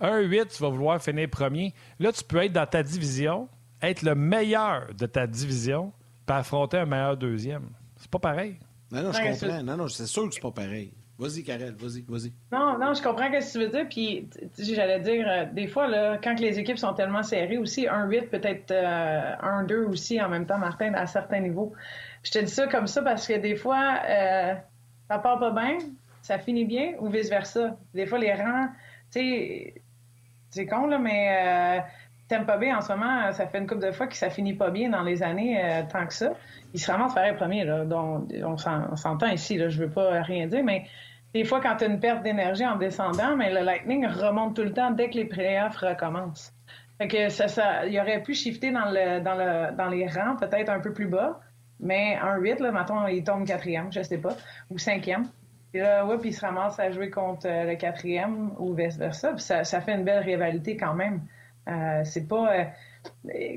1-8, 0.00 0.56
tu 0.56 0.62
vas 0.62 0.68
vouloir 0.70 1.02
finir 1.02 1.28
premier. 1.28 1.74
Là, 1.98 2.10
tu 2.12 2.24
peux 2.24 2.42
être 2.42 2.52
dans 2.52 2.66
ta 2.66 2.82
division, 2.82 3.48
être 3.82 4.02
le 4.02 4.14
meilleur 4.14 4.94
de 4.94 5.04
ta 5.04 5.26
division 5.26 5.92
pour 6.26 6.36
affronter 6.36 6.78
un 6.78 6.86
meilleur 6.86 7.16
deuxième. 7.16 7.70
C'est 7.96 8.10
pas 8.10 8.18
pareil. 8.18 8.58
Non, 8.90 9.02
non, 9.02 9.12
je 9.12 9.20
comprends. 9.20 9.62
Non, 9.62 9.76
non, 9.76 9.88
c'est 9.88 10.06
sûr 10.06 10.28
que 10.28 10.34
c'est 10.34 10.40
pas 10.40 10.50
pareil. 10.50 10.92
Vas-y, 11.18 11.42
Karel, 11.44 11.74
vas-y, 11.76 12.02
vas-y. 12.06 12.32
Non, 12.52 12.78
non, 12.78 12.92
je 12.92 13.02
comprends 13.02 13.30
ce 13.32 13.38
que 13.38 13.52
tu 13.52 13.58
veux 13.58 13.70
dire. 13.70 13.88
Puis, 13.88 14.28
j'allais 14.58 15.00
dire, 15.00 15.26
euh, 15.26 15.44
des 15.50 15.66
fois, 15.66 15.86
là, 15.86 16.18
quand 16.22 16.38
les 16.38 16.58
équipes 16.58 16.78
sont 16.78 16.92
tellement 16.92 17.22
serrées 17.22 17.56
aussi, 17.56 17.86
1-8, 17.86 18.28
peut-être 18.28 18.70
1-2 18.70 19.72
euh, 19.72 19.88
aussi 19.88 20.20
en 20.20 20.28
même 20.28 20.44
temps, 20.44 20.58
Martin, 20.58 20.92
à 20.92 21.06
certains 21.06 21.40
niveaux. 21.40 21.72
Je 22.22 22.32
te 22.32 22.38
dis 22.40 22.52
ça 22.52 22.66
comme 22.66 22.86
ça 22.86 23.02
parce 23.02 23.26
que 23.26 23.38
des 23.38 23.56
fois, 23.56 24.00
euh, 24.06 24.54
ça 25.08 25.18
part 25.18 25.38
pas 25.38 25.52
bien, 25.52 25.78
ça 26.20 26.38
finit 26.38 26.66
bien 26.66 26.92
ou 27.00 27.08
vice-versa. 27.08 27.78
Des 27.94 28.04
fois, 28.04 28.18
les 28.18 28.34
rangs, 28.34 28.68
tu 29.10 29.20
sais, 29.20 29.74
c'est 30.50 30.66
con, 30.66 30.86
là, 30.86 30.98
mais 30.98 31.82
Pas 32.28 32.56
bien 32.56 32.78
en 32.78 32.80
ce 32.80 32.92
moment, 32.92 33.32
ça 33.32 33.46
fait 33.46 33.58
une 33.58 33.66
couple 33.66 33.86
de 33.86 33.92
fois 33.92 34.08
que 34.08 34.16
ça 34.16 34.30
finit 34.30 34.54
pas 34.54 34.70
bien 34.70 34.90
dans 34.90 35.02
les 35.02 35.22
années 35.22 35.62
euh, 35.62 35.82
tant 35.90 36.06
que 36.06 36.12
ça. 36.12 36.32
Il 36.74 36.80
se 36.80 36.90
ramasse 36.90 37.14
faire 37.14 37.36
premier, 37.36 37.64
là. 37.64 37.84
Donc, 37.84 38.28
on 38.44 38.56
s'entend 38.96 39.28
ici, 39.28 39.56
là, 39.56 39.68
je 39.68 39.78
veux 39.78 39.90
pas 39.90 40.22
rien 40.22 40.46
dire, 40.46 40.64
mais 40.64 40.86
des 41.34 41.44
fois, 41.44 41.60
quand 41.60 41.76
tu 41.76 41.84
as 41.84 41.86
une 41.86 42.00
perte 42.00 42.22
d'énergie 42.22 42.66
en 42.66 42.76
descendant, 42.76 43.36
mais 43.36 43.52
le 43.52 43.60
Lightning 43.60 44.06
remonte 44.06 44.56
tout 44.56 44.62
le 44.62 44.72
temps 44.72 44.90
dès 44.90 45.10
que 45.10 45.16
les 45.16 45.26
playoffs 45.26 45.76
recommencent. 45.76 46.52
Fait 46.98 47.08
que 47.08 47.28
ça, 47.28 47.46
ça, 47.46 47.86
il 47.86 47.98
aurait 48.00 48.22
pu 48.22 48.34
shifter 48.34 48.72
dans, 48.72 48.90
le, 48.90 49.20
dans, 49.20 49.34
le, 49.34 49.76
dans 49.76 49.88
les 49.88 50.06
rangs, 50.06 50.36
peut-être 50.36 50.70
un 50.70 50.80
peu 50.80 50.92
plus 50.92 51.06
bas, 51.06 51.40
mais 51.78 52.16
un 52.22 52.38
8, 52.38 52.60
là, 52.60 52.72
maintenant, 52.72 53.06
il 53.06 53.22
tombe 53.22 53.46
quatrième, 53.46 53.92
je 53.92 54.02
sais 54.02 54.18
pas, 54.18 54.34
ou 54.70 54.78
cinquième. 54.78 55.28
Et 55.74 55.80
là, 55.80 56.06
ouais, 56.06 56.16
puis 56.16 56.30
il 56.30 56.32
se 56.32 56.40
ramasse 56.40 56.80
à 56.80 56.90
jouer 56.90 57.10
contre 57.10 57.46
euh, 57.46 57.64
le 57.64 57.76
quatrième 57.76 58.52
ou 58.58 58.72
vice-versa. 58.72 59.36
Ça, 59.36 59.62
ça 59.62 59.80
fait 59.82 59.92
une 59.92 60.04
belle 60.04 60.22
rivalité 60.22 60.76
quand 60.76 60.94
même. 60.94 61.20
Euh, 61.68 62.02
c'est 62.04 62.28
pas. 62.28 62.52
Euh, 62.52 62.64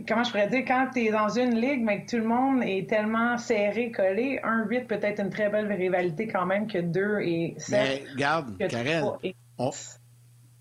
comment 0.08 0.24
je 0.24 0.32
pourrais 0.32 0.50
dire, 0.50 0.64
quand 0.68 0.90
tu 0.94 1.06
es 1.06 1.12
dans 1.12 1.30
une 1.30 1.60
ligue, 1.60 1.82
mais 1.84 2.04
que 2.04 2.12
tout 2.12 2.18
le 2.18 2.28
monde 2.28 2.64
est 2.64 2.90
tellement 2.90 3.38
serré, 3.38 3.92
collé, 3.92 4.40
1-8 4.44 4.88
peut 4.88 5.00
être 5.02 5.20
une 5.20 5.30
très 5.30 5.50
belle 5.50 5.72
rivalité 5.72 6.28
quand 6.28 6.46
même 6.46 6.68
que 6.68 6.80
2 6.80 7.20
et 7.22 7.56
7. 7.58 7.72
Mais 7.72 8.04
regarde, 8.14 8.58
Karen, 8.68 9.12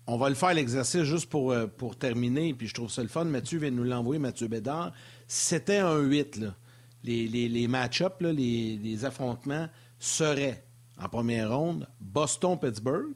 on, 0.07 0.17
va 0.17 0.29
le 0.29 0.35
faire 0.35 0.53
l'exercice 0.53 1.03
juste 1.03 1.29
pour, 1.29 1.51
euh, 1.51 1.67
pour 1.67 1.95
terminer, 1.95 2.53
puis 2.53 2.67
je 2.67 2.73
trouve 2.73 2.89
ça 2.89 3.01
le 3.01 3.07
fun. 3.07 3.25
Mathieu 3.25 3.59
vient 3.59 3.71
de 3.71 3.75
nous 3.75 3.83
l'envoyer, 3.83 4.19
Mathieu 4.19 4.47
Bédard. 4.47 4.91
C'était 5.27 5.77
un 5.77 5.99
8, 5.99 6.37
là, 6.37 6.55
les, 7.03 7.27
les, 7.27 7.47
les 7.47 7.67
match-ups, 7.67 8.15
les, 8.21 8.77
les 8.77 9.05
affrontements 9.05 9.67
seraient 9.99 10.63
en 11.01 11.09
première 11.09 11.55
ronde 11.55 11.87
Boston-Pittsburgh, 11.99 13.13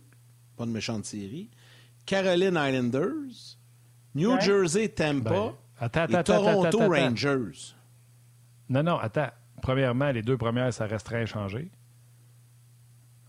pas 0.55 0.65
de 0.65 0.71
méchante 0.71 1.05
série, 1.05 1.49
Caroline 2.05 2.57
Islanders, 2.57 3.57
New 4.15 4.39
Jersey, 4.41 4.89
Tampa 4.89 5.53
ben, 5.79 6.07
et 6.09 6.23
Toronto 6.23 6.79
Rangers. 6.79 7.75
Non, 8.69 8.83
non, 8.83 8.97
attends. 8.97 9.29
Premièrement, 9.61 10.11
les 10.11 10.21
deux 10.21 10.37
premières, 10.37 10.73
ça 10.73 10.85
resterait 10.85 11.21
inchangé. 11.21 11.71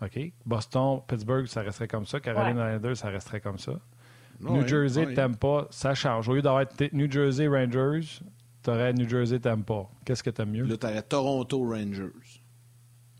OK. 0.02 0.32
Boston, 0.44 1.00
Pittsburgh, 1.06 1.46
ça 1.46 1.62
resterait 1.62 1.88
comme 1.88 2.06
ça. 2.06 2.20
Caroline 2.20 2.56
Islanders, 2.56 2.96
ça 2.96 3.08
resterait 3.08 3.40
comme 3.40 3.58
ça. 3.58 3.72
New 4.40 4.66
Jersey, 4.66 5.14
Tampa, 5.14 5.68
ça 5.70 5.94
change. 5.94 6.28
Au 6.28 6.34
lieu 6.34 6.42
d'avoir 6.42 6.64
New 6.92 7.10
Jersey 7.10 7.46
Rangers, 7.46 8.20
tu 8.62 8.70
aurais 8.70 8.92
New 8.92 9.08
Jersey, 9.08 9.38
Tampa. 9.38 9.86
Qu'est-ce 10.04 10.22
que 10.22 10.30
tu 10.30 10.42
as 10.42 10.44
mieux? 10.44 10.64
Là, 10.64 10.76
tu 10.76 10.86
aurais 10.86 11.02
Toronto 11.02 11.62
Rangers. 11.62 12.42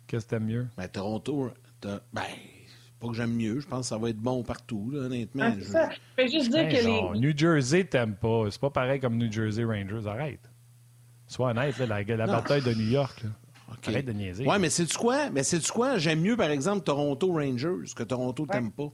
Qu'est-ce 0.07 0.27
que 0.27 0.31
t'aimes 0.31 0.47
mieux? 0.47 0.69
Ben, 0.77 0.89
Toronto, 0.89 1.51
ben, 1.83 2.23
pas 3.01 3.09
que 3.09 3.15
j'aime 3.15 3.35
mieux. 3.35 3.61
Je 3.61 3.67
pense 3.67 3.81
que 3.81 3.87
ça 3.87 3.99
va 3.99 4.11
être 4.11 4.19
bon 4.19 4.43
partout, 4.43 4.91
là, 4.91 5.01
honnêtement. 5.01 5.45
Ah, 5.47 5.61
ça. 5.61 5.91
Je 6.19 6.23
vais 6.23 6.29
juste 6.29 6.51
dire 6.51 6.69
que 6.69 7.15
les... 7.15 7.21
New 7.21 7.37
Jersey, 7.37 7.85
t'aimes 7.85 8.17
pas. 8.17 8.47
C'est 8.51 8.61
pas 8.61 8.71
pareil 8.71 9.01
comme 9.01 9.17
New 9.17 9.31
Jersey 9.31 9.65
Rangers. 9.65 10.07
Arrête. 10.07 10.51
Sois 11.27 11.51
honnête, 11.51 11.79
là, 11.79 11.87
la, 11.87 12.03
la 12.03 12.27
bataille 12.27 12.63
de 12.63 12.73
New 12.75 12.91
York. 12.91 13.23
Là. 13.23 13.31
Arrête 13.87 14.07
de 14.07 14.13
niaiser. 14.13 14.47
Ouais, 14.47 14.59
mais 14.59 14.71
c'est 14.71 14.85
du 14.85 14.97
quoi? 14.97 15.31
Mais 15.31 15.43
c'est 15.43 15.59
du 15.59 15.71
quoi? 15.71 15.99
J'aime 15.99 16.21
mieux, 16.21 16.37
par 16.37 16.51
exemple, 16.51 16.85
Toronto 16.85 17.33
Rangers 17.33 17.93
que 17.95 18.03
Toronto 18.03 18.47
t'aime 18.47 18.71
pas. 18.71 18.93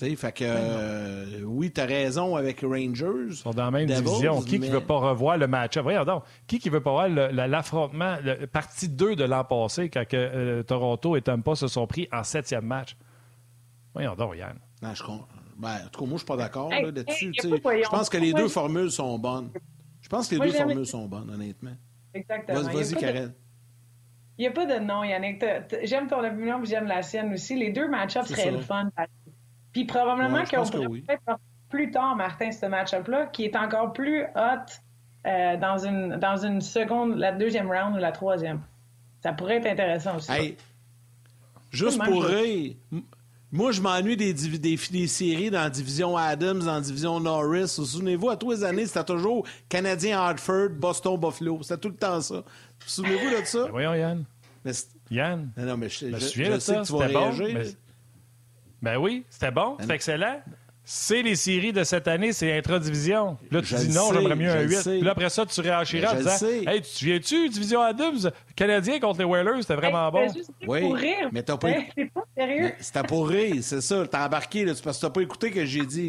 Tu 0.00 0.08
sais, 0.08 0.16
fait 0.16 0.32
que 0.32 0.44
euh, 0.46 1.42
oui, 1.44 1.70
t'as 1.70 1.84
raison 1.84 2.34
avec 2.34 2.62
Rangers. 2.62 3.26
Ils 3.28 3.36
sont 3.36 3.50
dans 3.50 3.66
la 3.66 3.70
même 3.70 3.86
division. 3.86 4.40
Qui 4.40 4.58
ne 4.58 4.66
veut 4.66 4.80
pas 4.80 4.96
revoir 4.96 5.36
le 5.36 5.46
match? 5.46 5.76
Voyons 5.76 6.04
donc. 6.04 6.24
Qui 6.46 6.58
qui 6.58 6.70
veut 6.70 6.80
pas 6.80 6.90
voir 6.90 7.08
l'affrontement, 7.10 8.16
partie 8.50 8.88
2 8.88 9.14
de 9.14 9.24
l'an 9.24 9.44
passé, 9.44 9.90
quand 9.90 10.06
que, 10.08 10.16
euh, 10.16 10.62
Toronto 10.62 11.16
et 11.16 11.20
Tampa 11.20 11.54
se 11.54 11.68
sont 11.68 11.86
pris 11.86 12.08
en 12.12 12.24
septième 12.24 12.64
match? 12.64 12.96
Voyons 13.92 14.14
donc, 14.14 14.36
Yann. 14.36 14.58
Non, 14.80 14.94
je, 14.94 15.02
ben, 15.58 15.68
en 15.84 15.88
tout 15.90 16.00
cas, 16.00 16.06
moi, 16.06 16.14
je 16.14 16.16
suis 16.16 16.26
pas 16.26 16.36
d'accord 16.36 16.70
là-dessus. 16.70 17.34
je 17.34 17.90
pense 17.90 18.08
que 18.08 18.16
les 18.16 18.32
deux 18.32 18.48
formules 18.48 18.90
sont 18.90 19.18
bonnes. 19.18 19.50
Je 20.00 20.08
pense 20.08 20.28
que 20.28 20.36
les 20.36 20.40
deux 20.40 20.56
formules 20.56 20.86
sont 20.86 21.06
bonnes, 21.06 21.30
honnêtement. 21.30 21.76
Exactement. 22.14 22.62
Vas-y, 22.62 22.94
Karel. 22.94 23.34
Il 24.38 24.44
n'y 24.44 24.46
a 24.46 24.52
pas 24.52 24.64
de 24.64 24.82
nom, 24.82 25.04
Yannick. 25.04 25.44
J'aime 25.82 26.08
ton 26.08 26.24
opinion, 26.24 26.64
j'aime 26.64 26.86
la 26.86 27.02
sienne 27.02 27.34
aussi. 27.34 27.56
Les 27.56 27.72
deux 27.72 27.88
match-ups 27.90 28.26
seraient 28.26 28.50
le 28.50 28.60
fun. 28.60 28.90
Puis 29.72 29.84
probablement 29.84 30.44
qu'on 30.44 30.64
pourrait 30.64 30.88
peut-être 30.88 31.38
plus 31.68 31.90
tard, 31.90 32.16
Martin, 32.16 32.50
ce 32.50 32.66
match-up-là, 32.66 33.26
qui 33.26 33.44
est 33.44 33.56
encore 33.56 33.92
plus 33.92 34.24
hot 34.34 34.66
euh, 35.26 35.56
dans, 35.56 35.78
une, 35.78 36.16
dans 36.16 36.36
une 36.36 36.60
seconde, 36.60 37.16
la 37.16 37.32
deuxième 37.32 37.70
round 37.70 37.94
ou 37.94 37.98
la 37.98 38.12
troisième. 38.12 38.60
Ça 39.22 39.32
pourrait 39.32 39.56
être 39.56 39.66
intéressant 39.66 40.16
aussi. 40.16 40.32
Hey, 40.32 40.56
juste 41.70 42.02
pour 42.02 42.24
rire, 42.24 42.74
moi, 43.52 43.72
je 43.72 43.80
m'ennuie 43.80 44.16
des, 44.16 44.32
des, 44.32 44.76
des, 44.76 45.06
séries 45.08 45.50
dans 45.50 45.62
la 45.62 45.70
division 45.70 46.16
Adams, 46.16 46.60
dans 46.60 46.74
la 46.74 46.80
division 46.80 47.18
Norris. 47.18 47.68
Souvenez-vous, 47.68 48.30
à 48.30 48.36
tous 48.36 48.52
les 48.52 48.64
années, 48.64 48.86
c'était 48.86 49.04
toujours 49.04 49.44
Canadien 49.68 50.20
Hartford, 50.20 50.70
Boston 50.70 51.18
Buffalo. 51.18 51.58
C'était 51.62 51.78
tout 51.78 51.88
le 51.88 51.96
temps 51.96 52.20
ça. 52.20 52.44
Souvenez-vous 52.86 53.40
de 53.40 53.44
ça? 53.44 53.64
Ben 53.64 53.70
voyons, 53.70 53.94
Yann. 53.94 54.24
Yann. 55.10 55.50
Non, 55.56 55.76
mais 55.76 55.88
je, 55.88 56.06
ben, 56.06 56.20
je, 56.20 56.44
je, 56.44 56.58
sais 56.60 56.76
que 56.76 56.86
tu 56.86 56.92
vas 56.92 57.06
réagir. 57.06 57.48
mais... 57.54 57.64
Ben 58.82 58.96
oui, 58.96 59.24
c'était 59.30 59.50
bon, 59.50 59.76
c'était 59.80 59.94
excellent. 59.94 60.40
C'est 60.92 61.22
les 61.22 61.36
séries 61.36 61.72
de 61.72 61.84
cette 61.84 62.08
année, 62.08 62.32
c'est 62.32 62.56
intra-division. 62.58 63.36
Là, 63.52 63.62
tu 63.62 63.74
dis 63.74 63.90
non, 63.90 64.12
j'aimerais 64.12 64.34
mieux 64.34 64.50
un 64.50 64.62
8. 64.62 64.82
Puis 64.82 65.00
là, 65.02 65.12
après 65.12 65.30
ça, 65.30 65.46
tu 65.46 65.60
réagiras 65.60 66.14
en 66.14 66.16
disant 66.16 66.48
Hey, 66.66 66.82
tu 66.82 67.04
viens-tu, 67.04 67.48
Division 67.48 67.80
Adams, 67.80 68.32
Canadien 68.56 68.98
contre 68.98 69.20
les 69.20 69.24
Whalers, 69.24 69.60
c'était 69.60 69.76
vraiment 69.76 70.10
bon. 70.10 70.26
Oui, 70.66 70.80
pour 70.80 70.96
rire. 70.96 71.28
mais 71.30 71.44
t'as 71.44 71.56
pas. 71.58 71.68
C'est 71.94 72.06
pas 72.06 72.24
sérieux. 72.36 72.72
C'était 72.80 73.02
pour 73.04 73.28
rire, 73.28 73.56
c'est 73.60 73.82
ça. 73.82 74.04
T'as 74.08 74.26
embarqué, 74.26 74.64
là, 74.64 74.72
parce 74.82 74.96
que 74.96 75.02
t'as 75.02 75.10
pas 75.10 75.20
écouté 75.20 75.50
ce 75.50 75.54
que 75.54 75.64
j'ai 75.64 75.86
dit. 75.86 76.08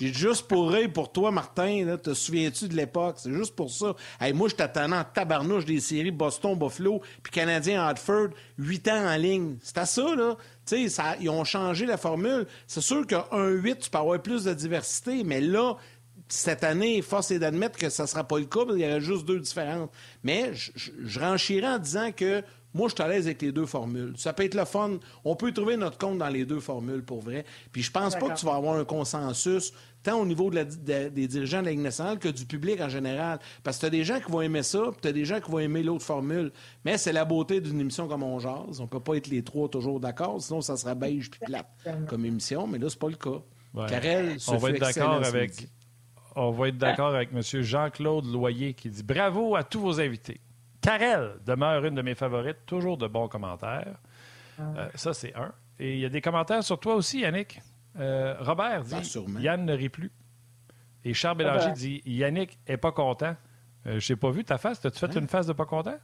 J'ai 0.00 0.12
juste 0.12 0.48
pour 0.48 0.72
rire 0.72 0.90
pour 0.92 1.12
toi, 1.12 1.30
Martin. 1.30 1.84
Là, 1.84 1.96
te 1.96 2.12
souviens-tu 2.12 2.66
de 2.66 2.74
l'époque? 2.74 3.16
C'est 3.18 3.32
juste 3.32 3.54
pour 3.54 3.70
ça. 3.70 3.94
Hey, 4.20 4.32
moi, 4.32 4.48
je 4.48 4.56
t'attendais 4.56 4.96
en 4.96 5.04
tabarnouche 5.04 5.66
des 5.66 5.78
séries 5.78 6.10
Boston, 6.10 6.58
Buffalo, 6.58 7.00
puis 7.22 7.30
Canadien, 7.30 7.82
Hartford, 7.82 8.30
8 8.58 8.88
ans 8.88 9.06
en 9.06 9.16
ligne. 9.16 9.56
C'était 9.62 9.86
ça, 9.86 10.16
là. 10.16 10.36
Tu 10.66 10.88
sais, 10.88 11.02
ils 11.20 11.30
ont 11.30 11.44
changé 11.44 11.86
la 11.86 11.96
formule. 11.96 12.46
C'est 12.66 12.80
sûr 12.80 13.06
qu'un 13.06 13.48
8, 13.48 13.78
tu 13.78 13.90
peux 13.90 13.98
avoir 13.98 14.20
plus 14.20 14.44
de 14.44 14.52
diversité, 14.52 15.22
mais 15.24 15.40
là, 15.40 15.76
cette 16.28 16.64
année, 16.64 17.02
force 17.02 17.30
est 17.30 17.38
d'admettre 17.38 17.78
que 17.78 17.88
ça 17.88 18.02
ne 18.02 18.08
sera 18.08 18.24
pas 18.24 18.38
le 18.38 18.46
cas, 18.46 18.60
il 18.70 18.80
y 18.80 18.84
aurait 18.84 19.00
juste 19.00 19.24
deux 19.24 19.38
différentes. 19.38 19.92
Mais 20.24 20.52
je, 20.54 20.72
je, 21.04 21.20
renchirais 21.20 21.68
en 21.68 21.78
disant 21.78 22.10
que 22.10 22.42
moi, 22.76 22.88
je 22.88 22.94
suis 22.94 23.02
à 23.02 23.08
l'aise 23.08 23.26
avec 23.26 23.40
les 23.40 23.52
deux 23.52 23.64
formules. 23.64 24.12
Ça 24.16 24.32
peut 24.32 24.44
être 24.44 24.54
le 24.54 24.66
fun. 24.66 24.98
On 25.24 25.34
peut 25.34 25.50
trouver 25.50 25.76
notre 25.76 25.96
compte 25.96 26.18
dans 26.18 26.28
les 26.28 26.44
deux 26.44 26.60
formules, 26.60 27.02
pour 27.02 27.22
vrai. 27.22 27.44
Puis 27.72 27.82
je 27.82 27.90
pense 27.90 28.14
pas 28.14 28.28
que 28.28 28.38
tu 28.38 28.44
vas 28.44 28.54
avoir 28.54 28.76
un 28.76 28.84
consensus 28.84 29.72
tant 30.02 30.20
au 30.20 30.26
niveau 30.26 30.50
de 30.50 30.56
la, 30.56 30.64
des 30.64 31.26
dirigeants 31.26 31.60
de 31.60 31.64
la 31.64 31.70
Ligue 31.72 31.80
nationale 31.80 32.18
que 32.18 32.28
du 32.28 32.44
public 32.44 32.80
en 32.80 32.88
général. 32.88 33.38
Parce 33.64 33.78
que 33.78 33.80
tu 33.80 33.86
as 33.86 33.90
des 33.90 34.04
gens 34.04 34.20
qui 34.20 34.30
vont 34.30 34.42
aimer 34.42 34.62
ça, 34.62 34.82
puis 34.92 35.00
tu 35.00 35.08
as 35.08 35.12
des 35.12 35.24
gens 35.24 35.40
qui 35.40 35.50
vont 35.50 35.58
aimer 35.58 35.82
l'autre 35.82 36.04
formule. 36.04 36.52
Mais 36.84 36.98
c'est 36.98 37.12
la 37.12 37.24
beauté 37.24 37.60
d'une 37.60 37.80
émission 37.80 38.06
comme 38.06 38.22
On 38.22 38.38
Jase. 38.38 38.80
On 38.80 38.86
peut 38.86 39.00
pas 39.00 39.14
être 39.16 39.28
les 39.28 39.42
trois 39.42 39.68
toujours 39.68 39.98
d'accord, 39.98 40.40
sinon 40.42 40.60
ça 40.60 40.76
sera 40.76 40.94
beige 40.94 41.30
puis 41.30 41.40
plate 41.46 41.66
comme 42.08 42.24
émission, 42.26 42.66
mais 42.66 42.78
là, 42.78 42.90
c'est 42.90 42.98
pas 42.98 43.08
le 43.08 43.16
cas. 43.16 43.40
Ouais. 43.74 44.36
on 44.48 44.56
va 44.58 44.70
être 44.70 44.80
d'accord 44.80 45.22
avec 45.24 45.68
On 46.34 46.50
va 46.50 46.68
être 46.68 46.78
d'accord 46.78 47.14
avec 47.14 47.30
M. 47.32 47.62
Jean-Claude 47.62 48.26
Loyer 48.26 48.74
qui 48.74 48.90
dit 48.90 49.02
Bravo 49.02 49.56
à 49.56 49.64
tous 49.64 49.80
vos 49.80 50.00
invités. 50.00 50.40
Karel 50.86 51.32
demeure 51.44 51.84
une 51.84 51.96
de 51.96 52.02
mes 52.02 52.14
favorites, 52.14 52.58
toujours 52.64 52.96
de 52.96 53.08
bons 53.08 53.26
commentaires. 53.26 53.96
Ah. 54.56 54.62
Euh, 54.76 54.88
ça, 54.94 55.12
c'est 55.12 55.34
un. 55.34 55.52
Et 55.80 55.94
il 55.94 55.98
y 55.98 56.04
a 56.04 56.08
des 56.08 56.20
commentaires 56.20 56.62
sur 56.62 56.78
toi 56.78 56.94
aussi, 56.94 57.20
Yannick. 57.20 57.60
Euh, 57.98 58.36
Robert 58.38 58.84
dit 58.84 58.94
ben, 58.94 59.40
Yann 59.40 59.64
ne 59.64 59.72
rit 59.72 59.88
plus. 59.88 60.12
Et 61.04 61.12
Charles 61.12 61.38
Bélanger 61.38 61.58
ah 61.64 61.66
ben. 61.68 61.74
dit 61.74 62.02
Yannick 62.06 62.58
est 62.68 62.76
pas 62.76 62.92
content. 62.92 63.34
Euh, 63.86 63.98
je 63.98 64.12
n'ai 64.12 64.16
pas 64.16 64.30
vu 64.30 64.44
ta 64.44 64.58
face. 64.58 64.84
As-tu 64.84 64.98
fait 64.98 65.06
hein? 65.06 65.20
une 65.20 65.26
face 65.26 65.46
de 65.46 65.52
pas 65.52 65.64
content? 65.64 65.98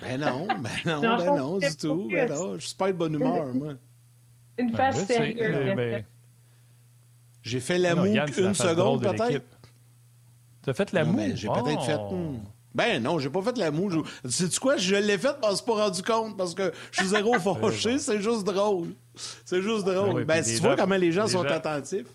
Ben 0.00 0.20
non, 0.20 0.46
ben 0.46 0.70
non, 0.86 1.00
ben 1.00 1.36
non, 1.36 1.58
du 1.58 1.76
tout. 1.76 2.08
Ben 2.10 2.30
non, 2.30 2.54
je 2.54 2.66
suis 2.66 2.76
pas 2.76 2.90
de 2.90 2.96
bonne 2.96 3.14
humeur, 3.14 3.46
moi. 3.52 3.74
Une 4.56 4.70
ben, 4.70 4.76
face 4.76 5.04
sérieuse. 5.04 6.02
J'ai 7.42 7.60
fait 7.60 7.78
la 7.78 7.94
moue 7.94 8.06
une 8.06 8.54
seconde, 8.54 9.02
peut-être. 9.02 9.44
Tu 10.62 10.70
as 10.70 10.74
fait 10.74 10.92
la 10.92 11.04
moue? 11.04 11.20
J'ai 11.34 11.48
peut-être 11.48 11.82
fait. 11.82 11.98
Oh. 11.98 12.14
Hmm. 12.14 12.38
Ben 12.76 13.02
non, 13.02 13.18
j'ai 13.18 13.30
pas 13.30 13.40
fait 13.40 13.56
la 13.56 13.70
moue. 13.70 14.04
Sais-tu 14.28 14.60
quoi? 14.60 14.76
Je 14.76 14.96
l'ai 14.96 15.16
fait, 15.16 15.34
mais 15.40 15.48
je 15.48 15.56
suis 15.56 15.64
pas 15.64 15.84
rendu 15.84 16.02
compte 16.02 16.36
parce 16.36 16.54
que 16.54 16.70
je 16.92 17.00
suis 17.00 17.08
zéro 17.08 17.32
fâché. 17.38 17.98
c'est 17.98 18.20
juste 18.20 18.44
drôle. 18.44 18.88
C'est 19.46 19.62
juste 19.62 19.86
drôle. 19.86 20.24
ben, 20.26 20.44
tu 20.44 20.56
vois 20.56 20.76
comment 20.76 20.96
les 20.96 21.10
gens 21.10 21.26
sont 21.26 21.44
attentifs. 21.44 22.06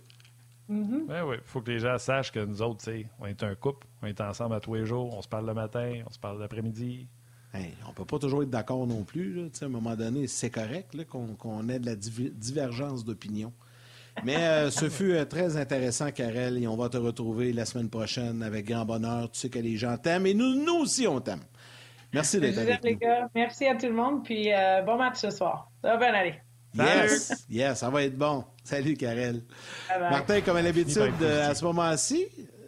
Mm-hmm. 0.70 1.08
Ben 1.08 1.24
oui, 1.26 1.38
il 1.40 1.50
faut 1.50 1.62
que 1.62 1.72
les 1.72 1.80
gens 1.80 1.98
sachent 1.98 2.32
que 2.32 2.46
nous 2.46 2.62
autres, 2.62 2.88
on 3.20 3.26
est 3.26 3.42
un 3.42 3.56
couple, 3.56 3.88
on 4.04 4.08
est 4.08 4.22
ensemble 4.22 4.54
à 4.54 4.60
tous 4.60 4.76
les 4.76 4.86
jours, 4.86 5.18
on 5.18 5.22
se 5.24 5.28
parle 5.28 5.48
le 5.48 5.56
matin, 5.56 6.04
on 6.08 6.12
se 6.14 6.20
parle 6.20 6.40
l'après-midi. 6.40 7.08
Hey, 7.56 7.74
on 7.90 7.94
peut 7.94 8.06
pas 8.06 8.20
toujours 8.20 8.44
être 8.44 8.50
d'accord 8.52 8.86
non 8.86 9.04
plus. 9.04 9.34
Là. 9.34 9.48
À 9.62 9.66
un 9.66 9.68
moment 9.68 9.96
donné, 9.96 10.28
c'est 10.28 10.52
correct 10.52 10.96
qu'on 11.08 11.70
ait 11.70 11.80
de 11.80 11.86
la 11.88 11.96
divergence 11.96 13.04
d'opinion. 13.04 13.52
Mais 14.24 14.38
euh, 14.38 14.72
ce 14.72 14.90
fut 14.90 15.14
euh, 15.14 15.26
très 15.26 15.58
intéressant, 15.58 16.12
Karel, 16.12 16.62
et 16.62 16.68
on 16.68 16.76
va 16.76 16.90
te 16.90 16.98
retrouver 16.98 17.54
la 17.54 17.66
semaine 17.66 17.90
prochaine 17.90 18.44
avec 18.44 18.66
grand 18.68 18.86
bonheur. 18.86 19.32
Tu 19.32 19.40
sais 19.40 19.50
que 19.50 19.60
les 19.60 19.78
gens 19.78 19.98
t'aiment 19.98 20.28
et 20.28 20.34
nous, 20.34 20.56
nous 20.64 20.82
aussi, 20.82 21.08
on 21.08 21.20
t'aime. 21.20 21.42
Merci 22.14 22.40
d'être 22.40 22.58
avec 22.58 22.84
les 22.84 22.96
Gars. 22.96 23.30
Merci 23.34 23.66
à 23.68 23.76
tout 23.76 23.88
le 23.88 23.94
monde, 23.94 24.24
puis 24.24 24.52
euh, 24.54 24.82
bon 24.82 24.98
match 24.98 25.18
ce 25.18 25.30
soir. 25.30 25.72
Ça 25.82 25.96
va 25.96 25.98
bien 25.98 26.14
aller. 26.14 26.36
Yes, 26.74 27.46
yes, 27.50 27.80
ça 27.80 27.90
va 27.90 28.04
être 28.04 28.18
bon. 28.18 28.46
Salut, 28.64 28.96
Karel. 28.96 29.42
Martin, 30.00 30.42
comme 30.42 30.58
à 30.58 30.62
l'habitude, 30.62 31.22
à 31.22 31.54
ce 31.54 31.64
moment-ci, 31.66 32.28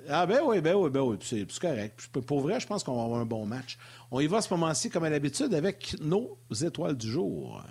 ah 0.10 0.26
ben 0.26 0.40
oui, 0.46 0.60
ben 0.60 0.76
oui, 0.76 0.90
ben 0.90 1.02
oui, 1.02 1.18
c'est 1.22 1.48
correct. 1.60 2.08
Pour 2.28 2.42
vrai, 2.42 2.60
je 2.60 2.68
pense 2.68 2.84
qu'on 2.84 2.96
va 2.96 3.04
avoir 3.04 3.22
un 3.22 3.26
bon 3.26 3.46
match. 3.46 3.78
On 4.12 4.20
y 4.20 4.28
va 4.28 4.38
à 4.38 4.42
ce 4.42 4.54
moment-ci, 4.54 4.90
comme 4.90 5.06
à 5.06 5.10
l'habitude, 5.10 5.54
avec 5.54 5.96
nos 6.02 6.38
étoiles 6.62 6.98
du 6.98 7.10
jour. 7.10 7.64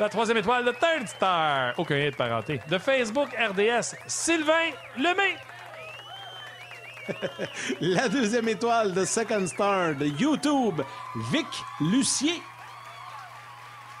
La 0.00 0.08
troisième 0.08 0.38
étoile 0.38 0.64
de 0.64 0.70
Third 0.70 1.08
Star, 1.08 1.74
aucun 1.76 1.94
lien 1.94 2.08
de 2.08 2.16
parenté. 2.16 2.58
De 2.68 2.78
Facebook 2.78 3.28
RDS, 3.38 3.94
Sylvain 4.06 4.70
Lemay. 4.96 5.36
la 7.82 8.08
deuxième 8.08 8.48
étoile 8.48 8.94
de 8.94 9.04
Second 9.04 9.46
Star 9.46 9.94
de 9.94 10.06
YouTube, 10.06 10.80
Vic 11.30 11.46
Lucier. 11.82 12.40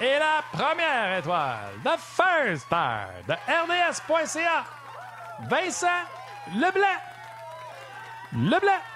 Et 0.00 0.18
la 0.18 0.42
première 0.50 1.18
étoile 1.18 1.74
de 1.84 1.90
First 1.98 2.64
Star 2.64 3.08
de 3.28 3.34
RDS.ca, 3.34 4.64
Vincent 5.50 5.86
Leblanc. 6.54 6.98
Leblanc. 8.32 8.89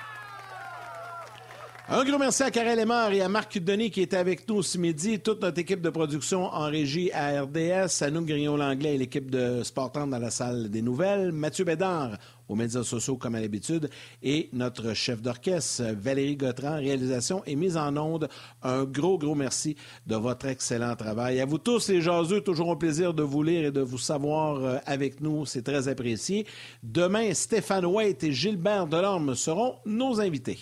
Un 1.87 2.03
gros 2.03 2.17
merci 2.17 2.43
à 2.43 2.51
Karel 2.51 2.79
Lemar 2.79 3.13
et 3.13 3.21
à 3.21 3.29
Marc 3.29 3.59
Denis 3.59 3.91
qui 3.91 4.01
était 4.01 4.17
avec 4.17 4.49
nous 4.49 4.63
ce 4.63 4.79
midi, 4.79 5.21
toute 5.21 5.43
notre 5.43 5.59
équipe 5.59 5.83
de 5.83 5.91
production 5.91 6.47
en 6.47 6.65
régie 6.71 7.13
à 7.13 7.43
RDS, 7.43 8.03
à 8.03 8.11
nous 8.11 8.25
Grignon-Langlais 8.25 8.95
et 8.95 8.99
l'équipe 8.99 9.31
de 9.31 9.63
Sportant 9.63 10.07
dans 10.07 10.19
la 10.19 10.31
salle 10.31 10.71
des 10.71 10.81
nouvelles, 10.81 11.31
Mathieu 11.31 11.67
Bédard 11.67 12.13
aux 12.49 12.55
médias 12.55 12.85
sociaux 12.85 13.17
comme 13.19 13.35
à 13.35 13.41
l'habitude 13.41 13.91
et 14.23 14.49
notre 14.55 14.95
chef 14.95 15.21
d'orchestre 15.21 15.83
Valérie 15.93 16.37
Gautran, 16.37 16.77
réalisation 16.77 17.43
et 17.45 17.55
mise 17.55 17.77
en 17.77 17.95
onde. 17.99 18.31
Un 18.63 18.85
gros, 18.85 19.19
gros 19.19 19.35
merci 19.35 19.77
de 20.07 20.17
votre 20.17 20.47
excellent 20.47 20.97
travail. 20.97 21.39
À 21.39 21.45
vous 21.45 21.59
tous 21.59 21.91
les 21.91 22.01
jaseux, 22.01 22.41
toujours 22.41 22.71
un 22.71 22.77
plaisir 22.77 23.13
de 23.13 23.23
vous 23.23 23.43
lire 23.43 23.67
et 23.67 23.73
de 23.73 23.83
vous 23.83 23.99
savoir 23.99 24.57
euh, 24.57 24.79
avec 24.87 25.21
nous. 25.21 25.45
C'est 25.45 25.63
très 25.63 25.87
apprécié. 25.87 26.47
Demain, 26.83 27.35
Stéphane 27.35 27.85
White 27.85 28.25
et 28.25 28.33
Gilbert 28.33 28.87
Delorme 28.87 29.35
seront 29.35 29.75
nos 29.85 30.19
invités. 30.19 30.59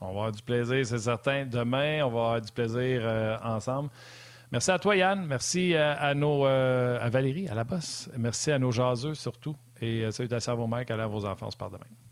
On 0.00 0.06
va 0.06 0.10
avoir 0.10 0.32
du 0.32 0.42
plaisir, 0.42 0.86
c'est 0.86 0.98
certain. 0.98 1.44
Demain, 1.44 2.02
on 2.04 2.10
va 2.10 2.20
avoir 2.20 2.40
du 2.40 2.50
plaisir 2.52 3.02
euh, 3.04 3.36
ensemble. 3.42 3.90
Merci 4.50 4.70
à 4.70 4.78
toi, 4.78 4.96
Yann. 4.96 5.26
Merci 5.26 5.74
euh, 5.74 5.94
à, 5.98 6.14
nos, 6.14 6.46
euh, 6.46 6.98
à 7.00 7.08
Valérie, 7.10 7.48
à 7.48 7.54
la 7.54 7.64
bosse. 7.64 8.08
Merci 8.16 8.50
à 8.50 8.58
nos 8.58 8.72
jaseux 8.72 9.14
surtout. 9.14 9.54
Et 9.80 10.10
salutations 10.10 10.52
à 10.52 10.56
vos 10.56 10.66
mères, 10.66 10.84
à 10.88 11.06
vos 11.06 11.24
enfants. 11.24 11.46
On 11.46 11.50
se 11.50 11.56
demain. 11.56 12.09